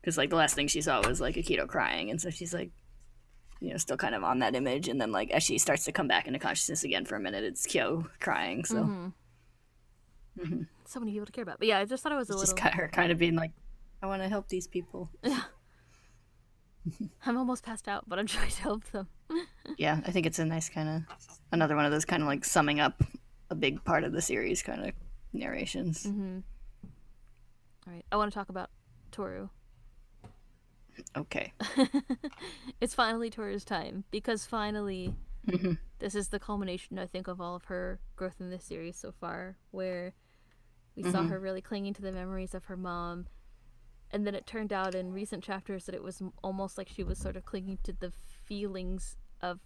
Because 0.00 0.16
like 0.16 0.30
the 0.30 0.36
last 0.36 0.54
thing 0.54 0.68
she 0.68 0.80
saw 0.80 1.06
was 1.06 1.20
like 1.20 1.34
Akito 1.36 1.66
crying, 1.66 2.10
and 2.10 2.20
so 2.20 2.30
she's 2.30 2.54
like, 2.54 2.70
you 3.60 3.70
know, 3.70 3.76
still 3.76 3.96
kind 3.96 4.14
of 4.14 4.22
on 4.24 4.38
that 4.38 4.54
image. 4.54 4.88
And 4.88 5.00
then 5.00 5.12
like 5.12 5.30
as 5.30 5.42
she 5.42 5.58
starts 5.58 5.84
to 5.84 5.92
come 5.92 6.08
back 6.08 6.26
into 6.26 6.38
consciousness 6.38 6.84
again 6.84 7.04
for 7.04 7.16
a 7.16 7.20
minute, 7.20 7.44
it's 7.44 7.66
Kyo 7.66 8.08
crying. 8.20 8.64
So 8.64 9.12
Mm-hmm. 10.38 10.62
So 10.86 11.00
many 11.00 11.12
people 11.12 11.26
to 11.26 11.32
care 11.32 11.42
about. 11.42 11.58
But 11.58 11.68
yeah, 11.68 11.78
I 11.78 11.84
just 11.84 12.02
thought 12.02 12.12
it 12.12 12.16
was 12.16 12.30
a 12.30 12.34
it's 12.34 12.42
just 12.42 12.52
little. 12.54 12.70
kind 12.70 12.74
her 12.80 12.88
kind 12.88 13.12
of 13.12 13.18
being 13.18 13.34
like, 13.34 13.50
I 14.02 14.06
want 14.06 14.22
to 14.22 14.28
help 14.28 14.48
these 14.48 14.66
people. 14.68 15.10
Yeah. 15.22 15.42
I'm 17.26 17.36
almost 17.36 17.64
passed 17.64 17.88
out, 17.88 18.08
but 18.08 18.18
I'm 18.18 18.26
trying 18.26 18.50
to 18.50 18.62
help 18.62 18.84
them. 18.92 19.08
yeah, 19.76 20.00
I 20.06 20.10
think 20.10 20.26
it's 20.26 20.38
a 20.38 20.44
nice 20.44 20.68
kind 20.68 20.88
of 20.88 21.02
another 21.52 21.76
one 21.76 21.84
of 21.84 21.92
those 21.92 22.04
kind 22.04 22.22
of 22.22 22.28
like 22.28 22.44
summing 22.44 22.80
up 22.80 23.02
a 23.50 23.54
big 23.54 23.82
part 23.84 24.04
of 24.04 24.12
the 24.12 24.22
series 24.22 24.62
kind 24.62 24.84
of 24.86 24.92
narrations. 25.32 26.04
Mm-hmm. 26.04 26.38
All 27.86 27.92
right, 27.92 28.04
I 28.12 28.16
want 28.16 28.30
to 28.32 28.34
talk 28.38 28.48
about 28.48 28.70
Toru. 29.10 29.48
Okay. 31.16 31.52
It's 32.80 32.94
finally 32.94 33.28
Toru's 33.30 33.64
time 33.64 34.04
because 34.10 34.44
finally, 34.46 35.14
Mhm. 35.46 35.78
this 35.98 36.14
is 36.14 36.28
the 36.28 36.38
culmination, 36.38 36.98
I 36.98 37.06
think, 37.06 37.26
of 37.26 37.40
all 37.40 37.56
of 37.56 37.64
her 37.64 37.98
growth 38.16 38.40
in 38.40 38.50
this 38.50 38.64
series 38.64 38.96
so 38.96 39.10
far, 39.10 39.56
where 39.72 40.14
we 40.94 41.02
saw 41.02 41.22
Mhm. 41.22 41.30
her 41.30 41.40
really 41.40 41.60
clinging 41.62 41.94
to 41.94 42.02
the 42.02 42.12
memories 42.12 42.54
of 42.54 42.66
her 42.66 42.76
mom, 42.76 43.26
and 44.12 44.26
then 44.26 44.34
it 44.34 44.46
turned 44.46 44.72
out 44.72 44.94
in 44.94 45.12
recent 45.12 45.42
chapters 45.42 45.86
that 45.86 45.94
it 45.94 46.02
was 46.02 46.22
almost 46.42 46.78
like 46.78 46.88
she 46.88 47.02
was 47.02 47.18
sort 47.18 47.36
of 47.36 47.44
clinging 47.44 47.78
to 47.82 47.92
the 47.92 48.10
feelings 48.10 49.16
of 49.40 49.60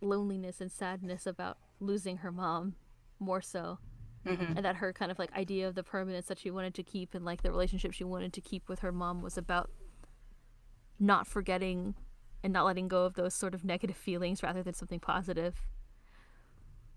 loneliness 0.00 0.60
and 0.60 0.70
sadness 0.72 1.26
about 1.26 1.58
losing 1.80 2.18
her 2.18 2.32
mom 2.32 2.74
more 3.18 3.40
so 3.40 3.78
Mm-hmm. 4.24 4.56
and 4.56 4.64
that 4.64 4.76
her 4.76 4.92
kind 4.92 5.10
of 5.10 5.18
like 5.18 5.32
idea 5.32 5.66
of 5.66 5.74
the 5.74 5.82
permanence 5.82 6.26
that 6.26 6.38
she 6.38 6.48
wanted 6.48 6.74
to 6.74 6.84
keep 6.84 7.12
and 7.12 7.24
like 7.24 7.42
the 7.42 7.50
relationship 7.50 7.92
she 7.92 8.04
wanted 8.04 8.32
to 8.34 8.40
keep 8.40 8.68
with 8.68 8.78
her 8.78 8.92
mom 8.92 9.20
was 9.20 9.36
about 9.36 9.68
not 11.00 11.26
forgetting 11.26 11.96
and 12.44 12.52
not 12.52 12.64
letting 12.64 12.86
go 12.86 13.04
of 13.04 13.14
those 13.14 13.34
sort 13.34 13.52
of 13.52 13.64
negative 13.64 13.96
feelings 13.96 14.40
rather 14.40 14.62
than 14.62 14.74
something 14.74 15.00
positive 15.00 15.56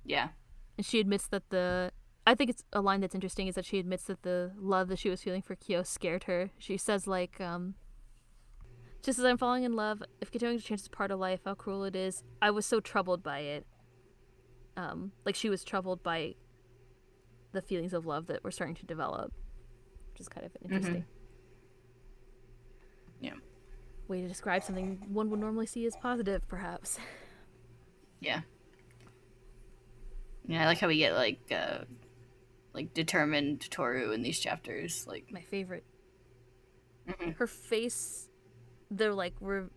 Yeah. 0.04 0.30
and 0.78 0.86
she 0.86 1.00
admits 1.00 1.26
that 1.30 1.50
the 1.50 1.92
I 2.28 2.36
think 2.36 2.52
it's 2.52 2.64
a 2.74 2.82
line 2.82 3.02
that's 3.02 3.16
interesting 3.16 3.48
is 3.48 3.56
that 3.56 3.66
she 3.66 3.80
admits 3.80 4.04
that 4.04 4.22
the 4.22 4.52
love 4.56 4.88
that 4.90 5.00
she 5.00 5.10
was 5.10 5.24
feeling 5.24 5.42
for 5.42 5.56
Kyo 5.56 5.82
scared 5.82 6.26
her. 6.26 6.52
She 6.60 6.78
says 6.78 7.08
like 7.08 7.42
um 7.42 7.74
just 9.06 9.20
as 9.20 9.26
I'm 9.26 9.38
falling 9.38 9.64
in 9.64 9.76
love, 9.76 10.02
if 10.20 10.32
continuing 10.32 10.60
to 10.60 10.66
change 10.66 10.82
is 10.82 10.88
part 10.88 11.12
of 11.12 11.20
life, 11.20 11.42
how 11.46 11.54
cruel 11.54 11.84
it 11.84 11.96
is. 11.96 12.24
I 12.42 12.50
was 12.50 12.66
so 12.66 12.80
troubled 12.80 13.22
by 13.22 13.40
it. 13.40 13.68
Um 14.76 15.12
like 15.26 15.36
she 15.36 15.50
was 15.50 15.64
troubled 15.64 16.02
by 16.02 16.34
the 17.54 17.62
feelings 17.62 17.94
of 17.94 18.06
love 18.06 18.26
that 18.28 18.44
were 18.44 18.52
starting 18.52 18.76
to 18.76 18.86
develop. 18.86 19.32
Which 20.12 20.22
is 20.22 20.28
kind 20.28 20.46
of 20.46 20.52
interesting. 20.64 21.06
Yeah. 23.22 23.36
Way 24.08 24.22
to 24.22 24.28
describe 24.28 24.64
something 24.64 25.00
one 25.08 25.30
would 25.30 25.40
normally 25.40 25.68
see 25.68 25.86
as 25.86 25.96
positive, 25.96 26.48
perhaps. 26.48 26.98
Yeah. 28.20 28.42
Yeah, 30.48 30.64
I 30.64 30.66
like 30.66 30.80
how 30.80 30.88
we 30.88 30.98
get 30.98 31.14
like 31.14 31.40
uh 31.52 31.84
like 32.74 32.94
determined 32.94 33.70
Toru 33.70 34.12
in 34.12 34.24
these 34.24 34.40
chapters. 34.40 35.06
Like 35.08 35.32
my 35.32 35.42
favorite. 35.42 35.86
Mhm. 37.08 37.36
Her 37.36 37.48
face, 37.48 38.30
they're 38.98 39.14
like 39.14 39.34
we're. 39.40 39.70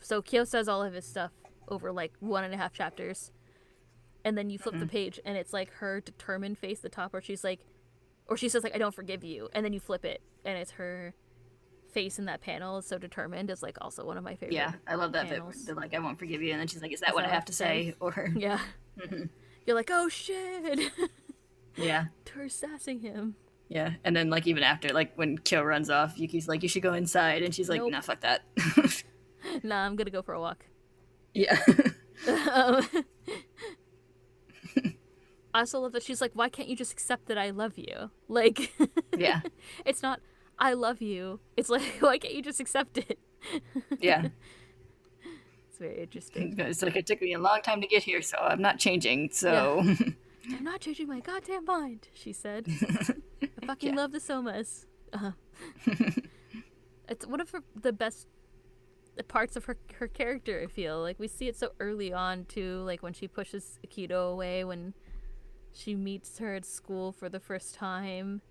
So 0.00 0.20
Kyo 0.22 0.44
says 0.44 0.68
all 0.68 0.82
of 0.82 0.94
his 0.94 1.06
stuff 1.06 1.32
over 1.68 1.92
like 1.92 2.12
one 2.20 2.44
and 2.44 2.52
a 2.52 2.56
half 2.56 2.72
chapters, 2.72 3.32
and 4.24 4.36
then 4.36 4.50
you 4.50 4.58
flip 4.58 4.74
the 4.74 4.80
mm-hmm. 4.80 4.88
page 4.88 5.20
and 5.24 5.36
it's 5.36 5.52
like 5.52 5.72
her 5.74 6.00
determined 6.00 6.58
face, 6.58 6.80
the 6.80 6.88
top 6.88 7.12
where 7.12 7.22
she's 7.22 7.44
like, 7.44 7.60
or 8.26 8.36
she 8.36 8.48
says 8.48 8.64
like 8.64 8.74
I 8.74 8.78
don't 8.78 8.94
forgive 8.94 9.24
you, 9.24 9.48
and 9.52 9.64
then 9.64 9.72
you 9.72 9.80
flip 9.80 10.04
it 10.04 10.22
and 10.44 10.58
it's 10.58 10.72
her 10.72 11.14
face 11.92 12.18
in 12.18 12.24
that 12.24 12.40
panel 12.40 12.78
is 12.78 12.86
so 12.86 12.98
determined 12.98 13.50
is 13.50 13.62
like 13.62 13.76
also 13.80 14.04
one 14.04 14.16
of 14.16 14.24
my 14.24 14.34
favorite. 14.34 14.54
yeah, 14.54 14.72
I 14.86 14.94
love 14.94 15.12
that 15.12 15.28
bit. 15.28 15.38
panels. 15.38 15.64
They're 15.64 15.74
like, 15.74 15.94
I 15.94 15.98
won't 15.98 16.18
forgive 16.18 16.42
you, 16.42 16.52
and 16.52 16.60
then 16.60 16.66
she's 16.66 16.82
like, 16.82 16.92
Is 16.92 17.00
that 17.00 17.10
Is 17.10 17.14
what 17.14 17.24
that 17.24 17.30
I 17.30 17.34
have 17.34 17.44
to 17.46 17.52
say? 17.52 17.94
Or 18.00 18.30
Yeah. 18.34 18.58
Mm-hmm. 19.00 19.22
You're 19.66 19.74
like, 19.74 19.88
oh 19.90 20.10
shit, 20.10 20.92
yeah, 21.76 22.06
her 22.34 22.46
sassing 22.50 23.00
him. 23.00 23.36
Yeah. 23.72 23.94
And 24.04 24.14
then 24.14 24.28
like 24.28 24.46
even 24.46 24.62
after, 24.62 24.88
like 24.90 25.16
when 25.16 25.38
Kyo 25.38 25.62
runs 25.62 25.88
off, 25.88 26.18
Yuki's 26.18 26.46
like, 26.46 26.62
You 26.62 26.68
should 26.68 26.82
go 26.82 26.92
inside, 26.92 27.42
and 27.42 27.54
she's 27.54 27.70
like, 27.70 27.80
Nope. 27.80 27.92
Nah, 27.92 28.00
fuck 28.02 28.20
that. 28.20 28.42
Nah, 29.64 29.84
I'm 29.84 29.96
gonna 29.96 30.10
go 30.10 30.22
for 30.22 30.34
a 30.34 30.40
walk. 30.40 30.66
yeah. 31.34 31.58
Um, 32.28 32.86
I 35.54 35.60
also 35.60 35.80
love 35.80 35.92
that 35.92 36.04
she's 36.04 36.20
like, 36.20 36.30
why 36.34 36.48
can't 36.48 36.68
you 36.68 36.76
just 36.76 36.92
accept 36.92 37.26
that 37.26 37.36
I 37.36 37.50
love 37.50 37.76
you? 37.76 38.10
Like, 38.28 38.72
yeah. 39.18 39.40
it's 39.84 40.00
not, 40.00 40.20
I 40.58 40.74
love 40.74 41.02
you. 41.02 41.40
It's 41.56 41.68
like, 41.68 41.82
why 42.00 42.18
can't 42.18 42.34
you 42.34 42.42
just 42.42 42.60
accept 42.60 42.98
it? 42.98 43.18
Yeah. 43.98 44.28
It's 45.68 45.78
very 45.78 46.00
interesting. 46.02 46.54
It's 46.56 46.82
like 46.82 46.94
it 46.94 47.06
took 47.06 47.20
me 47.20 47.32
a 47.34 47.40
long 47.40 47.60
time 47.62 47.80
to 47.80 47.86
get 47.88 48.04
here, 48.04 48.22
so 48.22 48.38
I'm 48.38 48.62
not 48.62 48.78
changing. 48.78 49.30
So 49.32 49.80
I'm 49.80 50.64
not 50.64 50.80
changing 50.80 51.08
my 51.08 51.18
goddamn 51.20 51.64
mind, 51.64 52.08
she 52.14 52.32
said. 52.32 52.66
I 53.72 53.74
fucking 53.74 53.94
Yeah. 53.94 54.00
love 54.00 54.12
the 54.12 54.18
Sohmas. 54.18 54.84
Uh, 55.14 55.30
it's 57.08 57.26
one 57.26 57.40
of 57.40 57.50
her, 57.50 57.60
the 57.80 57.92
best 57.92 58.26
parts 59.28 59.56
of 59.56 59.64
her 59.64 59.76
her 59.94 60.08
character. 60.08 60.60
I 60.62 60.66
feel 60.66 61.00
like 61.00 61.18
we 61.18 61.26
see 61.28 61.48
it 61.48 61.56
so 61.56 61.70
early 61.80 62.12
on 62.12 62.44
too, 62.44 62.82
like 62.84 63.02
when 63.02 63.14
she 63.14 63.28
pushes 63.28 63.78
Akito 63.86 64.30
away 64.32 64.62
when 64.64 64.92
she 65.72 65.94
meets 65.94 66.38
her 66.38 66.54
at 66.54 66.66
school 66.66 67.12
for 67.12 67.30
the 67.30 67.40
first 67.40 67.74
time, 67.74 68.42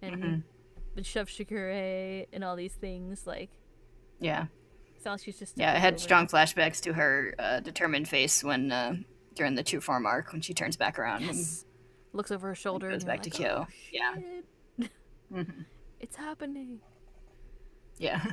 and 0.00 0.44
Mhm. 0.96 1.04
shove 1.04 1.26
Shigure 1.28 2.26
and 2.32 2.44
all 2.44 2.54
these 2.54 2.74
things. 2.74 3.26
Like, 3.26 3.50
yeah. 4.20 4.46
it 4.94 5.02
sounds 5.02 5.20
like 5.22 5.24
she's 5.24 5.38
just 5.40 5.58
Yeah, 5.58 5.72
I 5.72 5.78
had 5.78 5.94
over- 5.94 5.98
strong 6.02 6.28
flashbacks 6.28 6.80
to 6.82 6.92
her 6.92 7.34
uh, 7.40 7.58
determined 7.60 8.08
face 8.08 8.44
when 8.44 8.70
uh, 8.70 8.94
during 9.34 9.56
the 9.56 9.64
two 9.64 9.80
form 9.80 10.06
arc 10.06 10.32
when 10.32 10.40
she 10.40 10.54
turns 10.54 10.76
back 10.76 10.98
around 11.00 11.22
Yes. 11.22 11.64
Looks 12.16 12.30
over 12.30 12.48
her 12.48 12.54
shoulder 12.54 12.88
goes 12.90 13.04
back 13.04 13.20
to 13.22 13.28
like, 13.30 13.38
Kyo. 13.38 13.66
"Oh, 13.68 13.72
Yeah. 13.92 14.14
and 15.34 15.66
It's 16.00 16.16
happening. 16.16 16.80
yeah, 17.98 18.24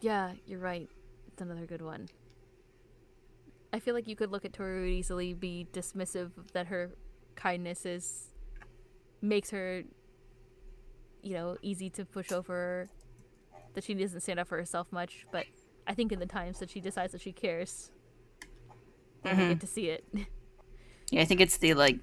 Yeah, 0.00 0.32
you're 0.46 0.58
right. 0.60 0.88
It's 1.28 1.42
another 1.42 1.66
good 1.66 1.82
one. 1.82 2.08
I 3.74 3.78
feel 3.80 3.92
like 3.94 4.06
you 4.08 4.16
could 4.16 4.30
look 4.32 4.44
at 4.46 4.54
Toru 4.54 4.84
and 4.84 4.90
easily 4.92 5.34
be 5.34 5.66
dismissive 5.72 6.30
that 6.54 6.68
her 6.68 6.92
kindness 7.34 7.84
is 7.84 8.30
makes 9.20 9.50
her 9.50 9.82
you 11.22 11.34
know, 11.34 11.56
easy 11.60 11.90
to 11.90 12.04
push 12.04 12.30
over 12.30 12.88
that 13.74 13.82
she 13.84 13.92
doesn't 13.94 14.20
stand 14.20 14.38
up 14.38 14.46
for 14.46 14.56
herself 14.56 14.86
much, 14.92 15.26
but 15.32 15.44
I 15.86 15.92
think 15.92 16.12
in 16.12 16.20
the 16.20 16.26
times 16.26 16.60
that 16.60 16.70
she 16.70 16.80
decides 16.80 17.12
that 17.12 17.20
she 17.20 17.32
cares 17.32 17.90
Mhm. 19.24 19.48
get 19.50 19.60
to 19.60 19.66
see 19.66 19.88
it. 19.88 20.04
yeah. 21.10 21.20
I 21.20 21.24
think 21.24 21.40
it's 21.40 21.56
the 21.58 21.74
like, 21.74 21.98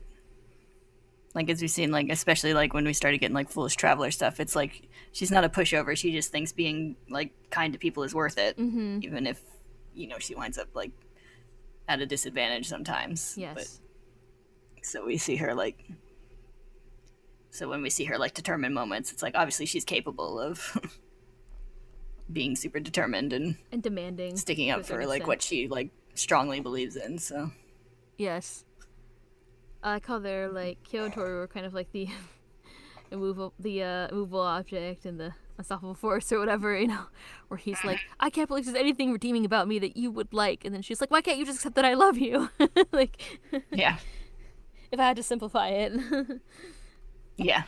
like 1.34 1.50
as 1.50 1.62
we've 1.62 1.72
seen, 1.72 1.92
like 1.92 2.10
especially 2.10 2.54
like 2.54 2.74
when 2.74 2.86
we 2.86 2.94
started 2.94 3.20
getting 3.20 3.36
like 3.36 3.50
foolish 3.50 3.76
traveler 3.76 4.12
stuff. 4.12 4.40
It's 4.40 4.56
like 4.56 4.88
she's 5.12 5.32
not 5.32 5.44
a 5.44 5.50
pushover. 5.50 5.98
She 5.98 6.12
just 6.12 6.32
thinks 6.32 6.52
being 6.52 6.96
like 7.10 7.32
kind 7.50 7.74
to 7.74 7.80
people 7.80 8.04
is 8.04 8.14
worth 8.14 8.38
it, 8.38 8.58
mm-hmm. 8.58 9.00
even 9.02 9.28
if 9.28 9.42
you 9.94 10.08
know 10.08 10.20
she 10.20 10.36
winds 10.36 10.58
up 10.58 10.68
like 10.74 10.92
at 11.88 12.02
a 12.02 12.06
disadvantage 12.06 12.68
sometimes. 12.68 13.36
Yes. 13.38 13.56
But 13.56 14.86
so 14.86 15.06
we 15.06 15.18
see 15.18 15.38
her 15.38 15.54
like 15.54 15.86
so 17.50 17.70
when 17.70 17.82
we 17.82 17.90
see 17.90 18.04
her 18.06 18.18
like 18.18 18.34
determined 18.34 18.76
moments 18.76 19.14
it's 19.14 19.22
like 19.22 19.34
obviously 19.34 19.66
she's 19.66 19.86
capable 19.86 20.38
of 20.38 20.78
being 22.34 22.54
super 22.54 22.82
determined 22.82 23.32
and 23.32 23.56
and 23.72 23.82
demanding. 23.82 24.36
sticking 24.36 24.72
up 24.72 24.86
for 24.86 25.06
like 25.06 25.26
what 25.26 25.42
she 25.42 25.70
like 25.70 25.90
strongly 26.16 26.60
believes 26.60 26.98
in 26.98 27.18
so 27.18 27.50
Yes. 28.18 28.66
I 29.84 29.96
like 29.96 30.08
how 30.08 30.20
they're 30.20 30.50
like 30.50 30.82
Kyo 30.84 31.06
and 31.06 31.14
Toru 31.14 31.40
were 31.40 31.48
kind 31.48 31.66
of 31.66 31.74
like 31.74 31.92
the 31.92 32.08
immovable, 33.12 33.54
the 33.60 33.84
uh, 33.84 34.08
immovable 34.08 34.40
object 34.40 35.06
and 35.06 35.20
the 35.20 35.34
unstoppable 35.58 35.94
force 35.94 36.32
or 36.32 36.40
whatever, 36.40 36.78
you 36.78 36.88
know, 36.88 37.06
where 37.50 37.58
he's 37.58 37.84
like, 37.84 38.00
I 38.20 38.30
can't 38.30 38.48
believe 38.48 38.66
there's 38.66 38.78
anything 38.78 39.12
redeeming 39.12 39.44
about 39.44 39.68
me 39.68 39.80
that 39.80 39.98
you 39.98 40.10
would 40.10 40.34
like, 40.34 40.64
and 40.64 40.74
then 40.74 40.82
she's 40.82 41.02
like, 41.02 41.12
Why 41.12 41.22
can't 41.22 41.38
you 41.38 41.46
just 41.46 41.58
accept 41.60 41.76
that 41.76 41.86
I 41.86 41.96
love 41.96 42.18
you? 42.18 42.50
like, 42.92 43.22
yeah. 43.72 43.98
if 44.92 45.00
I 45.00 45.04
had 45.04 45.18
to 45.18 45.24
simplify 45.24 45.68
it, 45.68 45.94
yeah. 47.36 47.64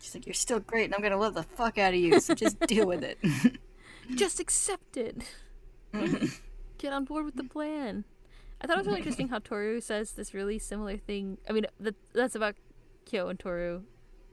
She's 0.00 0.14
like 0.14 0.26
you're 0.26 0.34
still 0.34 0.58
great 0.60 0.86
and 0.86 0.94
i'm 0.94 1.00
gonna 1.00 1.16
love 1.16 1.34
the 1.34 1.44
fuck 1.44 1.78
out 1.78 1.94
of 1.94 2.00
you 2.00 2.20
so 2.20 2.34
just 2.34 2.60
deal 2.60 2.86
with 2.86 3.02
it. 3.02 3.18
Just 4.14 4.40
accept 4.40 4.96
it. 4.96 5.22
Get 6.76 6.92
on 6.92 7.04
board 7.04 7.24
with 7.24 7.36
the 7.36 7.44
plan. 7.44 8.04
I 8.62 8.66
thought 8.66 8.76
it 8.76 8.78
was 8.78 8.86
really 8.86 9.00
interesting 9.00 9.28
how 9.28 9.40
Toru 9.40 9.80
says 9.80 10.12
this 10.12 10.34
really 10.34 10.58
similar 10.58 10.96
thing. 10.96 11.38
I 11.48 11.52
mean, 11.52 11.66
that, 11.80 11.96
that's 12.12 12.34
about 12.34 12.54
Kyo 13.04 13.28
and 13.28 13.38
Toru, 13.38 13.82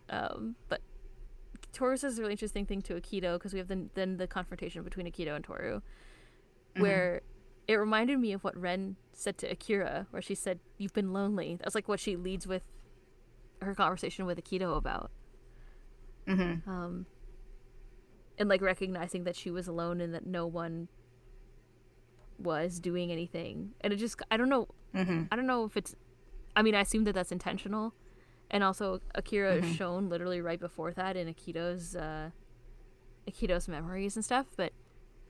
um, 0.09 0.55
but 0.67 0.81
Toru 1.73 1.97
says 1.97 2.17
a 2.17 2.21
really 2.21 2.33
interesting 2.33 2.65
thing 2.65 2.81
to 2.83 2.93
Akito 2.93 3.33
because 3.33 3.53
we 3.53 3.59
have 3.59 3.67
the, 3.67 3.87
then 3.95 4.17
the 4.17 4.27
confrontation 4.27 4.83
between 4.83 5.07
Akito 5.07 5.35
and 5.35 5.43
Toru, 5.43 5.81
where 6.77 7.21
it 7.67 7.75
reminded 7.75 8.19
me 8.19 8.31
of 8.33 8.43
what 8.43 8.55
Ren 8.55 8.95
said 9.13 9.37
to 9.39 9.47
Akira, 9.47 10.07
where 10.11 10.21
she 10.21 10.35
said, 10.35 10.59
"You've 10.77 10.93
been 10.93 11.11
lonely." 11.11 11.57
That's 11.59 11.75
like 11.75 11.87
what 11.87 11.99
she 11.99 12.15
leads 12.15 12.45
with 12.45 12.63
her 13.61 13.75
conversation 13.75 14.25
with 14.25 14.43
Akito 14.43 14.77
about 14.77 15.11
mm-hmm. 16.29 16.69
um, 16.69 17.05
and 18.37 18.49
like 18.49 18.61
recognizing 18.61 19.23
that 19.25 19.35
she 19.35 19.51
was 19.51 19.67
alone 19.67 19.99
and 20.01 20.13
that 20.13 20.25
no 20.25 20.45
one 20.45 20.87
was 22.39 22.79
doing 22.79 23.11
anything 23.11 23.71
and 23.81 23.91
it 23.93 23.97
just 23.97 24.21
i 24.31 24.37
don't 24.37 24.49
know 24.49 24.67
Mm-hmm. 24.95 25.23
i 25.31 25.35
don't 25.35 25.45
know 25.45 25.65
if 25.65 25.77
it's 25.77 25.93
i 26.55 26.63
mean 26.63 26.73
i 26.73 26.81
assume 26.81 27.03
that 27.03 27.13
that's 27.13 27.31
intentional 27.31 27.93
and 28.49 28.63
also 28.63 28.99
akira 29.13 29.55
is 29.57 29.75
shown 29.75 30.09
literally 30.09 30.41
right 30.41 30.59
before 30.59 30.91
that 30.93 31.15
in 31.15 31.27
akito's 31.31 31.95
uh 31.95 32.31
akito's 33.29 33.67
memories 33.67 34.15
and 34.15 34.25
stuff 34.25 34.47
but 34.57 34.73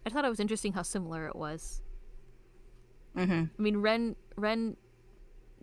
i 0.06 0.10
thought 0.10 0.24
it 0.24 0.30
was 0.30 0.40
interesting 0.40 0.74
how 0.74 0.82
similar 0.82 1.26
it 1.28 1.36
was 1.36 1.82
Mm-hmm. 3.18 3.44
i 3.58 3.62
mean 3.62 3.78
ren 3.78 4.16
ren 4.38 4.78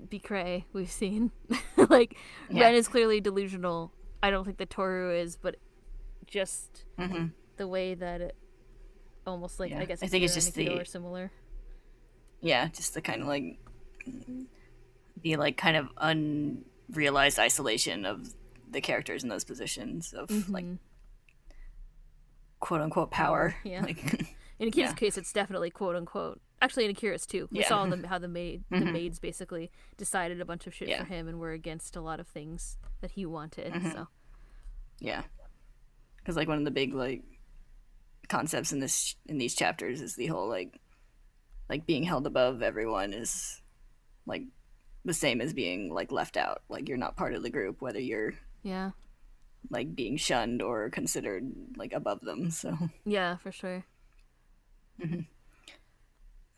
Bicray 0.08 0.64
we've 0.74 0.90
seen 0.90 1.30
like 1.88 2.18
Yeah. 2.50 2.64
ren 2.64 2.74
is 2.74 2.86
clearly 2.88 3.20
delusional 3.20 3.92
i 4.22 4.30
don't 4.30 4.44
think 4.44 4.58
that 4.58 4.68
toru 4.68 5.14
is 5.14 5.36
but 5.36 5.56
just 6.26 6.84
Mm-hmm. 6.98 7.26
the 7.56 7.66
way 7.66 7.94
that 7.94 8.20
it 8.20 8.36
almost 9.26 9.58
like 9.60 9.70
Yeah, 9.70 9.80
I 9.80 9.84
guess 9.84 10.02
I 10.02 10.06
think 10.06 10.24
it's 10.24 10.34
just 10.34 10.54
the- 10.54 10.84
similar. 10.84 11.30
yeah 12.40 12.68
just 12.68 12.94
the 12.94 13.00
kind 13.02 13.22
of 13.22 13.28
like 13.28 13.58
the 15.22 15.36
like 15.36 15.56
kind 15.56 15.76
of 15.76 15.88
unrealized 15.96 17.38
isolation 17.38 18.04
of 18.04 18.34
the 18.70 18.80
characters 18.80 19.22
in 19.22 19.28
those 19.28 19.44
positions 19.44 20.12
of 20.12 20.28
Mm-hmm. 20.28 20.52
like 20.52 20.64
quote 22.60 22.80
unquote 22.80 23.10
power. 23.10 23.54
yeah. 23.64 23.82
Like 23.84 24.34
In 24.58 24.68
Akira's 24.68 24.92
Yeah. 24.92 24.94
case, 24.94 25.18
it's 25.18 25.32
definitely 25.34 25.68
quote 25.70 25.96
unquote. 25.96 26.40
Actually, 26.62 26.86
in 26.86 26.90
Akira's 26.92 27.26
too, 27.26 27.46
we 27.52 27.60
Yeah. 27.60 27.68
saw 27.68 27.84
them 27.84 28.04
how 28.10 28.18
the 28.18 28.28
maid, 28.28 28.64
the 28.70 28.80
maids 28.86 29.18
basically 29.18 29.70
decided 29.98 30.40
a 30.40 30.46
bunch 30.46 30.66
of 30.66 30.74
shit 30.74 30.88
Yeah. 30.88 31.00
for 31.04 31.04
him 31.04 31.28
and 31.28 31.38
were 31.38 31.52
against 31.52 31.94
a 31.94 32.00
lot 32.00 32.20
of 32.20 32.26
things 32.26 32.78
that 33.02 33.10
he 33.12 33.26
wanted. 33.26 33.74
So 33.92 34.08
yeah. 34.98 35.24
Cuz 36.24 36.36
like 36.36 36.48
one 36.48 36.56
of 36.58 36.64
the 36.64 36.70
big 36.70 36.94
like 36.94 37.22
concepts 38.28 38.72
in 38.72 38.80
this 38.80 39.14
in 39.26 39.38
these 39.38 39.54
chapters 39.54 40.00
is 40.00 40.16
the 40.16 40.26
whole 40.26 40.48
like 40.48 40.80
like 41.68 41.86
being 41.86 42.02
held 42.04 42.26
above 42.26 42.62
everyone 42.62 43.12
is 43.12 43.60
like 44.26 44.42
the 45.04 45.14
same 45.14 45.40
as 45.40 45.52
being 45.52 45.92
like 45.92 46.10
left 46.12 46.36
out. 46.36 46.62
Like 46.68 46.88
you're 46.88 46.98
not 46.98 47.16
part 47.16 47.34
of 47.34 47.42
the 47.42 47.50
group 47.50 47.80
whether 47.80 48.00
you're 48.00 48.34
yeah, 48.62 48.90
like 49.70 49.94
being 49.94 50.16
shunned 50.16 50.62
or 50.62 50.90
considered 50.90 51.50
like 51.76 51.92
above 51.92 52.20
them. 52.20 52.50
So 52.50 52.76
yeah, 53.04 53.36
for 53.36 53.52
sure. 53.52 53.84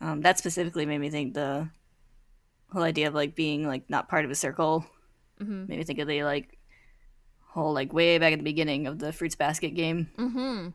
um, 0.01 0.21
that 0.21 0.37
specifically 0.37 0.85
made 0.85 0.99
me 0.99 1.09
think 1.09 1.33
the 1.33 1.69
whole 2.71 2.83
idea 2.83 3.07
of 3.07 3.13
like 3.13 3.35
being 3.35 3.67
like 3.67 3.89
not 3.89 4.09
part 4.09 4.25
of 4.25 4.31
a 4.31 4.35
circle 4.35 4.85
Mm-hmm. 5.41 5.67
made 5.67 5.77
me 5.77 5.83
think 5.85 5.99
of 5.99 6.07
the 6.09 6.23
like 6.25 6.57
whole 7.47 7.71
like 7.71 7.93
way 7.93 8.17
back 8.17 8.33
at 8.33 8.39
the 8.39 8.43
beginning 8.43 8.87
of 8.87 8.99
the 8.99 9.13
fruits 9.13 9.35
basket 9.35 9.69
game 9.73 10.09
Mm-hmm. 10.17 10.67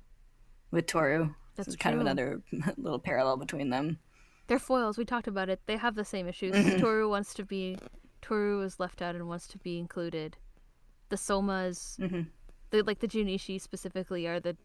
With 0.74 0.86
Toru. 0.86 1.30
That's 1.56 1.68
It's 1.68 1.76
kind 1.76 1.94
of 1.94 2.00
another 2.00 2.42
little 2.76 2.98
parallel 2.98 3.36
between 3.36 3.70
them. 3.70 3.98
They're 4.48 4.58
foils. 4.58 4.98
We 4.98 5.04
talked 5.04 5.28
about 5.28 5.48
it. 5.48 5.60
They 5.66 5.76
have 5.76 5.94
the 5.94 6.04
same 6.04 6.28
issues. 6.28 6.54
Mm-hmm. 6.54 6.80
Toru 6.80 7.08
wants 7.08 7.32
to 7.34 7.44
be, 7.44 7.78
Toru 8.20 8.60
is 8.62 8.78
left 8.80 9.00
out 9.00 9.14
and 9.14 9.28
wants 9.28 9.46
to 9.48 9.58
be 9.58 9.78
included. 9.78 10.36
The 11.08 11.16
Sohmas, 11.16 11.98
Mm-hmm. 11.98 12.22
the 12.70 12.82
like 12.82 12.98
the 12.98 13.08
Juunishi 13.08 13.60
specifically 13.60 14.26
are 14.26 14.40
the, 14.40 14.56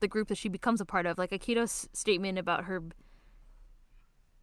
the 0.00 0.06
group 0.08 0.28
that 0.28 0.38
she 0.38 0.48
becomes 0.48 0.80
a 0.80 0.84
part 0.84 1.06
of. 1.06 1.18
Like 1.18 1.30
Akito's 1.30 1.88
statement 1.92 2.38
about 2.38 2.64
her, 2.64 2.82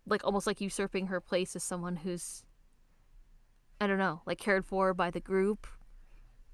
like 0.08 0.24
almost 0.26 0.47
like 0.47 0.60
usurping 0.62 1.08
her 1.08 1.20
place 1.22 1.56
as 1.56 1.64
someone 1.64 1.97
who's, 1.97 2.43
I 3.80 3.88
don't 3.88 3.97
know, 3.97 4.22
like 4.26 4.39
cared 4.39 4.66
for 4.66 4.93
by 4.93 5.12
the 5.12 5.20
group, 5.22 5.68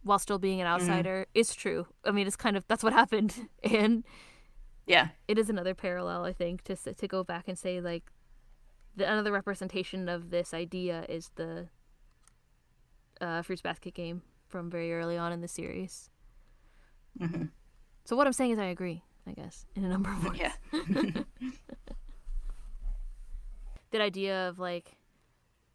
while 0.04 0.20
still 0.20 0.40
being 0.40 0.62
an 0.62 0.68
Mm-hmm. 0.68 0.90
outsider 0.90 1.26
is 1.34 1.56
true. 1.56 1.88
I 2.06 2.12
mean, 2.12 2.28
it's 2.28 2.36
kind 2.36 2.58
of 2.58 2.68
that's 2.68 2.84
what 2.84 2.94
happened, 2.94 3.48
and 3.64 4.04
Yeah. 4.86 5.10
it 5.28 5.38
is 5.38 5.50
another 5.50 5.74
parallel 5.74 6.26
i 6.26 6.34
think 6.34 6.64
to 6.64 6.76
to 6.76 7.08
go 7.08 7.24
back 7.24 7.48
and 7.48 7.58
say 7.58 7.80
like 7.82 8.12
the 8.96 9.10
another 9.10 9.32
representation 9.32 10.10
of 10.10 10.32
this 10.32 10.54
idea 10.54 11.06
is 11.08 11.30
the 11.36 11.68
uh, 13.22 13.42
fruits 13.42 13.62
basket 13.62 13.94
game 13.94 14.22
from 14.48 14.70
very 14.70 14.94
early 14.94 15.18
on 15.18 15.32
in 15.32 15.42
the 15.42 15.48
series 15.48 16.10
Mhm. 17.20 17.50
so 18.06 18.16
what 18.16 18.28
i'm 18.28 18.34
saying 18.34 18.52
is 18.52 18.60
i 18.60 18.66
agree 18.66 19.04
i 19.28 19.32
guess 19.34 19.66
in 19.76 19.84
a 19.86 19.90
number 19.90 20.10
of 20.12 20.24
ways 20.26 20.40
Yeah. 20.40 20.54
that 23.92 24.02
idea 24.02 24.48
of 24.50 24.60
like 24.60 24.98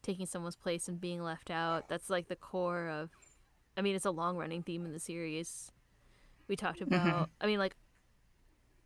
taking 0.02 0.26
someone's 0.26 0.56
place 0.56 0.88
and 0.88 1.00
being 1.00 1.22
left 1.22 1.50
out 1.50 1.88
that's 1.88 2.08
like 2.10 2.28
the 2.28 2.36
core 2.36 2.88
of 2.88 3.10
i 3.76 3.82
mean 3.82 3.94
it's 3.96 4.04
a 4.06 4.10
long 4.10 4.36
running 4.36 4.62
theme 4.62 4.84
in 4.86 4.92
the 4.92 5.00
series 5.00 5.72
we 6.48 6.56
talked 6.56 6.80
about 6.80 7.28
i 7.40 7.46
mean 7.46 7.58
like 7.58 7.76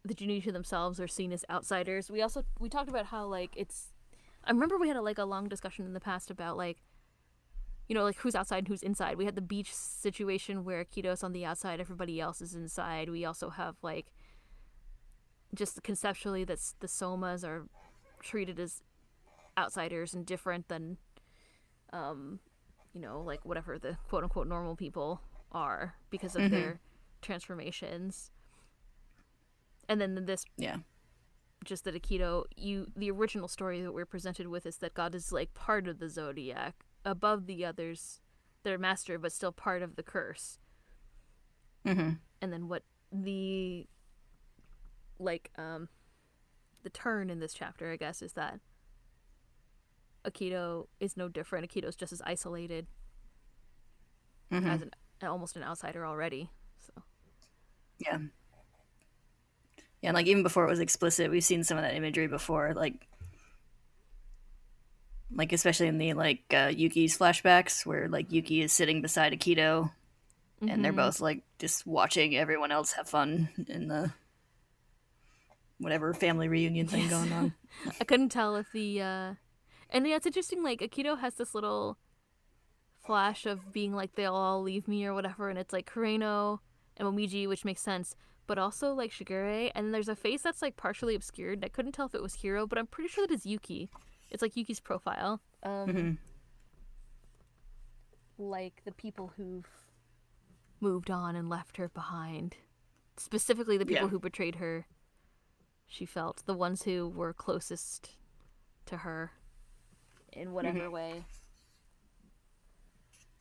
the 0.04 0.14
Juunishi 0.14 0.52
themselves 0.52 0.98
are 1.00 1.08
seen 1.08 1.32
as 1.32 1.44
outsiders. 1.50 2.10
We 2.10 2.22
also 2.22 2.44
we 2.58 2.68
talked 2.68 2.88
about 2.88 3.06
how 3.06 3.26
like 3.26 3.50
it's 3.56 3.92
i 4.44 4.50
remember 4.50 4.78
we 4.78 4.88
had 4.88 4.96
a, 4.96 5.02
like 5.02 5.18
a 5.18 5.24
long 5.24 5.48
discussion 5.48 5.84
in 5.84 5.92
the 5.92 6.00
past 6.00 6.30
about 6.30 6.56
like 6.56 6.78
you 7.88 7.94
know 7.94 8.04
like 8.04 8.16
who's 8.16 8.34
outside 8.34 8.58
and 8.58 8.68
who's 8.68 8.82
inside. 8.82 9.18
We 9.18 9.24
had 9.24 9.34
the 9.34 9.42
beach 9.42 9.74
situation 9.74 10.64
where 10.64 10.84
Kito's 10.84 11.22
on 11.22 11.32
the 11.32 11.44
outside 11.44 11.80
everybody 11.80 12.20
else 12.20 12.40
is 12.40 12.54
inside. 12.54 13.10
We 13.10 13.24
also 13.24 13.50
have 13.50 13.76
like 13.82 14.06
just 15.54 15.82
conceptually 15.82 16.44
that 16.44 16.60
the 16.80 16.86
sohmas 16.86 17.44
are 17.44 17.66
treated 18.22 18.60
as 18.60 18.82
outsiders 19.58 20.14
and 20.14 20.24
different 20.24 20.68
than 20.68 20.96
um 21.92 22.38
you 22.94 23.00
know 23.00 23.20
like 23.20 23.44
whatever 23.44 23.78
the 23.78 23.96
quote 24.08 24.22
unquote 24.22 24.46
normal 24.46 24.76
people 24.76 25.20
are 25.52 25.96
because 26.10 26.36
of 26.36 26.50
their 26.50 26.80
transformations 27.22 28.30
and 29.90 30.00
then 30.00 30.24
this 30.24 30.44
Yeah. 30.56 30.78
just 31.64 31.84
that 31.84 31.94
Akito, 31.94 32.44
you 32.56 32.86
the 32.96 33.10
original 33.10 33.48
story 33.48 33.82
that 33.82 33.92
we're 33.92 34.06
presented 34.06 34.46
with 34.48 34.64
is 34.64 34.78
that 34.78 34.94
God 34.94 35.14
is 35.14 35.30
like 35.32 35.52
part 35.52 35.86
of 35.86 35.98
the 35.98 36.08
zodiac, 36.08 36.86
above 37.04 37.46
the 37.46 37.64
others, 37.66 38.20
their 38.62 38.78
master, 38.78 39.18
but 39.18 39.32
still 39.32 39.52
part 39.52 39.82
of 39.82 39.96
the 39.96 40.02
curse. 40.02 40.58
Mm-hmm. 41.86 42.12
And 42.40 42.52
then 42.52 42.68
what 42.68 42.84
the 43.12 43.86
like 45.18 45.50
um 45.58 45.88
the 46.82 46.90
turn 46.90 47.28
in 47.28 47.40
this 47.40 47.52
chapter, 47.52 47.90
I 47.92 47.96
guess, 47.96 48.22
is 48.22 48.32
that 48.34 48.60
Akito 50.24 50.86
is 51.00 51.16
no 51.16 51.28
different. 51.28 51.68
Akito's 51.70 51.96
just 51.96 52.12
as 52.12 52.22
isolated 52.22 52.86
Mm-hmm. 54.52 54.66
as 54.66 54.82
an 54.82 54.90
almost 55.22 55.56
an 55.56 55.62
outsider 55.62 56.04
already. 56.06 56.50
So 56.78 57.02
Yeah. 57.98 58.18
Yeah, 60.02 60.10
and 60.10 60.14
like 60.14 60.26
even 60.26 60.42
before 60.42 60.64
it 60.66 60.70
was 60.70 60.80
explicit, 60.80 61.30
we've 61.30 61.44
seen 61.44 61.62
some 61.64 61.76
of 61.78 61.84
that 61.84 61.94
imagery 61.94 62.26
before, 62.26 62.72
like 62.74 63.06
like 65.32 65.52
especially 65.52 65.86
in 65.86 65.98
the 65.98 66.14
like 66.14 66.42
uh, 66.52 66.70
Yuki's 66.74 67.16
flashbacks 67.16 67.86
where 67.86 68.08
like 68.08 68.32
Yuki 68.32 68.62
is 68.62 68.72
sitting 68.72 69.00
beside 69.02 69.32
Akito 69.32 69.90
and 70.60 70.84
they're 70.84 70.92
Mhm. 70.92 70.96
both 70.96 71.20
like 71.20 71.42
just 71.58 71.86
watching 71.86 72.36
everyone 72.36 72.72
else 72.72 72.92
have 72.92 73.08
fun 73.08 73.48
in 73.68 73.88
the 73.88 74.12
whatever 75.78 76.12
family 76.12 76.48
reunion 76.48 76.86
thing 76.86 77.02
Yes. 77.02 77.10
going 77.10 77.32
on. 77.32 77.54
I 78.00 78.04
couldn't 78.04 78.28
tell 78.30 78.56
if 78.56 78.66
the 78.72 79.00
uh 79.00 79.34
and 79.90 80.06
yeah, 80.06 80.16
it's 80.16 80.26
interesting 80.26 80.62
like 80.62 80.80
Akito 80.80 81.18
has 81.18 81.34
this 81.34 81.54
little 81.54 81.96
flash 83.04 83.46
of 83.46 83.72
being 83.72 83.94
like 83.94 84.14
they'll 84.16 84.34
all 84.34 84.62
leave 84.62 84.86
me 84.88 85.04
or 85.06 85.14
whatever 85.14 85.48
and 85.48 85.58
it's 85.58 85.72
like 85.72 85.90
Kureno 85.90 86.58
and 86.96 87.08
Momiji, 87.08 87.46
which 87.48 87.64
makes 87.64 87.80
sense, 87.80 88.14
but 88.50 88.58
also 88.58 88.92
like 88.92 89.12
Shigure 89.12 89.70
and 89.76 89.84
then 89.86 89.92
there's 89.92 90.08
a 90.08 90.16
face 90.16 90.42
that's 90.42 90.60
like 90.60 90.76
partially 90.76 91.14
obscured. 91.14 91.64
I 91.64 91.68
couldn't 91.68 91.92
tell 91.92 92.06
if 92.06 92.16
it 92.16 92.22
was 92.22 92.34
Hiro, 92.34 92.66
but 92.66 92.78
I'm 92.78 92.88
pretty 92.88 93.08
sure 93.08 93.24
that 93.24 93.32
is 93.32 93.46
Yuki. 93.46 93.88
It's 94.28 94.42
like 94.42 94.56
Yuki's 94.56 94.80
profile. 94.80 95.40
Um 95.62 95.86
Mhm. 95.88 96.18
like 98.38 98.82
the 98.84 98.90
people 98.90 99.34
who've 99.36 99.68
moved 100.80 101.12
on 101.12 101.36
and 101.36 101.48
left 101.48 101.76
her 101.76 101.88
behind. 101.90 102.56
Specifically 103.16 103.78
the 103.78 103.86
people 103.86 104.06
Yeah. 104.06 104.10
who 104.10 104.18
betrayed 104.18 104.56
her. 104.56 104.88
She 105.86 106.04
felt 106.04 106.42
the 106.46 106.54
ones 106.54 106.82
who 106.82 107.08
were 107.08 107.32
closest 107.32 108.16
to 108.86 108.96
her 108.98 109.30
in 110.32 110.52
whatever 110.52 110.90
way. 110.90 111.24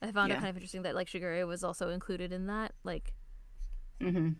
I 0.00 0.12
found 0.12 0.30
it 0.30 0.36
kind 0.36 0.48
of 0.50 0.54
interesting 0.56 0.82
that 0.82 0.94
like 0.94 1.08
Shigure 1.08 1.44
was 1.48 1.64
also 1.64 1.90
included 1.90 2.32
in 2.32 2.46
that. 2.46 2.74
Like 2.84 3.12
Mm-hmm. 4.00 4.34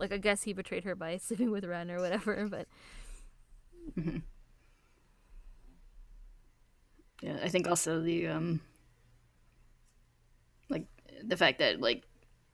Like 0.00 0.12
I 0.12 0.16
guess 0.18 0.42
he 0.42 0.52
betrayed 0.52 0.84
her 0.84 0.94
by 0.96 1.16
sleeping 1.22 1.50
with 1.50 1.64
Ren 1.64 1.90
or 1.90 2.00
whatever, 2.00 2.48
but 2.50 2.66
Yeah, 7.22 7.38
I 7.42 7.48
think 7.48 7.68
also 7.68 8.00
the 8.00 8.28
um 8.28 8.60
like 10.68 10.86
the 11.22 11.36
fact 11.36 11.58
that 11.58 11.80
like 11.80 12.04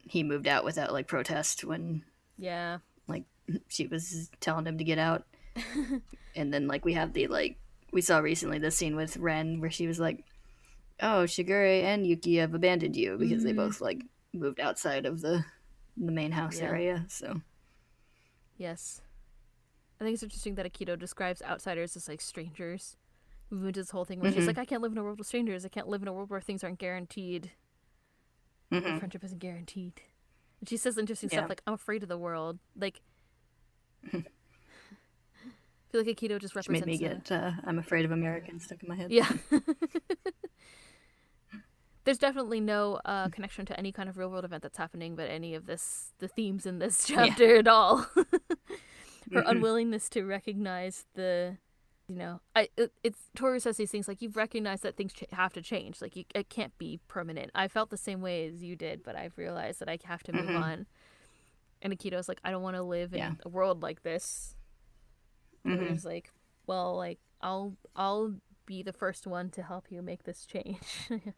he 0.08 0.22
moved 0.22 0.48
out 0.48 0.64
without 0.64 0.92
like 0.92 1.06
protest 1.06 1.64
when 1.64 2.02
yeah. 2.36 2.78
like 3.06 3.24
she 3.68 3.86
was 3.86 4.30
telling 4.40 4.66
him 4.66 4.78
to 4.78 4.84
get 4.84 4.98
out. 4.98 5.24
and 6.36 6.52
then 6.52 6.66
like 6.66 6.84
we 6.84 6.94
have 6.94 7.12
the 7.12 7.28
like 7.28 7.58
we 7.92 8.00
saw 8.00 8.18
recently 8.18 8.58
the 8.58 8.70
scene 8.70 8.96
with 8.96 9.16
Ren 9.16 9.60
where 9.60 9.70
she 9.70 9.86
was 9.86 10.00
like, 10.00 10.24
"Oh, 11.00 11.24
Shigure 11.26 11.82
and 11.84 12.06
Yuki 12.06 12.36
have 12.36 12.54
abandoned 12.54 12.96
you 12.96 13.16
because 13.16 13.44
they 13.44 13.52
Mhm. 13.52 13.56
both 13.56 13.80
like 13.80 14.02
moved 14.32 14.60
outside 14.60 15.06
of 15.06 15.20
the 15.20 15.44
the 15.96 16.12
main 16.12 16.32
house 16.32 16.58
Yeah. 16.58 16.66
area." 16.66 17.04
So 17.08 17.40
Yes. 18.58 19.02
I 20.00 20.04
think 20.04 20.14
it's 20.14 20.22
interesting 20.22 20.54
that 20.56 20.66
Akito 20.70 20.98
describes 20.98 21.40
outsiders 21.42 21.96
as 21.96 22.08
like 22.08 22.20
strangers. 22.20 22.96
We 23.50 23.58
moved 23.58 23.74
to 23.74 23.80
this 23.80 23.90
whole 23.90 24.04
thing 24.04 24.20
where 24.20 24.32
she's 24.32 24.44
Mhm. 24.44 24.48
like, 24.48 24.58
I 24.58 24.64
can't 24.64 24.82
live 24.82 24.92
in 24.92 24.98
a 24.98 25.02
world 25.04 25.18
with 25.18 25.26
strangers. 25.28 25.64
I 25.64 25.68
can't 25.68 25.88
live 25.88 26.02
in 26.02 26.08
a 26.08 26.12
world 26.12 26.30
where 26.30 26.40
things 26.40 26.64
aren't 26.64 26.78
guaranteed. 26.78 27.52
Mhm. 28.72 28.98
Friendship 28.98 29.22
isn't 29.24 29.38
guaranteed. 29.38 30.02
And 30.60 30.68
she 30.68 30.76
says 30.76 30.98
interesting 30.98 31.28
Yeah. 31.30 31.38
stuff 31.40 31.48
like, 31.50 31.62
I'm 31.66 31.74
afraid 31.74 32.02
of 32.02 32.08
the 32.08 32.18
world. 32.18 32.58
Like, 32.74 33.00
I 34.12 34.24
feel 35.92 36.00
like 36.02 36.06
Akito 36.16 36.40
just 36.40 36.54
which 36.54 36.68
made 36.68 36.80
represents. 36.80 37.00
me 37.00 37.06
a- 37.06 37.14
get 37.16 37.32
uh, 37.32 37.52
I'm 37.64 37.78
afraid 37.78 38.04
of 38.04 38.10
Americans 38.10 38.64
stuck 38.64 38.82
in 38.82 38.88
my 38.88 38.96
head. 38.96 39.10
Yeah. 39.12 39.30
There's 42.06 42.18
definitely 42.18 42.60
no 42.60 43.00
uh, 43.04 43.28
connection 43.28 43.66
to 43.66 43.78
any 43.78 43.90
kind 43.92 44.08
of 44.08 44.16
real 44.16 44.30
world 44.30 44.44
event 44.44 44.62
that's 44.62 44.78
happening, 44.78 45.16
but 45.16 45.28
any 45.28 45.54
of 45.56 45.66
this, 45.66 46.12
the 46.20 46.28
themes 46.28 46.64
in 46.64 46.78
this 46.78 47.10
Yeah. 47.10 47.26
chapter 47.26 47.56
at 47.56 47.68
all. 47.68 48.06
Her 48.16 49.42
Mhm. 49.42 49.50
unwillingness 49.50 50.08
to 50.10 50.24
recognize 50.24 51.04
the 51.14 51.58
you 52.08 52.14
know, 52.14 52.40
I 52.54 52.68
it, 52.76 52.92
it's 53.02 53.18
Toru 53.34 53.58
says 53.58 53.76
these 53.78 53.90
things 53.90 54.06
like 54.06 54.22
you've 54.22 54.36
recognized 54.36 54.84
that 54.84 54.96
things 54.96 55.12
ch- 55.12 55.24
have 55.32 55.52
to 55.54 55.60
change. 55.60 56.00
Like 56.00 56.14
you, 56.14 56.24
it 56.36 56.48
can't 56.48 56.78
be 56.78 57.00
permanent. 57.08 57.50
I 57.56 57.66
felt 57.66 57.90
the 57.90 57.96
same 57.96 58.20
way 58.20 58.46
as 58.46 58.62
you 58.62 58.76
did, 58.76 59.02
but 59.02 59.16
I've 59.16 59.36
realized 59.36 59.80
that 59.80 59.88
I 59.88 59.98
have 60.04 60.22
to 60.22 60.32
move 60.32 60.46
Mhm. 60.46 60.62
on. 60.62 60.86
And 61.82 61.92
Akito's 61.92 62.28
like, 62.28 62.38
I 62.44 62.52
don't 62.52 62.62
want 62.62 62.76
to 62.76 62.82
live 62.84 63.12
in 63.12 63.18
Yeah. 63.18 63.32
a 63.44 63.48
world 63.48 63.82
like 63.82 64.04
this. 64.04 64.54
And 65.64 65.74
Mhm. 65.74 65.86
Toru's 65.86 66.04
like, 66.04 66.30
well, 66.68 66.94
like 66.96 67.18
I'll 67.40 67.76
I'll 67.96 68.36
be 68.66 68.84
the 68.84 68.92
first 68.92 69.26
one 69.26 69.50
to 69.50 69.62
help 69.64 69.90
you 69.90 70.00
make 70.02 70.22
this 70.22 70.46
change. 70.46 71.10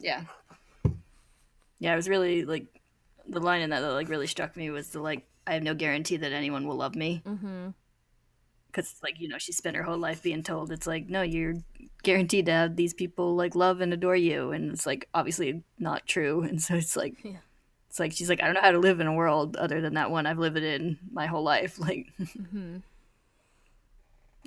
Yeah. 0.00 0.24
Yeah, 1.78 1.92
it 1.92 1.96
was 1.96 2.08
really 2.08 2.44
like 2.44 2.66
the 3.28 3.40
line 3.40 3.60
in 3.62 3.70
that 3.70 3.80
that 3.80 3.92
like 3.92 4.08
really 4.08 4.26
struck 4.26 4.56
me 4.56 4.70
was 4.70 4.88
the 4.90 5.00
like 5.00 5.26
I 5.46 5.54
have 5.54 5.62
no 5.62 5.74
guarantee 5.74 6.16
that 6.18 6.32
anyone 6.32 6.66
will 6.66 6.76
love 6.76 6.94
me 6.94 7.22
mm-hmm. 7.24 7.68
because 8.66 8.96
like 9.02 9.20
you 9.20 9.28
know 9.28 9.38
she 9.38 9.52
spent 9.52 9.76
her 9.76 9.82
whole 9.82 9.96
life 9.98 10.22
being 10.22 10.42
told 10.42 10.72
it's 10.72 10.86
like 10.86 11.08
no 11.08 11.22
you're 11.22 11.54
guaranteed 12.02 12.46
to 12.46 12.52
have 12.52 12.76
these 12.76 12.92
people 12.94 13.36
like 13.36 13.54
love 13.54 13.80
and 13.80 13.92
adore 13.92 14.16
you 14.16 14.50
and 14.52 14.72
it's 14.72 14.84
like 14.86 15.08
obviously 15.14 15.62
not 15.78 16.06
true 16.06 16.42
and 16.48 16.60
so 16.60 16.74
it's 16.74 16.96
like 16.96 17.14
Yeah. 17.22 17.36
it's 17.88 18.00
like 18.00 18.12
she's 18.12 18.28
like 18.28 18.42
I 18.42 18.46
don't 18.46 18.54
know 18.54 18.60
how 18.62 18.72
to 18.72 18.78
live 18.78 19.00
in 19.00 19.06
a 19.06 19.14
world 19.14 19.56
other 19.56 19.80
than 19.80 19.94
that 19.94 20.10
one 20.10 20.26
I've 20.26 20.38
lived 20.38 20.56
in 20.58 20.98
my 21.12 21.26
whole 21.26 21.44
life 21.44 21.78
like 21.88 22.08
Mm-hmm. 22.20 22.78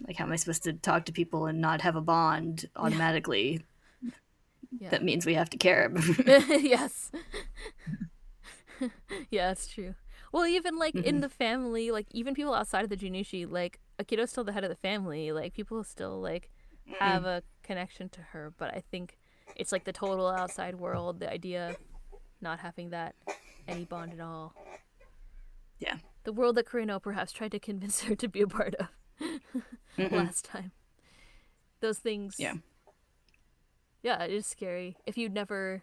like 0.08 0.18
how 0.18 0.26
am 0.26 0.32
I 0.32 0.36
supposed 0.36 0.64
to 0.64 0.74
talk 0.74 1.06
to 1.06 1.12
people 1.14 1.46
and 1.46 1.62
not 1.62 1.82
have 1.82 1.96
a 1.96 2.02
bond 2.02 2.66
automatically 2.76 3.52
Yeah. 3.54 3.60
That 4.90 5.04
means 5.04 5.26
we 5.26 5.34
have 5.36 5.50
to 5.52 5.58
care 5.58 5.92
yes. 6.28 7.12
yeah, 9.32 9.52
it's 9.52 9.68
true. 9.68 9.96
Well, 10.32 10.46
even 10.46 10.78
like 10.78 10.96
Mm-hmm. 10.96 11.06
in 11.08 11.22
the 11.22 11.30
family, 11.30 11.92
like 11.92 12.08
even 12.12 12.34
people 12.34 12.54
outside 12.54 12.84
of 12.84 12.90
the 12.90 12.98
Juunishi, 12.98 13.50
like 13.50 13.80
Akito's 14.00 14.32
still 14.32 14.44
the 14.44 14.52
head 14.52 14.64
of 14.64 14.70
the 14.70 14.76
family. 14.76 15.32
Like 15.32 15.54
people 15.54 15.84
still 15.84 16.20
like 16.22 16.50
Mm-hmm. 16.90 17.04
have 17.06 17.24
a 17.26 17.44
connection 17.64 18.10
to 18.10 18.22
her, 18.22 18.54
but 18.58 18.74
I 18.74 18.84
think 18.92 19.18
it's 19.56 19.72
like 19.72 19.86
the 19.86 19.94
total 19.94 20.28
outside 20.28 20.76
world, 20.76 21.20
the 21.20 21.32
idea 21.32 21.70
of 21.72 21.78
not 22.42 22.60
having 22.60 22.90
that 22.90 23.16
any 23.68 23.86
bond 23.86 24.12
at 24.14 24.20
all. 24.20 24.54
yeah 25.80 25.98
The 26.26 26.34
world 26.34 26.56
that 26.56 26.66
Kureno 26.66 27.02
perhaps 27.02 27.32
tried 27.32 27.52
to 27.52 27.60
convince 27.60 28.02
her 28.02 28.16
to 28.16 28.28
be 28.28 28.42
a 28.42 28.48
part 28.48 28.76
of 28.76 28.88
last 30.12 30.44
time. 30.46 30.72
Those 31.80 32.00
things 32.00 32.36
yeah 32.38 32.56
yeah, 34.04 34.22
it 34.24 34.32
is 34.32 34.46
scary. 34.46 34.98
If 35.06 35.18
you'd 35.18 35.34
never 35.34 35.82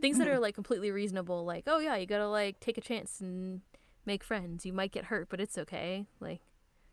things 0.00 0.18
that 0.18 0.28
are 0.28 0.38
like 0.38 0.54
completely 0.54 0.90
reasonable, 0.90 1.44
like, 1.44 1.64
oh 1.66 1.78
yeah, 1.78 1.96
you 1.96 2.06
gotta 2.06 2.28
like 2.28 2.60
take 2.60 2.78
a 2.78 2.82
chance 2.82 3.20
and 3.20 3.62
make 4.04 4.22
friends. 4.22 4.64
You 4.66 4.72
might 4.72 4.92
get 4.92 5.06
hurt, 5.06 5.28
but 5.28 5.40
it's 5.40 5.56
okay. 5.58 6.06
Like 6.20 6.42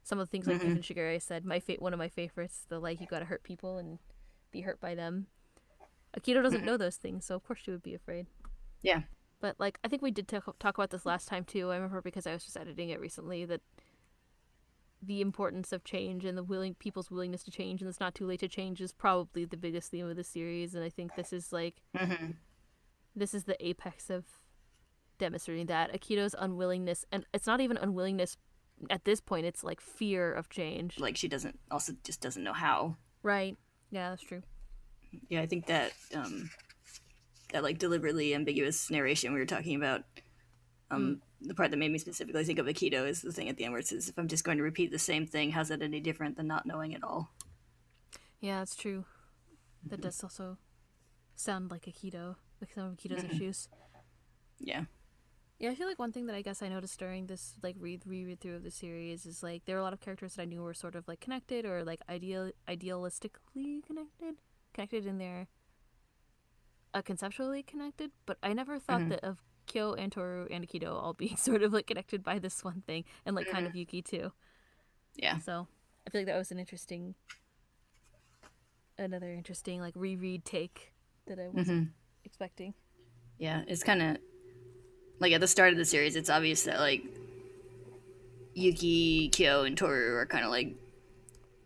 some 0.04 0.20
of 0.20 0.28
the 0.28 0.32
things 0.32 0.48
like 0.48 0.58
mm-hmm. 0.58 0.68
Kevin 0.68 0.82
Shigure 0.82 1.22
said, 1.22 1.46
my 1.46 1.60
fa- 1.60 1.76
one 1.80 1.94
of 1.94 2.00
my 2.00 2.08
favorites, 2.08 2.66
the 2.68 2.80
like 2.80 3.02
you 3.02 3.08
gotta 3.08 3.26
hurt 3.26 3.44
people 3.44 3.78
and 3.78 4.00
be 4.52 4.62
hurt 4.62 4.80
by 4.80 4.96
them. 4.96 5.28
Akito 6.18 6.42
doesn't 6.42 6.60
mm-hmm. 6.60 6.66
know 6.66 6.78
those 6.78 6.96
things, 6.96 7.26
so 7.26 7.36
of 7.36 7.44
course 7.44 7.60
she 7.64 7.72
would 7.72 7.84
be 7.84 7.94
afraid. 7.94 8.28
yeah 8.82 9.02
But 9.42 9.56
like 9.60 9.80
I 9.84 9.90
think 9.90 10.02
we 10.02 10.12
did 10.12 10.28
talk 10.28 10.58
talk 10.60 10.78
about 10.78 10.92
this 10.92 11.06
last 11.06 11.28
time 11.28 11.44
too. 11.44 11.72
I 11.72 11.76
remember 11.76 12.02
because 12.02 12.26
I 12.26 12.34
was 12.34 12.46
just 12.46 12.58
editing 12.58 12.90
it 12.90 13.02
recently 13.02 13.44
that 13.46 13.62
the 15.02 15.22
importance 15.22 15.72
of 15.72 15.84
change 15.84 16.26
and 16.26 16.38
the 16.38 16.44
willing 16.44 16.74
people's 16.76 17.10
willingness 17.10 17.44
to 17.44 17.52
change 17.52 17.82
and 17.82 17.90
it's 17.90 18.00
not 18.00 18.14
too 18.14 18.26
late 18.26 18.40
to 18.42 18.48
change 18.48 18.82
is 18.82 18.92
probably 18.92 19.46
the 19.46 19.58
biggest 19.58 19.92
theme 19.92 20.08
of 20.10 20.16
the 20.16 20.24
series 20.24 20.76
and 20.76 20.84
I 20.84 20.90
think 20.90 21.16
this 21.16 21.32
is 21.32 21.54
like 21.54 21.76
mm-hmm. 21.96 22.32
this 23.16 23.34
is 23.34 23.46
the 23.46 23.56
apex 23.66 24.10
of 24.10 24.26
demonstrating 25.18 25.68
that 25.68 25.94
Akito's 25.94 26.36
unwillingness 26.38 27.06
and 27.12 27.26
it's 27.34 27.48
not 27.48 27.62
even 27.62 27.78
unwillingness 27.78 28.38
at 28.90 29.06
this 29.06 29.22
point 29.22 29.46
it's 29.46 29.64
like 29.64 29.80
fear 29.82 30.32
of 30.34 30.50
change. 30.50 31.00
like 31.00 31.16
she 31.16 31.28
doesn't 31.28 31.60
also 31.72 31.94
just 32.04 32.22
doesn't 32.22 32.44
know 32.44 32.54
how 32.54 32.96
Right. 33.22 33.58
Yeah, 33.92 34.12
that's 34.12 34.22
true. 34.22 34.44
yeah 35.30 35.42
i 35.42 35.46
think 35.46 35.66
that 35.68 35.92
um 36.14 36.50
that 37.52 37.64
like 37.64 37.80
deliberately 37.80 38.36
ambiguous 38.36 38.92
narration 38.92 39.34
we 39.34 39.40
were 39.40 39.46
talking 39.46 39.76
about 39.76 40.04
um 40.92 41.22
the 41.42 41.54
part 41.54 41.72
that 41.72 41.78
made 41.78 41.92
me 41.92 41.98
specifically 41.98 42.44
think 42.44 42.60
of 42.60 42.66
Akito 42.66 43.08
is 43.08 43.22
the 43.22 43.32
thing 43.32 43.48
at 43.48 43.56
the 43.58 43.64
end 43.64 43.74
where 43.74 43.80
it 43.80 43.88
says 43.88 44.10
if 44.10 44.18
i'm 44.18 44.28
just 44.28 44.44
going 44.44 44.58
to 44.58 44.64
repeat 44.64 44.92
the 44.92 45.00
same 45.00 45.26
thing 45.26 45.52
how's 45.52 45.70
that 45.70 45.82
any 45.82 46.00
different 46.00 46.36
than 46.36 46.48
not 46.48 46.66
knowing 46.66 46.92
it 46.92 47.04
all 47.04 47.32
Yeah, 48.42 48.60
that's 48.60 48.76
true. 48.76 49.06
That 49.86 50.02
does 50.02 50.24
also 50.24 50.58
sound 51.36 51.72
like 51.72 51.84
Akito, 51.86 52.36
like 52.62 52.72
some 52.74 52.86
of 52.88 52.94
Akito's 52.96 53.24
issues. 53.32 53.68
yeah 54.60 54.86
Yeah, 55.60 55.72
I 55.72 55.76
feel 55.76 55.88
like 55.88 56.00
one 56.00 56.12
thing 56.12 56.26
that 56.28 56.36
I 56.36 56.42
guess 56.42 56.62
I 56.62 56.70
noticed 56.70 57.00
during 57.00 57.28
this 57.28 57.56
like 57.62 57.76
read 57.80 58.04
reread 58.06 58.40
through 58.40 58.56
of 58.56 58.64
the 58.64 58.72
series 58.72 59.26
is 59.26 59.44
like 59.44 59.66
there 59.66 59.76
were 59.76 59.82
a 59.82 59.84
lot 59.84 59.94
of 59.94 60.00
characters 60.00 60.36
that 60.36 60.44
I 60.44 60.46
knew 60.46 60.62
were 60.64 60.74
sort 60.74 60.96
of 60.96 61.08
like 61.08 61.20
connected 61.20 61.66
or 61.66 61.84
like 61.84 62.00
ideal 62.10 62.52
idealistically 62.68 63.84
connected, 63.86 64.36
connected 64.74 65.06
in 65.06 65.18
their 65.18 65.48
uh, 66.94 67.02
conceptually 67.02 67.64
connected. 67.64 68.12
But 68.26 68.38
I 68.42 68.54
never 68.54 68.80
thought 68.80 69.10
that 69.10 69.24
of 69.24 69.44
Kyo 69.70 69.94
and 69.94 70.12
Toru 70.12 70.48
and 70.52 70.68
Akito 70.68 70.92
all 70.92 71.14
being 71.14 71.38
sort 71.48 71.64
of 71.64 71.72
like 71.72 71.88
connected 71.88 72.22
by 72.24 72.38
this 72.40 72.62
one 72.64 72.84
thing, 72.86 73.06
and 73.26 73.36
like 73.36 73.50
kind 73.50 73.66
of 73.66 73.74
Yuki 73.76 74.02
too. 74.02 74.32
yeah 75.16 75.38
So 75.40 75.68
I 76.06 76.10
feel 76.10 76.20
like 76.22 76.28
that 76.28 76.38
was 76.38 76.52
an 76.52 76.60
interesting, 76.60 77.16
another 78.98 79.32
interesting 79.32 79.80
like 79.80 79.94
reread 79.96 80.44
take 80.44 80.92
that 81.28 81.40
I 81.40 81.48
wasn't 81.48 81.90
expecting. 82.26 82.74
yeah 83.38 83.64
it's 83.68 83.84
kind 83.84 84.02
of 84.02 84.18
like 85.20 85.32
at 85.34 85.40
the 85.42 85.48
start 85.48 85.72
of 85.72 85.78
the 85.78 85.86
series 85.86 86.16
it's 86.16 86.30
obvious 86.30 86.64
that 86.64 86.80
like 86.80 87.04
yuki 88.56 89.30
kyo 89.30 89.64
and 89.64 89.78
toru 89.78 90.16
are 90.16 90.26
kind 90.26 90.44
of 90.44 90.52
like 90.52 90.74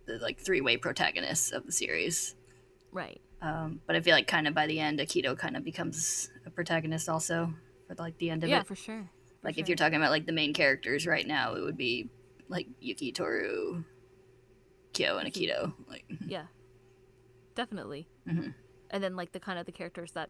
the 0.05 0.17
like 0.19 0.39
three-way 0.39 0.77
protagonists 0.77 1.51
of 1.51 1.65
the 1.65 1.71
series 1.71 2.35
Right. 2.91 3.21
um, 3.41 3.79
but 3.87 3.95
i 3.95 4.01
feel 4.01 4.13
like 4.13 4.27
kind 4.27 4.47
of 4.47 4.53
by 4.53 4.67
the 4.67 4.79
end 4.79 4.99
akito 4.99 5.37
kind 5.37 5.55
of 5.57 5.63
becomes 5.63 6.29
a 6.45 6.49
protagonist 6.49 7.09
also 7.09 7.53
for 7.87 7.95
like 7.95 8.17
the 8.17 8.29
end 8.29 8.43
of 8.43 8.49
Yeah, 8.49 8.61
it 8.61 8.67
for 8.67 8.75
sure. 8.75 9.09
For 9.41 9.47
Like 9.47 9.57
if 9.57 9.67
you're 9.67 9.75
talking 9.77 9.95
about 9.97 10.11
like 10.11 10.25
the 10.25 10.31
main 10.33 10.53
characters 10.53 11.05
right 11.07 11.25
now, 11.27 11.55
it 11.55 11.61
would 11.61 11.77
be 11.77 12.09
like 12.47 12.67
Yuki, 12.79 13.11
Toru, 13.11 13.83
Kyo, 14.93 15.17
and 15.17 15.31
Akito. 15.31 15.73
Like 15.87 16.05
Yeah, 16.27 16.45
definitely. 17.55 18.07
Mhm. 18.27 18.53
And 18.89 19.03
then 19.03 19.15
like 19.15 19.31
the 19.31 19.39
kind 19.39 19.57
of 19.59 19.65
the 19.65 19.71
characters 19.71 20.11
that 20.13 20.29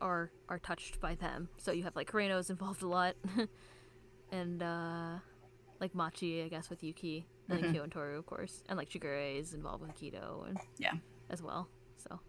are 0.00 0.30
are 0.48 0.58
touched 0.58 1.00
by 1.00 1.14
them. 1.14 1.48
So 1.58 1.72
you 1.72 1.82
have 1.82 1.94
like 1.96 2.10
Kureno's 2.10 2.50
involved 2.50 2.82
a 2.82 2.88
lot, 2.88 3.16
and 4.32 4.62
uh 4.62 5.18
like 5.80 5.94
Machi, 5.94 6.42
I 6.42 6.48
guess, 6.48 6.68
with 6.68 6.82
Yuki, 6.82 7.26
and 7.48 7.62
then 7.62 7.72
Kyo 7.72 7.82
and 7.82 7.92
Toru, 7.92 8.18
of 8.18 8.26
course, 8.26 8.62
and 8.68 8.76
like 8.76 8.90
Shigure 8.90 9.38
is 9.38 9.54
involved 9.54 9.82
with 9.82 9.94
Kido 9.94 10.46
and 10.48 10.58
yeah, 10.78 10.94
as 11.30 11.42
well. 11.42 11.68
So 11.96 12.20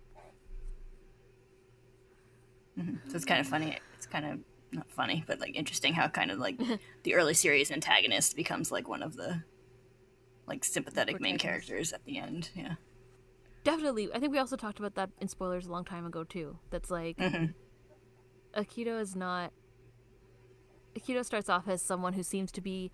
Mm-hmm. 2.80 3.10
so 3.10 3.16
it's 3.16 3.26
kind 3.26 3.40
of 3.40 3.48
funny. 3.48 3.78
It's 3.96 4.08
kind 4.08 4.26
of 4.26 4.40
not 4.72 4.90
funny, 4.90 5.24
but 5.28 5.40
like 5.40 5.56
interesting 5.56 5.94
how 5.94 6.08
kind 6.08 6.32
of 6.32 6.40
like 6.40 6.60
the 7.04 7.16
early 7.16 7.34
series 7.34 7.72
antagonist 7.72 8.36
becomes 8.36 8.72
like 8.72 8.88
one 8.88 9.04
of 9.04 9.16
the 9.16 9.44
like 10.48 10.64
sympathetic 10.64 11.20
main 11.20 11.38
characters 11.38 11.94
at 11.94 12.04
the 12.06 12.18
end. 12.18 12.50
Yeah, 12.56 12.76
definitely, 13.64 14.10
I 14.14 14.20
think 14.20 14.32
we 14.32 14.40
also 14.40 14.56
talked 14.56 14.80
about 14.80 14.96
that 14.96 15.10
in 15.20 15.28
spoilers 15.28 15.68
a 15.68 15.72
long 15.72 15.86
time 15.86 16.06
ago 16.06 16.24
too. 16.24 16.58
That's 16.70 16.90
like 16.90 17.18
mm-hmm. 17.18 18.60
Akito 18.60 19.00
is 19.00 19.16
not. 19.16 19.52
Akito 20.98 21.24
starts 21.24 21.50
off 21.50 21.68
as 21.68 21.82
someone 21.82 22.14
who 22.14 22.24
seems 22.24 22.52
to 22.52 22.62
be 22.62 22.92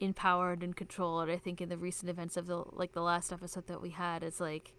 empowered 0.00 0.62
and 0.62 0.74
controlled. 0.74 1.28
I 1.28 1.36
think 1.36 1.60
in 1.60 1.68
the 1.68 1.76
recent 1.76 2.10
events 2.10 2.36
of 2.36 2.46
the 2.46 2.64
like 2.72 2.92
the 2.92 3.02
last 3.02 3.32
episode 3.32 3.66
that 3.66 3.82
we 3.82 3.90
had, 3.90 4.22
it's 4.22 4.40
like 4.40 4.72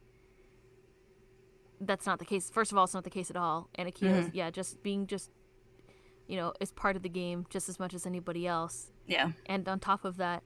that's 1.80 2.06
not 2.06 2.20
the 2.20 2.26
case. 2.26 2.50
First 2.50 2.72
of 2.72 2.78
all, 2.78 2.86
it's 2.86 2.94
not 2.94 3.04
the 3.04 3.10
case 3.10 3.30
at 3.30 3.36
all. 3.36 3.70
And 3.76 3.88
Akito's 3.88 4.28
mm-hmm. 4.28 4.38
yeah, 4.38 4.50
just 4.50 4.82
being 4.84 5.08
just 5.08 5.32
you 6.28 6.38
know 6.38 6.54
is 6.60 6.72
part 6.72 6.96
of 6.96 7.04
the 7.04 7.10
game 7.10 7.46
just 7.50 7.70
as 7.70 7.80
much 7.80 7.94
as 7.94 8.06
anybody 8.06 8.48
else. 8.48 8.92
yeah, 9.08 9.32
And 9.46 9.68
on 9.68 9.80
top 9.80 10.06
of 10.06 10.18
that, 10.18 10.44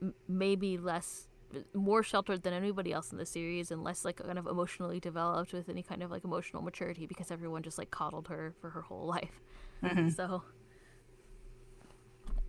m- 0.00 0.14
maybe 0.28 0.78
less 0.78 1.28
more 1.72 2.02
sheltered 2.02 2.42
than 2.42 2.52
anybody 2.52 2.92
else 2.92 3.12
in 3.12 3.18
the 3.18 3.26
series 3.26 3.70
and 3.70 3.82
less 3.82 4.04
like 4.04 4.16
kind 4.16 4.38
of 4.38 4.46
emotionally 4.46 5.00
developed 5.00 5.52
with 5.52 5.68
any 5.68 5.82
kind 5.82 6.02
of 6.02 6.10
like 6.10 6.24
emotional 6.24 6.62
maturity 6.62 7.06
because 7.06 7.30
everyone 7.30 7.62
just 7.62 7.78
like 7.78 7.90
coddled 7.90 8.28
her 8.28 8.54
for 8.60 8.70
her 8.70 8.82
whole 8.82 9.06
life 9.16 9.40
mm-hmm. 9.82 10.08
so 10.08 10.42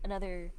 another 0.03 0.51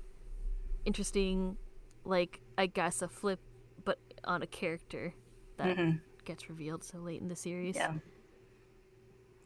interesting 0.84 1.56
like 2.04 2.40
i 2.56 2.66
guess 2.66 3.02
a 3.02 3.08
flip 3.08 3.40
but 3.84 3.98
on 4.24 4.42
a 4.42 4.46
character 4.46 5.14
that 5.56 5.76
mm-hmm. 5.76 5.96
Gets 6.26 6.48
revealed 6.50 6.84
so 6.84 6.98
late 6.98 7.20
in 7.22 7.28
the 7.28 7.36
series 7.36 7.76
yeah, 7.76 7.94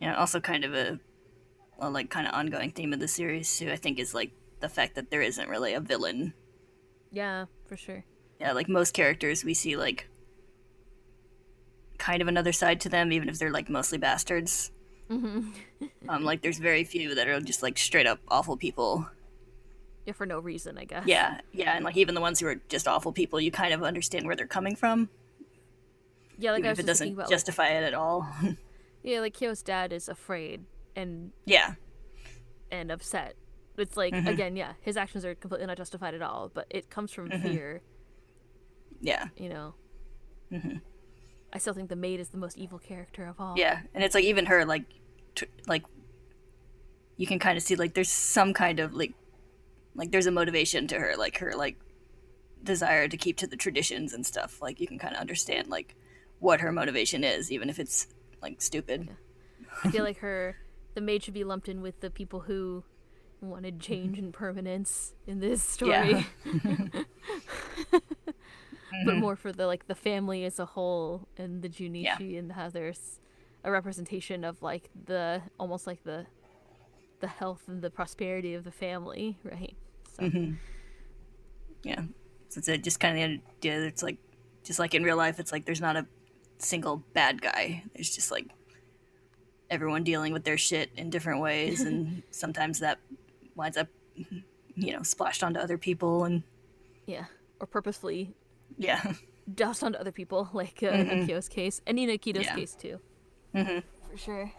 yeah. 0.01 0.17
Also, 0.17 0.41
kind 0.41 0.65
of 0.65 0.75
a 0.75 0.99
well, 1.79 1.91
like 1.91 2.11
kind 2.11 2.27
of 2.27 2.35
ongoing 2.35 2.73
theme 2.73 2.93
of 2.93 3.01
the 3.01 3.09
series 3.09 3.57
too. 3.59 3.71
I 3.71 3.77
think 3.77 3.99
is 3.99 4.15
like 4.15 4.33
the 4.61 4.69
fact 4.69 4.95
that 4.97 5.11
there 5.11 5.23
isn't 5.23 5.49
really 5.49 5.73
a 5.75 5.81
villain 5.81 6.35
yeah 7.13 7.47
for 7.67 7.77
sure 7.77 8.05
yeah 8.39 8.53
like 8.53 8.69
most 8.69 8.93
characters 8.95 9.45
we 9.45 9.55
see 9.55 9.77
like 9.77 10.09
kind 11.99 12.23
of 12.23 12.29
another 12.29 12.53
side 12.53 12.81
to 12.81 12.89
them 12.89 13.11
even 13.13 13.29
if 13.29 13.39
they're 13.39 13.51
like 13.51 13.69
mostly 13.69 13.99
bastards 13.99 14.71
um 15.11 15.53
like 16.23 16.41
there's 16.43 16.59
very 16.59 16.85
few 16.85 17.15
that 17.15 17.27
are 17.27 17.41
just 17.41 17.63
like 17.63 17.77
straight 17.79 18.07
up 18.07 18.21
awful 18.29 18.57
people 18.57 19.07
Yeah, 20.07 20.13
for 20.15 20.25
no 20.27 20.39
reason, 20.41 20.79
I 20.79 20.85
guess. 20.85 21.05
Yeah, 21.07 21.41
yeah, 21.53 21.75
and 21.77 21.85
like 21.85 21.97
even 21.97 22.15
the 22.15 22.21
ones 22.21 22.41
who 22.41 22.47
are 22.47 22.61
just 22.69 22.87
awful 22.89 23.13
people, 23.13 23.41
you 23.41 23.51
kind 23.51 23.75
of 23.75 23.83
understand 23.83 24.25
where 24.27 24.37
they're 24.37 24.47
coming 24.47 24.77
from, 24.77 25.09
Yeah, 26.41 26.53
like 26.53 26.61
even 26.61 26.69
I 26.69 26.73
if 26.73 26.77
was 26.79 26.85
it 26.85 26.89
just 26.89 26.99
thinking 27.01 27.15
doesn't 27.17 27.21
about. 27.27 27.31
justify 27.31 27.69
it 27.69 27.85
at 27.85 27.95
all. 27.95 28.27
yeah, 29.03 29.21
like 29.21 29.35
Kyo's 29.35 29.63
dad 29.63 29.93
is 29.93 30.09
afraid 30.09 30.65
and 30.97 31.31
yeah, 31.45 31.75
and 32.71 32.91
upset. 32.91 33.35
It's 33.79 33.97
like 33.97 34.13
Mm-hmm. 34.13 34.27
again, 34.27 34.57
yeah, 34.57 34.73
his 34.81 34.97
actions 34.97 35.25
are 35.25 35.35
completely 35.35 35.67
not 35.67 35.77
justified 35.77 36.15
at 36.15 36.23
all, 36.23 36.51
but 36.53 36.67
it 36.71 36.91
comes 36.91 37.13
from 37.13 37.29
Mm-hmm. 37.31 37.49
fear. 37.49 37.81
yeah, 39.01 39.27
You 39.37 39.49
know. 39.51 39.75
I 41.53 41.59
still 41.59 41.75
think 41.75 41.89
the 41.89 41.97
maid 41.97 42.21
is 42.21 42.29
the 42.29 42.39
most 42.39 42.57
evil 42.59 42.79
character 42.79 43.25
of 43.27 43.41
all. 43.41 43.55
yeah, 43.57 43.81
and 43.95 44.03
it's 44.05 44.15
like 44.15 44.25
even 44.25 44.47
her, 44.47 44.65
like, 44.65 44.85
t- 45.35 45.47
like 45.67 45.85
you 47.17 47.27
can 47.27 47.39
kind 47.39 47.57
of 47.57 47.63
see 47.63 47.75
like 47.77 47.95
there's 47.95 48.11
some 48.11 48.53
kind 48.55 48.81
of 48.81 48.95
like, 48.95 49.13
like 49.95 50.11
there's 50.13 50.27
a 50.27 50.31
motivation 50.31 50.87
to 50.89 50.99
her, 50.99 51.15
like 51.17 51.39
her 51.39 51.53
like 51.57 51.77
desire 52.63 53.09
to 53.09 53.17
keep 53.17 53.37
to 53.39 53.47
the 53.47 53.57
traditions 53.57 54.13
and 54.13 54.25
stuff. 54.27 54.61
Like 54.63 54.81
you 54.81 54.87
can 54.87 54.99
kind 54.99 55.15
of 55.15 55.21
understand 55.21 55.69
like 55.69 55.95
what 56.41 56.61
her 56.61 56.73
motivation 56.73 57.25
is, 57.25 57.53
even 57.53 57.71
if 57.71 57.79
it's 57.79 58.09
like 58.43 58.61
stupid. 58.61 59.09
I 59.85 59.91
feel 59.91 60.05
like 60.05 60.19
her, 60.19 60.57
the 60.95 61.01
maid 61.01 61.23
should 61.23 61.35
be 61.35 61.45
lumped 61.45 61.69
in 61.69 61.81
with 61.81 62.01
the 62.01 62.11
people 62.11 62.41
who 62.41 62.85
wanted 63.41 63.81
change 63.81 64.19
and 64.19 64.33
permanence 64.33 65.15
in 65.27 65.41
this 65.41 65.63
story. 65.63 65.93
Yeah. 65.93 66.23
but 67.93 68.03
mm-hmm. 69.13 69.21
more 69.21 69.37
for 69.37 69.53
the 69.53 69.67
like 69.67 69.87
the 69.87 69.95
family 69.95 70.45
as 70.45 70.59
a 70.59 70.67
whole 70.67 71.29
and 71.37 71.63
the 71.63 71.69
Juunishi 71.69 72.39
and 72.39 72.53
how 72.53 72.69
there's 72.69 73.21
a 73.65 73.71
representation 73.71 74.45
of 74.45 74.63
like 74.63 74.91
the 75.07 75.43
almost 75.59 75.87
like 75.87 76.03
the 76.05 76.27
the 77.21 77.29
health 77.29 77.63
and 77.69 77.83
the 77.83 77.91
prosperity 77.91 78.55
of 78.55 78.65
the 78.65 78.71
family, 78.71 79.39
right? 79.45 79.77
So 80.17 80.25
mm-hmm. 80.25 80.55
Yeah. 81.83 82.03
So 82.49 82.59
it's 82.59 82.69
a, 82.69 82.79
just 82.79 83.01
kind 83.01 83.17
of 83.17 83.31
the 83.31 83.69
idea 83.69 83.81
that 83.81 83.87
it's 83.87 84.03
like, 84.03 84.19
just 84.65 84.79
like 84.79 84.95
in 84.95 85.03
real 85.03 85.17
life, 85.17 85.39
it's 85.39 85.53
like 85.53 85.65
there's 85.65 85.81
not 85.81 85.97
a 85.97 86.07
single 86.63 87.03
bad 87.13 87.41
guy. 87.43 87.85
There's 87.95 88.15
just 88.15 88.31
like 88.31 88.47
everyone 89.71 90.03
dealing 90.05 90.33
with 90.33 90.45
their 90.45 90.59
shit 90.59 90.91
in 90.97 91.11
different 91.11 91.41
ways, 91.41 91.81
and 91.83 92.23
sometimes 92.31 92.81
that 92.81 92.99
winds 93.55 93.77
up, 93.77 93.89
you 94.75 94.93
know, 94.93 95.03
splashed 95.03 95.43
onto 95.45 95.61
other 95.61 95.79
people, 95.79 96.25
and 96.25 96.43
yeah, 97.07 97.25
or 97.61 97.67
purposefully 97.67 98.35
yeah, 98.79 99.13
doused 99.55 99.83
onto 99.85 99.99
other 99.99 100.13
people, 100.13 100.49
like 100.53 100.83
uh, 100.83 100.87
in 100.89 101.27
Kyo's 101.27 101.49
case, 101.49 101.81
and 101.87 101.99
in 101.99 102.09
Akito's 102.09 102.45
Yeah. 102.47 102.55
case 102.55 102.75
too. 102.75 103.01
For 103.53 104.17
sure. 104.17 104.53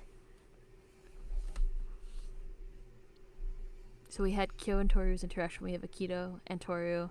So 4.09 4.23
we 4.23 4.31
had 4.33 4.57
Kyo 4.57 4.79
and 4.79 4.89
Toru's 4.89 5.23
interaction. 5.23 5.63
We 5.63 5.71
have 5.71 5.81
Akito 5.81 6.41
and 6.47 6.59
Toru, 6.59 7.09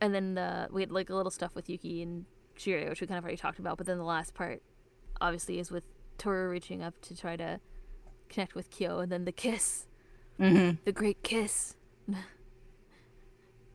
and 0.00 0.14
then 0.14 0.38
uh, 0.38 0.68
we 0.70 0.82
had 0.82 0.92
like 0.92 1.10
a 1.10 1.14
little 1.16 1.32
stuff 1.32 1.54
with 1.56 1.68
Yuki 1.68 2.00
and 2.02 2.26
Which 2.54 3.00
we 3.00 3.06
kind 3.06 3.18
of 3.18 3.24
already 3.24 3.36
talked 3.36 3.58
about. 3.58 3.78
But 3.78 3.86
then 3.86 3.98
the 3.98 4.04
last 4.04 4.34
part, 4.34 4.62
obviously, 5.20 5.58
is 5.58 5.70
with 5.70 5.84
Toru 6.18 6.48
reaching 6.48 6.82
up 6.82 7.00
to 7.02 7.16
try 7.16 7.36
to 7.36 7.60
connect 8.28 8.54
with 8.54 8.70
Kyo, 8.70 9.00
and 9.00 9.10
then 9.10 9.24
the 9.24 9.32
kiss, 9.32 9.86
mm-hmm. 10.40 10.76
the 10.84 10.92
great 10.92 11.22
kiss. 11.22 11.74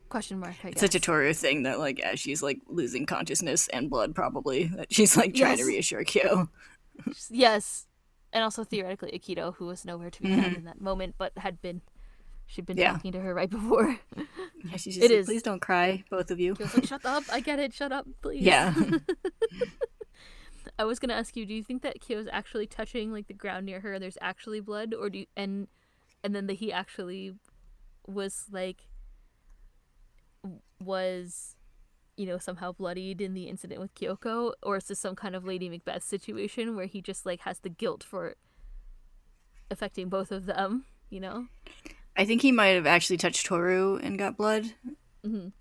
Question 0.10 0.39
mark. 0.39 0.56
I 0.64 0.69
guess. 0.69 0.72
it's 0.72 0.81
such 0.81 0.95
a 0.95 0.99
Toru 0.99 1.34
thing 1.34 1.64
that 1.64 1.77
like 1.77 1.99
as 1.99 2.19
she's 2.19 2.41
like 2.41 2.60
losing 2.68 3.06
consciousness 3.06 3.68
and 3.68 3.89
blood, 3.89 4.15
probably 4.15 4.65
that 4.76 4.91
she's 4.91 5.15
like 5.15 5.35
trying 5.35 5.57
to 5.57 5.65
reassure 5.65 6.03
Kyo. 6.03 6.49
Yes, 7.30 7.85
and 8.34 8.43
also 8.43 8.64
theoretically 8.64 9.11
Akito, 9.11 9.56
who 9.56 9.65
was 9.65 9.85
nowhere 9.85 10.10
to 10.10 10.22
be 10.22 10.30
found 10.30 10.56
in 10.57 10.65
that 10.65 10.81
moment, 10.81 11.15
but 11.18 11.38
had 11.38 11.61
been, 11.61 11.81
she'd 12.49 12.65
been. 12.65 12.77
Yeah. 12.77 12.91
talking 12.93 13.13
to 13.13 13.19
her 13.21 13.34
right 13.34 13.49
before. 13.49 13.97
Yeah, 14.17 14.76
she's 14.76 14.95
just 14.95 15.05
It 15.05 15.11
like, 15.11 15.19
is. 15.19 15.26
please 15.27 15.41
don't 15.43 15.61
cry, 15.61 16.03
both 16.09 16.30
of 16.31 16.39
you. 16.39 16.53
She 16.55 16.63
was 16.63 16.73
like, 16.76 16.85
"Shut 16.85 17.05
up! 17.05 17.23
I 17.31 17.39
get 17.39 17.59
it. 17.59 17.73
Shut 17.73 17.93
up, 17.93 18.05
please." 18.21 18.41
Yeah. 18.41 18.73
I 20.77 20.84
was 20.84 20.99
gonna 20.99 21.13
ask 21.13 21.35
you, 21.38 21.45
do 21.45 21.53
you 21.53 21.63
think 21.63 21.81
that 21.84 21.99
Kyo's 22.01 22.27
actually 22.31 22.67
touching 22.67 23.11
like 23.13 23.27
the 23.27 23.34
ground 23.34 23.65
near 23.65 23.80
her 23.80 23.93
and 23.93 24.03
there's 24.03 24.17
actually 24.21 24.59
blood, 24.59 24.93
or 24.93 25.09
do 25.09 25.19
you, 25.19 25.26
and 25.38 25.67
and 26.23 26.35
then 26.35 26.47
that 26.47 26.55
he 26.55 26.71
actually 26.71 27.34
was 28.07 28.45
like 28.51 28.88
was 30.80 31.55
you 32.17 32.26
know 32.26 32.38
somehow 32.38 32.71
bloodied 32.71 33.21
in 33.21 33.34
the 33.34 33.43
incident 33.47 33.80
with 33.80 33.93
Kyoko, 33.95 34.53
or 34.63 34.77
is 34.77 34.85
this 34.85 34.99
some 34.99 35.15
kind 35.15 35.35
of 35.35 35.45
Lady 35.45 35.69
Macbeth 35.69 36.03
situation 36.03 36.76
where 36.76 36.85
he 36.85 37.01
just 37.01 37.26
like 37.26 37.41
has 37.41 37.59
the 37.59 37.69
guilt 37.69 38.03
for 38.03 38.35
affecting 39.71 40.09
both 40.09 40.31
of 40.31 40.45
them? 40.45 40.85
You 41.09 41.21
know? 41.21 41.47
I 42.20 42.26
think 42.26 42.41
he 42.41 42.52
might 42.52 42.76
have 42.76 42.86
actually 42.86 43.18
touched 43.18 43.46
Toru 43.46 43.96
and 43.98 44.20
got 44.20 44.36
blood. 44.38 44.74
Mhm. 45.26 45.54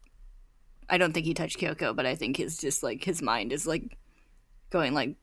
I 0.91 0.99
don't 0.99 1.13
think 1.13 1.25
he 1.27 1.35
touched 1.35 1.59
Kyoko, 1.59 1.95
but 1.95 2.05
I 2.05 2.15
think 2.17 2.37
his 2.37 2.59
just 2.59 2.83
like 2.83 3.05
his 3.05 3.23
mind 3.23 3.53
is 3.53 3.67
like 3.67 3.97
going 4.71 4.93
like 4.95 5.17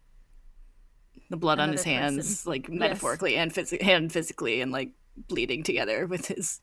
the 1.30 1.38
blood 1.38 1.60
on 1.60 1.72
his 1.74 1.86
Another 1.86 2.00
person. 2.00 2.14
hands, 2.16 2.48
like 2.48 2.70
metaphorically 2.70 3.36
and 3.36 3.52
phys- 3.54 3.84
and 3.86 4.12
physically, 4.12 4.62
and 4.62 4.72
like 4.72 4.92
bleeding 5.28 5.64
together 5.64 6.06
with 6.08 6.28
his 6.28 6.62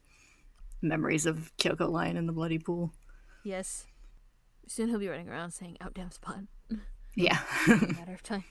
memories 0.81 1.27
of 1.27 1.53
Kyoko 1.59 1.91
lying 1.91 2.17
in 2.17 2.27
the 2.27 2.33
bloody 2.33 2.59
pool. 2.59 2.93
Yes. 3.45 3.87
Soon 4.69 4.89
he'll 4.89 4.99
be 5.01 5.09
running 5.09 5.29
around 5.29 5.51
saying 5.51 5.77
"out 5.81 5.95
damn 5.95 6.11
spawn." 6.13 6.49
Yeah, 7.15 7.39
matter 7.67 8.15
of 8.15 8.23
time. 8.23 8.45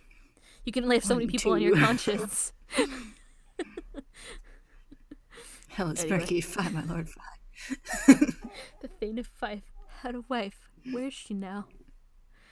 You 0.65 0.71
can 0.71 0.83
only 0.83 0.97
have 0.97 1.03
so 1.05 1.15
many 1.15 1.25
people 1.27 1.53
on 1.53 1.61
your 1.61 1.77
conscience. 1.77 2.53
hell 5.71 5.89
is 5.91 5.99
Anyway. 6.03 6.19
murky. 6.19 6.41
Five, 6.41 6.73
my 6.73 6.83
lord, 6.83 7.09
five. 7.09 7.37
The 8.81 8.87
Thane 8.99 9.19
of 9.19 9.27
Fife 9.27 9.63
had 10.01 10.15
a 10.15 10.21
wife. 10.27 10.69
Where 10.91 11.07
is 11.07 11.13
she 11.13 11.33
now? 11.33 11.65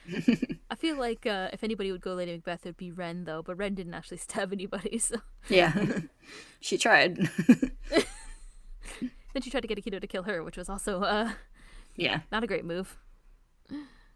I 0.70 0.74
feel 0.76 0.96
like 0.98 1.26
uh, 1.26 1.48
if 1.52 1.62
anybody 1.62 1.92
would 1.92 2.00
go 2.00 2.14
Lady 2.14 2.32
Macbeth, 2.32 2.64
it 2.64 2.70
would 2.70 2.76
be 2.76 2.90
Ren, 2.90 3.24
though. 3.24 3.42
But 3.42 3.56
Ren 3.56 3.74
didn't 3.74 3.94
actually 3.94 4.16
stab 4.18 4.52
anybody, 4.52 4.98
so 4.98 5.16
Yeah, 5.48 5.72
she 6.60 6.78
tried. 6.78 7.16
then 9.32 9.42
she 9.42 9.50
tried 9.50 9.60
to 9.60 9.68
get 9.68 9.78
Akito 9.84 10.00
to 10.00 10.06
kill 10.06 10.22
her, 10.24 10.42
which 10.42 10.56
was 10.56 10.68
also 10.68 11.02
uh, 11.02 11.32
yeah, 11.96 12.20
not 12.32 12.44
a 12.44 12.46
great 12.46 12.64
move. 12.64 12.96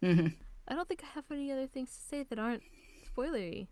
hmm 0.00 0.28
I 0.66 0.74
don't 0.74 0.88
think 0.88 1.02
I 1.02 1.08
have 1.14 1.24
any 1.30 1.52
other 1.52 1.66
things 1.66 1.90
to 1.94 2.00
say 2.00 2.22
that 2.22 2.38
aren't 2.38 2.62
spoilery. 3.14 3.66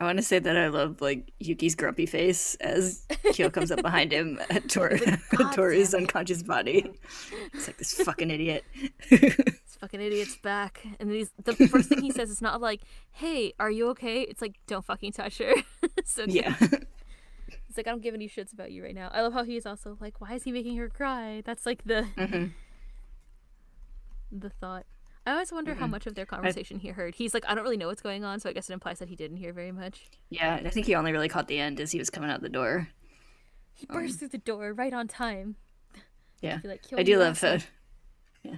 I 0.00 0.04
want 0.04 0.16
to 0.16 0.22
say 0.22 0.38
that 0.38 0.56
I 0.56 0.68
love 0.68 1.00
like 1.02 1.30
Yuki's 1.40 1.74
grumpy 1.74 2.06
face 2.06 2.54
as 2.56 3.04
Kyo 3.34 3.50
comes 3.50 3.70
up 3.70 3.82
behind 3.82 4.12
him 4.12 4.40
at 4.50 4.68
Tor- 4.68 4.98
"God 5.36 5.52
Toru's 5.52 5.92
unconscious 5.94 6.42
body. 6.42 6.90
It's 7.52 7.66
like 7.66 7.76
this 7.76 7.92
fucking 7.94 8.30
idiot. 8.30 8.64
This 9.10 9.76
fucking 9.80 10.00
idiot's 10.00 10.36
back, 10.36 10.84
and 10.98 11.10
he's, 11.10 11.30
the 11.42 11.54
first 11.54 11.88
thing 11.88 12.02
he 12.02 12.10
says 12.10 12.28
is 12.28 12.42
not 12.42 12.60
like, 12.60 12.80
"Hey, 13.12 13.54
are 13.58 13.70
you 13.70 13.88
okay?" 13.90 14.22
It's 14.22 14.42
like, 14.42 14.56
"Don't 14.66 14.84
fucking 14.84 15.12
touch 15.12 15.38
her." 15.38 15.54
so 16.04 16.24
yeah, 16.28 16.54
He's 16.58 17.76
like, 17.76 17.86
I 17.86 17.90
don't 17.90 18.02
give 18.02 18.12
any 18.14 18.28
shits 18.28 18.52
about 18.52 18.72
you 18.72 18.82
right 18.84 18.94
now. 18.94 19.10
I 19.12 19.22
love 19.22 19.32
how 19.32 19.42
he's 19.44 19.64
also 19.64 19.96
like, 20.00 20.20
why 20.20 20.34
is 20.34 20.42
he 20.42 20.52
making 20.52 20.76
her 20.76 20.88
cry? 20.90 21.42
That's 21.46 21.64
like 21.66 21.84
the 21.84 22.06
Mhm. 22.16 22.50
the 24.32 24.50
thought. 24.50 24.84
I 25.26 25.32
always 25.32 25.52
wonder 25.52 25.74
how 25.74 25.86
much 25.86 26.06
of 26.06 26.14
their 26.14 26.24
conversation 26.26 26.78
he 26.78 26.88
heard. 26.88 27.14
He's 27.14 27.34
like, 27.34 27.44
I 27.46 27.54
don't 27.54 27.62
really 27.62 27.76
know 27.76 27.88
what's 27.88 28.00
going 28.02 28.24
on, 28.24 28.40
so 28.40 28.48
I 28.48 28.52
guess 28.52 28.70
it 28.70 28.72
implies 28.72 28.98
that 29.00 29.08
he 29.08 29.16
didn't 29.16 29.36
hear 29.36 29.52
very 29.52 29.70
much. 29.72 30.06
yeah. 30.30 30.60
I 30.64 30.70
think 30.70 30.86
he 30.86 30.94
only 30.94 31.12
really 31.12 31.28
caught 31.28 31.46
the 31.46 31.58
end 31.58 31.78
as 31.80 31.92
he 31.92 31.98
was 31.98 32.08
coming 32.10 32.30
out 32.30 32.40
the 32.40 32.48
door. 32.48 32.88
He 33.74 33.86
burst 33.86 34.14
um, 34.14 34.18
through 34.18 34.28
the 34.28 34.38
door 34.38 34.72
right 34.72 34.92
on 34.92 35.08
time. 35.08 35.56
Yeah, 36.40 36.58
like, 36.64 36.82
I 36.96 37.02
do 37.02 37.18
love 37.18 37.32
asshole." 37.36 37.58
that. 37.58 37.66
Yeah, 38.42 38.56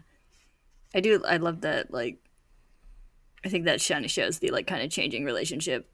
I 0.94 1.00
do. 1.00 1.22
I 1.26 1.36
love 1.38 1.62
that. 1.62 1.92
Like, 1.92 2.18
I 3.44 3.48
think 3.48 3.64
that 3.64 3.84
kind 3.86 4.04
of 4.04 4.10
shows 4.10 4.38
the 4.38 4.50
like 4.50 4.66
kind 4.68 4.82
of 4.82 4.90
changing 4.90 5.24
relationship, 5.24 5.90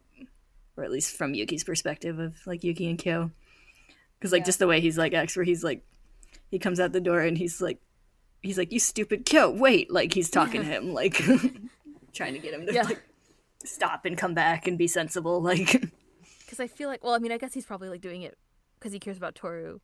or 0.77 0.85
at 0.85 0.91
least 0.91 1.17
from 1.17 1.33
Yuki's 1.35 1.65
perspective 1.65 2.19
of 2.19 2.35
like 2.47 2.63
Yuki 2.63 2.89
and 2.91 2.99
Kyo, 2.99 3.31
because 4.19 4.33
like 4.33 4.41
Yeah. 4.43 4.47
just 4.47 4.59
the 4.59 4.67
way 4.67 4.81
he's 4.83 4.99
like 4.99 5.15
acts, 5.15 5.35
where 5.35 5.45
he's 5.45 5.65
like, 5.65 5.83
he 6.51 6.59
comes 6.59 6.79
out 6.79 6.93
the 6.93 7.01
door 7.01 7.21
and 7.21 7.39
he's 7.39 7.61
like, 7.63 7.81
he's 8.43 8.59
like, 8.59 8.73
you 8.73 8.79
stupid 8.81 9.25
kid, 9.25 9.59
wait, 9.59 9.91
like 9.91 10.13
he's 10.15 10.31
talking 10.31 10.61
to 10.63 10.67
him, 10.67 10.93
like 10.93 11.15
trying 12.13 12.33
to 12.35 12.39
get 12.39 12.55
him 12.55 12.67
to 12.67 12.73
Yeah. 12.73 12.83
like 12.83 13.03
stop 13.65 14.05
and 14.05 14.17
come 14.17 14.35
back 14.35 14.67
and 14.67 14.79
be 14.79 14.87
sensible, 14.87 15.41
like. 15.43 15.81
Because 16.41 16.61
I 16.61 16.67
feel 16.67 16.89
like, 16.89 17.05
well, 17.05 17.13
I 17.15 17.19
mean, 17.19 17.33
I 17.33 17.39
guess 17.39 17.53
he's 17.53 17.67
probably 17.67 17.89
like 17.91 18.01
doing 18.01 18.23
it 18.23 18.39
because 18.79 18.93
he 18.93 18.99
cares 18.99 19.17
about 19.19 19.35
Toru. 19.35 19.81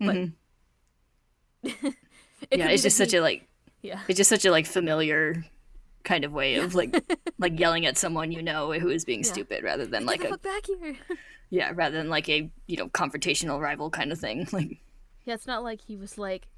But 0.00 0.16
Mhm. 0.16 0.32
it 1.62 1.74
yeah, 2.52 2.68
it's 2.68 2.82
just 2.82 2.96
such 2.96 3.12
he- 3.12 3.16
a 3.18 3.22
like 3.22 3.46
yeah. 3.82 4.00
it's 4.08 4.16
just 4.18 4.28
such 4.28 4.44
a 4.44 4.50
like 4.50 4.66
familiar 4.66 5.44
kind 6.02 6.24
of 6.24 6.32
way 6.32 6.56
of 6.56 6.74
like 6.74 6.94
like 7.38 7.58
yelling 7.58 7.86
at 7.86 7.96
someone 7.96 8.30
you 8.30 8.42
know 8.42 8.72
who 8.72 8.90
is 8.90 9.04
being 9.04 9.20
Yeah. 9.24 9.32
stupid 9.32 9.64
rather 9.64 9.86
than 9.86 10.04
like 10.04 10.22
a 10.24 10.36
back 10.36 10.66
here. 10.66 10.96
yeah 11.48 11.72
rather 11.74 11.96
than 11.96 12.10
like 12.10 12.28
a 12.28 12.50
you 12.66 12.76
know 12.76 12.88
confrontational 12.88 13.60
rival 13.60 13.88
kind 13.88 14.12
of 14.12 14.18
thing 14.18 14.46
like 14.52 14.78
yeah, 15.26 15.32
it's 15.32 15.46
not 15.46 15.62
like 15.64 15.80
he 15.80 15.96
was 15.96 16.18
like, 16.18 16.48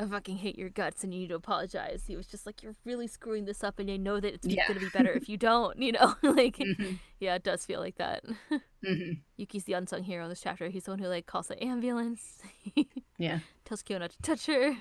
I 0.00 0.06
fucking 0.06 0.38
hate 0.38 0.58
your 0.58 0.70
guts 0.70 1.04
and 1.04 1.12
you 1.12 1.20
need 1.20 1.28
to 1.28 1.34
apologize. 1.34 2.04
He 2.06 2.16
was 2.16 2.26
just 2.26 2.46
like, 2.46 2.62
you're 2.62 2.74
really 2.86 3.06
screwing 3.06 3.44
this 3.44 3.62
up, 3.62 3.78
and 3.78 3.90
I 3.90 3.98
know 3.98 4.18
that 4.18 4.32
it's 4.32 4.46
Yeah. 4.46 4.66
to 4.66 4.80
be 4.80 4.88
better 4.88 5.10
if 5.12 5.28
you 5.28 5.36
don't. 5.36 5.78
You 5.80 5.92
know, 5.92 6.14
like 6.22 6.56
Mhm. 6.56 6.98
yeah, 7.20 7.34
it 7.34 7.42
does 7.44 7.66
feel 7.66 7.80
like 7.80 7.96
that. 7.96 8.24
Mhm. 8.84 9.20
Yuki's 9.36 9.64
the 9.64 9.74
unsung 9.74 10.02
hero 10.04 10.24
in 10.24 10.30
this 10.30 10.40
chapter. 10.40 10.68
He's 10.68 10.84
the 10.84 10.92
one 10.92 11.00
who 11.00 11.06
like 11.08 11.26
calls 11.26 11.48
the 11.48 11.62
ambulance, 11.62 12.38
Yeah. 13.18 13.40
tells 13.66 13.82
Kyo 13.82 13.98
not 13.98 14.10
to 14.12 14.22
touch 14.22 14.46
her. 14.46 14.74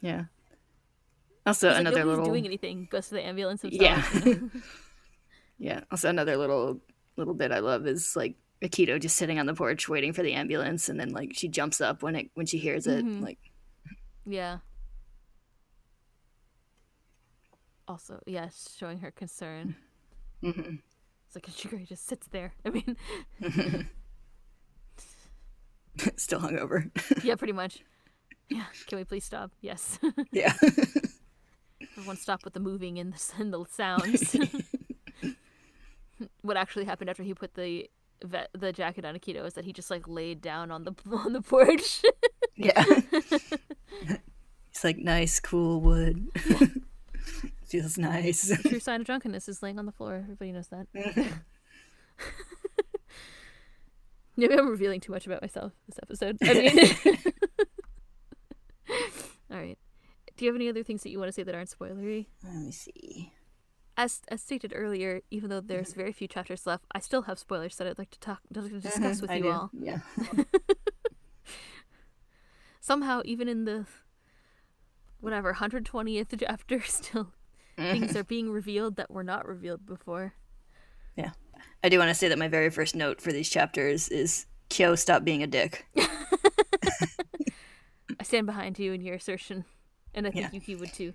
Yeah. 0.00 0.24
Also, 1.44 1.68
He's 1.68 1.78
another 1.78 1.98
nobody's 1.98 2.10
little. 2.18 2.24
doing 2.32 2.46
anything. 2.46 2.88
Goes 2.90 3.08
to 3.08 3.14
the 3.16 3.26
ambulance 3.26 3.60
himself. 3.62 4.24
Yeah. 4.24 4.34
yeah. 5.58 5.80
Also, 5.90 6.08
another 6.08 6.36
little 6.36 6.80
little 7.16 7.34
bit 7.34 7.52
I 7.52 7.58
love 7.58 7.86
is 7.86 8.16
like 8.16 8.36
Akito 8.62 9.00
just 9.00 9.16
sitting 9.16 9.38
on 9.38 9.46
the 9.46 9.54
porch 9.54 9.88
waiting 9.88 10.12
for 10.12 10.22
the 10.22 10.32
ambulance, 10.32 10.88
and 10.88 10.98
then 10.98 11.10
like 11.10 11.32
she 11.34 11.48
jumps 11.48 11.80
up 11.80 12.02
when 12.02 12.14
it 12.16 12.30
when 12.34 12.46
she 12.46 12.58
hears 12.58 12.86
it. 12.86 13.04
Mhm. 13.04 13.22
Like, 13.22 13.38
Yeah. 14.26 14.58
Also, 17.88 18.20
yes, 18.26 18.74
showing 18.78 18.98
her 19.00 19.10
concern. 19.10 19.74
mhm. 20.42 20.78
It's 21.26 21.34
like 21.36 21.46
Shigure 21.54 21.86
just 21.86 22.06
sits 22.06 22.26
there. 22.28 22.52
I 22.64 22.70
mean, 22.70 22.96
still 26.16 26.40
hungover. 26.40 26.90
yeah, 27.24 27.34
pretty 27.34 27.52
much. 27.52 27.80
Yeah. 28.48 28.64
Can 28.86 28.98
we 28.98 29.04
please 29.04 29.24
stop? 29.24 29.50
Yes. 29.60 29.98
yeah. 30.32 30.54
Everyone 31.96 32.16
stop 32.16 32.44
with 32.44 32.54
the 32.54 32.60
moving 32.60 32.98
and 32.98 33.12
the, 33.12 33.32
and 33.38 33.52
the 33.52 33.64
sounds. 33.70 34.36
what 36.42 36.56
actually 36.56 36.84
happened 36.84 37.10
after 37.10 37.22
he 37.22 37.32
put 37.34 37.54
the 37.54 37.88
vet, 38.24 38.50
the 38.52 38.72
jacket 38.72 39.04
on 39.04 39.14
Akito 39.16 39.44
is 39.46 39.54
that 39.54 39.64
he 39.64 39.72
just 39.72 39.90
like 39.90 40.06
laid 40.08 40.40
down 40.40 40.70
on 40.70 40.84
the 40.84 40.94
on 41.12 41.32
the 41.32 41.42
porch. 41.42 42.02
Yeah. 42.60 42.84
It's 44.70 44.84
like 44.84 44.98
nice, 44.98 45.40
cool 45.40 45.80
wood. 45.80 46.28
Feels 47.66 47.98
nice. 47.98 48.56
True 48.62 48.80
sign 48.80 49.00
of 49.00 49.06
drunkenness 49.06 49.48
is 49.48 49.62
laying 49.62 49.78
on 49.78 49.84
the 49.86 49.92
floor. 49.92 50.14
Everybody 50.22 50.52
knows 50.52 50.68
that. 50.68 50.86
Maybe 54.36 54.54
I'm 54.54 54.68
revealing 54.68 55.00
too 55.00 55.12
much 55.12 55.26
about 55.26 55.42
myself 55.42 55.72
this 55.86 55.98
episode. 56.02 56.38
I 56.42 56.54
mean, 56.54 57.18
all 59.50 59.58
right. 59.58 59.78
Do 60.36 60.44
you 60.44 60.50
have 60.50 60.56
any 60.56 60.68
other 60.68 60.82
things 60.82 61.02
that 61.02 61.10
you 61.10 61.18
want 61.18 61.28
to 61.28 61.32
say 61.32 61.42
that 61.42 61.54
aren't 61.54 61.68
spoilery? 61.68 62.26
Let 62.42 62.54
me 62.54 62.70
see. 62.70 63.32
As 63.96 64.22
as 64.28 64.40
stated 64.40 64.72
earlier, 64.74 65.20
even 65.30 65.50
though 65.50 65.60
there's 65.60 65.92
very 65.92 66.12
few 66.12 66.26
chapters 66.26 66.66
left, 66.66 66.86
I 66.94 67.00
still 67.00 67.22
have 67.22 67.38
spoilers 67.38 67.76
that 67.76 67.86
I'd 67.86 67.98
like 67.98 68.10
to 68.12 68.20
talk, 68.20 68.40
to 68.54 68.62
discuss 68.80 69.20
with 69.20 69.30
I 69.30 69.36
you 69.36 69.42
do. 69.42 69.50
all. 69.50 69.70
Yeah. 69.78 69.98
Somehow, 72.80 73.22
even 73.24 73.48
in 73.48 73.64
the 73.66 73.86
whatever 75.20 75.54
120th 75.54 76.38
chapter, 76.40 76.80
still 76.84 77.32
things 77.76 78.16
are 78.16 78.24
being 78.24 78.50
revealed 78.50 78.96
that 78.96 79.10
were 79.10 79.24
not 79.24 79.46
revealed 79.46 79.86
before. 79.86 80.34
Yeah. 81.16 81.30
I 81.82 81.88
do 81.88 81.98
want 81.98 82.08
to 82.08 82.14
say 82.14 82.28
that 82.28 82.38
my 82.38 82.48
very 82.48 82.70
first 82.70 82.94
note 82.94 83.20
for 83.20 83.32
these 83.32 83.48
chapters 83.48 84.08
is 84.08 84.46
Kyo, 84.68 84.94
stop 84.94 85.24
being 85.24 85.42
a 85.42 85.46
dick. 85.46 85.86
I 85.96 86.08
stand 88.22 88.46
behind 88.46 88.78
you 88.78 88.92
in 88.92 89.00
your 89.00 89.14
assertion, 89.14 89.64
and 90.14 90.26
I 90.26 90.30
think 90.30 90.46
Yeah. 90.46 90.50
Yuki 90.52 90.74
would 90.74 90.92
too. 90.92 91.14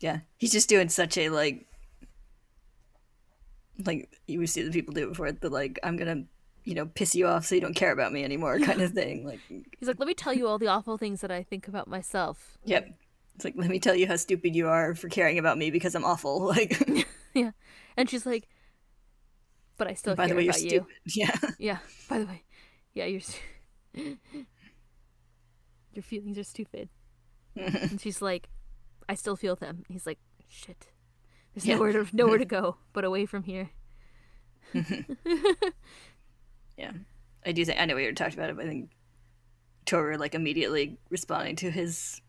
Yeah. 0.00 0.20
He's 0.36 0.52
just 0.52 0.68
doing 0.68 0.88
such 0.88 1.16
a, 1.16 1.30
like, 1.30 1.66
like, 3.84 4.10
you 4.26 4.46
see 4.46 4.62
the 4.62 4.70
people 4.70 4.92
do 4.92 5.04
it 5.04 5.08
before, 5.10 5.32
the, 5.32 5.48
like, 5.48 5.78
I'm 5.82 5.96
gonna, 5.96 6.24
you 6.64 6.74
know, 6.74 6.86
piss 6.86 7.14
you 7.14 7.26
off 7.26 7.44
so 7.46 7.54
you 7.54 7.60
don't 7.60 7.74
care 7.74 7.92
about 7.92 8.12
me 8.12 8.22
anymore 8.24 8.58
kind 8.60 8.80
of 8.80 8.92
thing. 8.92 9.24
Like, 9.26 9.40
He's 9.48 9.88
like, 9.88 9.98
let 9.98 10.06
me 10.06 10.14
tell 10.14 10.32
you 10.32 10.46
all 10.46 10.58
the 10.58 10.68
awful 10.68 10.96
things 10.98 11.20
that 11.22 11.30
I 11.30 11.42
think 11.42 11.66
about 11.68 11.88
myself. 11.88 12.58
yep. 12.64 12.88
It's 13.34 13.44
like, 13.46 13.54
let 13.56 13.70
me 13.70 13.78
tell 13.78 13.94
you 13.94 14.06
how 14.06 14.16
stupid 14.16 14.54
you 14.54 14.68
are 14.68 14.94
for 14.94 15.08
caring 15.08 15.38
about 15.38 15.56
me 15.56 15.70
because 15.70 15.94
I'm 15.94 16.04
awful. 16.04 16.46
Like, 16.48 17.06
Yeah, 17.34 17.52
and 17.96 18.08
she's 18.10 18.26
like, 18.26 18.46
but 19.78 19.88
I 19.88 19.94
still 19.94 20.14
by 20.14 20.26
the 20.26 20.34
way, 20.34 20.42
you're 20.44 20.50
about 20.50 20.62
you. 20.62 20.68
stupid. 20.68 20.86
Yeah. 21.06 21.36
Yeah. 21.58 21.78
By 22.10 22.18
the 22.18 22.26
way, 22.26 22.42
yeah, 22.94 23.06
you're. 23.06 23.22
Your 25.94 26.02
feelings 26.02 26.38
are 26.38 26.44
stupid. 26.44 26.88
and 27.56 28.00
she's 28.00 28.20
like, 28.22 28.48
I 29.08 29.14
still 29.14 29.34
feel 29.36 29.56
them. 29.56 29.84
He's 29.88 30.06
like, 30.06 30.18
shit. 30.48 30.88
There's 31.54 31.66
Yeah. 31.66 31.76
nowhere 31.76 31.92
to 31.92 32.06
nowhere 32.12 32.38
to 32.38 32.44
go 32.44 32.76
but 32.92 33.04
away 33.04 33.24
from 33.26 33.42
here. 33.44 33.70
Yeah. 36.76 36.92
I 37.44 37.52
do 37.52 37.64
think, 37.64 37.80
I 37.80 37.84
know 37.86 37.94
we 37.96 38.02
already 38.02 38.14
talked 38.14 38.34
about 38.34 38.50
it, 38.50 38.56
but 38.56 38.66
I 38.66 38.68
think 38.68 38.90
Toru, 39.84 40.16
like, 40.16 40.34
immediately 40.34 40.98
responding 41.10 41.56
to 41.56 41.70
his 41.70 42.20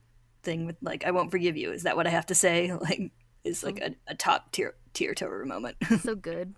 thing 0.42 0.66
with, 0.66 0.76
like, 0.82 1.06
I 1.06 1.12
won't 1.12 1.32
forgive 1.32 1.56
you. 1.58 1.72
Is 1.72 1.84
that 1.84 1.96
what 1.96 2.08
I 2.08 2.10
have 2.12 2.26
to 2.28 2.36
say? 2.36 2.72
Like, 2.82 3.12
is 3.44 3.62
like 3.64 3.80
a, 3.82 3.94
a 4.08 4.16
top 4.16 4.54
tier, 4.54 4.74
tier 4.94 5.14
Toru 5.14 5.46
moment. 5.46 5.76
So 6.02 6.16
good. 6.16 6.56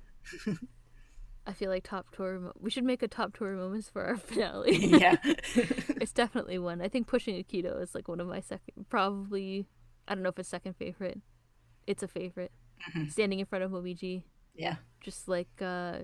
I 1.48 1.54
feel 1.54 1.70
like 1.70 1.84
top 1.84 2.16
tour. 2.16 2.40
Mo- 2.40 2.54
we 2.60 2.70
should 2.70 2.84
make 2.84 3.04
a 3.04 3.08
top 3.08 3.36
tour 3.36 3.54
moments 3.56 3.90
for 3.90 4.04
our 4.04 4.18
finale. 4.18 4.76
yeah. 4.78 5.16
it's 5.24 6.12
definitely 6.12 6.58
one. 6.60 6.82
I 6.82 6.88
think 6.88 7.08
pushing 7.08 7.44
Akito 7.44 7.82
is 7.82 7.94
like 7.96 8.08
one 8.08 8.20
of 8.20 8.28
my 8.28 8.40
second, 8.40 8.88
probably. 8.90 9.66
I 10.08 10.14
don't 10.16 10.24
know 10.24 10.30
if 10.30 10.40
it's 10.40 10.50
second 10.50 10.76
favorite. 10.76 11.20
It's 11.88 12.04
a 12.04 12.08
favorite. 12.08 12.52
Standing 13.10 13.40
in 13.40 13.46
front 13.48 13.64
of 13.64 13.72
Momiji, 13.72 14.24
yeah. 14.56 14.76
just 15.02 15.28
like 15.28 15.48
uh, 15.62 16.00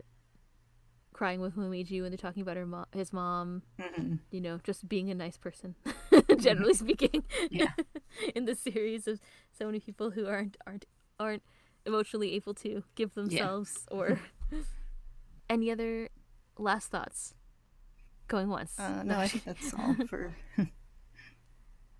crying 1.13 1.41
with 1.41 1.55
Momiji 1.55 2.01
when 2.01 2.11
they're 2.11 2.17
talking 2.17 2.41
about 2.41 2.57
her 2.57 2.65
mo- 2.65 2.85
his 2.93 3.11
mom. 3.13 3.63
Mhm. 3.79 4.19
You 4.31 4.41
know, 4.41 4.59
just 4.63 4.87
being 4.87 5.09
a 5.09 5.15
nice 5.15 5.37
person, 5.37 5.75
generally 6.39 6.73
speaking. 6.73 7.23
Yeah. 7.49 7.71
in 8.35 8.45
the 8.45 8.55
series 8.55 9.07
of 9.07 9.19
so 9.57 9.65
many 9.65 9.79
people 9.79 10.11
who 10.11 10.27
aren't 10.27 10.57
aren't 10.65 10.85
aren't 11.19 11.43
emotionally 11.85 12.33
able 12.35 12.53
to 12.55 12.83
give 12.95 13.13
themselves 13.15 13.85
or 13.91 14.19
any 15.49 15.71
other 15.71 16.09
last 16.57 16.89
thoughts. 16.91 17.33
Going 18.27 18.47
once. 18.49 18.79
Uh, 18.79 19.03
no, 19.03 19.19
I 19.19 19.27
think 19.27 19.43
that's 19.43 19.73
all 19.73 19.93
for. 20.07 20.33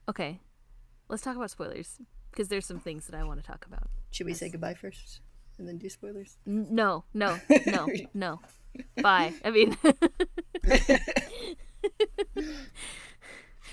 Okay, 0.10 0.40
let's 1.10 1.22
talk 1.24 1.36
about 1.36 1.52
spoilers 1.52 2.00
because 2.32 2.48
there's 2.48 2.66
some 2.66 2.80
things 2.80 3.06
that 3.08 3.16
I 3.16 3.24
want 3.24 3.42
to 3.42 3.46
talk 3.46 3.66
about. 3.66 3.90
Should 4.12 4.26
we 4.28 4.34
say 4.34 4.50
goodbye 4.50 4.74
first 4.74 5.20
and 5.58 5.68
then 5.68 5.78
do 5.78 5.90
spoilers? 5.90 6.38
No, 6.46 7.06
no, 7.14 7.40
no, 7.68 7.88
no. 8.14 8.40
Bye. 9.02 9.34
I 9.44 9.52
mean. 9.52 9.78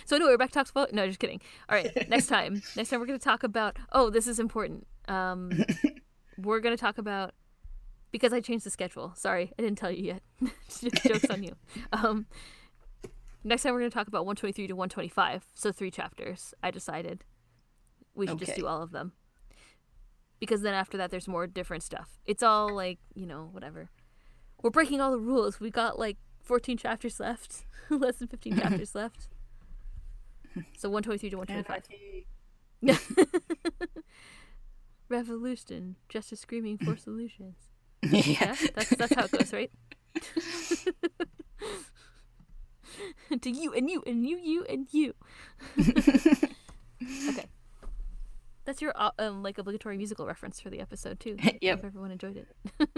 so 0.04 0.16
anyway, 0.16 0.30
we're 0.30 0.38
back 0.38 0.50
to 0.50 0.54
talk 0.54 0.66
spoilers. 0.66 0.92
No, 0.92 1.06
just 1.06 1.18
kidding. 1.18 1.40
All 1.68 1.76
right, 1.76 2.08
next 2.08 2.26
time. 2.28 2.62
Next 2.76 2.90
time 2.90 3.00
we're 3.00 3.06
going 3.06 3.18
to 3.18 3.24
talk 3.24 3.42
about. 3.42 3.76
Oh, 3.92 4.10
this 4.10 4.26
is 4.26 4.38
important. 4.38 4.86
Um, 5.06 5.50
we're 6.36 6.60
going 6.60 6.76
to 6.76 6.80
talk 6.80 6.98
about 6.98 7.34
because 8.10 8.32
I 8.32 8.40
changed 8.40 8.66
the 8.66 8.70
schedule. 8.70 9.12
Sorry, 9.16 9.52
I 9.58 9.62
didn't 9.62 9.78
tell 9.78 9.90
you 9.90 10.04
yet. 10.04 10.22
Jokes 11.06 11.30
on 11.30 11.42
you. 11.42 11.54
Um, 11.92 12.26
next 13.44 13.62
time 13.62 13.72
we're 13.72 13.80
going 13.80 13.90
to 13.90 13.94
talk 13.94 14.08
about 14.08 14.26
123 14.26 14.66
to 14.68 14.74
125. 14.74 15.44
So 15.54 15.72
three 15.72 15.90
chapters. 15.90 16.54
I 16.62 16.70
decided 16.70 17.24
we 18.14 18.26
should 18.26 18.38
just 18.38 18.56
do 18.56 18.66
all 18.66 18.82
of 18.82 18.90
them 18.90 19.12
because 20.40 20.62
then 20.62 20.74
after 20.74 20.96
that 20.96 21.10
there's 21.10 21.28
more 21.28 21.46
different 21.46 21.82
stuff. 21.82 22.18
It's 22.26 22.42
all 22.42 22.74
like 22.74 22.98
you 23.14 23.26
know 23.26 23.48
whatever. 23.52 23.90
We're 24.62 24.70
breaking 24.70 25.00
all 25.00 25.12
the 25.12 25.18
rules. 25.18 25.60
We 25.60 25.70
got 25.70 25.98
like 25.98 26.16
14 26.42 26.76
chapters 26.76 27.20
left, 27.20 27.64
less 27.90 28.16
than 28.16 28.28
15 28.28 28.56
chapters 28.60 28.94
left. 28.94 29.28
So 30.76 30.88
123 30.88 31.30
to 31.30 31.36
125. 31.36 32.98
Revolution, 35.08 35.96
justice 36.08 36.40
screaming 36.40 36.78
for 36.78 36.96
solutions. 36.96 37.56
yeah. 38.02 38.22
Yeah, 38.24 38.54
that's 38.74 38.90
that's 38.90 39.14
how 39.14 39.24
it 39.24 39.30
goes, 39.30 39.52
right? 39.52 39.70
to 43.40 43.50
you 43.50 43.72
and 43.72 43.88
you 43.90 44.02
and 44.06 44.26
you, 44.26 44.38
you 44.38 44.64
and 44.68 44.86
you. 44.92 45.14
okay. 45.78 47.46
That's 48.68 48.82
your 48.82 48.92
uh, 48.96 49.12
um 49.18 49.42
like 49.42 49.56
obligatory 49.56 49.96
musical 49.96 50.26
reference 50.26 50.60
for 50.60 50.68
the 50.68 50.80
episode 50.80 51.18
too. 51.18 51.38
Yep. 51.62 51.78
If 51.78 51.84
everyone 51.86 52.10
enjoyed 52.10 52.36
it. 52.36 52.48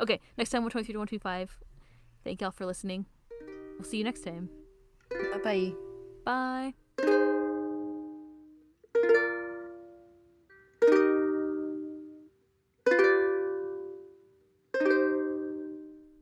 okay, 0.00 0.20
next 0.38 0.50
time 0.50 0.62
123 0.62 0.92
to 0.92 0.98
125. 1.00 1.58
Thank 2.22 2.40
y'all 2.40 2.52
for 2.52 2.66
listening. 2.66 3.06
We'll 3.76 3.82
see 3.82 3.98
you 3.98 4.04
next 4.04 4.22
time. 4.22 4.48
Bye 5.10 5.40
bye. 5.42 5.72
Bye. 6.24 6.74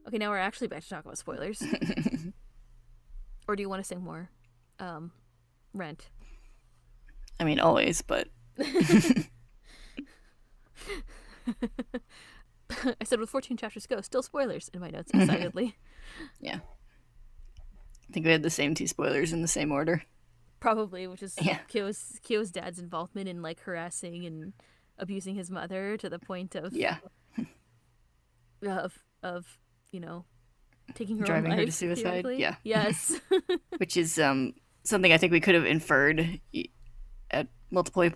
Okay, 0.09 0.16
now 0.16 0.31
we're 0.31 0.39
actually 0.39 0.69
back 0.69 0.85
to 0.85 0.89
talk 0.89 1.05
about 1.05 1.19
spoilers. 1.19 1.62
or 3.47 3.57
do 3.57 3.62
you 3.62 3.69
want 3.69 3.81
to 3.81 3.86
sing 3.86 4.01
more? 4.01 4.31
Um, 4.78 5.12
Rent. 5.74 6.09
I 7.39 7.44
mean, 7.44 7.61
always, 7.61 8.01
but 8.01 8.28
I 12.98 13.05
said 13.05 13.18
with 13.18 13.31
14 13.31 13.56
chapters 13.56 13.82
to 13.85 13.89
go, 13.97 14.01
still 14.01 14.22
spoilers 14.22 14.68
in 14.72 14.81
my 14.81 14.90
notes, 14.90 15.10
decidedly. 15.10 15.77
yeah. 16.40 16.60
I 17.59 18.12
think 18.12 18.27
we 18.27 18.32
had 18.32 18.43
the 18.44 18.51
same 18.51 18.74
two 18.74 18.86
spoilers 18.86 19.32
in 19.32 19.43
the 19.43 19.48
same 19.48 19.72
order. 19.72 20.02
probably, 20.60 21.06
which 21.06 21.22
is 21.22 21.36
Yeah. 21.40 21.59
Kyo's 21.68 22.18
Kyo's 22.22 22.51
dad's 22.51 22.78
involvement 22.78 23.28
in 23.28 23.43
like 23.43 23.60
harassing 23.60 24.24
and 24.27 24.52
abusing 24.98 25.35
his 25.35 25.51
mother 25.51 25.97
to 25.97 26.09
the 26.09 26.18
point 26.18 26.55
of 26.55 26.72
Yeah. 26.72 26.98
of 28.66 28.98
of 29.22 29.59
you 29.90 30.01
know 30.01 30.24
taking 30.94 31.18
her 31.18 31.24
Driving 31.24 31.52
own 31.52 31.59
her 31.59 31.66
to 31.66 31.72
suicide? 31.72 32.02
theoretically. 32.02 32.40
Yeah. 32.40 32.56
Yes. 32.62 33.20
Which 33.78 33.97
is 33.97 34.18
um 34.18 34.55
something 34.85 35.12
I 35.12 35.18
think 35.18 35.32
we 35.32 35.40
could 35.40 35.55
have 35.55 35.64
inferred 35.66 36.40
at 37.31 37.48
multiple 37.70 38.09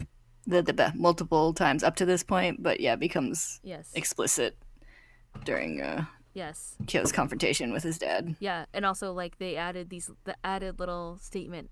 the, 0.46 0.62
the, 0.62 0.72
the 0.72 0.92
multiple 0.94 1.52
times 1.52 1.82
up 1.82 1.96
to 1.96 2.06
this 2.06 2.22
point, 2.22 2.62
but 2.62 2.80
yeah, 2.80 2.96
becomes 2.96 3.60
yes. 3.62 3.90
explicit 3.94 4.56
during 5.44 5.80
uh, 5.80 6.04
yes. 6.34 6.76
Kyo's 6.86 7.12
confrontation 7.12 7.72
with 7.72 7.82
his 7.82 7.98
dad. 7.98 8.36
Yeah, 8.40 8.66
and 8.72 8.84
also 8.84 9.12
like 9.12 9.38
they 9.38 9.56
added 9.56 9.90
these 9.90 10.10
the 10.24 10.36
added 10.44 10.78
little 10.78 11.18
statement 11.20 11.70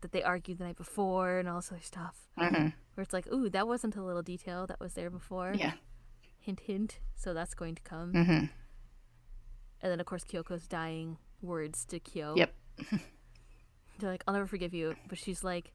that 0.00 0.12
they 0.12 0.22
argued 0.22 0.58
the 0.58 0.64
night 0.64 0.76
before 0.76 1.38
and 1.38 1.48
all 1.48 1.56
this 1.56 1.70
other 1.72 1.80
stuff. 1.82 2.16
hmm 2.36 2.68
Where 2.94 3.02
it's 3.02 3.12
like, 3.12 3.26
ooh, 3.32 3.48
that 3.50 3.66
wasn't 3.66 3.96
a 3.96 4.02
little 4.02 4.22
detail 4.22 4.66
that 4.66 4.80
was 4.80 4.94
there 4.94 5.10
before. 5.10 5.52
Yeah. 5.56 5.72
Hint, 6.38 6.60
hint. 6.60 6.98
So 7.14 7.32
that's 7.32 7.54
going 7.54 7.76
to 7.76 7.82
come. 7.82 8.12
hmm 8.12 8.30
And 8.30 8.50
then 9.80 10.00
of 10.00 10.06
course 10.06 10.24
Kyoko's 10.24 10.66
dying 10.66 11.18
words 11.40 11.84
to 11.86 12.00
Kyo. 12.00 12.34
Yep. 12.36 12.54
They're 13.98 14.10
like, 14.10 14.24
I'll 14.26 14.34
never 14.34 14.46
forgive 14.46 14.74
you, 14.74 14.96
but 15.08 15.18
she's 15.18 15.44
like, 15.44 15.72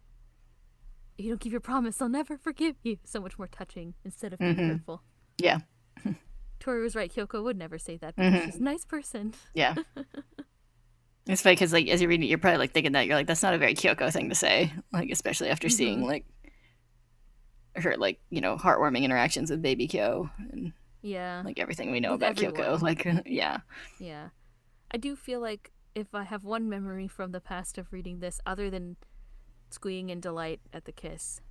you 1.18 1.30
don't 1.30 1.40
keep 1.40 1.52
your 1.52 1.62
promise, 1.62 2.02
I'll 2.02 2.10
never 2.10 2.38
forgive 2.38 2.76
you. 2.84 2.98
So 3.06 3.20
much 3.22 3.38
more 3.38 3.48
touching 3.48 3.94
instead 4.06 4.34
of 4.34 4.40
being 4.40 4.56
Mhm. 4.56 4.70
hurtful. 4.74 5.02
Yeah. 5.40 5.60
Tori 6.60 6.82
was 6.82 6.96
right. 6.96 7.12
Kyoko 7.14 7.44
would 7.44 7.58
never 7.58 7.78
say 7.78 7.98
that 7.98 8.16
because 8.16 8.34
Mhm. 8.34 8.46
she's 8.46 8.56
a 8.56 8.64
nice 8.64 8.86
person. 8.86 9.34
Yeah. 9.54 9.76
it's 11.28 11.42
funny 11.42 11.56
because 11.56 11.74
like 11.74 11.88
as 11.88 12.02
you're 12.02 12.10
reading 12.10 12.26
it, 12.26 12.30
you're 12.30 12.38
probably 12.38 12.58
like 12.60 12.72
thinking 12.72 12.94
that 12.94 13.06
you're 13.06 13.16
like 13.16 13.28
that's 13.28 13.44
not 13.44 13.54
a 13.54 13.58
very 13.58 13.74
Kyoko 13.76 14.12
thing 14.12 14.30
to 14.30 14.36
say, 14.36 14.74
like 14.94 15.10
especially 15.12 15.50
after 15.50 15.70
seeing 15.70 16.04
like 16.06 16.26
her 17.76 17.96
like 17.98 18.20
you 18.30 18.42
know 18.42 18.56
heartwarming 18.58 19.04
interactions 19.04 19.52
with 19.52 19.62
baby 19.62 19.88
Kyo 19.88 20.30
and 20.52 20.74
Yeah. 21.02 21.42
like 21.46 21.60
everything 21.60 21.92
we 21.92 22.00
know 22.00 22.12
With 22.14 22.22
about 22.24 22.42
everyone. 22.44 22.56
Kyoko. 22.80 22.82
Like 22.82 23.06
yeah, 23.26 23.60
Yeah. 24.00 24.30
I 24.92 24.98
do 24.98 25.16
feel 25.16 25.40
like 25.42 25.72
if 25.94 26.14
I 26.16 26.24
have 26.24 26.44
one 26.44 26.70
memory 26.70 27.08
from 27.08 27.32
the 27.32 27.42
past 27.42 27.78
of 27.78 27.92
reading 27.92 28.20
this, 28.20 28.40
other 28.46 28.70
than 28.70 28.98
squeeing 29.70 30.10
in 30.10 30.20
delight 30.20 30.60
at 30.74 30.86
the 30.86 30.92
kiss, 30.92 31.42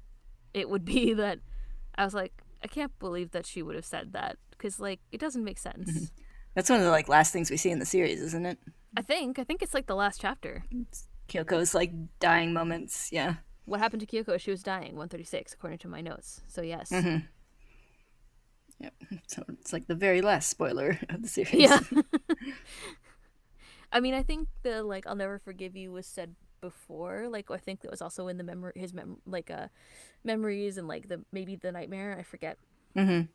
it 0.54 0.68
would 0.68 0.84
be 0.84 1.12
that 1.14 1.40
I 1.96 2.04
was 2.04 2.14
like, 2.14 2.42
I 2.62 2.66
can't 2.66 2.96
believe 2.98 3.32
that 3.32 3.46
she 3.46 3.62
would 3.62 3.76
have 3.76 3.84
said 3.84 4.12
that. 4.12 4.38
Because, 4.50 4.80
like, 4.80 5.00
it 5.12 5.20
doesn't 5.20 5.44
make 5.44 5.58
sense. 5.58 6.10
that's 6.54 6.70
one 6.70 6.78
of 6.78 6.84
the 6.84 6.90
like 6.90 7.08
last 7.08 7.32
things 7.32 7.50
we 7.50 7.56
see 7.56 7.70
in 7.70 7.78
the 7.78 7.86
series, 7.86 8.20
isn't 8.20 8.46
it? 8.46 8.58
I 8.96 9.02
think. 9.02 9.38
I 9.38 9.44
think 9.44 9.62
it's 9.62 9.74
like 9.74 9.86
the 9.86 9.94
last 9.94 10.20
chapter. 10.20 10.64
Kyoko's 11.28 11.74
like 11.74 11.92
dying 12.18 12.52
moments. 12.52 13.10
Yeah. 13.12 13.34
What 13.66 13.80
happened 13.80 14.00
to 14.00 14.06
Kyoko? 14.06 14.40
She 14.40 14.50
was 14.50 14.62
dying, 14.62 14.92
136, 14.92 15.52
according 15.52 15.80
to 15.80 15.88
my 15.88 16.00
notes. 16.00 16.40
So, 16.46 16.62
yes. 16.62 16.90
Mm-hmm. 16.90 17.26
Yep. 18.80 18.94
So 19.28 19.42
it's 19.48 19.72
like 19.72 19.86
the 19.86 19.94
very 19.94 20.20
last 20.20 20.48
spoiler 20.48 20.98
of 21.08 21.22
the 21.22 21.28
series. 21.28 21.54
Yeah. 21.54 21.80
I 23.92 24.00
mean, 24.00 24.14
I 24.14 24.22
think 24.22 24.48
the 24.62 24.82
like 24.82 25.06
"I'll 25.06 25.16
never 25.16 25.38
forgive 25.38 25.76
you" 25.76 25.92
was 25.92 26.06
said 26.06 26.34
before. 26.60 27.28
Like, 27.28 27.50
I 27.50 27.56
think 27.58 27.80
it 27.84 27.90
was 27.90 28.02
also 28.02 28.28
in 28.28 28.36
the 28.38 28.44
memory, 28.44 28.72
his 28.76 28.92
mem, 28.94 29.18
like 29.26 29.50
uh, 29.50 29.68
memories 30.24 30.78
and 30.78 30.88
like 30.88 31.08
the 31.08 31.22
maybe 31.32 31.56
the 31.56 31.72
nightmare. 31.72 32.16
I 32.18 32.22
forget. 32.22 32.58
Mm-hmm. 32.96 33.26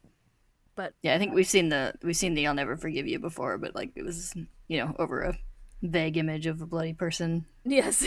But 0.75 0.93
Yeah, 1.03 1.15
I 1.15 1.17
think 1.19 1.33
we've 1.33 1.47
seen 1.47 1.69
the 1.69 1.93
we've 2.01 2.15
seen 2.17 2.33
the 2.33 2.47
"I'll 2.47 2.53
never 2.53 2.77
forgive 2.77 3.07
you" 3.07 3.19
before, 3.19 3.57
but 3.57 3.75
like 3.75 3.91
it 3.95 4.03
was 4.03 4.33
you 4.67 4.77
know 4.79 4.95
over 4.99 5.21
a 5.21 5.37
vague 5.83 6.17
image 6.17 6.45
of 6.47 6.61
a 6.61 6.65
bloody 6.65 6.93
person. 6.93 7.45
yes. 7.65 8.05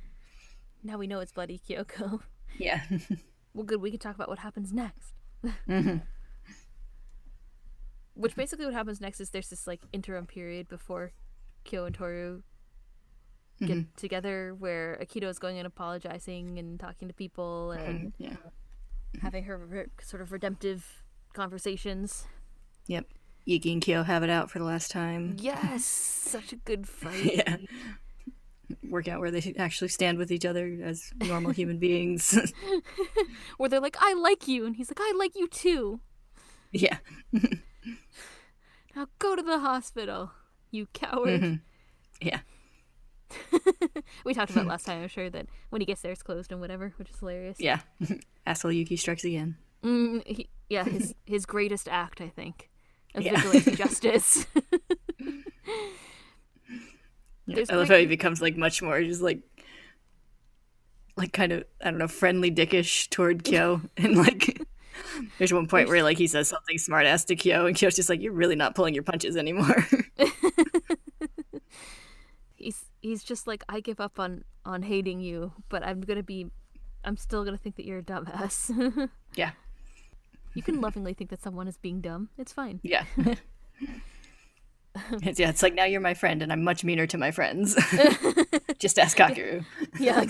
now 0.84 0.98
we 0.98 1.06
know 1.06 1.20
it's 1.20 1.32
bloody 1.32 1.58
Kyoko. 1.68 2.20
Yeah. 2.58 2.82
Well, 3.54 3.64
good. 3.64 3.82
We 3.82 3.90
can 3.90 4.00
talk 4.00 4.14
about 4.14 4.30
what 4.30 4.38
happens 4.38 4.72
next. 4.72 5.12
hmm 5.66 5.96
Which 8.14 8.34
basically 8.34 8.64
what 8.64 8.74
happens 8.74 8.98
next 9.00 9.20
is 9.20 9.30
there's 9.30 9.48
this 9.48 9.66
like 9.66 9.80
interim 9.92 10.26
period 10.26 10.68
before 10.68 11.12
Kyo 11.64 11.84
and 11.86 11.94
Toru 11.94 12.42
get 13.66 13.76
Mhm. 13.78 13.86
together 13.96 14.54
where 14.58 14.98
Akito 15.02 15.24
is 15.24 15.38
going 15.38 15.58
and 15.58 15.66
apologizing 15.66 16.58
and 16.58 16.78
talking 16.80 17.08
to 17.08 17.14
people 17.14 17.72
and 17.72 18.12
Yeah. 18.18 18.36
having 19.20 19.44
her 19.44 19.56
re- 19.58 19.86
sort 20.00 20.22
of 20.22 20.32
redemptive 20.32 21.02
conversations. 21.32 22.26
Yep. 22.86 23.06
Yuki 23.44 23.72
and 23.72 23.82
Kyo 23.82 24.02
have 24.04 24.22
it 24.22 24.30
out 24.30 24.50
for 24.50 24.58
the 24.58 24.64
last 24.64 24.90
time. 24.90 25.36
Yes, 25.38 25.84
such 25.84 26.52
a 26.52 26.56
good 26.56 26.86
fight. 27.00 27.34
yeah. 27.36 27.56
Work 28.88 29.08
out 29.08 29.20
where 29.20 29.30
they 29.30 29.54
actually 29.58 29.88
stand 29.88 30.16
with 30.18 30.30
each 30.32 30.44
other 30.46 30.78
as 30.82 31.12
normal 31.16 31.50
human 31.52 31.78
beings. 31.78 32.38
Where 33.58 33.68
they're 33.68 33.80
like, 33.80 33.96
"I 34.00 34.14
like 34.14 34.48
you," 34.48 34.64
and 34.64 34.76
he's 34.76 34.88
like, 34.90 34.98
"I 35.00 35.12
like 35.16 35.34
you 35.34 35.46
too." 35.48 36.00
yeah. 36.72 36.98
Now 38.94 39.08
go 39.18 39.34
to 39.36 39.42
the 39.42 39.58
hospital, 39.58 40.32
you 40.70 40.86
coward. 40.92 41.40
Mhm. 41.40 41.60
Yeah. 42.20 42.40
we 44.24 44.34
talked 44.34 44.50
about 44.50 44.66
last 44.66 44.86
time, 44.86 45.02
I'm 45.02 45.08
sure, 45.08 45.30
that 45.30 45.46
when 45.70 45.80
he 45.80 45.86
gets 45.86 46.00
there, 46.02 46.12
it's 46.12 46.22
closed 46.22 46.52
and 46.52 46.60
whatever, 46.60 46.92
which 46.96 47.10
is 47.10 47.18
hilarious. 47.18 47.58
Yeah. 47.60 47.80
Asshole 48.46 48.72
Yuki 48.72 48.96
strikes 48.96 49.24
again. 49.24 49.56
Mm, 49.82 50.26
he, 50.26 50.48
yeah, 50.68 50.84
his 50.84 51.14
his 51.26 51.44
greatest 51.46 51.88
act, 51.88 52.20
I 52.20 52.28
think, 52.28 52.70
of 53.14 53.22
Yeah. 53.22 53.40
vigilante 53.40 53.76
justice. 53.76 54.46
Yeah. 57.46 57.64
I 57.70 57.74
love 57.74 57.88
how 57.88 57.96
he 57.96 58.06
becomes 58.06 58.40
like 58.40 58.56
much 58.56 58.80
more 58.82 59.02
just 59.02 59.20
like 59.20 59.40
like 61.16 61.32
kind 61.32 61.52
of 61.52 61.64
I 61.84 61.90
don't 61.90 61.98
know 61.98 62.08
friendly 62.08 62.50
dickish 62.52 63.08
toward 63.10 63.42
Kyo 63.44 63.80
and 63.96 64.16
like 64.16 64.60
there's 65.38 65.52
one 65.52 65.66
point 65.66 65.88
where 65.88 66.02
like 66.04 66.18
he 66.18 66.28
says 66.28 66.48
something 66.48 66.78
smart 66.78 67.04
ass 67.04 67.24
to 67.26 67.36
Kyo 67.36 67.66
and 67.66 67.76
Kyo's 67.76 67.96
just 67.96 68.08
like 68.08 68.20
you're 68.22 68.32
really 68.32 68.54
not 68.54 68.74
pulling 68.76 68.94
your 68.94 69.02
punches 69.02 69.36
anymore. 69.36 69.86
He's 73.12 73.22
just 73.22 73.46
like, 73.46 73.62
I 73.68 73.80
give 73.80 74.00
up 74.00 74.18
on 74.18 74.44
on 74.64 74.82
hating 74.82 75.20
you, 75.20 75.52
but 75.68 75.84
I'm 75.84 76.00
gonna 76.00 76.22
be, 76.22 76.46
I'm 77.04 77.16
still 77.18 77.44
gonna 77.44 77.58
think 77.58 77.76
that 77.76 77.84
you're 77.84 77.98
a 77.98 78.02
dumbass. 78.02 78.70
yeah. 79.34 79.50
you 80.54 80.62
can 80.62 80.80
lovingly 80.80 81.12
think 81.12 81.28
that 81.30 81.42
someone 81.42 81.68
is 81.68 81.76
being 81.76 82.00
dumb. 82.00 82.30
It's 82.38 82.52
fine. 82.54 82.80
Yeah. 82.82 83.04
it's, 83.18 83.40
yeah, 85.40 85.50
it's 85.50 85.62
like 85.62 85.74
now 85.74 85.84
you're 85.84 86.00
my 86.00 86.14
friend 86.14 86.42
and 86.42 86.50
I'm 86.50 86.64
much 86.64 86.84
meaner 86.84 87.06
to 87.06 87.18
my 87.18 87.30
friends. 87.32 87.74
just 88.78 88.98
ask 88.98 89.16
Kakeru. 89.16 89.64
Yeah, 90.00 90.24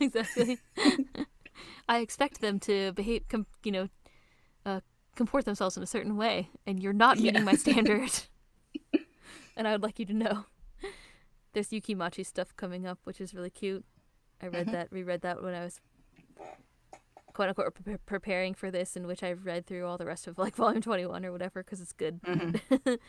exactly. 0.00 0.58
I 1.88 1.98
expect 1.98 2.40
them 2.40 2.60
to 2.60 2.92
behave, 2.92 3.24
com- 3.28 3.46
you 3.64 3.72
know, 3.72 3.88
uh, 4.64 4.80
comport 5.16 5.44
themselves 5.46 5.76
in 5.76 5.82
a 5.82 5.86
certain 5.86 6.16
way, 6.16 6.48
and 6.64 6.80
you're 6.80 6.92
not 6.92 7.16
meeting 7.18 7.34
Yeah. 7.42 7.42
my 7.42 7.54
standard. 7.54 8.12
and 9.56 9.66
I 9.66 9.72
would 9.72 9.82
like 9.82 9.98
you 9.98 10.06
to 10.06 10.14
know. 10.14 10.44
There's 11.52 11.72
Yuki 11.72 11.94
Machi 11.94 12.22
stuff 12.24 12.54
coming 12.56 12.86
up, 12.86 12.98
which 13.04 13.20
is 13.20 13.34
really 13.34 13.50
cute. 13.50 13.84
I 14.42 14.46
read 14.46 14.66
Mm-hmm. 14.66 14.72
that, 14.72 14.92
reread 14.92 15.20
that 15.22 15.42
when 15.42 15.54
I 15.54 15.64
was 15.64 15.80
quote 17.32 17.48
unquote 17.48 17.74
pre- 17.84 17.96
preparing 18.06 18.54
for 18.54 18.70
this, 18.70 18.96
in 18.96 19.06
which 19.06 19.22
I've 19.22 19.44
read 19.44 19.66
through 19.66 19.86
all 19.86 19.98
the 19.98 20.06
rest 20.06 20.26
of 20.26 20.38
like 20.38 20.56
volume 20.62 20.80
21 20.82 21.24
or 21.26 21.32
whatever 21.32 21.62
because 21.62 21.80
it's 21.80 21.92
good. 21.92 22.20
Mm-hmm. 22.22 22.94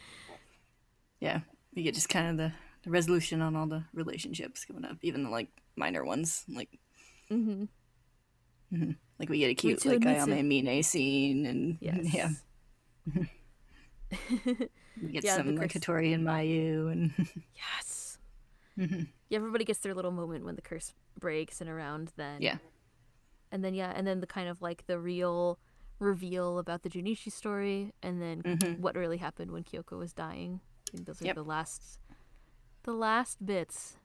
Yeah. 1.20 1.42
You 1.74 1.84
get 1.84 1.94
just 1.94 2.10
kind 2.10 2.28
of 2.32 2.38
the, 2.38 2.52
the 2.84 2.90
resolution 2.90 3.42
on 3.44 3.56
all 3.56 3.68
the 3.68 3.84
relationships 3.94 4.66
coming 4.66 4.86
up, 4.86 4.98
even 5.04 5.24
the 5.24 5.30
like 5.30 5.50
minor 5.76 6.04
ones. 6.04 6.44
Like 6.50 6.70
hmm 7.30 7.66
like 9.20 9.30
we 9.30 9.38
get 9.40 9.52
a 9.52 9.54
cute 9.54 9.86
like. 9.86 10.00
Ayame 10.00 10.64
Mine 10.66 10.82
scene 10.82 11.46
and 11.46 11.78
Yes. 11.80 12.14
yeah. 12.14 12.30
We 15.02 15.12
get 15.12 15.24
Yeah, 15.24 15.38
some 15.38 15.56
like 15.56 15.72
curse- 15.74 15.88
and 15.88 16.26
Mayu 16.28 16.92
and 16.92 17.12
Yes. 17.56 18.01
Mhm. 18.82 19.08
Yeah, 19.30 19.38
everybody 19.38 19.64
gets 19.64 19.80
their 19.80 19.94
little 19.94 20.12
moment 20.12 20.44
when 20.44 20.56
the 20.56 20.62
curse 20.62 20.94
breaks 21.20 21.62
and 21.62 21.70
around 21.70 22.12
then. 22.18 22.42
yeah. 22.42 22.58
And 23.52 23.64
then 23.64 23.74
yeah, 23.74 23.92
and 23.96 24.08
then 24.08 24.20
the 24.22 24.28
kind 24.28 24.48
of 24.50 24.62
like 24.62 24.86
the 24.88 24.98
real 25.00 25.60
reveal 26.00 26.58
about 26.58 26.82
the 26.84 26.90
Juunishi 26.90 27.32
story 27.32 27.94
and 28.02 28.22
then 28.22 28.42
Mhm. 28.42 28.80
what 28.80 28.96
really 28.96 29.18
happened 29.18 29.52
when 29.52 29.64
Kyoko 29.64 29.98
was 30.00 30.14
dying. 30.14 30.62
I 30.88 30.92
think 30.96 31.06
those 31.06 31.22
are 31.22 31.26
Yep. 31.26 31.36
the 31.36 31.44
last 31.44 32.00
the 32.84 32.94
last 32.94 33.46
bits. 33.46 33.98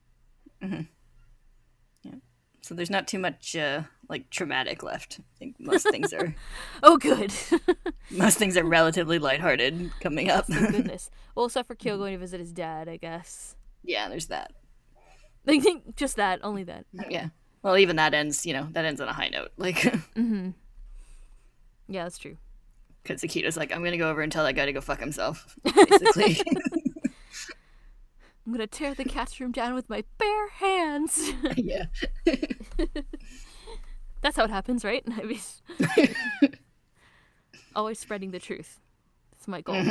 Yeah. 0.61 0.83
So 2.63 2.75
there's 2.75 2.91
not 2.91 3.07
too 3.07 3.19
much 3.19 3.55
uh, 3.57 3.83
like 4.09 4.29
traumatic 4.31 4.83
left. 4.83 5.21
I 5.21 5.39
think 5.39 5.57
most 5.61 5.89
things 5.91 6.13
are 6.13 6.35
Oh 6.83 6.99
good. 6.99 7.33
most 8.11 8.39
things 8.39 8.57
are 8.57 8.65
relatively 8.65 9.19
lighthearted 9.19 9.93
coming 10.01 10.29
up. 10.31 10.47
Thank 10.47 10.71
goodness. 10.77 11.11
Well, 11.35 11.47
except 11.47 11.69
for 11.69 11.75
Kyo 11.77 11.97
going 11.97 12.13
to 12.15 12.19
visit 12.19 12.41
his 12.41 12.53
dad, 12.53 12.89
I 12.89 12.97
guess. 12.97 13.57
yeah, 13.85 14.09
there's 14.09 14.27
that. 14.27 14.53
Think 15.47 15.97
just 15.97 16.17
that, 16.17 16.41
only 16.43 16.65
that. 16.65 16.85
Yeah. 17.09 17.29
Well, 17.63 17.79
even 17.79 17.97
that 17.97 18.13
ends, 18.15 18.45
you 18.45 18.53
know, 18.53 18.69
that 18.73 18.85
ends 18.85 19.01
on 19.01 19.09
a 19.09 19.13
high 19.13 19.29
note. 19.29 19.51
Like, 19.57 19.77
Mhm. 20.15 20.53
Yeah, 21.89 22.03
that's 22.05 22.19
true. 22.19 22.37
because 23.03 23.23
Akita's 23.23 23.57
like, 23.57 23.73
I'm 23.73 23.83
gonna 23.83 23.97
go 23.97 24.11
over 24.11 24.21
and 24.23 24.31
tell 24.31 24.45
that 24.45 24.53
guy 24.55 24.67
to 24.67 24.73
go 24.73 24.81
fuck 24.81 25.01
himself. 25.01 25.57
Basically. 25.65 26.41
I'm 28.47 28.53
gonna 28.53 28.67
tear 28.67 28.95
the 28.95 29.05
cat's 29.05 29.41
room 29.41 29.51
down 29.53 29.75
with 29.75 29.89
my 29.91 30.05
bare 30.19 30.49
hands. 30.51 31.33
yeah. 31.57 31.87
That's 34.23 34.37
how 34.37 34.45
it 34.45 34.51
happens, 34.51 34.85
right? 34.85 35.05
I 35.17 35.23
mean, 35.23 35.41
always 37.75 37.99
spreading 37.99 38.31
the 38.33 38.39
truth. 38.41 38.81
That's 39.33 39.47
my 39.49 39.61
goal. 39.61 39.83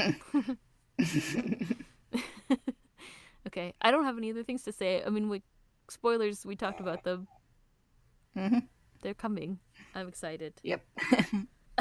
Okay, 3.47 3.73
I 3.81 3.91
don't 3.91 4.05
have 4.05 4.17
any 4.17 4.31
other 4.31 4.43
things 4.43 4.63
to 4.63 4.71
say. 4.71 5.03
I 5.05 5.09
mean, 5.09 5.29
we 5.29 5.41
spoilers. 5.89 6.45
We 6.45 6.55
talked 6.55 6.79
about 6.79 7.03
them. 7.03 7.27
hmm 8.33 8.59
They're 9.01 9.13
coming. 9.13 9.59
I'm 9.93 10.07
excited. 10.07 10.53
Yep. 10.63 10.83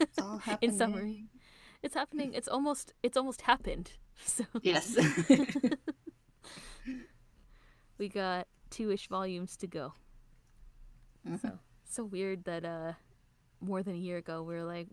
it's 0.00 0.18
all 0.18 0.38
happening. 0.38 0.70
In 0.70 0.76
summary, 0.78 1.24
it's 1.82 1.94
happening. 1.94 2.32
It's 2.34 2.48
almost. 2.48 2.92
It's 3.02 3.16
almost 3.16 3.42
happened. 3.42 3.92
So 4.24 4.44
Yes. 4.62 4.96
we 7.98 8.08
got 8.08 8.48
two-ish 8.68 9.06
volumes 9.08 9.56
to 9.58 9.68
go. 9.68 9.94
So 11.40 11.58
so 11.84 12.04
weird 12.04 12.44
that 12.44 12.64
uh, 12.64 12.92
more 13.60 13.82
than 13.82 13.94
a 13.94 13.98
year 13.98 14.16
ago 14.16 14.42
we 14.42 14.54
were 14.54 14.64
like, 14.64 14.88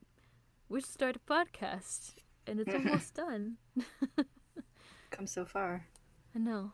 we 0.70 0.82
should 0.82 0.90
start 0.90 1.16
a 1.16 1.20
podcast, 1.20 2.14
and 2.46 2.60
it's 2.60 2.74
almost 2.74 3.14
done. 3.16 3.58
Come 5.16 5.28
so 5.28 5.46
far. 5.46 5.86
I 6.36 6.40
know. 6.40 6.72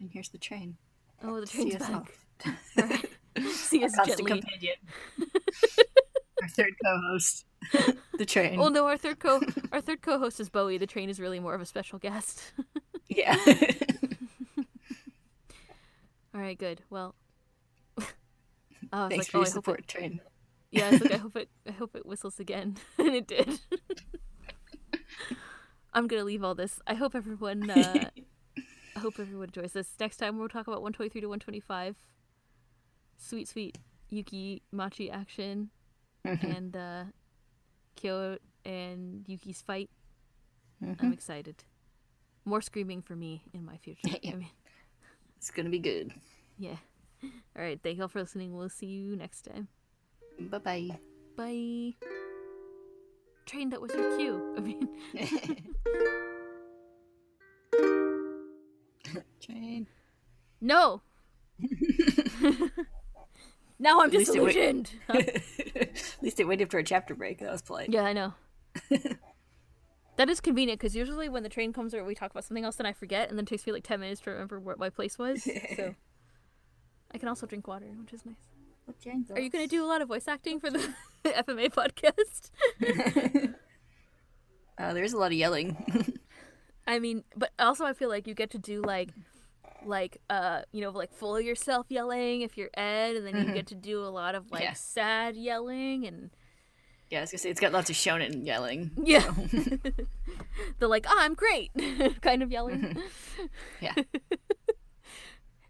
And 0.00 0.10
here's 0.12 0.28
the 0.28 0.38
train. 0.38 0.76
Oh, 1.22 1.40
the 1.40 1.46
See 1.46 1.70
train's 1.70 1.82
us 1.82 1.88
back. 1.88 2.12
See 3.52 3.84
us 3.84 3.94
Constant 3.94 4.28
gently. 4.28 4.40
companion. 4.42 4.74
Our 6.42 6.48
third 6.48 6.72
co-host. 6.84 7.44
the 8.18 8.26
train. 8.26 8.58
Oh 8.60 8.68
no, 8.68 8.86
our 8.86 8.96
third 8.96 9.20
co 9.20 9.40
our 9.70 9.80
third 9.80 10.02
co-host 10.02 10.40
is 10.40 10.48
Bowie. 10.48 10.76
The 10.76 10.88
train 10.88 11.08
is 11.08 11.20
really 11.20 11.38
more 11.38 11.54
of 11.54 11.60
a 11.60 11.66
special 11.66 12.00
guest. 12.00 12.52
Yeah. 13.08 13.36
All 16.34 16.40
right, 16.40 16.58
good. 16.58 16.82
Well, 16.90 17.14
oh, 17.98 18.04
was 18.92 19.08
Thanks 19.10 19.16
like, 19.18 19.26
for 19.28 19.36
oh, 19.36 19.40
your 19.40 19.46
support, 19.46 19.78
it, 19.80 19.88
train. 19.88 20.20
yeah, 20.72 20.88
I 20.88 20.90
like, 20.96 21.12
I 21.12 21.16
hope 21.18 21.36
it, 21.36 21.48
I 21.68 21.70
hope 21.70 21.94
it 21.94 22.04
whistles 22.04 22.40
again, 22.40 22.76
and 22.98 23.14
it 23.14 23.28
did. 23.28 23.60
I'm 25.94 26.06
gonna 26.06 26.24
leave 26.24 26.42
all 26.42 26.54
this. 26.54 26.80
I 26.86 26.94
hope 26.94 27.14
everyone, 27.14 27.70
uh, 27.70 28.08
I 28.96 28.98
hope 28.98 29.18
everyone 29.18 29.48
enjoys 29.48 29.72
this. 29.72 29.88
Next 30.00 30.16
time 30.16 30.38
we'll 30.38 30.48
talk 30.48 30.66
about 30.66 30.80
123 30.82 31.20
to 31.20 31.26
125. 31.28 31.96
Sweet, 33.18 33.46
sweet 33.48 33.78
Yuki 34.08 34.62
Machi 34.72 35.10
action, 35.10 35.70
and 36.24 36.76
uh, 36.76 37.04
Kyo 37.96 38.38
and 38.64 39.24
Yuki's 39.28 39.62
fight. 39.62 39.90
I'm 41.00 41.12
excited. 41.12 41.64
More 42.44 42.60
screaming 42.60 43.02
for 43.02 43.14
me 43.14 43.42
in 43.54 43.64
my 43.64 43.76
future. 43.76 44.00
Yeah. 44.22 44.32
I 44.32 44.34
mean, 44.36 44.50
It's 45.36 45.50
gonna 45.50 45.70
be 45.70 45.78
good. 45.78 46.12
yeah. 46.58 46.76
All 47.22 47.62
right. 47.62 47.78
Thank 47.80 47.98
y'all 47.98 48.08
for 48.08 48.20
listening. 48.20 48.52
We'll 48.56 48.68
see 48.68 48.86
you 48.86 49.14
next 49.16 49.42
time. 49.42 49.68
Bye 50.40 50.58
bye 50.58 50.98
bye. 51.36 51.92
Train 53.52 53.68
that 53.68 53.80
was 53.82 53.92
your 53.92 54.16
cue. 54.16 54.54
I 54.56 54.60
mean, 54.60 54.88
train. 59.42 59.86
no. 60.60 61.02
now 63.78 64.00
I'm 64.00 64.08
At 64.08 64.14
least 64.14 64.34
it. 64.34 64.94
At 65.10 65.42
least 66.22 66.40
it 66.40 66.48
waited 66.48 66.70
for 66.70 66.78
a 66.78 66.84
chapter 66.84 67.14
break. 67.14 67.40
That 67.40 67.52
was 67.52 67.60
polite. 67.60 67.90
yeah, 67.90 68.04
I 68.04 68.14
know. 68.14 68.32
that 70.16 70.30
is 70.30 70.40
convenient 70.40 70.80
because 70.80 70.96
usually 70.96 71.28
when 71.28 71.42
the 71.42 71.50
train 71.50 71.74
comes 71.74 71.92
or 71.94 72.02
we 72.04 72.14
talk 72.14 72.30
about 72.30 72.44
something 72.44 72.64
else, 72.64 72.76
then 72.76 72.86
I 72.86 72.94
forget, 72.94 73.28
and 73.28 73.36
then 73.38 73.44
it 73.44 73.48
takes 73.48 73.66
me 73.66 73.74
like 73.74 73.84
ten 73.84 74.00
minutes 74.00 74.22
to 74.22 74.30
remember 74.30 74.58
what 74.60 74.78
my 74.78 74.88
place 74.88 75.18
was. 75.18 75.42
So 75.76 75.94
I 77.10 77.18
can 77.18 77.28
also 77.28 77.46
drink 77.46 77.68
water, 77.68 77.92
which 78.00 78.14
is 78.14 78.24
nice. 78.24 78.36
Are 78.88 79.40
you 79.40 79.50
going 79.50 79.64
to 79.64 79.68
do 79.68 79.84
a 79.84 79.86
lot 79.86 80.02
of 80.02 80.08
voice 80.08 80.28
acting 80.28 80.60
for 80.60 80.70
the 80.70 80.92
FMA 81.24 81.72
podcast? 81.72 82.50
Uh, 84.78 84.94
there's 84.94 85.12
a 85.12 85.18
lot 85.18 85.26
of 85.30 85.34
yelling. 85.38 85.76
I 86.86 86.98
mean, 86.98 87.22
but 87.36 87.50
also 87.58 87.84
I 87.84 87.92
feel 87.92 88.08
like 88.08 88.26
you 88.26 88.34
get 88.34 88.50
to 88.50 88.58
do 88.58 88.80
like 88.82 89.10
like 89.84 90.16
uh 90.30 90.62
you 90.72 90.80
know 90.80 90.90
like 90.90 91.12
full 91.12 91.38
yourself 91.40 91.86
yelling 91.90 92.40
if 92.40 92.56
you're 92.56 92.70
Ed 92.74 93.14
and 93.16 93.26
then 93.26 93.36
you 93.46 93.52
get 93.52 93.66
to 93.66 93.74
do 93.74 94.02
a 94.02 94.08
lot 94.08 94.34
of 94.34 94.50
like 94.50 94.62
Yeah. 94.62 94.72
sad 94.72 95.36
yelling 95.36 96.06
and 96.06 96.30
yeah, 97.10 97.18
I 97.18 97.20
was 97.22 97.30
gonna 97.32 97.38
say 97.40 97.50
it's 97.50 97.60
got 97.60 97.72
lots 97.72 97.90
of 97.90 97.96
shonen 97.96 98.44
yelling. 98.46 98.90
yeah 99.04 99.30
the 100.78 100.88
like 100.88 101.04
oh, 101.08 101.16
I'm 101.18 101.34
great 101.34 101.70
kind 102.22 102.42
of 102.42 102.50
yelling 102.50 102.96
Yeah. 103.80 103.94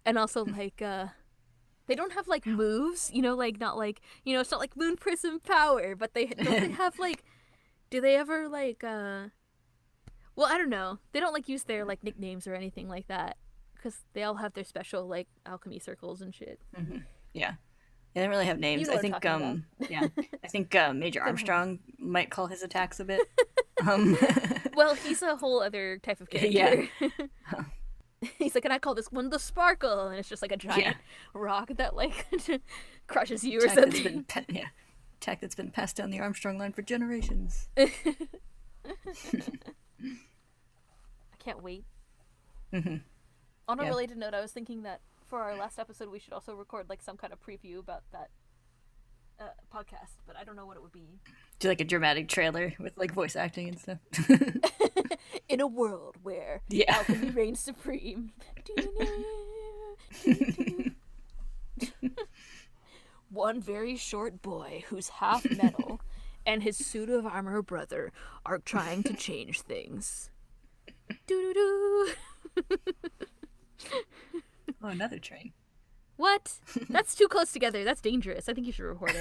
and 0.06 0.16
also 0.18 0.44
like 0.44 0.80
uh 0.80 1.06
they 1.92 1.96
don't 1.96 2.14
have 2.14 2.26
like 2.26 2.46
moves 2.46 3.10
you 3.12 3.20
know 3.20 3.34
like 3.34 3.60
not 3.60 3.76
like 3.76 4.00
you 4.24 4.32
know 4.32 4.40
it's 4.40 4.50
not 4.50 4.60
like 4.60 4.74
moon 4.78 4.96
prism 4.96 5.38
power 5.40 5.94
but 5.94 6.14
they 6.14 6.24
don't 6.24 6.60
they 6.60 6.70
have 6.84 6.98
like 6.98 7.22
do 7.90 8.00
they 8.00 8.16
ever 8.16 8.48
like 8.48 8.82
uh 8.82 9.24
well 10.34 10.46
i 10.46 10.56
don't 10.56 10.70
know 10.70 10.98
they 11.12 11.20
don't 11.20 11.34
like 11.34 11.50
use 11.50 11.64
their 11.64 11.84
like 11.84 12.02
nicknames 12.02 12.46
or 12.46 12.54
anything 12.54 12.88
like 12.88 13.06
that 13.08 13.36
because 13.74 13.98
they 14.14 14.22
all 14.22 14.36
have 14.36 14.54
their 14.54 14.64
special 14.64 15.06
like 15.06 15.28
alchemy 15.44 15.78
circles 15.78 16.22
and 16.22 16.34
shit 16.34 16.58
Yeah. 17.34 17.52
They 18.14 18.20
don't 18.20 18.30
really 18.30 18.46
have 18.46 18.58
names. 18.58 18.88
know 18.88 18.94
I 18.94 18.98
think 18.98 19.24
um 19.26 19.64
yeah. 19.88 20.06
I 20.44 20.48
think 20.48 20.74
uh, 20.74 20.92
Major 20.92 21.22
Armstrong 21.28 21.78
might 21.98 22.30
call 22.30 22.46
his 22.46 22.62
attacks 22.62 23.00
a 23.00 23.04
bit. 23.04 23.20
Um 23.86 24.16
well 24.76 24.94
he's 24.94 25.22
a 25.22 25.34
whole 25.34 25.60
other 25.60 25.98
type 25.98 26.20
of 26.20 26.30
character 26.30 26.88
he's 28.38 28.54
like 28.54 28.64
and 28.64 28.72
i 28.72 28.78
call 28.78 28.94
this 28.94 29.10
one 29.10 29.30
the 29.30 29.38
sparkle 29.38 30.06
and 30.08 30.18
it's 30.18 30.28
just 30.28 30.42
like 30.42 30.52
a 30.52 30.56
giant 30.56 30.80
Yeah. 30.84 30.94
rock 31.34 31.70
that 31.76 31.94
like 31.96 32.26
crushes 33.06 33.42
you 33.44 33.58
or 33.58 33.62
that's 33.62 33.74
something 33.74 34.02
been 34.02 34.24
pa- 34.24 34.44
yeah. 34.48 34.66
Attack 35.20 35.40
that's 35.40 35.54
been 35.54 35.70
passed 35.70 35.94
down 35.96 36.10
the 36.10 36.18
Armstrong 36.18 36.58
line 36.58 36.72
for 36.72 36.82
generations. 36.82 37.68
I 37.76 37.86
can't 41.38 41.62
wait. 41.62 41.84
Mm-hmm. 42.72 42.96
On 43.68 43.78
a 43.78 43.82
Yeah. 43.84 43.88
related 43.88 44.16
note, 44.18 44.34
I 44.34 44.40
was 44.40 44.50
thinking 44.52 44.82
that 44.82 45.00
for 45.26 45.40
our 45.42 45.56
last 45.56 45.78
episode, 45.78 46.08
we 46.10 46.18
should 46.18 46.32
also 46.32 46.54
record 46.54 46.88
like 46.88 47.02
some 47.02 47.16
kind 47.16 47.32
of 47.32 47.40
preview 47.40 47.78
about 47.78 48.02
that 48.12 48.30
uh, 49.40 49.44
podcast, 49.72 50.16
but 50.26 50.36
I 50.36 50.44
don't 50.44 50.56
know 50.56 50.66
what 50.66 50.76
it 50.76 50.82
would 50.82 50.92
be. 50.92 51.20
Do 51.62 51.68
like 51.68 51.80
a 51.80 51.84
dramatic 51.84 52.26
trailer 52.26 52.74
with 52.80 52.96
like 52.98 53.12
voice 53.14 53.36
acting 53.36 53.68
and 53.68 53.78
stuff. 53.78 53.98
In 55.48 55.60
a 55.60 55.66
world 55.68 56.16
where 56.24 56.60
Yeah. 56.68 56.92
alchemy 56.96 57.30
reigns 57.34 57.60
supreme. 57.60 58.32
One 63.30 63.60
very 63.60 63.94
short 63.96 64.42
boy 64.42 64.82
who's 64.88 65.08
half 65.08 65.48
metal 65.56 66.00
and 66.44 66.64
his 66.64 66.76
suit 66.76 67.08
of 67.08 67.24
armor 67.24 67.62
brother 67.62 68.10
are 68.44 68.58
trying 68.58 69.04
to 69.04 69.14
change 69.14 69.60
things. 69.60 70.30
Doo 71.28 71.54
doo 71.54 72.08
doo. 72.58 72.76
oh, 74.82 74.88
another 74.88 75.20
train. 75.20 75.52
What? 76.16 76.54
That's 76.90 77.14
too 77.14 77.28
close 77.28 77.52
together. 77.52 77.84
That's 77.84 78.00
dangerous. 78.00 78.48
I 78.48 78.52
think 78.54 78.66
you 78.66 78.72
should 78.72 78.82
record 78.86 79.14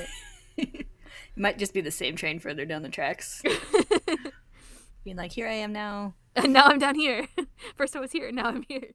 it. 0.57 0.88
It 1.36 1.42
might 1.42 1.58
just 1.58 1.74
be 1.74 1.82
the 1.82 1.92
same 1.92 2.16
train 2.16 2.40
further 2.40 2.66
down 2.66 2.82
the 2.82 2.90
tracks. 2.90 3.42
Being 5.04 5.18
like, 5.18 5.32
here 5.32 5.48
I 5.48 5.54
am 5.54 5.74
now. 5.74 6.16
And 6.36 6.54
now 6.54 6.66
I'm 6.66 6.80
down 6.80 6.96
here. 6.96 7.28
First 7.76 7.96
I 7.96 8.00
was 8.00 8.12
here, 8.12 8.32
now 8.32 8.46
I'm 8.46 8.66
here. 8.68 8.94